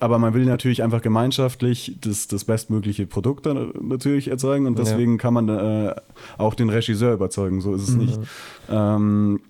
aber 0.00 0.18
man 0.18 0.34
will 0.34 0.44
natürlich 0.44 0.82
einfach 0.82 1.00
gemeinschaftlich 1.00 1.96
das, 2.00 2.28
das 2.28 2.44
bestmögliche 2.44 3.06
Produkt 3.06 3.46
dann 3.46 3.72
natürlich 3.80 4.28
erzeugen 4.28 4.66
und 4.66 4.78
Ja. 4.78 4.84
deswegen 4.84 5.16
kann 5.18 5.32
man 5.34 5.48
äh, 5.48 5.94
auch 6.36 6.54
den 6.54 6.68
Regisseur 6.68 7.14
überzeugen, 7.14 7.60
so 7.60 7.74
ist 7.74 7.88
es 7.88 7.94
nicht. 7.94 8.18
Ähm, 8.70 9.40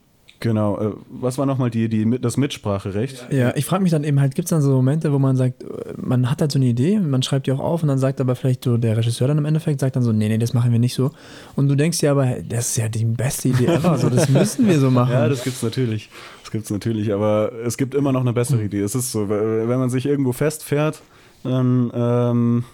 genau, 0.45 0.79
äh, 0.79 0.93
was 1.09 1.39
war 1.39 1.47
nochmal 1.47 1.71
die, 1.71 1.89
die, 1.89 2.21
das 2.21 2.37
Mitspracherecht? 2.37 3.29
Ja, 3.33 3.57
ich 3.57 3.65
frage 3.65 3.83
mich 3.83 3.91
dann 3.91 4.05
eben 4.05 4.21
halt, 4.21 4.35
gibt 4.35 4.47
es 4.47 4.51
dann 4.51 4.61
so 4.61 4.73
Momente, 4.73 5.11
wo 5.13 5.19
man 5.19 5.37
sagt, 5.37 5.63
äh, 5.63 5.67
man 5.97 6.31
hat 6.31 6.41
halt 6.41 6.53
so 6.53 6.59
eine 6.59 6.67
Idee, 6.67 7.01
man 7.01 7.23
schreibt 7.23 7.47
die 7.47 7.53
auch 7.53 7.61
auf 7.61 7.83
und 7.83 7.89
dann 7.89 7.99
sagt 7.99 8.21
aber 8.21 8.37
vielleicht 8.37 8.63
so 8.63 8.77
der 8.77 8.97
Regisseur 8.97 9.27
dann 9.27 9.39
im 9.39 9.47
Endeffekt, 9.47 9.81
sagt 9.81 9.97
dann 9.97 10.03
so, 10.03 10.13
nee, 10.13 10.29
nee, 10.29 10.39
das 10.39 10.53
machen 10.53 10.71
wir 10.71 10.79
nicht 10.79 10.95
so. 10.95 11.11
Und 11.57 11.69
du 11.69 11.75
denkst 11.75 11.99
dir 11.99 12.11
aber, 12.11 12.37
das 12.47 12.69
ist 12.69 12.77
ja 12.77 12.89
die 12.89 13.07
beste 13.07 13.49
Idee 13.49 13.67
ever, 13.67 13.97
so, 13.99 14.11
das 14.11 14.29
müssen 14.29 14.69
wir 14.69 14.79
so 14.79 14.91
machen. 14.93 15.13
Ja, 15.13 15.29
das 15.29 15.43
gibt's 15.43 15.63
natürlich. 15.63 16.11
Das 16.43 16.51
gibt's 16.51 16.71
natürlich, 16.71 17.13
aber 17.13 17.51
es 17.65 17.79
gibt 17.79 17.95
immer 17.95 18.13
noch 18.13 18.21
eine 18.21 18.35
bessere 18.35 18.63
Idee. 18.63 18.81
Es 18.81 18.95
ist 18.95 19.11
so, 19.11 19.29
wenn 19.29 19.67
man 19.67 19.91
sich 19.91 20.07
irgendwo 20.07 20.33
festfährt, 20.33 21.01
dann, 21.43 21.91
ähm, 21.95 22.65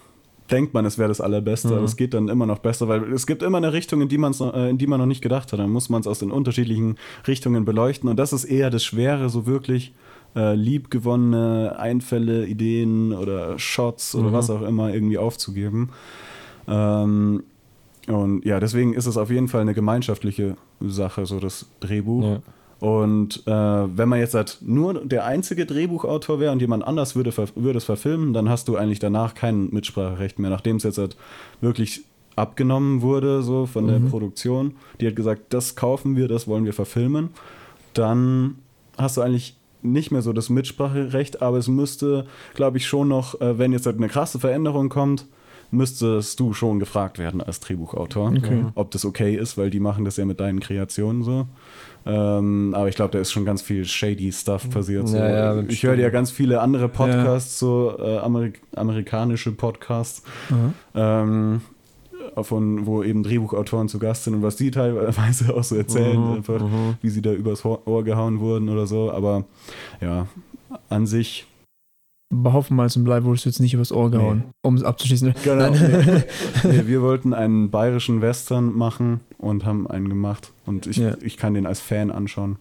denkt 0.50 0.74
man, 0.74 0.84
es 0.84 0.98
wäre 0.98 1.08
das 1.08 1.20
Allerbeste, 1.20 1.68
Mhm. 1.68 1.74
aber 1.74 1.84
es 1.84 1.96
geht 1.96 2.14
dann 2.14 2.28
immer 2.28 2.46
noch 2.46 2.58
besser, 2.58 2.88
weil 2.88 3.12
es 3.12 3.26
gibt 3.26 3.42
immer 3.42 3.58
eine 3.58 3.72
Richtung, 3.72 4.00
in 4.00 4.08
die, 4.08 4.18
man's 4.18 4.40
äh, 4.40 4.70
in 4.70 4.78
die 4.78 4.86
man 4.86 4.98
noch 5.00 5.06
nicht 5.06 5.22
gedacht 5.22 5.52
hat. 5.52 5.58
Dann 5.60 5.70
muss 5.70 5.88
man 5.88 6.00
es 6.00 6.06
aus 6.06 6.18
den 6.18 6.30
unterschiedlichen 6.30 6.96
Richtungen 7.26 7.64
beleuchten 7.64 8.08
und 8.08 8.16
das 8.18 8.32
ist 8.32 8.44
eher 8.44 8.70
das 8.70 8.84
Schwere, 8.84 9.28
so 9.30 9.46
wirklich 9.46 9.92
äh, 10.36 10.54
liebgewonnene 10.54 11.76
Einfälle, 11.78 12.46
Ideen 12.46 13.12
oder 13.12 13.58
Shots 13.58 14.14
oder 14.14 14.28
Mhm. 14.28 14.32
was 14.32 14.50
auch 14.50 14.62
immer 14.62 14.92
irgendwie 14.94 15.18
aufzugeben. 15.18 15.90
Ähm, 16.68 17.42
und 18.06 18.44
ja, 18.44 18.60
deswegen 18.60 18.94
ist 18.94 19.06
es 19.06 19.16
auf 19.16 19.30
jeden 19.30 19.48
Fall 19.48 19.60
eine 19.60 19.74
gemeinschaftliche 19.74 20.56
Sache, 20.80 21.26
so 21.26 21.38
das 21.40 21.66
Drehbuch. 21.80 22.24
Ja. 22.24 22.38
Und 22.80 23.46
äh, 23.46 23.50
wenn 23.50 24.08
man 24.08 24.18
jetzt 24.20 24.34
halt 24.34 24.58
nur 24.62 24.94
der 25.04 25.26
einzige 25.26 25.66
Drehbuchautor 25.66 26.40
wäre 26.40 26.50
und 26.52 26.60
jemand 26.60 26.82
anders 26.82 27.14
würde, 27.14 27.32
würde 27.54 27.76
es 27.76 27.84
verfilmen, 27.84 28.32
dann 28.32 28.48
hast 28.48 28.68
du 28.68 28.76
eigentlich 28.76 28.98
danach 28.98 29.34
kein 29.34 29.68
Mitspracherecht 29.70 30.38
mehr, 30.38 30.50
nachdem 30.50 30.76
es 30.76 30.84
jetzt 30.84 30.96
halt 30.98 31.16
wirklich 31.60 32.04
abgenommen 32.36 33.02
wurde, 33.02 33.42
so 33.42 33.66
von 33.66 33.86
der 33.86 33.98
Produktion. 33.98 34.76
Die 35.00 35.06
hat 35.06 35.14
gesagt, 35.14 35.42
das 35.52 35.76
kaufen 35.76 36.16
wir, 36.16 36.26
das 36.26 36.48
wollen 36.48 36.64
wir 36.64 36.72
verfilmen. 36.72 37.28
Dann 37.92 38.56
hast 38.96 39.18
du 39.18 39.20
eigentlich 39.20 39.56
nicht 39.82 40.10
mehr 40.10 40.22
so 40.22 40.32
das 40.32 40.48
Mitspracherecht, 40.48 41.42
aber 41.42 41.58
es 41.58 41.68
müsste, 41.68 42.24
glaube 42.54 42.78
ich, 42.78 42.86
schon 42.86 43.08
noch, 43.08 43.40
äh, 43.40 43.58
wenn 43.58 43.72
jetzt 43.72 43.84
halt 43.86 43.96
eine 43.96 44.08
krasse 44.08 44.38
Veränderung 44.38 44.88
kommt, 44.88 45.26
müsstest 45.70 46.40
du 46.40 46.52
schon 46.52 46.78
gefragt 46.80 47.18
werden 47.18 47.40
als 47.40 47.60
Drehbuchautor, 47.60 48.32
Okay. 48.36 48.64
ob 48.74 48.90
das 48.90 49.04
okay 49.04 49.36
ist, 49.36 49.56
weil 49.56 49.70
die 49.70 49.80
machen 49.80 50.04
das 50.04 50.16
ja 50.16 50.24
mit 50.24 50.40
deinen 50.40 50.60
Kreationen 50.60 51.22
so. 51.22 51.46
Ähm, 52.06 52.72
aber 52.74 52.88
ich 52.88 52.94
glaube, 52.94 53.12
da 53.12 53.18
ist 53.18 53.30
schon 53.30 53.44
ganz 53.44 53.60
viel 53.62 53.84
shady 53.84 54.32
Stuff 54.32 54.70
passiert. 54.70 55.08
So. 55.08 55.16
Ja, 55.16 55.54
ja, 55.56 55.62
ich 55.68 55.82
höre 55.82 55.96
ja 55.96 56.08
ganz 56.10 56.30
viele 56.30 56.60
andere 56.60 56.88
Podcasts, 56.88 57.58
so 57.58 57.94
äh, 57.98 58.18
Amerik 58.18 58.60
amerikanische 58.74 59.52
Podcasts, 59.52 60.22
ähm, 60.94 61.60
von 62.42 62.86
wo 62.86 63.02
eben 63.02 63.22
Drehbuchautoren 63.22 63.88
zu 63.88 63.98
Gast 63.98 64.24
sind 64.24 64.34
und 64.34 64.42
was 64.42 64.56
die 64.56 64.70
teilweise 64.70 65.54
auch 65.54 65.64
so 65.64 65.76
erzählen, 65.76 66.20
Mhm, 66.20 66.36
einfach, 66.36 66.62
wie 67.02 67.10
sie 67.10 67.22
da 67.22 67.32
übers 67.32 67.64
Ohr 67.64 68.04
gehauen 68.04 68.40
wurden 68.40 68.68
oder 68.68 68.86
so. 68.86 69.10
Aber 69.10 69.44
ja, 70.00 70.26
an 70.88 71.06
sich 71.06 71.46
Bei 72.32 72.52
Hoffenmalz 72.52 72.94
und 72.96 73.02
Blei 73.04 73.24
wurdest 73.24 73.44
du 73.44 73.48
jetzt 73.48 73.58
nicht 73.58 73.74
übers 73.74 73.90
Ohr 73.90 74.08
gehauen, 74.10 74.44
um 74.62 74.76
es 74.76 74.84
abzuschließen. 74.84 75.34
Genau. 75.42 75.70
Nein. 75.70 76.22
Nee, 76.64 76.82
wir 76.86 77.02
wollten 77.02 77.34
einen 77.34 77.70
bayerischen 77.70 78.20
Western 78.22 78.72
machen 78.72 79.20
und 79.38 79.64
haben 79.64 79.88
einen 79.88 80.08
gemacht. 80.08 80.52
Und 80.64 80.86
ich, 80.86 80.98
Ja. 80.98 81.14
ich 81.22 81.36
kann 81.36 81.54
den 81.54 81.66
als 81.66 81.80
Fan 81.80 82.10
anschauen. 82.12 82.56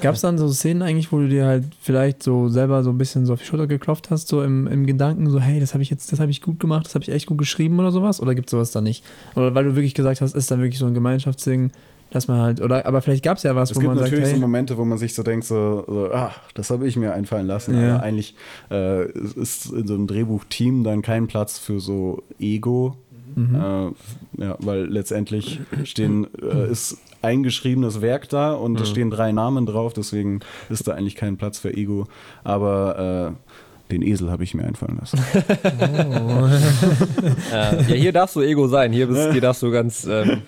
Gab 0.00 0.14
es 0.16 0.20
dann 0.20 0.36
so 0.38 0.48
Szenen 0.48 0.82
eigentlich, 0.82 1.10
wo 1.12 1.18
du 1.18 1.28
dir 1.28 1.46
halt 1.46 1.64
vielleicht 1.80 2.22
so 2.22 2.48
selber 2.48 2.82
so 2.82 2.90
ein 2.90 2.98
bisschen 2.98 3.24
so 3.26 3.32
auf 3.34 3.40
die 3.40 3.46
Schulter 3.46 3.66
geklopft 3.68 4.10
hast, 4.10 4.26
so 4.28 4.42
im, 4.42 4.66
im 4.66 4.84
Gedanken, 4.86 5.28
so, 5.30 5.40
hey, 5.40 5.60
das 5.60 5.74
habe 5.74 5.82
ich 5.82 5.90
jetzt, 5.90 6.10
das 6.12 6.18
habe 6.20 6.30
ich 6.30 6.42
gut 6.42 6.58
gemacht, 6.58 6.86
das 6.86 6.94
habe 6.96 7.04
ich 7.04 7.10
echt 7.10 7.26
gut 7.26 7.38
geschrieben 7.38 7.78
oder 7.78 7.92
sowas? 7.92 8.20
Oder 8.20 8.34
gibt 8.34 8.48
es 8.48 8.50
sowas 8.52 8.70
da 8.72 8.80
nicht? 8.80 9.04
Oder 9.36 9.54
weil 9.54 9.64
du 9.64 9.76
wirklich 9.76 9.94
gesagt 9.94 10.20
hast, 10.20 10.34
ist 10.34 10.50
dann 10.50 10.60
wirklich 10.60 10.78
so 10.78 10.86
ein 10.86 10.94
Gemeinschaftsding, 10.94 11.70
dass 12.10 12.28
man 12.28 12.40
halt, 12.40 12.60
oder 12.60 12.86
aber 12.86 13.02
vielleicht 13.02 13.22
gab 13.24 13.36
es 13.36 13.42
ja 13.44 13.54
was, 13.54 13.70
Es 13.70 13.76
wo 13.76 13.80
gibt 13.80 13.88
man 13.94 13.98
sagt, 13.98 14.10
natürlich 14.12 14.34
so 14.34 14.40
Momente, 14.40 14.76
wo 14.78 14.84
man 14.84 14.98
sich 14.98 15.14
so 15.14 15.22
denkt, 15.22 15.44
so, 15.46 15.84
so 15.86 16.10
ah, 16.12 16.32
das 16.54 16.70
habe 16.70 16.86
ich 16.86 16.96
mir 16.96 17.12
einfallen 17.14 17.46
lassen. 17.46 17.80
Ja. 17.80 17.94
Aber 17.96 18.02
eigentlich 18.04 18.34
äh, 18.70 19.10
ist 19.10 19.66
in 19.72 19.86
so 19.86 19.94
einem 19.94 20.06
Drehbuchteam 20.06 20.82
dann 20.84 21.02
kein 21.02 21.26
Platz 21.28 21.58
für 21.58 21.80
so 21.80 22.22
Ego. 22.38 22.96
Mhm. 23.36 23.54
Äh, 23.54 24.42
ja, 24.44 24.56
weil 24.58 24.86
letztendlich 24.86 25.60
stehen, 25.84 26.26
äh, 26.42 26.70
ist 26.70 26.98
eingeschriebenes 27.22 28.00
Werk 28.00 28.28
da 28.28 28.54
und 28.54 28.72
Mhm. 28.72 28.78
es 28.82 28.88
stehen 28.88 29.10
drei 29.10 29.30
Namen 29.30 29.66
drauf, 29.66 29.92
deswegen 29.92 30.40
ist 30.68 30.88
da 30.88 30.92
eigentlich 30.94 31.14
kein 31.16 31.36
Platz 31.36 31.58
für 31.58 31.72
Ego. 31.76 32.06
Aber 32.42 33.36
äh, 33.38 33.92
den 33.92 34.02
Esel 34.02 34.30
habe 34.30 34.42
ich 34.42 34.54
mir 34.54 34.64
einfallen 34.64 34.98
lassen. 34.98 35.18
Äh, 37.52 37.76
ja, 37.82 37.94
hier 37.94 38.12
darfst 38.12 38.36
du 38.36 38.40
Ego 38.40 38.68
sein. 38.68 38.92
Hier, 38.92 39.06
bist, 39.06 39.32
hier 39.32 39.40
darfst 39.40 39.62
du 39.62 39.70
ganz. 39.70 40.06
Ähm, 40.08 40.42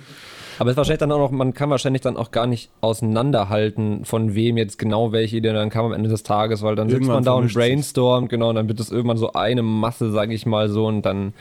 aber 0.58 0.70
es 0.70 0.74
ist 0.74 0.76
wahrscheinlich 0.78 1.00
dann 1.00 1.12
auch 1.12 1.18
noch, 1.18 1.30
man 1.30 1.54
kann 1.54 1.70
wahrscheinlich 1.70 2.02
dann 2.02 2.16
auch 2.16 2.30
gar 2.30 2.46
nicht 2.46 2.70
auseinanderhalten, 2.80 4.04
von 4.04 4.34
wem 4.34 4.56
jetzt 4.56 4.78
genau 4.78 5.12
welche 5.12 5.36
Idee 5.36 5.52
dann 5.52 5.70
kam 5.70 5.86
am 5.86 5.92
Ende 5.92 6.08
des 6.08 6.22
Tages, 6.22 6.62
weil 6.62 6.76
dann 6.76 6.88
sitzt 6.88 7.00
Irgendwann 7.00 7.16
man 7.16 7.24
da 7.24 7.32
und 7.32 7.52
brainstormt, 7.52 8.28
genau, 8.28 8.50
und 8.50 8.56
dann 8.56 8.68
wird 8.68 8.80
das 8.80 8.90
irgendwann 8.90 9.16
so 9.16 9.32
eine 9.32 9.62
Masse, 9.62 10.10
sage 10.10 10.34
ich 10.34 10.46
mal 10.46 10.68
so, 10.68 10.86
und 10.86 11.02
dann 11.02 11.32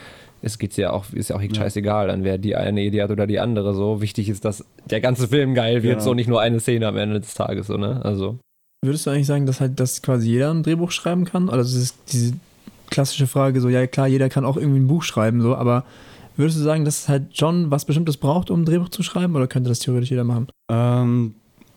es 0.42 0.58
geht's 0.58 0.78
ja 0.78 0.92
auch, 0.92 1.06
ist 1.14 1.30
ja 1.30 1.36
auch 1.36 1.42
scheißegal, 1.42 2.08
dann 2.08 2.24
wer 2.24 2.38
die 2.38 2.56
eine 2.56 2.82
Idee 2.82 3.04
hat 3.04 3.12
oder 3.12 3.28
die 3.28 3.40
andere 3.40 3.76
so. 3.76 4.02
Wichtig 4.02 4.28
ist, 4.28 4.44
dass 4.44 4.66
der 4.90 5.00
ganze 5.00 5.28
Film 5.28 5.54
geil 5.54 5.84
wird, 5.84 6.00
Genau. 6.00 6.04
so 6.04 6.14
nicht 6.14 6.28
nur 6.28 6.42
eine 6.42 6.60
Szene 6.60 6.88
am 6.88 6.98
Ende 6.98 7.20
des 7.20 7.34
Tages, 7.36 7.68
so, 7.68 7.78
ne? 7.78 8.02
Also. 8.04 8.40
würdest 8.84 9.06
du 9.06 9.12
eigentlich 9.12 9.28
sagen, 9.28 9.46
dass 9.46 9.62
halt, 9.62 9.80
dass 9.80 10.02
quasi 10.02 10.30
jeder 10.30 10.52
ein 10.52 10.64
Drehbuch 10.64 10.90
schreiben 10.90 11.26
kann? 11.26 11.48
Oder 11.48 11.58
das 11.58 11.74
ist 11.74 11.96
diese 12.12 12.34
klassische 12.90 13.28
Frage, 13.28 13.62
so, 13.62 13.70
ja 13.70 13.86
klar, 13.86 14.08
jeder 14.08 14.30
kann 14.30 14.44
auch 14.44 14.58
irgendwie 14.58 14.80
ein 14.80 14.88
Buch 14.88 15.04
schreiben, 15.04 15.42
so, 15.42 15.56
aber 15.56 15.86
würdest 16.38 16.60
du 16.60 16.64
sagen, 16.64 16.86
dass 16.86 17.08
halt 17.10 17.38
schon 17.38 17.72
was 17.72 17.86
Bestimmtes 17.86 18.18
braucht, 18.18 18.50
um 18.50 18.62
ein 18.62 18.66
Drehbuch 18.66 18.90
zu 18.90 19.04
schreiben, 19.04 19.36
oder 19.36 19.48
könnte 19.48 19.70
das 19.70 19.80
theoretisch 19.80 20.12
jeder 20.12 20.24
machen? 20.24 20.48
Ähm, 20.70 21.36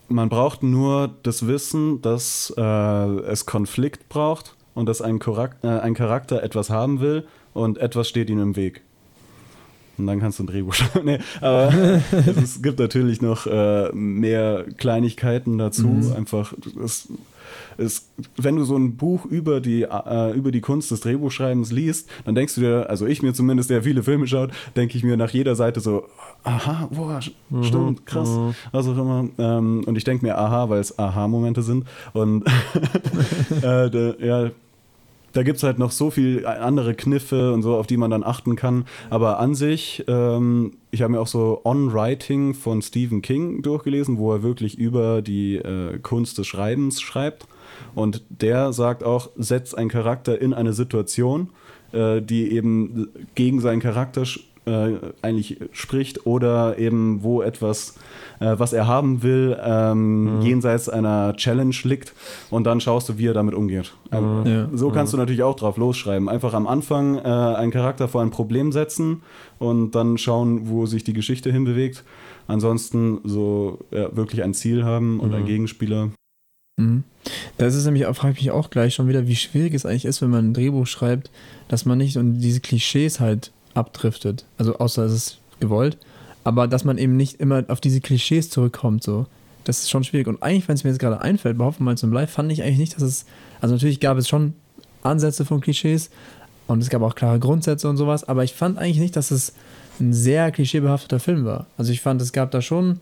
man 0.09 0.29
braucht 0.29 0.63
nur 0.63 1.15
das 1.23 1.47
Wissen, 1.47 2.03
dass 2.03 2.53
äh, 2.57 2.63
es 2.63 3.47
Konflikt 3.47 4.09
braucht 4.09 4.57
und 4.75 4.87
dass 4.87 5.01
ein, 5.01 5.19
Charak 5.19 5.57
äh, 5.63 5.69
ein 5.69 5.95
Charakter 5.95 6.43
etwas 6.43 6.71
haben 6.71 7.01
will 7.01 7.27
und 7.53 7.79
etwas 7.79 8.09
steht 8.09 8.31
ihm 8.31 8.41
im 8.41 8.57
Weg. 8.57 8.83
Und 9.97 10.07
dann 10.07 10.19
kannst 10.21 10.39
du 10.39 10.45
ein 10.45 10.47
Drehbuch 10.49 10.75
schreiben. 10.75 11.07
nee, 11.07 11.19
aber 11.41 11.73
es, 12.43 12.63
gibt 12.63 12.79
natürlich 12.79 13.23
noch 13.23 13.47
äh, 13.47 13.91
mehr 13.93 14.65
Kleinigkeiten 14.77 15.59
dazu. 15.59 15.89
Einfach, 16.17 16.53
es, 16.83 17.09
es, 17.79 18.11
wenn 18.37 18.57
du 18.57 18.65
so 18.65 18.77
ein 18.77 18.97
Buch 18.97 19.25
über 19.25 19.61
die, 19.61 19.83
äh, 19.83 20.33
über 20.35 20.51
die 20.51 20.61
Kunst 20.61 20.91
des 20.91 21.01
Drehbuchschreibens 21.01 21.73
liest, 21.73 22.09
dann 22.25 22.35
denkst 22.35 22.55
du 22.55 22.61
dir, 22.61 22.91
also 22.91 23.07
ich 23.07 23.23
mir 23.23 23.35
zumindest, 23.35 23.71
der 23.71 23.83
viele 23.83 24.03
Filme 24.03 24.27
schaut, 24.27 24.51
denke 24.77 24.97
ich 24.97 25.05
mir 25.05 25.17
nach 25.17 25.31
jeder 25.31 25.55
Seite 25.57 25.81
so, 25.81 26.05
aha, 26.45 26.89
boah, 26.91 27.21
stimmt, 27.63 28.07
krass, 28.07 28.31
was 28.73 28.89
auch 28.89 28.99
immer. 28.99 29.29
Ähm, 29.39 29.85
und 29.87 29.97
ich 29.97 30.05
denke 30.05 30.25
mir, 30.25 30.39
aha, 30.39 30.69
weil 30.69 30.81
es 30.81 30.99
Aha-Momente 30.99 31.63
sind. 31.63 31.85
Und 32.13 32.45
äh, 33.63 33.91
da, 33.91 34.15
ja, 34.19 34.51
da 35.35 35.43
gibt 35.43 35.57
es 35.57 35.63
halt 35.65 35.79
noch 35.79 35.91
so 35.91 36.11
viel 36.11 36.47
andere 36.47 36.95
Kniffe 36.95 37.53
und 37.53 37.63
so, 37.63 37.77
auf 37.77 37.89
die 37.89 37.97
man 37.97 38.11
dann 38.11 38.23
achten 38.23 38.55
kann. 38.55 38.85
Aber 39.11 39.41
an 39.41 39.55
sich, 39.55 40.05
ähm, 40.07 40.73
ich 40.93 41.03
habe 41.03 41.13
mir 41.13 41.21
auch 41.21 41.27
so 41.27 41.61
On-Writing 41.65 42.55
von 42.55 42.81
Stephen 42.83 43.21
King 43.21 43.61
durchgelesen, 43.63 44.17
wo 44.17 44.33
er 44.33 44.43
wirklich 44.45 44.79
über 44.79 45.23
die 45.23 45.57
äh, 45.57 45.99
Kunst 45.99 46.39
des 46.39 46.47
Schreibens 46.47 47.01
schreibt. 47.01 47.47
Und 47.95 48.23
der 48.29 48.73
sagt 48.73 49.05
auch, 49.05 49.31
setzt 49.37 49.77
einen 49.77 49.89
Charakter 49.89 50.41
in 50.41 50.55
eine 50.55 50.73
Situation, 50.73 51.51
äh, 51.93 52.21
die 52.21 52.53
eben 52.53 53.09
gegen 53.35 53.61
seinen 53.61 53.81
Charakter 53.81 54.25
äh, 54.67 54.95
eigentlich 55.21 55.59
spricht 55.73 56.27
oder 56.27 56.79
eben 56.79 57.23
wo 57.23 57.43
etwas, 57.43 57.97
äh, 58.41 58.55
was 58.57 58.73
er 58.73 58.87
haben 58.87 59.23
will, 59.23 59.57
ähm, 59.63 60.41
jenseits 60.41 60.89
einer 60.89 61.35
Challenge 61.37 61.75
liegt 61.83 62.15
und 62.51 62.65
dann 62.65 62.81
schaust 62.81 63.09
du, 63.11 63.19
wie 63.19 63.27
er 63.27 63.35
damit 63.35 63.55
umgeht. 63.55 63.93
Ähm, 64.11 64.43
Ja. 64.47 64.69
So 64.73 64.91
kannst 64.91 65.13
du 65.13 65.19
natürlich 65.19 65.43
auch 65.43 65.57
drauf 65.57 65.77
losschreiben. 65.77 66.29
Einfach 66.31 66.55
am 66.55 66.67
Anfang 66.67 67.19
äh, 67.19 67.21
einen 67.21 67.73
Charakter 67.73 68.09
vor 68.09 68.23
ein 68.23 68.31
Problem 68.31 68.73
setzen 68.73 69.23
und 69.59 69.95
dann 69.95 70.17
schauen, 70.17 70.69
wo 70.69 70.87
sich 70.87 71.05
die 71.05 71.13
Geschichte 71.13 71.53
hinbewegt. 71.53 72.03
Ansonsten 72.47 73.21
so 73.25 73.81
ja, 73.91 74.15
wirklich 74.17 74.43
ein 74.43 74.55
Ziel 74.55 74.85
haben 74.85 75.21
und 75.21 75.35
einen 75.35 75.47
Gegenspieler. 75.47 76.11
Das 77.59 77.75
ist 77.75 77.85
nämlich, 77.85 78.05
frage 78.05 78.35
ich 78.35 78.45
mich 78.45 78.51
auch 78.51 78.71
gleich 78.71 78.95
schon 78.95 79.09
wieder, 79.09 79.27
wie 79.27 79.37
schwierig 79.37 79.75
es 79.75 79.87
eigentlich 79.87 80.05
ist, 80.05 80.23
wenn 80.23 80.31
man 80.31 80.51
ein 80.51 80.55
Drehbuch 80.55 80.87
schreibt, 80.87 81.31
dass 81.69 81.85
man 81.85 81.99
nicht 81.99 82.17
in 82.17 82.41
diese 82.41 82.61
Klischees 82.61 83.21
halt 83.21 83.51
abdriftet. 83.75 84.45
Also 84.59 84.79
außer 84.79 85.05
es 85.05 85.13
ist 85.13 85.39
gewollt. 85.61 85.97
Aber 86.45 86.69
dass 86.69 86.85
man 86.85 86.99
eben 86.99 87.17
nicht 87.17 87.41
immer 87.41 87.65
auf 87.69 87.81
diese 87.81 88.01
Klischees 88.01 88.51
zurückkommt, 88.51 89.03
so. 89.03 89.27
Das 89.65 89.79
ist 89.79 89.91
schon 89.91 90.05
schwierig. 90.05 90.27
Und 90.27 90.43
eigentlich, 90.43 90.69
wenn 90.69 90.75
es 90.75 90.85
mir 90.85 90.91
jetzt 90.91 91.01
gerade 91.01 91.23
einfällt, 91.23 91.57
bei 91.57 91.65
Hoffen 91.65 91.85
mal 91.85 91.97
zum 91.97 92.13
Live, 92.13 92.31
fand 92.31 92.53
ich 92.53 92.63
eigentlich 92.63 92.79
nicht, 92.79 92.97
dass 92.97 93.03
es. 93.03 93.25
Also 93.63 93.75
natürlich 93.75 93.99
gab 93.99 94.19
es 94.19 94.29
schon 94.29 94.53
Ansätze 95.03 95.47
von 95.47 95.63
Klischees 95.63 96.11
und 96.67 96.83
es 96.83 96.91
gab 96.91 97.03
auch 97.03 97.15
klare 97.15 97.39
Grundsätze 97.39 97.89
und 97.89 97.97
sowas, 97.97 98.25
aber 98.25 98.45
ich 98.45 98.55
fand 98.55 98.79
eigentlich 98.79 98.99
nicht, 98.99 99.17
dass 99.17 99.31
es 99.31 99.55
ein 100.01 100.13
sehr 100.13 100.51
klischeebehafteter 100.51 101.21
Film 101.21 101.45
war. 101.45 101.67
Also 101.77 101.93
ich 101.93 102.01
fand, 102.01 102.21
es 102.21 102.33
gab 102.33 102.51
da 102.51 102.61
schon 102.61 103.01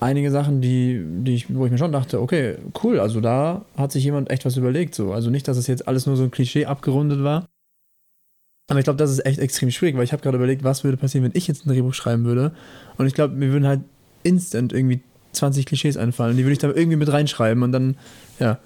einige 0.00 0.30
Sachen, 0.30 0.60
die, 0.60 1.02
die 1.04 1.34
ich, 1.34 1.54
wo 1.54 1.64
ich 1.64 1.72
mir 1.72 1.78
schon 1.78 1.92
dachte, 1.92 2.20
okay, 2.20 2.56
cool, 2.82 3.00
also 3.00 3.20
da 3.20 3.64
hat 3.76 3.92
sich 3.92 4.04
jemand 4.04 4.30
echt 4.30 4.44
was 4.44 4.56
überlegt. 4.56 4.94
So. 4.94 5.12
Also 5.12 5.30
nicht, 5.30 5.48
dass 5.48 5.56
es 5.56 5.66
jetzt 5.66 5.88
alles 5.88 6.06
nur 6.06 6.16
so 6.16 6.24
ein 6.24 6.30
Klischee 6.30 6.66
abgerundet 6.66 7.22
war. 7.22 7.46
Aber 8.68 8.80
ich 8.80 8.84
glaube, 8.84 8.98
das 8.98 9.10
ist 9.10 9.24
echt 9.24 9.38
extrem 9.38 9.70
schwierig, 9.70 9.96
weil 9.96 10.04
ich 10.04 10.12
habe 10.12 10.22
gerade 10.22 10.36
überlegt, 10.36 10.64
was 10.64 10.82
würde 10.82 10.96
passieren, 10.96 11.24
wenn 11.24 11.36
ich 11.38 11.46
jetzt 11.46 11.64
ein 11.64 11.68
Drehbuch 11.68 11.94
schreiben 11.94 12.24
würde. 12.24 12.52
Und 12.98 13.06
ich 13.06 13.14
glaube, 13.14 13.34
mir 13.34 13.52
würden 13.52 13.66
halt 13.66 13.80
instant 14.22 14.72
irgendwie 14.72 15.00
20 15.32 15.66
Klischees 15.66 15.96
einfallen. 15.96 16.36
Die 16.36 16.42
würde 16.42 16.52
ich 16.52 16.58
da 16.58 16.68
irgendwie 16.68 16.96
mit 16.96 17.12
reinschreiben 17.12 17.62
und 17.62 17.72
dann, 17.72 17.96
ja. 18.38 18.58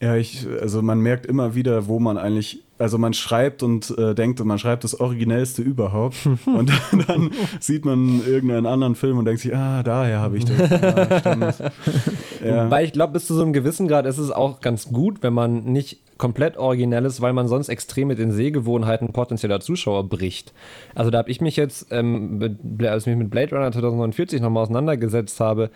Ja, 0.00 0.16
ich, 0.16 0.46
also 0.60 0.82
man 0.82 1.00
merkt 1.00 1.26
immer 1.26 1.54
wieder, 1.54 1.86
wo 1.86 1.98
man 1.98 2.18
eigentlich, 2.18 2.62
also 2.78 2.98
man 2.98 3.14
schreibt 3.14 3.62
und 3.62 3.96
äh, 3.98 4.14
denkt, 4.14 4.44
man 4.44 4.58
schreibt 4.58 4.84
das 4.84 4.98
Originellste 5.00 5.62
überhaupt 5.62 6.16
und 6.46 6.70
dann, 6.70 7.04
dann 7.06 7.30
sieht 7.60 7.84
man 7.84 8.22
irgendeinen 8.26 8.66
anderen 8.66 8.94
Film 8.94 9.18
und 9.18 9.24
denkt 9.24 9.40
sich, 9.40 9.54
ah, 9.54 9.82
daher 9.82 10.20
habe 10.20 10.38
ich 10.38 10.44
das. 10.44 11.20
Stimmt. 11.20 11.72
ja. 12.44 12.70
Weil 12.70 12.84
ich 12.84 12.92
glaube, 12.92 13.14
bis 13.14 13.26
zu 13.26 13.34
so 13.34 13.42
einem 13.42 13.52
gewissen 13.52 13.88
Grad 13.88 14.06
ist 14.06 14.18
es 14.18 14.30
auch 14.30 14.60
ganz 14.60 14.88
gut, 14.88 15.22
wenn 15.22 15.32
man 15.32 15.64
nicht 15.64 15.98
komplett 16.18 16.56
originell 16.56 17.04
ist, 17.04 17.20
weil 17.20 17.32
man 17.32 17.48
sonst 17.48 17.68
extrem 17.68 18.08
mit 18.08 18.18
den 18.18 18.32
Sehgewohnheiten 18.32 19.12
potenzieller 19.12 19.60
Zuschauer 19.60 20.08
bricht. 20.08 20.52
Also 20.94 21.10
da 21.10 21.18
habe 21.18 21.30
ich 21.30 21.40
mich 21.40 21.56
jetzt, 21.56 21.88
ähm, 21.90 22.56
als 22.80 23.02
ich 23.02 23.08
mich 23.08 23.16
mit 23.16 23.30
Blade 23.30 23.54
Runner 23.54 23.72
2049 23.72 24.40
nochmal 24.40 24.62
auseinandergesetzt 24.62 25.40
habe, 25.40 25.70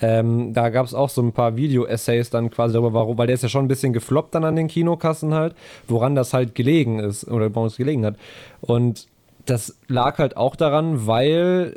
ähm, 0.00 0.52
da 0.52 0.70
gab 0.70 0.86
es 0.86 0.94
auch 0.94 1.08
so 1.08 1.22
ein 1.22 1.32
paar 1.32 1.56
Video-Essays 1.56 2.30
dann 2.30 2.50
quasi 2.50 2.74
darüber, 2.74 2.94
warum, 2.94 3.18
weil 3.18 3.26
der 3.26 3.34
ist 3.34 3.42
ja 3.42 3.48
schon 3.48 3.64
ein 3.64 3.68
bisschen 3.68 3.92
gefloppt 3.92 4.34
dann 4.34 4.44
an 4.44 4.56
den 4.56 4.68
Kinokassen 4.68 5.34
halt, 5.34 5.54
woran 5.86 6.14
das 6.14 6.32
halt 6.32 6.54
gelegen 6.54 6.98
ist 6.98 7.28
oder 7.28 7.54
woran 7.54 7.68
es 7.68 7.76
gelegen 7.76 8.04
hat. 8.04 8.16
Und 8.60 9.06
das 9.46 9.78
lag 9.88 10.18
halt 10.18 10.36
auch 10.36 10.56
daran, 10.56 11.06
weil 11.06 11.76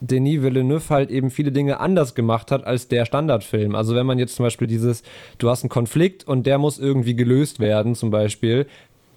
Denis 0.00 0.42
Villeneuve 0.42 0.90
halt 0.90 1.10
eben 1.10 1.30
viele 1.30 1.50
Dinge 1.50 1.80
anders 1.80 2.14
gemacht 2.14 2.50
hat 2.50 2.64
als 2.64 2.88
der 2.88 3.04
Standardfilm. 3.04 3.74
Also 3.74 3.94
wenn 3.94 4.06
man 4.06 4.18
jetzt 4.18 4.36
zum 4.36 4.44
Beispiel 4.44 4.68
dieses, 4.68 5.02
du 5.38 5.50
hast 5.50 5.62
einen 5.64 5.70
Konflikt 5.70 6.26
und 6.26 6.46
der 6.46 6.58
muss 6.58 6.78
irgendwie 6.78 7.16
gelöst 7.16 7.58
werden, 7.58 7.94
zum 7.94 8.10
Beispiel, 8.10 8.66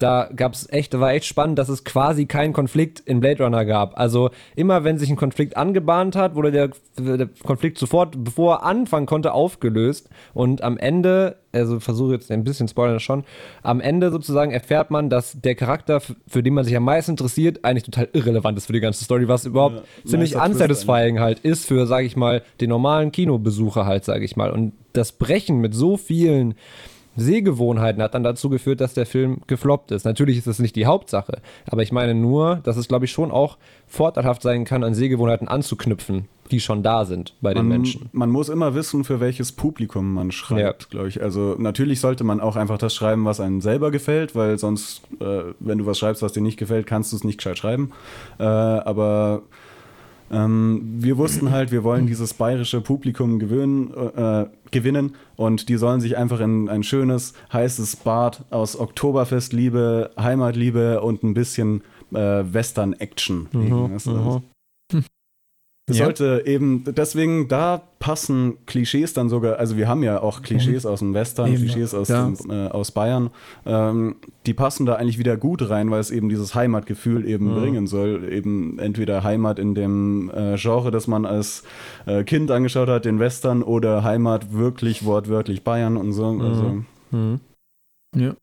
da 0.01 0.29
gab 0.35 0.53
es 0.53 0.67
echt, 0.71 0.99
war 0.99 1.13
echt 1.13 1.25
spannend, 1.25 1.59
dass 1.59 1.69
es 1.69 1.83
quasi 1.83 2.25
keinen 2.25 2.53
Konflikt 2.53 3.01
in 3.01 3.19
Blade 3.19 3.43
Runner 3.43 3.65
gab. 3.65 3.99
Also 3.99 4.31
immer 4.55 4.83
wenn 4.83 4.97
sich 4.97 5.09
ein 5.09 5.15
Konflikt 5.15 5.57
angebahnt 5.57 6.15
hat, 6.15 6.35
wurde 6.35 6.51
der, 6.51 6.69
der 6.97 7.29
Konflikt 7.43 7.77
sofort, 7.77 8.23
bevor 8.23 8.55
er 8.55 8.63
anfangen 8.63 9.05
konnte, 9.05 9.33
aufgelöst. 9.33 10.09
Und 10.33 10.63
am 10.63 10.77
Ende, 10.77 11.37
also 11.51 11.79
versuche 11.79 12.13
jetzt 12.13 12.31
ein 12.31 12.43
bisschen 12.43 12.67
spoilern 12.67 12.99
schon, 12.99 13.23
am 13.61 13.79
Ende 13.79 14.09
sozusagen 14.09 14.51
erfährt 14.51 14.89
man, 14.89 15.09
dass 15.09 15.39
der 15.39 15.55
Charakter, 15.55 16.01
für 16.27 16.41
den 16.41 16.53
man 16.53 16.65
sich 16.65 16.75
am 16.75 16.83
meisten 16.83 17.11
interessiert, 17.11 17.63
eigentlich 17.63 17.83
total 17.83 18.09
irrelevant 18.13 18.57
ist 18.57 18.65
für 18.65 18.73
die 18.73 18.79
ganze 18.79 19.03
Story, 19.03 19.27
was 19.27 19.45
überhaupt 19.45 19.75
Ja, 19.75 20.09
ziemlich 20.09 20.35
unsatisfying 20.35 21.19
halt 21.19 21.39
ist 21.39 21.67
für, 21.67 21.85
sage 21.85 22.05
ich 22.05 22.15
mal, 22.15 22.41
den 22.59 22.69
normalen 22.69 23.11
Kinobesucher 23.11 23.85
halt, 23.85 24.03
sage 24.03 24.25
ich 24.25 24.35
mal. 24.35 24.51
Und 24.51 24.73
das 24.93 25.11
Brechen 25.11 25.59
mit 25.59 25.73
so 25.73 25.95
vielen 25.97 26.55
Sehgewohnheiten 27.15 28.01
hat 28.01 28.13
dann 28.15 28.23
dazu 28.23 28.49
geführt, 28.49 28.81
dass 28.81 28.93
der 28.93 29.05
Film 29.05 29.41
gefloppt 29.47 29.91
ist. 29.91 30.05
Natürlich 30.05 30.37
ist 30.37 30.47
das 30.47 30.59
nicht 30.59 30.75
die 30.75 30.85
Hauptsache, 30.85 31.41
aber 31.69 31.83
ich 31.83 31.91
meine 31.91 32.13
nur, 32.15 32.57
dass 32.63 32.77
es, 32.77 32.87
glaube 32.87 33.05
ich, 33.05 33.11
schon 33.11 33.31
auch 33.31 33.57
vorteilhaft 33.87 34.41
sein 34.41 34.63
kann, 34.65 34.83
an 34.83 34.93
Sehgewohnheiten 34.93 35.47
anzuknüpfen, 35.47 36.27
die 36.51 36.59
schon 36.61 36.83
da 36.83 37.05
sind 37.05 37.35
bei 37.41 37.53
den 37.53 37.67
man, 37.67 37.77
Menschen. 37.79 38.09
man 38.13 38.29
muss 38.29 38.49
immer 38.49 38.75
wissen, 38.75 39.03
für 39.03 39.19
welches 39.19 39.51
Publikum 39.51 40.13
man 40.13 40.31
schreibt, 40.31 40.83
Ja. 40.83 40.89
glaube 40.89 41.07
ich. 41.09 41.21
Also 41.21 41.55
natürlich 41.57 41.99
sollte 41.99 42.23
man 42.23 42.39
auch 42.39 42.55
einfach 42.55 42.77
das 42.77 42.95
schreiben, 42.95 43.25
was 43.25 43.39
einem 43.39 43.61
selber 43.61 43.91
gefällt, 43.91 44.35
weil 44.35 44.57
sonst, 44.57 45.01
äh, 45.19 45.43
wenn 45.59 45.77
du 45.79 45.85
was 45.85 45.99
schreibst, 45.99 46.21
was 46.21 46.33
dir 46.33 46.41
nicht 46.41 46.57
gefällt, 46.57 46.87
kannst 46.87 47.11
du 47.11 47.17
es 47.17 47.23
nicht 47.23 47.37
gescheit 47.37 47.57
schreiben. 47.57 47.91
Äh, 48.39 48.43
aber 48.43 49.41
ähm, 50.31 50.81
wir 50.99 51.17
wussten 51.17 51.51
halt, 51.51 51.71
wir 51.71 51.83
wollen 51.83 52.07
dieses 52.07 52.33
bayerische 52.33 52.79
Publikum 52.79 53.37
gewöhnen, 53.37 53.93
äh, 54.15 54.45
gewinnen 54.71 55.15
und 55.41 55.69
die 55.69 55.77
sollen 55.77 56.01
sich 56.01 56.17
einfach 56.17 56.39
in 56.39 56.69
ein 56.69 56.83
schönes, 56.83 57.33
heißes 57.51 57.95
Bad 57.97 58.45
aus 58.51 58.79
Oktoberfestliebe, 58.79 60.11
Heimatliebe 60.15 61.01
und 61.01 61.23
ein 61.23 61.33
bisschen 61.33 61.81
äh, 62.13 62.43
Western-Action 62.43 63.47
legen. 63.51 63.91
Das, 63.91 64.05
das 65.91 65.99
Ja. 65.99 66.05
sollte 66.05 66.43
eben, 66.45 66.83
deswegen, 66.95 67.47
da 67.47 67.81
passen 67.99 68.57
Klischees 68.65 69.13
dann 69.13 69.29
sogar, 69.29 69.57
also 69.59 69.77
wir 69.77 69.87
haben 69.87 70.01
ja 70.03 70.21
auch 70.21 70.41
Klischees 70.41 70.85
aus 70.85 70.99
dem 70.99 71.13
Western, 71.13 71.47
Eben, 71.47 71.57
Klischees 71.57 71.93
aus, 71.93 72.07
ja. 72.07 72.25
dem, 72.25 72.49
äh, 72.49 72.67
aus 72.69 72.91
Bayern, 72.91 73.29
ähm, 73.65 74.15
die 74.47 74.53
passen 74.53 74.85
da 74.85 74.95
eigentlich 74.95 75.19
wieder 75.19 75.37
gut 75.37 75.69
rein, 75.69 75.91
weil 75.91 75.99
es 75.99 76.09
eben 76.09 76.27
dieses 76.29 76.55
Heimatgefühl 76.55 77.27
eben 77.27 77.53
bringen 77.53 77.85
soll. 77.87 78.27
Eben 78.31 78.79
entweder 78.79 79.23
Heimat 79.23 79.59
in 79.59 79.75
dem 79.75 80.31
äh, 80.33 80.55
Genre, 80.57 80.89
das 80.91 81.07
man 81.07 81.25
als 81.25 81.63
äh, 82.07 82.23
Kind 82.23 82.49
angeschaut 82.49 82.89
hat, 82.89 83.05
den 83.05 83.19
Western, 83.19 83.61
oder 83.61 84.03
Heimat 84.03 84.51
wirklich 84.53 85.05
wortwörtlich 85.05 85.63
Bayern 85.63 85.97
und 85.97 86.13
so. 86.13 86.25
Also, 86.25 86.83
Mhm. 87.11 87.39
Ja. 88.15 88.33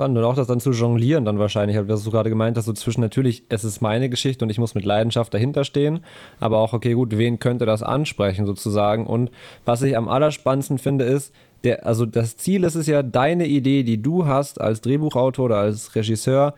Spannend 0.00 0.16
und 0.16 0.24
auch 0.24 0.34
das 0.34 0.46
dann 0.46 0.60
zu 0.60 0.70
jonglieren 0.70 1.26
dann 1.26 1.38
wahrscheinlich, 1.38 1.76
halt, 1.76 1.90
was 1.90 2.04
du 2.04 2.10
gerade 2.10 2.30
gemeint 2.30 2.56
hast, 2.56 2.64
so 2.64 2.72
zwischen 2.72 3.02
natürlich, 3.02 3.42
es 3.50 3.64
ist 3.64 3.82
meine 3.82 4.08
Geschichte 4.08 4.42
und 4.42 4.48
ich 4.48 4.56
muss 4.56 4.74
mit 4.74 4.86
Leidenschaft 4.86 5.34
dahinter 5.34 5.62
stehen, 5.62 6.00
aber 6.40 6.56
auch, 6.56 6.72
okay, 6.72 6.94
gut, 6.94 7.18
wen 7.18 7.38
könnte 7.38 7.66
das 7.66 7.82
ansprechen 7.82 8.46
sozusagen? 8.46 9.06
Und 9.06 9.30
was 9.66 9.82
ich 9.82 9.98
am 9.98 10.08
allerspannendsten 10.08 10.78
finde 10.78 11.04
ist, 11.04 11.34
der, 11.64 11.84
also 11.84 12.06
das 12.06 12.38
Ziel 12.38 12.64
ist 12.64 12.76
es 12.76 12.86
ja, 12.86 13.02
deine 13.02 13.46
Idee, 13.46 13.82
die 13.82 14.00
du 14.00 14.24
hast 14.24 14.58
als 14.58 14.80
Drehbuchautor 14.80 15.44
oder 15.44 15.58
als 15.58 15.94
Regisseur, 15.94 16.54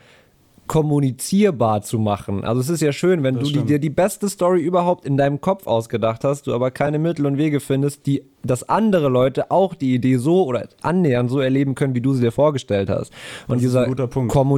kommunizierbar 0.68 1.82
zu 1.82 1.98
machen. 1.98 2.44
Also 2.44 2.60
es 2.60 2.68
ist 2.68 2.80
ja 2.80 2.92
schön, 2.92 3.22
wenn 3.22 3.34
Das 3.34 3.44
du 3.44 3.50
stimmt. 3.50 3.68
dir 3.68 3.78
die 3.78 3.90
beste 3.90 4.28
Story 4.28 4.60
überhaupt 4.62 5.04
in 5.04 5.16
deinem 5.16 5.40
Kopf 5.40 5.66
ausgedacht 5.66 6.24
hast, 6.24 6.46
du 6.46 6.54
aber 6.54 6.70
keine 6.70 6.98
Mittel 6.98 7.26
und 7.26 7.36
Wege 7.36 7.60
findest, 7.60 8.06
die, 8.06 8.22
dass 8.44 8.68
andere 8.68 9.08
Leute 9.08 9.50
auch 9.50 9.74
die 9.74 9.94
Idee 9.94 10.16
so 10.16 10.44
oder 10.44 10.68
annähernd 10.80 11.30
so 11.30 11.40
erleben 11.40 11.74
können, 11.74 11.94
wie 11.94 12.00
du 12.00 12.14
sie 12.14 12.22
dir 12.22 12.32
vorgestellt 12.32 12.88
hast. 12.88 13.12
Und 13.48 13.60
dieser. 13.60 13.86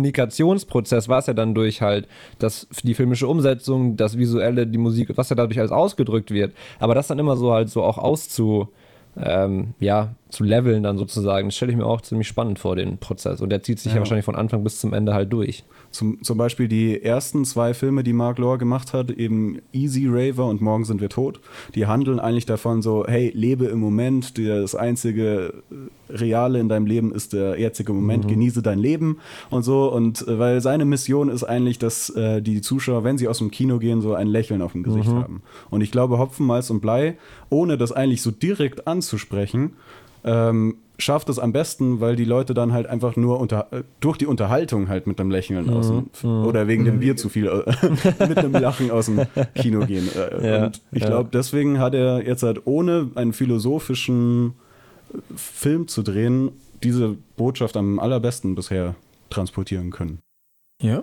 Kommunikationsprozess, 0.09 1.09
was 1.09 1.27
ja 1.27 1.35
dann 1.35 1.55
durch 1.55 1.83
halt 1.83 2.07
das, 2.39 2.69
die 2.83 2.95
filmische 2.95 3.27
Umsetzung, 3.27 3.97
das 3.97 4.19
visuelle, 4.19 4.67
die 4.67 4.79
Musik, 4.79 5.11
was 5.17 5.31
ja 5.31 5.37
dadurch 5.37 5.59
alles 5.59 5.73
ausgedrückt 5.73 6.31
wird. 6.31 6.53
Aber 6.79 6.95
das 6.95 7.09
dann 7.09 7.19
immer 7.19 7.37
so 7.37 7.53
halt 7.53 7.71
so 7.71 7.83
auch 7.83 7.99
auszu, 7.99 8.69
ähm, 9.17 9.75
ja, 9.79 10.15
zu 10.29 10.43
leveln 10.43 10.83
dann 10.83 10.99
sozusagen, 10.99 11.49
das 11.49 11.55
stelle 11.57 11.71
ich 11.71 11.79
mir 11.79 11.87
auch 11.87 12.01
ziemlich 12.01 12.27
spannend 12.27 12.59
vor, 12.59 12.75
den 12.77 12.99
Prozess. 12.99 13.41
Und 13.41 13.51
der 13.51 13.63
zieht 13.63 13.79
sich 13.79 13.93
ja. 13.93 13.97
Ja. 13.97 14.01
wahrscheinlich 14.01 14.25
von 14.25 14.35
Anfang 14.35 14.65
bis 14.65 14.81
zum 14.81 14.93
Ende 14.93 15.15
halt 15.15 15.33
durch. 15.33 15.65
Zum, 15.95 16.21
zum 16.25 16.37
Beispiel 16.37 16.67
die 16.67 17.01
ersten 17.01 17.45
zwei 17.45 17.73
Filme, 17.73 18.03
die 18.03 18.13
Mark 18.13 18.39
Lore 18.39 18.59
gemacht 18.59 18.93
hat, 18.93 19.13
eben 19.13 19.61
Easy 19.73 20.09
Raver 20.09 20.47
und 20.47 20.61
Morgen 20.61 20.85
sind 20.85 21.01
wir 21.01 21.09
tot, 21.09 21.41
die 21.77 21.87
handeln 21.87 22.19
eigentlich 22.19 22.47
davon 22.47 22.83
so, 22.83 23.05
hey, 23.07 23.31
lebe 23.33 23.67
im 23.67 23.79
Moment, 23.79 24.37
das 24.37 24.75
einzige 24.75 25.63
äh, 25.71 26.13
Reale 26.13 26.59
in 26.59 26.69
deinem 26.69 26.87
Leben 26.87 27.15
ist 27.15 27.33
der 27.33 27.61
jetzige 27.61 27.93
Moment, 27.93 28.27
genieße 28.27 28.61
dein 28.61 28.81
Leben 28.81 29.19
und 29.51 29.63
so. 29.63 29.93
Und 29.93 30.27
äh, 30.27 30.37
weil 30.37 30.61
seine 30.61 30.85
Mission 30.85 31.29
ist 31.29 31.45
eigentlich, 31.45 31.79
dass 31.79 32.11
äh, 32.11 32.43
die 32.43 32.61
Zuschauer, 32.61 33.05
wenn 33.05 33.17
sie 33.17 33.29
aus 33.29 33.39
dem 33.39 33.53
Kino 33.53 33.79
gehen, 33.79 34.01
so 34.01 34.15
ein 34.15 34.27
Lächeln 34.27 34.63
auf 34.63 34.73
dem 34.73 34.83
Gesicht 34.83 35.09
haben. 35.09 35.43
Und 35.71 35.81
ich 35.81 35.93
glaube, 35.93 36.19
Hopfen, 36.19 36.45
Malz 36.45 36.71
und 36.71 36.81
Blei, 36.81 37.17
ohne 37.51 37.79
das 37.79 37.93
eigentlich 37.93 38.21
so 38.21 38.33
direkt 38.33 38.89
anzusprechen, 38.89 39.75
ähm, 40.25 40.77
schafft 40.99 41.29
es 41.29 41.39
am 41.39 41.53
besten, 41.53 42.01
weil 42.01 42.17
die 42.17 42.25
Leute 42.25 42.55
dann 42.55 42.73
halt 42.73 42.87
einfach 42.87 43.17
nur 43.17 43.41
unter, 43.41 43.73
äh, 43.73 43.83
durch 44.01 44.17
die 44.17 44.27
Unterhaltung 44.27 44.89
halt 44.89 45.07
mit 45.07 45.21
einem 45.21 45.31
Lächeln 45.31 45.69
aus 45.71 45.89
dem, 45.89 46.45
oder 46.45 46.69
wegen 46.69 46.85
dem 46.85 47.01
Bier 47.01 47.17
zu 47.17 47.29
viel 47.29 47.47
äh, 47.47 48.27
mit 48.29 48.39
einem 48.39 48.53
Lachen 48.53 48.91
aus 48.91 49.07
dem 49.07 49.27
Kino 49.55 49.85
gehen. 49.87 50.09
Äh, 50.15 50.45
Ja, 50.45 50.67
und 50.67 50.83
ich 50.93 51.03
ja. 51.03 51.09
glaube, 51.09 51.31
deswegen 51.33 51.79
hat 51.79 51.95
er 51.95 52.25
jetzt 52.27 52.43
halt 52.43 52.67
ohne 52.67 53.11
einen 53.15 53.33
philosophischen 53.33 54.55
Film 55.35 55.89
zu 55.89 56.03
drehen, 56.03 56.51
diese 56.83 57.17
Botschaft 57.37 57.77
am 57.77 57.99
allerbesten 57.99 58.55
bisher 58.55 58.95
transportieren 59.31 59.91
können. 59.91 60.19
Ja. 60.83 61.03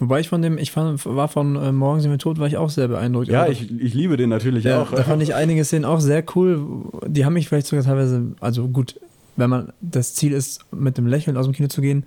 Wobei 0.00 0.20
ich 0.20 0.28
von 0.28 0.42
dem, 0.42 0.58
ich 0.58 0.72
fand, 0.72 1.04
war 1.06 1.28
von 1.28 1.56
äh, 1.56 1.72
Morgen 1.72 2.00
sind 2.00 2.10
wir 2.10 2.18
tot, 2.18 2.38
war 2.38 2.46
ich 2.46 2.56
auch 2.56 2.70
sehr 2.70 2.88
beeindruckt. 2.88 3.28
Ja, 3.28 3.42
Aber 3.42 3.52
ich, 3.52 3.70
ich 3.80 3.94
liebe 3.94 4.16
den 4.16 4.28
natürlich 4.28 4.64
ja, 4.64 4.82
auch. 4.82 4.90
da 4.90 5.04
fand 5.04 5.22
ich 5.22 5.34
einige 5.34 5.64
Szenen 5.64 5.84
auch 5.84 6.00
sehr 6.00 6.24
cool. 6.34 6.66
Die 7.06 7.24
haben 7.24 7.34
mich 7.34 7.48
vielleicht 7.48 7.68
sogar 7.68 7.84
teilweise, 7.84 8.32
also 8.40 8.66
gut, 8.68 8.98
wenn 9.36 9.50
man 9.50 9.72
das 9.80 10.14
Ziel 10.14 10.32
ist, 10.32 10.64
mit 10.72 10.98
dem 10.98 11.06
Lächeln 11.06 11.36
aus 11.36 11.46
dem 11.46 11.54
Kino 11.54 11.68
zu 11.68 11.80
gehen, 11.80 12.04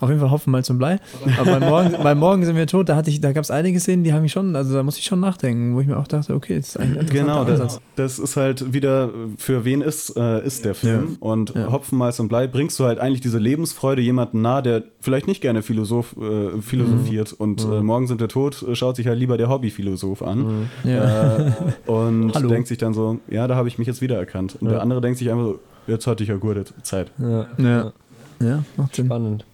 auf 0.00 0.08
jeden 0.08 0.20
Fall 0.20 0.30
hoffen 0.30 0.50
mal 0.50 0.64
zum 0.64 0.78
Blei. 0.78 0.98
Aber 1.38 1.58
bei 1.58 1.60
morgen, 1.60 1.94
bei 2.02 2.14
morgen 2.14 2.44
sind 2.44 2.56
wir 2.56 2.66
tot, 2.66 2.88
da 2.88 2.96
hatte 2.96 3.10
ich, 3.10 3.20
da 3.20 3.32
gab 3.32 3.44
es 3.44 3.50
einige 3.50 3.78
Szenen, 3.80 4.04
die 4.04 4.12
haben 4.12 4.22
mich 4.22 4.32
schon, 4.32 4.56
also 4.56 4.74
da 4.74 4.82
muss 4.82 4.98
ich 4.98 5.04
schon 5.04 5.20
nachdenken, 5.20 5.74
wo 5.74 5.80
ich 5.80 5.86
mir 5.86 5.96
auch 5.96 6.06
dachte, 6.06 6.34
okay, 6.34 6.56
das 6.56 6.68
ist 6.68 6.76
ein 6.78 7.06
Genau, 7.10 7.44
das, 7.44 7.80
das 7.96 8.18
ist 8.18 8.36
halt 8.36 8.72
wieder, 8.72 9.10
für 9.36 9.64
wen 9.64 9.80
ist, 9.80 10.16
äh, 10.16 10.44
ist 10.44 10.64
der 10.64 10.74
Film. 10.74 11.16
Und 11.20 11.54
Ja. 11.54 11.72
Hopfen, 11.72 11.98
Malz 11.98 12.20
und 12.20 12.28
Blei 12.28 12.46
bringst 12.46 12.78
du 12.78 12.84
halt 12.84 12.98
eigentlich 12.98 13.20
diese 13.20 13.38
Lebensfreude 13.38 14.02
jemanden 14.02 14.42
nahe, 14.42 14.62
der 14.62 14.84
vielleicht 15.00 15.26
nicht 15.26 15.40
gerne 15.40 15.62
Philosoph, 15.62 16.16
äh, 16.16 16.60
philosophiert. 16.60 17.32
Und 17.32 17.64
äh, 17.64 17.80
morgen 17.80 18.06
sind 18.06 18.20
wir 18.20 18.28
tot, 18.28 18.62
äh, 18.62 18.74
schaut 18.74 18.96
sich 18.96 19.06
halt 19.06 19.18
lieber 19.18 19.36
der 19.36 19.48
Hobbyphilosoph 19.48 20.22
an. 20.22 20.68
Ja. 20.84 21.36
Äh, 21.38 21.52
und 21.86 22.34
Hallo. 22.34 22.48
denkt 22.48 22.68
sich 22.68 22.78
dann 22.78 22.94
so, 22.94 23.18
ja, 23.28 23.46
da 23.46 23.56
habe 23.56 23.68
ich 23.68 23.78
mich 23.78 23.86
jetzt 23.86 24.00
wiedererkannt. 24.00 24.56
Und 24.60 24.70
der 24.70 24.82
andere 24.82 25.00
denkt 25.00 25.18
sich 25.18 25.30
einfach 25.30 25.44
so, 25.44 25.60
jetzt 25.86 26.06
hatte 26.06 26.22
ich 26.22 26.28
ja 26.28 26.36
gute 26.36 26.64
Zeit. 26.82 27.10
Ja. 27.18 27.46
ja. 27.58 27.92
ja, 28.40 28.64
macht 28.76 28.94
Sinn. 28.94 29.06
Spannend. 29.06 29.44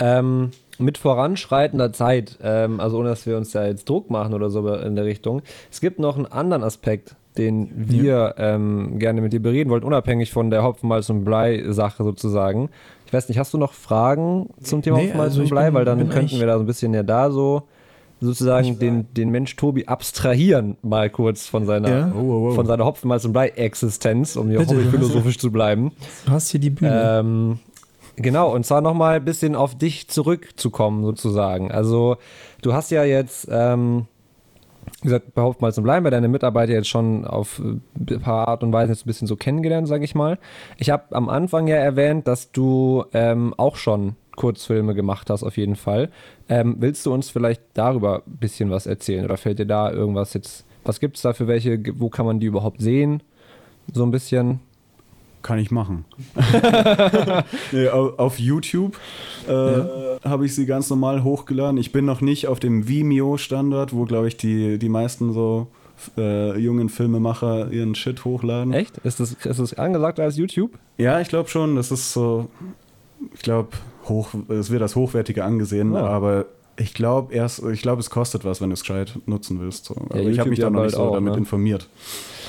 Ähm, 0.00 0.50
mit 0.78 0.96
voranschreitender 0.96 1.92
Zeit, 1.92 2.38
ähm, 2.40 2.78
also 2.78 2.98
ohne 2.98 3.08
dass 3.08 3.26
wir 3.26 3.36
uns 3.36 3.50
da 3.50 3.66
jetzt 3.66 3.88
Druck 3.88 4.10
machen 4.10 4.32
oder 4.32 4.48
so 4.48 4.66
in 4.74 4.94
der 4.94 5.04
Richtung, 5.04 5.42
es 5.72 5.80
gibt 5.80 5.98
noch 5.98 6.16
einen 6.16 6.26
anderen 6.26 6.62
Aspekt, 6.62 7.16
den 7.36 7.68
wir 7.74 8.34
ähm, 8.38 8.98
gerne 9.00 9.20
mit 9.20 9.32
dir 9.32 9.42
bereden 9.42 9.70
wollten, 9.70 9.86
unabhängig 9.86 10.30
von 10.32 10.50
der 10.50 10.62
Hopfen, 10.62 10.88
Malz 10.88 11.10
und 11.10 11.24
Blei-Sache 11.24 12.04
sozusagen. 12.04 12.70
Ich 13.06 13.12
weiß 13.12 13.28
nicht, 13.28 13.38
hast 13.38 13.52
du 13.54 13.58
noch 13.58 13.72
Fragen 13.72 14.50
zum 14.62 14.82
Thema 14.82 14.98
Nee, 14.98 15.04
Hopfen, 15.06 15.16
Malz 15.18 15.30
also 15.30 15.42
und 15.42 15.50
Blei? 15.50 15.66
bin- 15.66 15.74
Weil 15.74 15.84
dann 15.84 16.08
könnten 16.10 16.38
wir 16.38 16.46
da 16.46 16.54
so 16.54 16.60
ein 16.60 16.66
bisschen 16.66 16.94
ja 16.94 17.02
da 17.02 17.30
so 17.32 17.62
sozusagen 18.20 18.78
den, 18.80 19.06
den 19.14 19.30
Mensch 19.30 19.54
Tobi 19.54 19.86
abstrahieren, 19.86 20.76
mal 20.82 21.08
kurz 21.08 21.46
von 21.46 21.66
seiner, 21.66 21.88
Ja? 21.88 22.08
von 22.10 22.66
seiner 22.66 22.84
Hopfen, 22.84 23.06
Malz 23.08 23.24
und 23.24 23.32
Blei-Existenz, 23.32 24.34
um 24.36 24.48
hier 24.48 24.58
Bitte, 24.58 24.74
hobbyphilosophisch 24.76 25.38
zu 25.38 25.52
bleiben. 25.52 25.92
Du 26.26 26.32
hast 26.32 26.50
hier 26.50 26.58
die 26.60 26.70
Bühne. 26.70 27.18
Ähm, 27.20 27.58
genau, 28.18 28.54
und 28.54 28.64
zwar 28.64 28.80
nochmal 28.80 29.16
ein 29.16 29.24
bisschen 29.24 29.54
auf 29.54 29.76
dich 29.76 30.08
zurückzukommen, 30.08 31.04
sozusagen. 31.04 31.70
Also, 31.70 32.16
du 32.62 32.72
hast 32.72 32.90
ja 32.90 33.04
jetzt 33.04 33.48
ähm, 33.50 34.06
wie 35.02 35.08
gesagt, 35.08 35.34
behaupten 35.34 35.64
mal 35.64 35.72
zu 35.72 35.82
bleiben, 35.82 36.04
weil 36.04 36.10
deine 36.10 36.28
Mitarbeiter 36.28 36.72
jetzt 36.72 36.88
schon 36.88 37.24
auf 37.24 37.60
äh, 37.60 38.14
ein 38.14 38.20
paar 38.20 38.48
Art 38.48 38.62
und 38.62 38.72
Weise 38.72 38.92
jetzt 38.92 39.04
ein 39.04 39.06
bisschen 39.06 39.28
so 39.28 39.36
kennengelernt, 39.36 39.88
sage 39.88 40.04
ich 40.04 40.14
mal. 40.14 40.38
Ich 40.76 40.90
habe 40.90 41.14
am 41.14 41.28
Anfang 41.28 41.68
ja 41.68 41.76
erwähnt, 41.76 42.26
dass 42.26 42.50
du 42.52 43.04
ähm, 43.12 43.54
auch 43.56 43.76
schon 43.76 44.16
Kurzfilme 44.36 44.94
gemacht 44.94 45.30
hast, 45.30 45.42
auf 45.42 45.56
jeden 45.56 45.76
Fall. 45.76 46.10
Ähm, 46.48 46.76
willst 46.78 47.06
du 47.06 47.12
uns 47.12 47.30
vielleicht 47.30 47.62
darüber 47.74 48.22
ein 48.26 48.36
bisschen 48.38 48.70
was 48.70 48.86
erzählen 48.86 49.24
oder 49.24 49.36
fällt 49.36 49.58
dir 49.58 49.66
da 49.66 49.90
irgendwas 49.90 50.34
jetzt, 50.34 50.64
was 50.84 51.00
gibt 51.00 51.16
es 51.16 51.22
da 51.22 51.32
für 51.32 51.48
welche, 51.48 51.80
wo 51.98 52.08
kann 52.08 52.26
man 52.26 52.40
die 52.40 52.46
überhaupt 52.46 52.80
sehen? 52.80 53.22
So 53.92 54.04
ein 54.04 54.10
bisschen. 54.10 54.60
Kann 55.48 55.58
ich 55.58 55.70
machen. 55.70 56.04
nee, 57.72 57.88
auf, 57.88 58.38
YouTube 58.38 58.98
äh, 59.48 59.50
habe 60.22 60.44
ich 60.44 60.54
sie 60.54 60.66
ganz 60.66 60.90
normal 60.90 61.24
hochgeladen. 61.24 61.78
Ich 61.78 61.90
bin 61.90 62.04
noch 62.04 62.20
nicht 62.20 62.48
auf 62.48 62.60
dem 62.60 62.86
Vimeo-Standard, 62.86 63.94
wo, 63.94 64.04
glaube 64.04 64.28
ich, 64.28 64.36
die, 64.36 64.78
die 64.78 64.90
meisten 64.90 65.32
so 65.32 65.68
äh, 66.18 66.58
jungen 66.58 66.90
Filmemacher 66.90 67.72
ihren 67.72 67.94
Shit 67.94 68.26
hochladen. 68.26 68.74
Echt? 68.74 68.98
Ist 68.98 69.20
das, 69.20 69.32
ist 69.32 69.58
das 69.58 69.72
angesagt 69.72 70.20
als 70.20 70.36
YouTube? 70.36 70.72
Ja, 70.98 71.18
ich 71.18 71.28
glaube 71.28 71.48
schon. 71.48 71.76
Das 71.76 71.90
ist 71.90 72.12
so, 72.12 72.50
ich 73.32 73.40
glaube, 73.40 73.70
hoch, 74.06 74.28
es 74.50 74.68
wird 74.68 74.82
als 74.82 74.96
hochwertiger 74.96 75.46
angesehen, 75.46 75.94
Ja. 75.94 76.04
aber 76.04 76.44
ich 76.78 76.94
glaube 76.94 77.34
erst, 77.34 77.62
ich 77.62 77.82
glaube, 77.82 78.00
es 78.00 78.08
kostet 78.08 78.44
was, 78.44 78.60
wenn 78.60 78.70
du 78.70 78.74
es 78.74 78.80
gescheit 78.80 79.12
nutzen 79.26 79.60
willst. 79.60 79.84
So. 79.84 79.96
Aber 79.96 80.20
ich 80.20 80.38
habe 80.38 80.50
mich 80.50 80.60
ja 80.60 80.66
da 80.66 80.70
noch 80.70 80.84
nicht 80.84 80.94
so 80.94 81.02
auch, 81.02 81.14
damit 81.14 81.32
ne? 81.32 81.38
informiert. 81.38 81.88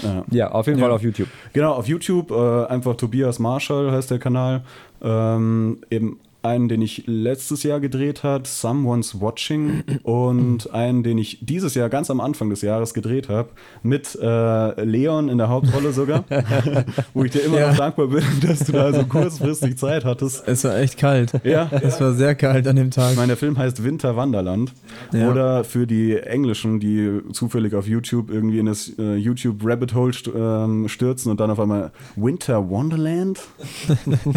Ja. 0.04 0.24
Ja, 0.32 0.52
auf 0.52 0.68
jeden 0.68 0.80
Ja. 0.80 0.86
Fall 0.86 0.94
auf 0.94 1.02
YouTube. 1.02 1.28
Genau, 1.52 1.74
auf 1.74 1.88
YouTube 1.88 2.32
äh, 2.32 2.66
einfach 2.66 2.96
Tobias 2.96 3.40
Marshall 3.40 3.92
heißt 3.92 4.12
der 4.12 4.20
Kanal. 4.20 4.62
Ähm, 5.02 5.80
eben 5.90 6.20
einen, 6.42 6.70
den 6.70 6.82
ich 6.82 7.04
letztes 7.06 7.64
Jahr 7.64 7.80
gedreht 7.80 8.24
hat, 8.24 8.48
Someone's 8.48 9.20
Watching 9.20 9.84
und 10.04 10.72
einen, 10.74 11.04
den 11.04 11.18
ich 11.18 11.40
dieses 11.42 11.76
Jahr 11.76 11.90
ganz 11.90 12.10
am 12.10 12.22
Anfang 12.22 12.50
des 12.50 12.62
Jahres 12.62 12.94
gedreht 12.94 13.28
habe, 13.30 13.50
mit 13.84 14.18
äh, 14.22 14.84
Leon 14.84 15.28
in 15.30 15.38
der 15.38 15.50
Hauptrolle 15.50 15.92
sogar, 15.92 16.24
wo 17.14 17.24
ich 17.26 17.32
dir 17.32 17.40
immer 17.42 17.60
Ja. 17.60 17.70
noch 17.72 17.78
dankbar 17.78 18.08
bin, 18.08 18.24
dass 18.42 18.60
du 18.60 18.72
da 18.72 18.94
so 18.94 19.04
kurzfristig 19.06 19.78
Zeit 19.78 20.06
hattest. 20.06 20.48
Es 20.48 20.64
war 20.64 20.78
echt 20.78 20.98
kalt. 20.98 21.34
Ja, 21.44 21.70
Es 21.82 22.00
war 22.00 22.14
sehr 22.14 22.36
kalt 22.36 22.68
an 22.68 22.76
dem 22.78 22.92
Tag. 22.92 23.12
ich 23.12 23.18
meine, 23.18 23.28
der 23.30 23.38
Film 23.38 23.58
heißt 23.58 23.84
Winter 23.84 24.16
Wanderland. 24.16 24.72
Ja. 25.12 25.30
Oder 25.32 25.64
für 25.64 25.86
die 25.88 26.16
Englischen, 26.18 26.80
die 26.80 27.20
zufällig 27.34 27.74
auf 27.76 27.88
YouTube 27.88 28.30
irgendwie 28.32 28.60
in 28.60 28.66
das 28.68 28.92
äh, 28.98 29.16
YouTube 29.16 29.58
Rabbit 29.64 29.94
Hole 29.94 30.14
st 30.14 30.30
ähm, 30.34 30.88
stürzen 30.88 31.32
und 31.32 31.40
dann 31.40 31.52
auf 31.52 31.60
einmal 31.60 31.92
Winter 32.16 32.70
Wonderland. 32.70 33.40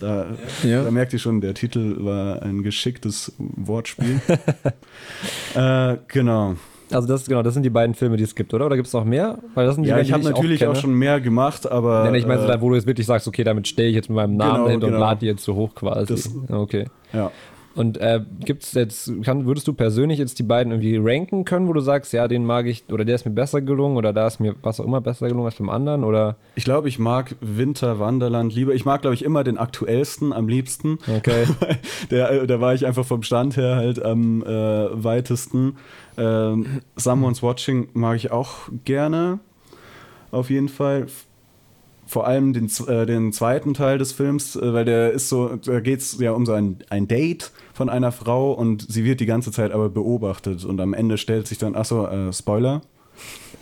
ja, 0.00 0.26
da, 0.78 0.82
da 0.84 0.90
merkt 0.90 1.12
ihr 1.12 1.18
schon, 1.22 1.40
der 1.40 1.54
Titel 1.54 1.96
war 2.04 2.42
ein 2.42 2.62
geschicktes 2.62 3.32
Wortspiel. 3.38 4.20
äh, 5.54 5.96
genau. 6.08 6.56
Also 6.90 7.08
das 7.08 7.24
genau, 7.24 7.42
das 7.42 7.54
sind 7.54 7.62
die 7.62 7.70
beiden 7.70 7.94
Filme, 7.94 8.18
die 8.18 8.24
es 8.24 8.34
gibt, 8.34 8.52
oder? 8.52 8.66
Oder 8.66 8.76
gibt 8.76 8.86
es 8.88 8.92
noch 8.92 9.04
mehr? 9.04 9.38
Weil 9.54 9.64
das 9.64 9.76
sind 9.76 9.84
die 9.84 9.88
Ja, 9.88 9.94
beiden, 9.96 10.06
ich 10.06 10.12
habe 10.12 10.24
natürlich 10.24 10.62
auch, 10.66 10.72
kenne. 10.72 10.80
schon 10.82 10.92
mehr 10.94 11.20
gemacht, 11.22 11.70
aber. 11.70 12.04
Nein, 12.04 12.14
ich 12.16 12.26
meine, 12.26 12.42
äh, 12.52 12.60
wo 12.60 12.68
du 12.68 12.74
jetzt 12.74 12.86
wirklich 12.86 13.06
sagst, 13.06 13.26
okay, 13.26 13.44
damit 13.44 13.66
stehe 13.66 13.88
ich 13.88 13.94
jetzt 13.94 14.10
mit 14.10 14.16
meinem 14.16 14.36
Namen 14.36 14.52
Genau, 14.54 14.64
dahinter 14.66 14.86
und 14.88 14.92
genau. 14.94 15.04
lade 15.06 15.20
die 15.20 15.26
jetzt 15.26 15.42
so 15.42 15.54
hoch 15.54 15.74
quasi. 15.74 16.12
Das- 16.12 16.30
okay. 16.50 16.88
ja. 17.14 17.30
Und 17.74 17.98
äh, 17.98 18.20
gibt's 18.40 18.72
jetzt, 18.72 19.10
kann, 19.22 19.46
würdest 19.46 19.66
du 19.66 19.72
persönlich 19.72 20.18
jetzt 20.18 20.38
die 20.38 20.42
beiden 20.42 20.72
irgendwie 20.72 20.98
ranken 21.00 21.44
können, 21.44 21.68
wo 21.68 21.72
du 21.72 21.80
sagst, 21.80 22.12
ja, 22.12 22.28
den 22.28 22.44
mag 22.44 22.66
ich, 22.66 22.84
oder 22.90 23.04
der 23.04 23.14
ist 23.14 23.24
mir 23.24 23.32
besser 23.32 23.62
gelungen, 23.62 23.96
oder 23.96 24.12
da 24.12 24.26
ist 24.26 24.40
mir 24.40 24.54
was 24.62 24.78
auch 24.78 24.84
immer 24.84 25.00
besser 25.00 25.28
gelungen 25.28 25.46
als 25.46 25.56
beim 25.56 25.70
anderen, 25.70 26.04
oder? 26.04 26.36
Ich 26.54 26.64
glaube, 26.64 26.88
ich 26.88 26.98
mag 26.98 27.34
Winter 27.40 27.98
Wanderland 27.98 28.54
lieber. 28.54 28.74
Ich 28.74 28.84
mag, 28.84 29.00
glaube 29.00 29.14
ich, 29.14 29.24
immer 29.24 29.42
den 29.44 29.56
aktuellsten 29.58 30.32
am 30.32 30.48
liebsten. 30.48 30.98
Okay. 31.16 31.46
Der, 32.10 32.30
äh, 32.30 32.46
da 32.46 32.60
war 32.60 32.74
ich 32.74 32.86
einfach 32.86 33.06
vom 33.06 33.22
Stand 33.22 33.56
her 33.56 33.76
halt 33.76 34.02
am 34.04 34.42
äh, 34.42 35.04
weitesten. 35.04 35.76
Ähm, 36.18 36.82
Someone's 36.96 37.42
Watching 37.42 37.88
mag 37.94 38.16
ich 38.16 38.30
auch 38.30 38.68
gerne. 38.84 39.38
Auf 40.30 40.50
jeden 40.50 40.68
Fall. 40.68 41.06
Vor 42.04 42.26
allem 42.26 42.52
den, 42.52 42.68
äh, 42.88 43.06
den 43.06 43.32
zweiten 43.32 43.72
Teil 43.72 43.96
des 43.96 44.12
Films, 44.12 44.56
äh, 44.56 44.74
weil 44.74 44.84
der 44.84 45.12
ist 45.12 45.30
so, 45.30 45.56
da 45.56 45.80
geht 45.80 46.00
es 46.00 46.18
ja 46.20 46.32
um 46.32 46.44
so 46.44 46.52
ein, 46.52 46.78
ein 46.90 47.08
Date 47.08 47.52
von 47.72 47.88
einer 47.88 48.12
Frau 48.12 48.52
und 48.52 48.86
sie 48.90 49.04
wird 49.04 49.20
die 49.20 49.26
ganze 49.26 49.50
Zeit 49.52 49.72
aber 49.72 49.88
beobachtet 49.88 50.64
und 50.64 50.80
am 50.80 50.94
Ende 50.94 51.18
stellt 51.18 51.46
sich 51.46 51.58
dann, 51.58 51.74
achso, 51.74 52.06
äh, 52.06 52.32
Spoiler. 52.32 52.82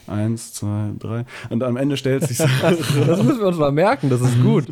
Eins, 0.06 0.52
zwei, 0.54 0.90
drei. 0.98 1.24
Und 1.50 1.62
am 1.62 1.76
Ende 1.76 1.96
stellt 1.96 2.24
sich 2.24 2.38
Das 3.06 3.22
müssen 3.22 3.40
wir 3.40 3.46
uns 3.46 3.58
mal 3.58 3.70
merken, 3.70 4.10
das 4.10 4.20
ist 4.20 4.42
gut. 4.42 4.64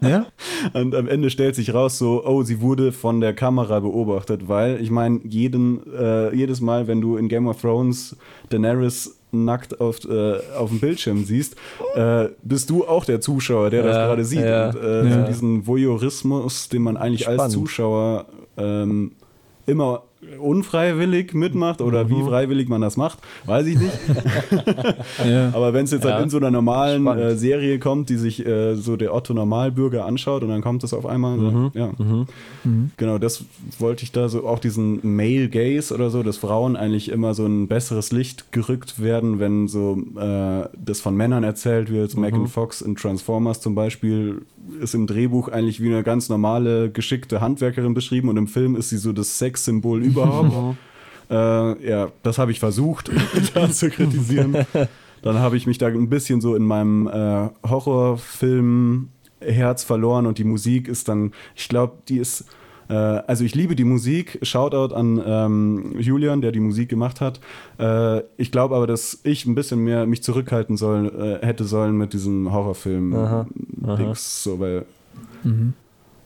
Ja? 0.00 0.26
Und 0.72 0.94
am 0.96 1.06
Ende 1.06 1.30
stellt 1.30 1.54
sich 1.54 1.72
raus, 1.72 1.98
so, 1.98 2.24
oh, 2.26 2.42
sie 2.42 2.60
wurde 2.60 2.90
von 2.90 3.20
der 3.20 3.32
Kamera 3.32 3.78
beobachtet, 3.78 4.48
weil 4.48 4.80
ich 4.80 4.90
meine, 4.90 5.20
jeden, 5.24 5.80
äh, 5.94 6.34
jedes 6.34 6.60
Mal, 6.60 6.88
wenn 6.88 7.00
du 7.00 7.16
in 7.16 7.28
Game 7.28 7.46
of 7.46 7.60
Thrones 7.60 8.16
Daenerys 8.50 9.16
nackt 9.30 9.80
auf, 9.80 10.04
äh, 10.04 10.38
auf 10.58 10.70
dem 10.70 10.80
Bildschirm 10.80 11.24
siehst, 11.24 11.54
äh, 11.94 12.26
bist 12.42 12.68
du 12.68 12.84
auch 12.84 13.04
der 13.04 13.20
Zuschauer, 13.20 13.70
der 13.70 13.84
das 13.84 13.96
Ja, 13.96 14.06
gerade 14.06 14.24
sieht. 14.24 14.40
ja, 14.44 14.70
und 14.70 14.76
äh, 14.82 15.08
ja. 15.08 15.20
so 15.20 15.26
diesen 15.28 15.66
Voyeurismus, 15.66 16.68
den 16.68 16.82
man 16.82 16.96
eigentlich 16.96 17.28
als 17.28 17.36
Spannend. 17.36 17.52
Zuschauer 17.54 18.26
ähm, 18.56 19.12
immer 19.66 20.02
unfreiwillig 20.38 21.34
mitmacht 21.34 21.80
oder 21.80 22.04
Mhm. 22.04 22.10
wie 22.10 22.22
freiwillig 22.22 22.68
man 22.68 22.80
das 22.80 22.96
macht, 22.96 23.18
weiß 23.46 23.66
ich 23.66 23.78
nicht. 23.78 23.92
Ja. 25.26 25.50
Aber 25.52 25.72
wenn 25.74 25.84
es 25.84 25.90
jetzt 25.90 26.04
Ja. 26.04 26.12
halt 26.14 26.24
in 26.24 26.30
so 26.30 26.36
einer 26.38 26.50
normalen 26.50 27.06
äh, 27.06 27.36
Serie 27.36 27.78
kommt, 27.78 28.08
die 28.08 28.16
sich 28.16 28.44
äh, 28.46 28.74
so 28.74 28.96
der 28.96 29.14
Otto 29.14 29.34
Normalbürger 29.34 30.04
anschaut 30.04 30.42
und 30.42 30.48
dann 30.48 30.62
kommt 30.62 30.82
das 30.82 30.94
auf 30.94 31.06
einmal, 31.06 31.36
Mhm. 31.38 31.70
ja. 31.74 31.90
Genau, 32.96 33.18
das 33.18 33.44
wollte 33.78 34.04
ich 34.04 34.12
da 34.12 34.28
so, 34.28 34.46
auch 34.46 34.58
diesen 34.58 35.00
Male 35.02 35.48
Gaze 35.48 35.94
oder 35.94 36.10
so, 36.10 36.22
dass 36.22 36.36
Frauen 36.36 36.76
eigentlich 36.76 37.10
immer 37.10 37.34
so 37.34 37.44
ein 37.46 37.66
besseres 37.68 38.12
Licht 38.12 38.52
gerückt 38.52 39.02
werden, 39.02 39.38
wenn 39.40 39.68
so 39.68 39.98
äh, 40.18 40.68
das 40.84 41.00
von 41.00 41.16
Männern 41.16 41.44
erzählt 41.44 41.90
wird. 41.90 42.16
Megan 42.16 42.46
Fox 42.46 42.80
in 42.80 42.96
Transformers 42.96 43.60
zum 43.60 43.74
Beispiel 43.74 44.42
ist 44.80 44.94
im 44.94 45.06
Drehbuch 45.08 45.48
eigentlich 45.48 45.80
wie 45.82 45.88
eine 45.92 46.02
ganz 46.04 46.28
normale, 46.28 46.90
geschickte 46.90 47.40
Handwerkerin 47.40 47.94
beschrieben 47.94 48.28
und 48.28 48.36
im 48.36 48.46
Film 48.46 48.76
ist 48.76 48.90
sie 48.90 48.96
so 48.96 49.12
das 49.12 49.38
Sexsymbol 49.38 50.02
überhaupt. 50.12 50.78
Äh, 51.30 51.88
ja, 51.88 52.08
das 52.22 52.36
habe 52.36 52.50
ich 52.50 52.60
versucht, 52.60 53.10
da 53.54 53.70
zu 53.70 53.88
kritisieren. 53.88 54.66
Dann 55.22 55.38
habe 55.38 55.56
ich 55.56 55.66
mich 55.66 55.78
da 55.78 55.86
ein 55.86 56.10
bisschen 56.10 56.42
so 56.42 56.54
in 56.54 56.64
meinem 56.64 57.06
äh, 57.06 57.48
Horrorfilm 57.66 59.08
Herz 59.40 59.82
verloren 59.82 60.26
und 60.26 60.36
die 60.36 60.44
Musik 60.44 60.88
ist 60.88 61.08
dann, 61.08 61.32
ich 61.54 61.68
glaube, 61.68 61.94
die 62.08 62.18
ist, 62.18 62.44
äh, 62.90 62.94
also 62.94 63.44
ich 63.44 63.54
liebe 63.54 63.74
die 63.76 63.84
Musik. 63.84 64.40
Shoutout 64.42 64.94
an 64.94 65.22
ähm, 65.24 65.94
Julian, 65.98 66.42
der 66.42 66.52
die 66.52 66.60
Musik 66.60 66.90
gemacht 66.90 67.22
hat. 67.22 67.40
Äh, 67.78 68.22
ich 68.36 68.52
glaube 68.52 68.76
aber, 68.76 68.86
dass 68.86 69.20
ich 69.22 69.46
ein 69.46 69.54
bisschen 69.54 69.82
mehr 69.82 70.04
mich 70.04 70.22
zurückhalten 70.22 70.76
soll, 70.76 71.40
äh, 71.42 71.46
hätte 71.46 71.64
sollen 71.64 71.96
mit 71.96 72.12
diesem 72.12 72.52
Horrorfilm 72.52 73.14
Aha, 73.14 73.46
Dings, 73.96 74.42
so 74.42 74.60
weil 74.60 74.84
Mhm. 75.44 75.72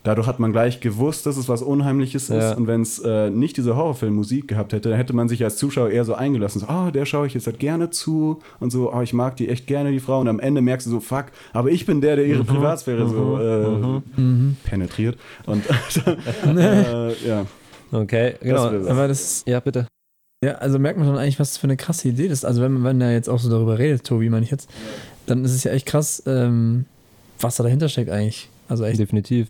Dadurch 0.07 0.27
hat 0.29 0.39
man 0.39 0.53
gleich 0.53 0.81
gewusst, 0.81 1.27
dass 1.27 1.37
es 1.37 1.49
was 1.49 1.63
Unheimliches 1.63 2.29
Ja. 2.29 2.39
ist. 2.53 2.57
Und 2.57 2.67
wenn 2.69 2.81
es 2.83 3.01
äh, 3.01 3.29
nicht 3.29 3.57
diese 3.57 3.75
Horrorfilm-Musik 3.75 4.47
gehabt 4.47 4.73
hätte, 4.73 4.91
dann 4.91 4.99
hätte 4.99 5.15
man 5.15 5.29
sich 5.29 5.43
als 5.43 5.57
Zuschauer 5.57 5.91
eher 5.91 6.05
so 6.05 6.15
eingelassen. 6.15 6.61
So, 6.61 6.67
oh, 6.69 6.91
der 6.91 7.07
schaue 7.07 7.27
ich 7.27 7.35
jetzt 7.35 7.47
halt 7.47 7.59
gerne 7.59 7.91
zu. 7.91 8.41
Und 8.61 8.71
so, 8.71 8.93
oh, 8.95 9.01
ich 9.03 9.13
mag 9.13 9.37
die 9.37 9.49
echt 9.49 9.67
gerne, 9.67 9.91
die 9.91 9.99
Frau. 10.01 10.21
Und 10.21 10.29
am 10.29 10.39
Ende 10.39 10.61
merkst 10.61 10.87
du 10.87 10.91
so, 10.93 11.01
fuck, 11.01 11.27
aber 11.53 11.71
ich 11.71 11.87
bin 11.87 12.01
der, 12.01 12.17
der 12.17 12.27
ihre 12.27 12.45
Privatsphäre 12.45 13.09
so 13.09 13.39
äh, 13.39 14.21
Mhm. 14.21 14.57
penetriert. 14.65 15.19
Und 15.47 15.65
äh, 16.47 17.13
ja. 17.27 17.47
Okay, 17.93 18.35
genau. 18.41 18.71
wäre- 18.73 18.91
Aber 18.91 19.09
das 19.09 19.21
ist, 19.21 19.49
ja, 19.49 19.61
bitte. 19.61 19.87
ja, 20.45 20.53
also 20.57 20.79
merkt 20.79 20.99
man 20.99 21.09
schon 21.09 21.19
eigentlich, 21.19 21.39
was 21.41 21.57
für 21.57 21.65
eine 21.65 21.77
krasse 21.77 22.09
Idee 22.09 22.29
das 22.29 22.39
ist. 22.41 22.45
Also 22.45 22.63
wenn 22.63 22.73
man, 22.73 22.85
wenn 22.85 23.01
er 23.01 23.13
jetzt 23.13 23.29
auch 23.29 23.39
so 23.39 23.51
darüber 23.51 23.79
redet, 23.79 24.05
Tobi, 24.05 24.29
meine 24.29 24.45
ich 24.45 24.51
jetzt, 24.51 24.69
dann 25.27 25.45
ist 25.45 25.53
es 25.55 25.65
ja 25.65 25.73
echt 25.73 25.87
krass, 25.87 26.23
ähm, 26.27 26.85
was 27.41 27.57
da 27.57 27.63
dahinter 27.65 27.89
steckt 27.89 28.11
eigentlich. 28.11 28.49
Also 28.69 28.85
echt 28.85 28.99
Definitiv. 28.99 29.49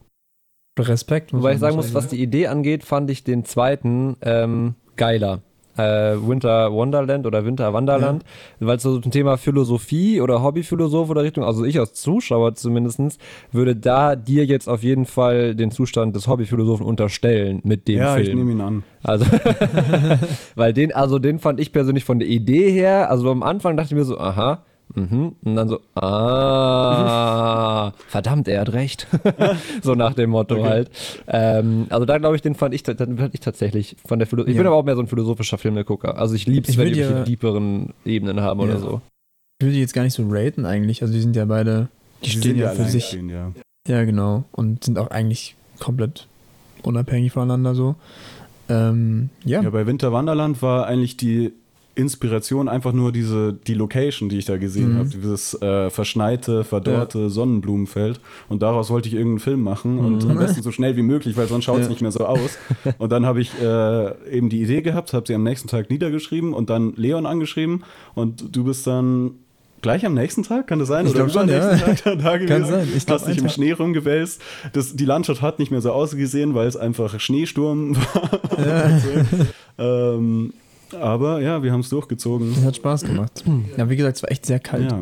Respekt. 0.78 1.32
muss 1.32 1.42
Wobei 1.42 1.54
ich 1.54 1.58
sagen 1.58 1.76
muss, 1.76 1.94
was 1.94 2.08
die 2.08 2.22
Idee 2.22 2.48
angeht, 2.48 2.84
fand 2.84 3.10
ich 3.10 3.24
den 3.24 3.44
zweiten 3.44 4.16
ähm, 4.22 4.74
geiler. 4.96 5.40
Äh, 5.76 6.16
Winter 6.26 6.72
Wonderland 6.72 7.26
oder 7.26 7.44
Winter 7.44 7.74
Wanderland, 7.74 8.24
weil 8.60 8.78
es 8.78 8.82
so 8.82 8.96
ein 8.96 9.10
Thema 9.10 9.36
Philosophie 9.36 10.22
oder 10.22 10.42
Hobbyphilosoph 10.42 11.10
oder 11.10 11.22
Richtung, 11.22 11.44
also 11.44 11.66
ich 11.66 11.78
als 11.78 11.92
Zuschauer 11.92 12.54
zumindest, 12.54 13.20
würde 13.52 13.76
da 13.76 14.16
dir 14.16 14.46
jetzt 14.46 14.70
auf 14.70 14.82
jeden 14.82 15.04
Fall 15.04 15.54
den 15.54 15.70
Zustand 15.70 16.16
des 16.16 16.28
Hobbyphilosophen 16.28 16.86
unterstellen 16.86 17.60
mit 17.62 17.88
dem 17.88 17.98
ja, 17.98 18.16
ich 18.16 18.24
Film. 18.24 18.38
nehme 18.38 18.52
ihn 18.52 18.60
an. 18.62 18.84
Also, 19.02 19.26
weil 20.54 20.72
den, 20.72 20.94
also 20.94 21.18
den 21.18 21.40
fand 21.40 21.60
ich 21.60 21.72
persönlich 21.72 22.04
von 22.04 22.20
der 22.20 22.28
Idee 22.28 22.70
her, 22.70 23.10
also 23.10 23.30
am 23.30 23.42
Anfang 23.42 23.76
dachte 23.76 23.88
ich 23.88 23.98
mir 23.98 24.04
so, 24.04 24.18
aha, 24.18 24.64
mhm, 24.96 25.36
und 25.44 25.54
dann 25.56 25.68
so, 25.68 25.80
ah, 25.94 27.92
verdammt, 28.08 28.48
er 28.48 28.60
hat 28.62 28.72
recht. 28.72 29.06
so 29.82 29.94
nach 29.94 30.14
dem 30.14 30.30
Motto 30.30 30.64
halt. 30.64 30.90
Ähm, 31.28 31.86
also 31.90 32.04
da 32.04 32.18
glaube 32.18 32.36
ich, 32.36 32.42
den 32.42 32.54
fand 32.54 32.74
ich, 32.74 32.82
den 32.82 33.18
fand 33.18 33.34
ich 33.34 33.40
tatsächlich 33.40 33.96
von 34.04 34.18
der 34.18 34.26
Philosophie. 34.26 34.50
Ich 34.50 34.56
Ja. 34.56 34.62
bin 34.62 34.66
aber 34.66 34.76
auch 34.76 34.84
mehr 34.84 34.96
so 34.96 35.02
ein 35.02 35.06
philosophischer 35.06 35.58
Filmegucker. 35.58 36.18
Also 36.18 36.34
ich 36.34 36.46
liebe 36.46 36.68
es, 36.68 36.76
wenn 36.76 36.88
die 36.92 36.96
wirklich 36.96 37.24
tieferen 37.24 37.92
Ebenen 38.04 38.40
haben 38.40 38.60
oder 38.60 38.72
Ja. 38.74 38.78
so. 38.78 39.00
Ich 39.60 39.66
würde 39.66 39.74
die 39.74 39.80
jetzt 39.80 39.94
gar 39.94 40.02
nicht 40.02 40.14
so 40.14 40.24
raten 40.28 40.66
eigentlich. 40.66 41.02
Also 41.02 41.14
die 41.14 41.20
sind 41.20 41.36
ja 41.36 41.44
beide, 41.44 41.88
die 42.24 42.30
Sie 42.30 42.38
stehen 42.38 42.56
ja 42.58 42.70
für 42.70 42.84
sich. 42.84 43.06
stehen, 43.06 43.28
ja. 43.28 43.52
Ja, 43.88 44.04
genau. 44.04 44.44
Und 44.52 44.84
sind 44.84 44.98
auch 44.98 45.10
eigentlich 45.10 45.54
komplett 45.78 46.26
unabhängig 46.82 47.32
voneinander 47.32 47.74
so. 47.74 47.94
Ähm, 48.68 49.30
ja. 49.44 49.62
Ja, 49.62 49.70
bei 49.70 49.86
Winter 49.86 50.12
Wanderland 50.12 50.60
war 50.60 50.86
eigentlich 50.86 51.16
die 51.16 51.52
Inspiration 51.96 52.68
einfach 52.68 52.92
nur 52.92 53.10
diese, 53.10 53.52
die 53.54 53.74
Location, 53.74 54.28
die 54.28 54.38
ich 54.38 54.44
da 54.44 54.56
gesehen 54.58 54.92
Mhm. 54.94 54.98
habe. 54.98 55.08
Dieses 55.08 55.60
äh, 55.60 55.90
verschneite, 55.90 56.62
verdorrte 56.62 57.30
Sonnenblumenfeld. 57.30 58.20
Und 58.48 58.62
daraus 58.62 58.90
wollte 58.90 59.08
ich 59.08 59.14
irgendeinen 59.14 59.40
Film 59.40 59.62
machen 59.62 59.98
und 59.98 60.24
Mhm. 60.24 60.30
am 60.32 60.38
besten 60.38 60.62
so 60.62 60.70
schnell 60.70 60.96
wie 60.96 61.02
möglich, 61.02 61.36
weil 61.36 61.48
sonst 61.48 61.64
schaut 61.64 61.78
es 61.80 61.86
Ja. 61.86 61.90
nicht 61.90 62.02
mehr 62.02 62.12
so 62.12 62.24
aus. 62.26 62.58
Und 62.98 63.10
dann 63.12 63.26
habe 63.26 63.40
ich 63.40 63.50
äh, 63.60 64.30
eben 64.36 64.48
die 64.48 64.62
Idee 64.62 64.82
gehabt, 64.82 65.12
habe 65.14 65.26
sie 65.26 65.34
am 65.34 65.42
nächsten 65.42 65.68
Tag 65.68 65.90
niedergeschrieben 65.90 66.52
und 66.52 66.70
dann 66.70 66.92
Leon 66.96 67.26
angeschrieben. 67.26 67.82
Und 68.14 68.54
du 68.54 68.64
bist 68.64 68.86
dann 68.86 69.32
gleich 69.82 70.04
am 70.04 70.14
nächsten 70.14 70.42
Tag, 70.42 70.66
kann 70.66 70.78
das 70.80 70.88
sein? 70.88 71.06
Ich 71.06 71.14
glaub 71.14 71.30
schon, 71.30 71.48
übernächsten 71.48 71.78
ja. 71.78 71.94
Tag 71.94 72.04
dann 72.04 72.18
da 72.18 72.36
gewesen? 72.38 72.66
sein. 72.66 72.88
Ich 72.96 73.06
Hast 73.08 73.26
dich 73.28 73.38
im 73.38 73.44
Tag. 73.44 73.52
Schnee 73.52 73.72
rumgewälzt. 73.72 74.42
Das, 74.72 74.96
die 74.96 75.04
Landschaft 75.04 75.42
hat 75.42 75.58
nicht 75.58 75.70
mehr 75.70 75.80
so 75.80 75.92
ausgesehen, 75.92 76.54
weil 76.54 76.66
es 76.66 76.76
einfach 76.76 77.18
Schneesturm 77.20 77.96
war. 78.14 78.40
ähm, 79.78 80.52
aber 80.94 81.40
ja, 81.40 81.62
wir 81.62 81.72
haben 81.72 81.80
es 81.80 81.88
durchgezogen. 81.88 82.54
Das 82.54 82.64
hat 82.64 82.76
Spaß 82.76 83.04
gemacht. 83.04 83.44
Ja, 83.76 83.88
wie 83.90 83.96
gesagt, 83.96 84.16
es 84.16 84.22
war 84.22 84.30
echt 84.30 84.46
sehr 84.46 84.58
kalt. 84.60 84.90
Ja. 84.90 85.00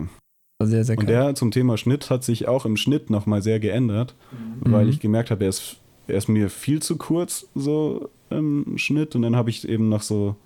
War 0.58 0.66
sehr, 0.68 0.84
sehr 0.84 0.96
Und 0.98 1.06
kalt. 1.06 1.16
der 1.16 1.34
zum 1.34 1.50
Thema 1.50 1.76
Schnitt 1.76 2.10
hat 2.10 2.22
sich 2.24 2.46
auch 2.48 2.64
im 2.64 2.76
Schnitt 2.76 3.10
nochmal 3.10 3.42
sehr 3.42 3.60
geändert, 3.60 4.14
weil 4.60 4.84
Mhm. 4.84 4.90
ich 4.90 5.00
gemerkt 5.00 5.30
habe, 5.30 5.44
er 5.44 5.50
ist, 5.50 5.76
er 6.06 6.16
ist 6.16 6.28
mir 6.28 6.48
viel 6.50 6.80
zu 6.82 6.96
kurz 6.96 7.46
so 7.54 8.08
im 8.30 8.78
Schnitt 8.78 9.14
und 9.16 9.22
dann 9.22 9.36
habe 9.36 9.50
ich 9.50 9.68
eben 9.68 9.88
noch 9.88 10.02
so 10.02 10.36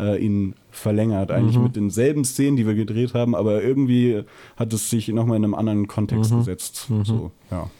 äh, 0.00 0.16
ihn 0.24 0.54
verlängert, 0.70 1.30
eigentlich 1.30 1.56
Mhm. 1.58 1.64
mit 1.64 1.76
denselben 1.76 2.24
Szenen, 2.24 2.56
die 2.56 2.66
wir 2.66 2.74
gedreht 2.74 3.12
haben, 3.12 3.34
aber 3.36 3.62
irgendwie 3.62 4.22
hat 4.56 4.72
es 4.72 4.88
sich 4.88 5.08
nochmal 5.08 5.36
in 5.36 5.44
einem 5.44 5.54
anderen 5.54 5.86
Kontext 5.86 6.32
Mhm. 6.32 6.38
gesetzt. 6.38 6.86
Mhm. 6.88 7.04
So, 7.04 7.30
ja. 7.50 7.70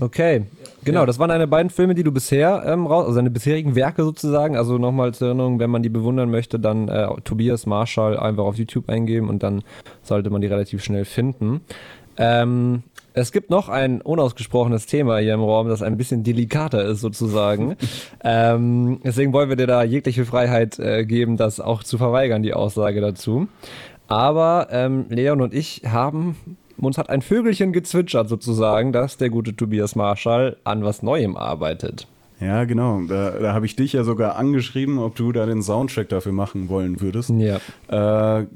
Okay, 0.00 0.42
genau, 0.84 1.00
Ja. 1.00 1.06
das 1.06 1.18
waren 1.18 1.28
deine 1.28 1.46
beiden 1.46 1.70
Filme, 1.70 1.94
die 1.94 2.02
du 2.02 2.12
bisher 2.12 2.64
ähm, 2.66 2.86
raus, 2.86 3.04
also 3.06 3.16
deine 3.16 3.30
bisherigen 3.30 3.74
Werke 3.74 4.02
sozusagen. 4.02 4.56
Also 4.56 4.78
nochmal 4.78 5.14
zur 5.14 5.28
Erinnerung, 5.28 5.58
wenn 5.58 5.70
man 5.70 5.82
die 5.82 5.88
bewundern 5.88 6.30
möchte, 6.30 6.58
dann 6.58 6.88
äh, 6.88 7.06
Tobias 7.24 7.66
Marshall 7.66 8.18
einfach 8.18 8.44
auf 8.44 8.56
YouTube 8.56 8.88
eingeben 8.88 9.28
und 9.28 9.42
dann 9.42 9.62
sollte 10.02 10.30
man 10.30 10.40
die 10.40 10.48
relativ 10.48 10.82
schnell 10.82 11.04
finden. 11.04 11.60
Ähm, 12.16 12.82
es 13.16 13.30
gibt 13.30 13.48
noch 13.50 13.68
ein 13.68 14.00
unausgesprochenes 14.00 14.86
Thema 14.86 15.18
hier 15.18 15.34
im 15.34 15.40
Raum, 15.40 15.68
das 15.68 15.82
ein 15.82 15.96
bisschen 15.96 16.24
delikater 16.24 16.84
ist 16.84 17.00
sozusagen. 17.00 17.76
ähm, 18.24 19.00
deswegen 19.04 19.32
wollen 19.32 19.48
wir 19.48 19.56
dir 19.56 19.68
da 19.68 19.84
jegliche 19.84 20.24
Freiheit 20.24 20.78
äh, 20.80 21.04
geben, 21.04 21.36
das 21.36 21.60
auch 21.60 21.84
zu 21.84 21.98
verweigern, 21.98 22.42
die 22.42 22.54
Aussage 22.54 23.00
dazu. 23.00 23.46
Aber 24.08 24.68
ähm, 24.70 25.06
Leon 25.08 25.40
und 25.40 25.54
ich 25.54 25.82
haben, 25.86 26.36
uns 26.78 26.98
hat 26.98 27.08
ein 27.10 27.22
Vögelchen 27.22 27.72
gezwitschert 27.72 28.28
sozusagen, 28.28 28.92
dass 28.92 29.16
der 29.16 29.30
gute 29.30 29.54
Tobias 29.56 29.94
Marschall 29.96 30.56
an 30.64 30.84
was 30.84 31.02
Neuem 31.02 31.36
arbeitet. 31.36 32.06
Ja, 32.40 32.64
genau. 32.64 33.00
Da, 33.08 33.30
da 33.30 33.54
habe 33.54 33.64
ich 33.66 33.76
dich 33.76 33.92
ja 33.92 34.02
sogar 34.04 34.36
angeschrieben, 34.36 34.98
ob 34.98 35.14
du 35.14 35.32
da 35.32 35.46
den 35.46 35.62
Soundtrack 35.62 36.08
dafür 36.08 36.32
machen 36.32 36.68
wollen 36.68 37.00
würdest. 37.00 37.30
Ja. 37.30 37.58
Äh, 38.40 38.46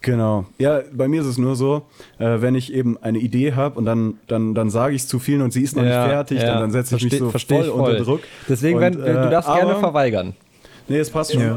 genau. 0.00 0.46
Ja, 0.58 0.80
bei 0.92 1.06
mir 1.08 1.20
ist 1.20 1.28
es 1.28 1.38
nur 1.38 1.54
so, 1.54 1.82
äh, 2.18 2.40
wenn 2.40 2.54
ich 2.56 2.72
eben 2.74 2.98
eine 3.00 3.18
Idee 3.18 3.52
habe 3.54 3.78
und 3.78 3.84
dann, 3.86 4.14
dann, 4.26 4.54
dann 4.54 4.68
sage 4.68 4.94
ich 4.94 5.02
es 5.02 5.08
zu 5.08 5.18
vielen 5.20 5.42
und 5.42 5.52
sie 5.52 5.62
ist 5.62 5.76
noch 5.76 5.84
Ja, 5.84 6.02
nicht 6.02 6.10
fertig, 6.12 6.40
ja. 6.40 6.46
dann, 6.46 6.60
dann 6.60 6.70
setze 6.72 6.96
ich 6.96 7.04
mich 7.04 7.14
Versteh- 7.14 7.62
so 7.62 7.70
voll, 7.70 7.70
voll. 7.84 7.90
unter 7.90 8.04
Druck. 8.04 8.20
Deswegen, 8.48 8.76
Und, 8.76 8.82
wenn, 8.82 8.92
du 8.94 9.06
äh, 9.06 9.30
darfst 9.30 9.48
gerne 9.54 9.70
aber- 9.70 9.80
verweigern. 9.80 10.34
Nee, 10.88 10.98
es 10.98 11.08
passt 11.10 11.32
schon. 11.32 11.40
Ja. 11.42 11.56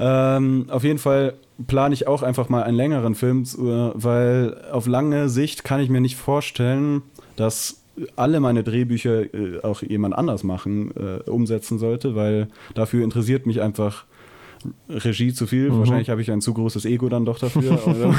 Ähm, 0.00 0.66
auf 0.70 0.82
jeden 0.82 0.98
Fall 0.98 1.34
plane 1.66 1.94
ich 1.94 2.06
auch 2.06 2.22
einfach 2.22 2.48
mal 2.48 2.62
einen 2.62 2.76
längeren 2.76 3.14
Film, 3.14 3.42
äh, 3.42 3.90
weil 3.94 4.62
auf 4.70 4.86
lange 4.86 5.28
Sicht 5.28 5.64
kann 5.64 5.80
ich 5.80 5.90
mir 5.90 6.00
nicht 6.00 6.16
vorstellen, 6.16 7.02
dass 7.36 7.82
alle 8.16 8.40
meine 8.40 8.62
Drehbücher 8.62 9.34
äh, 9.34 9.60
auch 9.62 9.82
jemand 9.82 10.14
anders 10.14 10.44
machen, 10.44 10.92
äh, 10.96 11.28
umsetzen 11.28 11.78
sollte, 11.78 12.14
weil 12.14 12.48
dafür 12.74 13.04
interessiert 13.04 13.46
mich 13.46 13.60
einfach 13.60 14.04
Regie 14.88 15.32
zu 15.32 15.46
viel. 15.46 15.70
Mhm. 15.70 15.78
Wahrscheinlich 15.78 16.10
habe 16.10 16.20
ich 16.20 16.30
ein 16.30 16.40
zu 16.40 16.54
großes 16.54 16.84
Ego 16.84 17.08
dann 17.08 17.24
doch 17.24 17.38
dafür. 17.38 17.78
oder, 17.86 18.14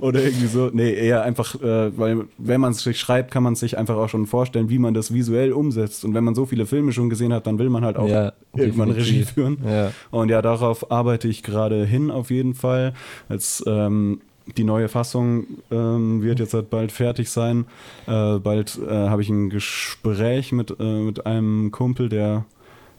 oder 0.00 0.22
irgendwie 0.22 0.46
so. 0.46 0.70
Nee, 0.72 0.92
eher 0.92 1.22
einfach, 1.22 1.54
äh, 1.60 1.96
weil 1.96 2.24
wenn 2.38 2.60
man 2.60 2.72
es 2.72 2.82
sich 2.82 2.98
schreibt, 2.98 3.30
kann 3.30 3.42
man 3.42 3.54
sich 3.54 3.78
einfach 3.78 3.96
auch 3.96 4.08
schon 4.08 4.26
vorstellen, 4.26 4.68
wie 4.70 4.78
man 4.78 4.94
das 4.94 5.12
visuell 5.12 5.52
umsetzt. 5.52 6.04
Und 6.04 6.14
wenn 6.14 6.24
man 6.24 6.34
so 6.34 6.46
viele 6.46 6.66
Filme 6.66 6.92
schon 6.92 7.10
gesehen 7.10 7.32
hat, 7.32 7.46
dann 7.46 7.58
will 7.58 7.70
man 7.70 7.84
halt 7.84 7.96
auch 7.96 8.08
Ja, 8.08 8.32
irgendwann 8.54 8.88
definitiv. 8.88 9.14
Regie 9.14 9.24
führen. 9.24 9.58
Ja. 9.66 9.92
Und 10.10 10.30
ja, 10.30 10.42
darauf 10.42 10.90
arbeite 10.90 11.28
ich 11.28 11.42
gerade 11.42 11.84
hin 11.84 12.10
auf 12.10 12.30
jeden 12.30 12.54
Fall. 12.54 12.94
Als 13.28 13.62
ähm, 13.66 14.20
die 14.56 14.64
neue 14.64 14.88
Fassung 14.88 15.46
ähm, 15.70 16.22
wird 16.22 16.38
jetzt 16.38 16.54
halt 16.54 16.70
bald 16.70 16.92
fertig 16.92 17.30
sein. 17.30 17.64
Äh, 18.06 18.38
bald 18.38 18.78
äh, 18.86 18.90
habe 18.90 19.22
ich 19.22 19.28
ein 19.30 19.50
Gespräch 19.50 20.52
mit, 20.52 20.74
äh, 20.78 21.00
mit 21.00 21.24
einem 21.26 21.70
Kumpel, 21.70 22.08
der 22.08 22.44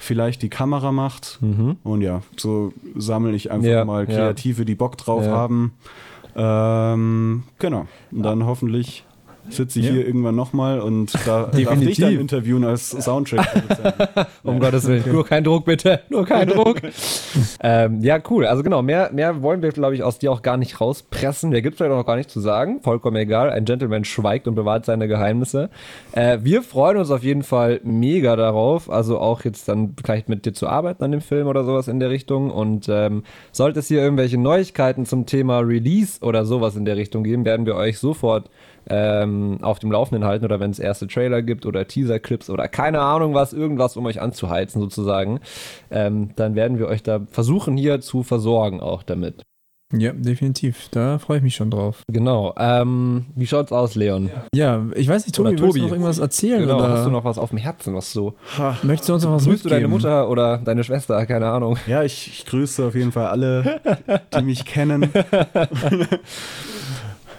vielleicht 0.06 0.42
die 0.42 0.50
Kamera 0.50 0.92
macht. 0.92 1.40
Mhm. 1.42 1.78
Und 1.84 2.02
ja, 2.02 2.22
so 2.38 2.72
sammle 2.96 3.34
ich 3.36 3.52
einfach 3.52 3.68
Ja, 3.68 3.86
mal 3.86 4.08
ja. 4.10 4.16
Kreative, 4.16 4.64
die 4.66 4.76
Bock 4.76 4.98
drauf 4.98 5.26
Ja. 5.26 5.32
haben. 5.32 5.74
Ähm, 6.36 7.44
genau. 7.60 7.88
Und 8.12 8.24
dann 8.24 8.46
hoffentlich 8.46 9.05
sitze 9.50 9.80
ich 9.80 9.86
Ja. 9.86 9.92
hier 9.94 10.08
irgendwann 10.08 10.36
nochmal 10.36 10.80
und 10.80 11.14
da 11.26 11.44
darf 11.52 11.82
ich 11.82 11.98
dann 11.98 12.20
interviewen 12.20 12.64
als 12.64 12.90
Soundtrack. 12.90 13.48
Um 14.44 14.60
Gottes 14.60 14.88
Willen. 14.88 15.04
Nur 15.12 15.26
kein 15.26 15.44
Druck, 15.44 15.66
bitte. 15.66 16.02
Nur 16.10 16.26
kein 16.26 16.48
Druck. 16.48 16.78
ähm, 17.64 18.02
ja, 18.02 18.20
cool. 18.30 18.46
Also 18.46 18.64
genau, 18.64 18.82
mehr, 18.82 19.10
mehr 19.12 19.42
wollen 19.42 19.62
wir, 19.62 19.70
glaube 19.70 19.96
ich, 19.96 20.04
aus 20.04 20.20
dir 20.20 20.32
auch 20.32 20.42
gar 20.42 20.58
nicht 20.58 20.80
rauspressen. 20.80 21.50
Mehr 21.50 21.62
gibt 21.62 21.74
es 21.74 21.78
vielleicht 21.78 21.94
auch 21.94 21.98
noch 21.98 22.06
gar 22.06 22.16
nicht 22.16 22.30
zu 22.30 22.40
sagen. 22.40 22.82
Vollkommen 22.82 23.18
egal. 23.18 23.50
Ein 23.50 23.66
Gentleman 23.66 24.06
schweigt 24.06 24.48
und 24.48 24.56
bewahrt 24.56 24.86
seine 24.86 25.08
Geheimnisse. 25.08 25.70
Äh, 26.12 26.40
wir 26.44 26.62
freuen 26.62 26.98
uns 26.98 27.10
auf 27.12 27.24
jeden 27.24 27.44
Fall 27.44 27.80
mega 27.84 28.36
darauf. 28.36 28.90
Also 28.90 29.20
auch 29.20 29.44
jetzt 29.44 29.68
dann 29.68 29.96
vielleicht 30.04 30.30
mit 30.30 30.46
dir 30.46 30.54
zu 30.54 30.68
arbeiten 30.68 31.04
an 31.04 31.12
dem 31.12 31.22
Film 31.22 31.48
oder 31.48 31.64
sowas 31.64 31.88
in 31.88 32.00
der 32.00 32.10
Richtung. 32.10 32.52
Und 32.52 32.88
ähm, 32.90 33.24
sollte 33.52 33.80
es 33.80 33.88
hier 33.88 34.02
irgendwelche 34.02 34.38
Neuigkeiten 34.38 35.06
zum 35.06 35.26
Thema 35.26 35.60
Release 35.60 36.22
oder 36.22 36.46
sowas 36.46 36.76
in 36.76 36.86
der 36.86 36.98
Richtung 36.98 37.24
geben, 37.24 37.46
werden 37.46 37.66
wir 37.66 37.76
euch 37.76 37.98
sofort 38.00 38.50
ähm, 38.88 39.35
auf 39.62 39.80
dem 39.80 39.92
Laufenden 39.92 40.26
halten 40.26 40.46
oder 40.46 40.60
wenn 40.60 40.72
es 40.72 40.80
erste 40.80 41.08
Trailer 41.08 41.42
gibt 41.42 41.66
oder 41.66 41.88
Teaser-Clips 41.88 42.50
oder 42.50 42.68
keine 42.68 43.02
Ahnung 43.02 43.34
was, 43.34 43.54
irgendwas, 43.54 43.98
um 43.98 44.06
euch 44.06 44.22
anzuheizen 44.22 44.82
sozusagen, 44.82 45.40
ähm, 45.92 46.30
dann 46.36 46.56
werden 46.56 46.80
wir 46.80 46.88
euch 46.88 47.04
da 47.04 47.22
versuchen 47.32 47.78
hier 47.78 48.02
zu 48.02 48.24
versorgen 48.24 48.80
auch 48.82 49.04
damit. 49.04 49.44
Ja, 49.94 50.14
definitiv. 50.14 50.88
Da 50.90 51.20
freue 51.20 51.38
ich 51.38 51.44
mich 51.44 51.56
schon 51.56 51.70
drauf. 51.70 52.02
Genau. 52.12 52.56
Ähm, 52.58 53.28
wie 53.36 53.46
schaut's 53.46 53.72
aus, 53.72 53.94
Leon? 53.94 54.32
Ja, 54.54 54.84
ich 54.96 55.08
weiß 55.08 55.26
nicht, 55.26 55.36
Tobi, 55.36 55.50
Oder 55.50 55.60
willst 55.60 55.68
Tobi. 55.68 55.80
du 55.80 55.86
noch 55.86 55.92
irgendwas 55.92 56.18
erzählen? 56.18 56.62
Genau, 56.62 56.80
oder 56.80 56.90
hast 56.90 57.06
du 57.06 57.12
noch 57.12 57.24
was 57.24 57.38
auf 57.38 57.50
dem 57.50 57.60
Herzen, 57.60 57.94
was 57.94 58.12
so? 58.12 58.34
möchtest 58.82 59.10
du 59.10 59.14
uns 59.14 59.24
noch 59.24 59.34
was 59.34 59.46
Grüßt 59.46 59.64
du 59.64 59.70
deine? 59.70 59.88
Mutter 59.88 60.28
oder 60.28 60.58
deine 60.58 60.84
Schwester, 60.84 61.24
keine 61.28 61.48
Ahnung. 61.48 61.78
Ja, 61.86 62.04
ich, 62.04 62.28
ich 62.28 62.46
grüße 62.48 62.84
auf 62.88 62.96
jeden 62.96 63.12
Fall 63.12 63.28
alle, 63.28 63.80
die 64.36 64.44
mich 64.44 64.66
kennen. 64.66 65.10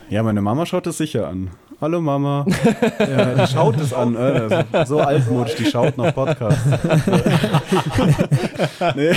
Ja, 0.08 0.22
meine 0.22 0.40
Mama 0.40 0.66
schaut 0.66 0.86
es 0.86 0.98
sicher 0.98 1.26
an. 1.26 1.50
Hallo 1.80 2.00
Mama. 2.00 2.46
Ja, 2.98 3.34
Die 3.44 3.52
schaut 3.52 3.78
es 3.78 3.92
an. 3.92 4.16
Äh, 4.16 4.64
so 4.86 4.98
altmodisch, 4.98 5.56
die 5.56 5.66
schaut 5.66 5.96
noch 5.98 6.14
Podcasts. 6.14 6.64
nee. 8.96 9.10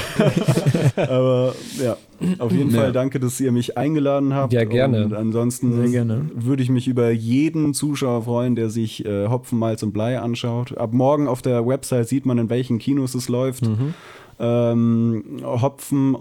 Aber 0.98 1.54
ja, 1.82 1.96
auf 2.40 2.52
jeden 2.52 2.72
Ja. 2.72 2.82
Fall 2.82 2.92
danke, 2.92 3.20
dass 3.20 3.40
ihr 3.40 3.52
mich 3.54 3.78
eingeladen 3.78 4.34
habt. 4.34 4.52
Ja, 4.52 4.66
gerne. 4.66 5.06
Und 5.06 5.14
ansonsten 5.14 5.74
Sehr 5.74 5.90
gerne. 5.90 6.30
würde 6.36 6.62
ich 6.62 6.70
mich 6.70 6.88
über 6.90 7.10
jeden 7.12 7.74
Zuschauer 7.74 8.24
freuen, 8.24 8.56
der 8.56 8.70
sich 8.70 9.06
äh, 9.06 9.28
Hopfen, 9.28 9.58
Malz 9.58 9.82
und 9.84 9.94
Blei 9.94 10.20
anschaut. 10.20 10.78
Ab 10.78 10.92
morgen 10.94 11.28
auf 11.30 11.42
der 11.42 11.66
Website 11.66 12.10
sieht 12.10 12.26
man, 12.26 12.38
in 12.38 12.50
welchen 12.50 12.78
Kinos 12.80 13.16
es 13.16 13.30
läuft. 13.30 13.66
Mhm. 13.66 13.94
Ähm, 14.40 15.24
Hopfen, 15.44 16.18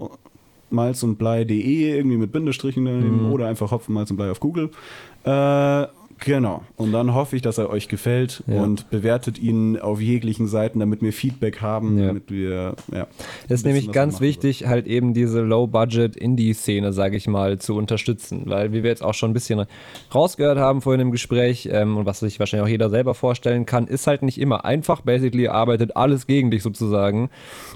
Malz 0.69 1.03
und 1.03 1.17
Blei.de, 1.17 1.97
irgendwie 1.97 2.17
mit 2.17 2.31
Bindestrichen 2.31 2.85
daneben 2.85 3.25
Mhm. 3.27 3.31
oder 3.33 3.47
einfach 3.47 3.71
Hopfen, 3.71 3.93
Malz 3.93 4.09
und 4.11 4.17
Blei 4.17 4.31
auf 4.31 4.39
Google. 4.39 4.69
Äh, 5.25 5.83
genau. 6.19 6.63
Und 6.75 6.91
dann 6.91 7.13
hoffe 7.13 7.35
ich, 7.35 7.41
dass 7.41 7.57
er 7.57 7.69
euch 7.69 7.87
gefällt 7.87 8.43
Ja. 8.47 8.61
und 8.61 8.89
bewertet 8.89 9.39
ihn 9.39 9.77
auf 9.79 10.01
jeglichen 10.01 10.47
Seiten, 10.47 10.79
damit 10.79 11.01
wir 11.01 11.13
Feedback 11.13 11.61
haben, 11.61 11.97
Ja. 11.99 12.07
damit 12.07 12.29
wir, 12.31 12.75
ja. 12.93 13.07
ist 13.47 13.65
nämlich 13.65 13.91
ganz 13.91 14.21
wichtig, 14.21 14.65
halt 14.67 14.87
eben 14.87 15.13
diese 15.13 15.41
Low-Budget-Indie-Szene, 15.41 16.93
sage 16.93 17.17
ich 17.17 17.27
mal, 17.27 17.59
zu 17.59 17.75
unterstützen. 17.75 18.43
Weil, 18.45 18.71
wie 18.73 18.83
wir 18.83 18.89
jetzt 18.89 19.03
auch 19.03 19.13
schon 19.13 19.31
ein 19.31 19.33
bisschen 19.33 19.65
rausgehört 20.13 20.57
haben 20.57 20.81
vorhin 20.81 21.01
im 21.01 21.11
Gespräch 21.11 21.69
ähm, 21.71 21.97
und 21.97 22.05
was 22.05 22.19
sich 22.19 22.39
wahrscheinlich 22.39 22.65
auch 22.65 22.71
jeder 22.71 22.89
selber 22.89 23.13
vorstellen 23.13 23.65
kann, 23.65 23.87
ist 23.87 24.07
halt 24.07 24.21
nicht 24.23 24.39
immer 24.39 24.65
einfach. 24.65 25.01
Basically 25.01 25.47
arbeitet 25.47 25.95
alles 25.95 26.27
gegen 26.27 26.51
dich 26.51 26.63
sozusagen. 26.63 27.29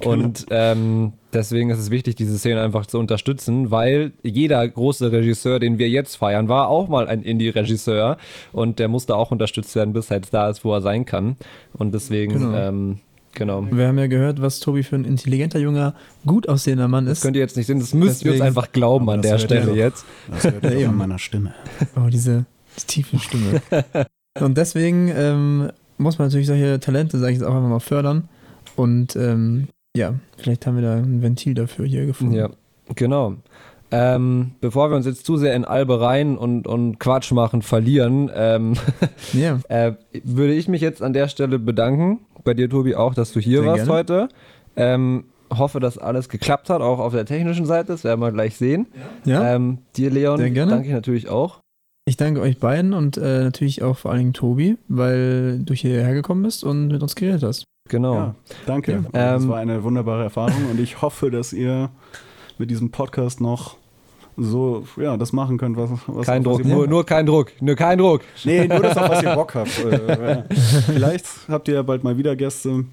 Und 0.05 0.45
ähm, 0.49 1.13
deswegen 1.33 1.69
ist 1.69 1.79
es 1.79 1.89
wichtig, 1.91 2.15
diese 2.15 2.37
Szene 2.37 2.61
einfach 2.61 2.85
zu 2.85 2.99
unterstützen, 2.99 3.71
weil 3.71 4.11
jeder 4.23 4.67
große 4.67 5.11
Regisseur, 5.11 5.59
den 5.59 5.77
wir 5.79 5.89
jetzt 5.89 6.15
feiern, 6.15 6.47
war 6.49 6.67
auch 6.69 6.87
mal 6.87 7.07
ein 7.07 7.23
Indie-Regisseur 7.23 8.17
und 8.51 8.79
der 8.79 8.87
musste 8.87 9.15
auch 9.15 9.31
unterstützt 9.31 9.75
werden, 9.75 9.93
bis 9.93 10.09
er 10.11 10.17
jetzt 10.17 10.33
da 10.33 10.49
ist, 10.49 10.63
wo 10.63 10.73
er 10.73 10.81
sein 10.81 11.05
kann. 11.05 11.35
Und 11.73 11.93
deswegen, 11.93 12.33
Genau. 12.33 12.57
ähm, 12.57 12.99
genau. 13.33 13.65
Wir 13.71 13.87
haben 13.87 13.97
ja 13.97 14.07
gehört, 14.07 14.41
was 14.41 14.59
Tobi 14.59 14.83
für 14.83 14.95
ein 14.95 15.05
intelligenter, 15.05 15.59
junger, 15.59 15.95
gut 16.25 16.47
aussehender 16.49 16.87
Mann 16.87 17.05
Das 17.05 17.19
ist. 17.19 17.23
könnt 17.23 17.35
ihr 17.35 17.41
jetzt 17.41 17.57
nicht 17.57 17.67
sehen, 17.67 17.79
das 17.79 17.93
müsst 17.93 18.23
ihr 18.23 18.31
uns 18.31 18.39
Deswegen- 18.39 18.43
einfach 18.47 18.71
glauben 18.71 19.09
an 19.09 19.21
das 19.21 19.31
der 19.31 19.37
Stelle 19.39 19.65
doch. 19.67 19.75
jetzt. 19.75 20.05
Das 20.31 20.43
hört 20.51 20.63
ihr 20.73 20.89
an 20.89 20.95
meiner 20.97 21.19
Stimme. 21.19 21.53
Oh, 21.95 22.09
diese, 22.09 22.45
diese 22.75 22.87
tiefe 22.87 23.19
Stimme. 23.19 23.61
Und 24.39 24.57
deswegen 24.57 25.09
ähm, 25.15 25.69
muss 25.97 26.17
man 26.17 26.27
natürlich 26.27 26.47
solche 26.47 26.79
Talente, 26.79 27.19
sage 27.19 27.33
ich 27.33 27.39
jetzt 27.39 27.47
auch 27.47 27.53
einfach 27.55 27.69
mal, 27.69 27.79
fördern. 27.79 28.27
Und 28.75 29.15
ähm, 29.15 29.67
ja, 29.95 30.15
vielleicht 30.37 30.65
haben 30.65 30.75
wir 30.75 30.83
da 30.83 30.95
ein 30.95 31.21
Ventil 31.21 31.53
dafür 31.53 31.85
hier 31.85 32.05
gefunden. 32.05 32.33
Ja. 32.33 32.49
Genau. 32.95 33.35
Ähm, 33.91 34.51
bevor 34.59 34.89
wir 34.89 34.95
uns 34.95 35.05
jetzt 35.05 35.23
zu 35.25 35.37
sehr 35.37 35.53
in 35.55 35.65
Albereien 35.65 36.35
und, 36.37 36.67
und 36.67 36.99
Quatsch 36.99 37.31
machen 37.31 37.61
verlieren, 37.61 38.31
ähm, 38.33 38.73
Ja. 39.33 39.59
äh, 39.69 39.93
würde 40.23 40.53
ich 40.53 40.67
mich 40.67 40.81
jetzt 40.81 41.03
an 41.03 41.13
der 41.13 41.27
Stelle 41.27 41.59
bedanken. 41.59 42.21
Bei 42.43 42.55
dir, 42.55 42.69
Tobi, 42.69 42.95
auch, 42.95 43.13
dass 43.13 43.31
du 43.33 43.39
hier 43.39 43.59
Sehr 43.59 43.67
warst 43.67 43.85
gerne. 43.85 43.91
heute. 43.93 44.29
Ähm, 44.75 45.25
hoffe, 45.55 45.79
dass 45.79 45.99
alles 45.99 46.27
geklappt 46.27 46.71
hat, 46.71 46.81
auch 46.81 46.97
auf 46.97 47.13
der 47.13 47.25
technischen 47.25 47.67
Seite. 47.67 47.89
Das 47.89 48.03
werden 48.03 48.19
wir 48.19 48.31
gleich 48.31 48.55
sehen. 48.57 48.87
Ja. 49.25 49.55
Ähm, 49.55 49.77
dir, 49.95 50.09
Leon, 50.09 50.39
danke 50.39 50.87
ich 50.87 50.91
natürlich 50.93 51.29
auch. 51.29 51.59
Ich 52.05 52.17
danke 52.17 52.41
euch 52.41 52.57
beiden 52.57 52.93
und 52.93 53.17
äh, 53.17 53.43
natürlich 53.43 53.83
auch 53.83 53.97
vor 53.97 54.11
allen 54.11 54.19
Dingen 54.21 54.33
Tobi, 54.33 54.77
weil 54.87 55.59
du 55.59 55.73
hierher 55.73 56.13
gekommen 56.13 56.41
bist 56.43 56.63
und 56.63 56.87
mit 56.87 57.01
uns 57.01 57.15
geredet 57.15 57.43
hast. 57.43 57.63
Genau. 57.89 58.15
Ja, 58.15 58.35
danke. 58.65 59.03
Ja. 59.13 59.33
das 59.35 59.43
Ähm, 59.43 59.49
war 59.49 59.59
eine 59.59 59.83
wunderbare 59.83 60.23
Erfahrung 60.23 60.69
und 60.71 60.79
ich 60.79 61.01
hoffe, 61.01 61.29
dass 61.31 61.53
ihr 61.53 61.89
mit 62.57 62.69
diesem 62.69 62.91
Podcast 62.91 63.41
noch 63.41 63.77
so, 64.37 64.87
ja, 64.97 65.15
das 65.17 65.31
machen 65.31 65.57
könnt, 65.57 65.77
was, 65.77 65.91
was 66.07 66.25
Kein 66.25 66.43
was 66.45 66.57
Druck, 66.57 66.65
ihr 66.65 66.73
nur, 66.73 66.87
nur 66.87 67.05
kein 67.05 67.25
Druck, 67.25 67.51
nur 67.61 67.75
kein 67.75 67.99
Druck. 67.99 68.21
Nee, 68.45 68.67
nur 68.67 68.79
das, 68.79 68.97
auf 68.97 69.09
was 69.09 69.21
ihr 69.23 69.35
Bock 69.35 69.53
habt. 69.55 69.69
Äh, 69.83 70.43
Vielleicht 70.85 71.25
habt 71.47 71.67
ihr 71.67 71.75
ja 71.75 71.81
bald 71.83 72.03
mal 72.03 72.17
wieder 72.17 72.35
Gäste. 72.35 72.85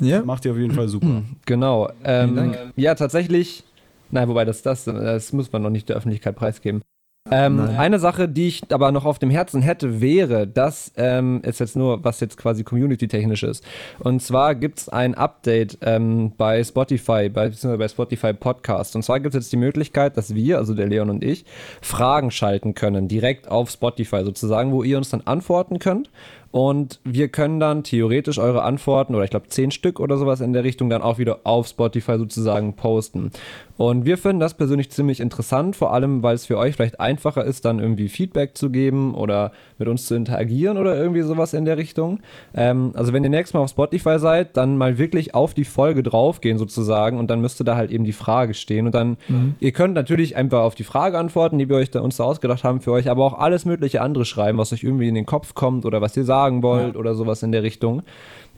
Ja. 0.00 0.22
Macht 0.24 0.44
ihr 0.44 0.52
auf 0.52 0.58
jeden 0.58 0.74
Fall 0.74 0.88
super. 0.88 1.22
Genau. 1.46 1.88
Ähm, 2.04 2.54
ja, 2.76 2.94
tatsächlich. 2.94 3.64
Nein, 4.10 4.28
wobei 4.28 4.44
das, 4.44 4.62
das, 4.62 4.84
das 4.84 5.32
muss 5.32 5.50
man 5.52 5.62
noch 5.62 5.70
nicht 5.70 5.88
der 5.88 5.96
Öffentlichkeit 5.96 6.36
preisgeben. 6.36 6.82
Ähm, 7.30 7.58
eine 7.78 7.98
Sache, 7.98 8.28
die 8.28 8.48
ich 8.48 8.62
aber 8.70 8.92
noch 8.92 9.06
auf 9.06 9.18
dem 9.18 9.30
Herzen 9.30 9.62
hätte, 9.62 10.02
wäre, 10.02 10.46
das 10.46 10.92
ähm, 10.98 11.40
ist 11.42 11.58
jetzt 11.58 11.74
nur, 11.74 12.04
was 12.04 12.20
jetzt 12.20 12.36
quasi 12.36 12.64
community-technisch 12.64 13.44
ist. 13.44 13.64
Und 13.98 14.20
zwar 14.20 14.54
gibt 14.54 14.80
es 14.80 14.88
ein 14.90 15.14
Update 15.14 15.78
ähm, 15.80 16.32
bei 16.36 16.62
Spotify, 16.62 17.30
bei, 17.30 17.48
beziehungsweise 17.48 17.78
bei 17.78 17.88
Spotify 17.88 18.34
Podcast. 18.34 18.94
Und 18.94 19.04
zwar 19.04 19.20
gibt 19.20 19.34
es 19.34 19.40
jetzt 19.40 19.52
die 19.52 19.56
Möglichkeit, 19.56 20.18
dass 20.18 20.34
wir, 20.34 20.58
also 20.58 20.74
der 20.74 20.86
Leon 20.86 21.08
und 21.08 21.24
ich, 21.24 21.46
Fragen 21.80 22.30
schalten 22.30 22.74
können, 22.74 23.08
direkt 23.08 23.48
auf 23.48 23.70
Spotify 23.70 24.22
sozusagen, 24.22 24.70
wo 24.72 24.82
ihr 24.82 24.98
uns 24.98 25.08
dann 25.08 25.22
antworten 25.22 25.78
könnt. 25.78 26.10
Und 26.54 27.00
wir 27.02 27.30
können 27.30 27.58
dann 27.58 27.82
theoretisch 27.82 28.38
eure 28.38 28.62
Antworten, 28.62 29.16
oder 29.16 29.24
ich 29.24 29.30
glaube 29.30 29.48
zehn 29.48 29.72
Stück 29.72 29.98
oder 29.98 30.18
sowas 30.18 30.40
in 30.40 30.52
der 30.52 30.62
Richtung, 30.62 30.88
dann 30.88 31.02
auch 31.02 31.18
wieder 31.18 31.40
auf 31.42 31.66
Spotify 31.66 32.16
sozusagen 32.16 32.76
posten. 32.76 33.32
Und 33.76 34.04
wir 34.04 34.18
finden 34.18 34.40
das 34.40 34.54
persönlich 34.54 34.90
ziemlich 34.90 35.18
interessant, 35.20 35.74
vor 35.74 35.92
allem, 35.92 36.22
weil 36.22 36.36
es 36.36 36.46
für 36.46 36.58
euch 36.58 36.76
vielleicht 36.76 37.00
einfacher 37.00 37.44
ist, 37.44 37.64
dann 37.64 37.80
irgendwie 37.80 38.08
Feedback 38.08 38.56
zu 38.56 38.70
geben 38.70 39.14
oder 39.14 39.50
mit 39.78 39.88
uns 39.88 40.06
zu 40.06 40.14
interagieren 40.14 40.78
oder 40.78 40.96
irgendwie 40.96 41.22
sowas 41.22 41.54
in 41.54 41.64
der 41.64 41.76
Richtung. 41.76 42.20
Ähm, 42.54 42.92
also 42.94 43.12
wenn 43.12 43.24
ihr 43.24 43.30
nächstes 43.30 43.54
Mal 43.54 43.60
auf 43.60 43.70
Spotify 43.70 44.18
seid, 44.18 44.56
dann 44.56 44.78
mal 44.78 44.98
wirklich 44.98 45.34
auf 45.34 45.54
die 45.54 45.64
Folge 45.64 46.04
draufgehen 46.04 46.56
sozusagen 46.56 47.18
und 47.18 47.30
dann 47.30 47.40
müsste 47.40 47.64
da 47.64 47.76
halt 47.76 47.90
eben 47.90 48.04
die 48.04 48.12
Frage 48.12 48.54
stehen. 48.54 48.86
Und 48.86 48.94
dann, 48.94 49.16
ihr 49.58 49.72
könnt 49.72 49.94
natürlich 49.94 50.36
einfach 50.36 50.60
auf 50.60 50.76
die 50.76 50.84
Frage 50.84 51.18
antworten, 51.18 51.58
die 51.58 51.68
wir 51.68 51.76
euch 51.76 51.90
da, 51.90 52.00
uns 52.00 52.16
da 52.16 52.24
ausgedacht 52.24 52.62
haben 52.62 52.80
für 52.80 52.92
euch, 52.92 53.10
aber 53.10 53.24
auch 53.24 53.38
alles 53.38 53.64
mögliche 53.64 54.02
andere 54.02 54.24
schreiben, 54.24 54.58
was 54.58 54.72
euch 54.72 54.84
irgendwie 54.84 55.08
in 55.08 55.14
den 55.16 55.26
Kopf 55.26 55.54
kommt 55.54 55.84
oder 55.84 56.00
was 56.00 56.16
ihr 56.16 56.24
sagen 56.24 56.62
wollt 56.62 56.96
oder 56.96 57.14
sowas 57.14 57.42
in 57.42 57.50
der 57.50 57.64
Richtung. 57.64 58.02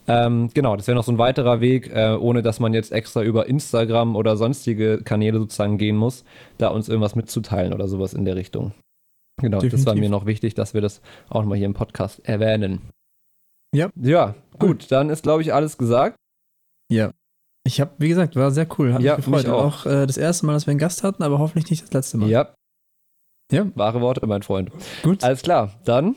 Ähm, 0.09 0.51
genau, 0.55 0.77
das 0.77 0.87
wäre 0.87 0.95
noch 0.97 1.05
so 1.05 1.13
ein 1.13 1.19
weiterer 1.19 1.61
Weg, 1.61 1.91
äh, 1.95 2.15
ohne 2.19 2.43
dass 2.43 2.61
man 2.61 2.75
jetzt 2.75 2.93
extra 2.93 3.23
über 3.23 3.47
Instagram 3.49 4.15
oder 4.17 4.37
sonstige 4.37 5.03
Kanäle 5.03 5.39
sozusagen 5.39 5.79
gehen 5.79 5.97
muss, 5.97 6.25
da 6.59 6.69
uns 6.69 6.89
irgendwas 6.89 7.15
mitzuteilen 7.17 7.73
oder 7.73 7.89
sowas 7.89 8.15
in 8.15 8.25
der 8.25 8.37
Richtung. 8.37 8.73
Genau, 9.41 9.59
das 9.59 9.65
war 9.65 9.71
Definitiv. 9.71 10.01
mir 10.01 10.09
noch 10.11 10.27
wichtig, 10.27 10.55
dass 10.55 10.75
wir 10.75 10.81
das 10.81 11.01
auch 11.29 11.41
nochmal 11.43 11.59
hier 11.59 11.67
im 11.67 11.75
Podcast 11.75 12.21
erwähnen. 12.27 12.81
Ja. 13.75 13.91
Ja, 14.01 14.35
gut, 14.59 14.91
dann 14.91 15.11
ist, 15.11 15.25
glaube 15.25 15.43
ich, 15.43 15.53
alles 15.53 15.77
gesagt. 15.77 16.17
Ja. 16.91 17.11
Ich 17.67 17.81
habe, 17.81 17.91
wie 17.99 18.09
gesagt, 18.09 18.37
war 18.37 18.51
sehr 18.53 18.69
cool. 18.79 18.95
Hat 18.95 19.03
Ja, 19.03 19.17
mich 19.17 19.25
gefreut. 19.27 19.43
mich 19.45 19.53
auch. 19.53 19.85
auch 19.85 19.87
äh, 19.87 20.07
das 20.07 20.17
erste 20.17 20.47
Mal, 20.47 20.53
dass 20.53 20.67
wir 20.67 20.71
einen 20.71 20.79
Gast 20.79 21.03
hatten, 21.03 21.23
aber 21.25 21.39
hoffentlich 21.41 21.69
nicht 21.69 21.83
das 21.83 21.93
letzte 21.93 22.17
Mal. 22.17 22.31
Ja. 22.31 22.55
Ja. 23.53 23.67
Wahre 23.75 24.01
Worte, 24.01 24.25
mein 24.27 24.43
Freund. 24.43 24.71
Gut. 25.03 25.23
Alles 25.25 25.43
klar, 25.43 25.75
dann 25.85 26.15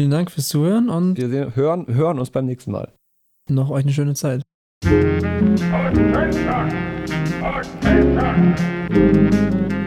Vielen 0.00 0.10
Dank 0.10 0.30
fürs 0.30 0.48
Zuhören 0.48 0.88
und 0.88 1.18
wir 1.18 1.28
sehen, 1.28 1.54
hören, 1.54 1.86
hören 1.88 2.18
uns 2.18 2.30
beim 2.30 2.46
nächsten 2.46 2.72
Mal. 2.72 2.90
Noch 3.54 3.70
euch 3.70 3.84
eine 3.84 3.92
schöne 3.92 4.14
Zeit. 4.14 4.42
Attention! 8.92 9.79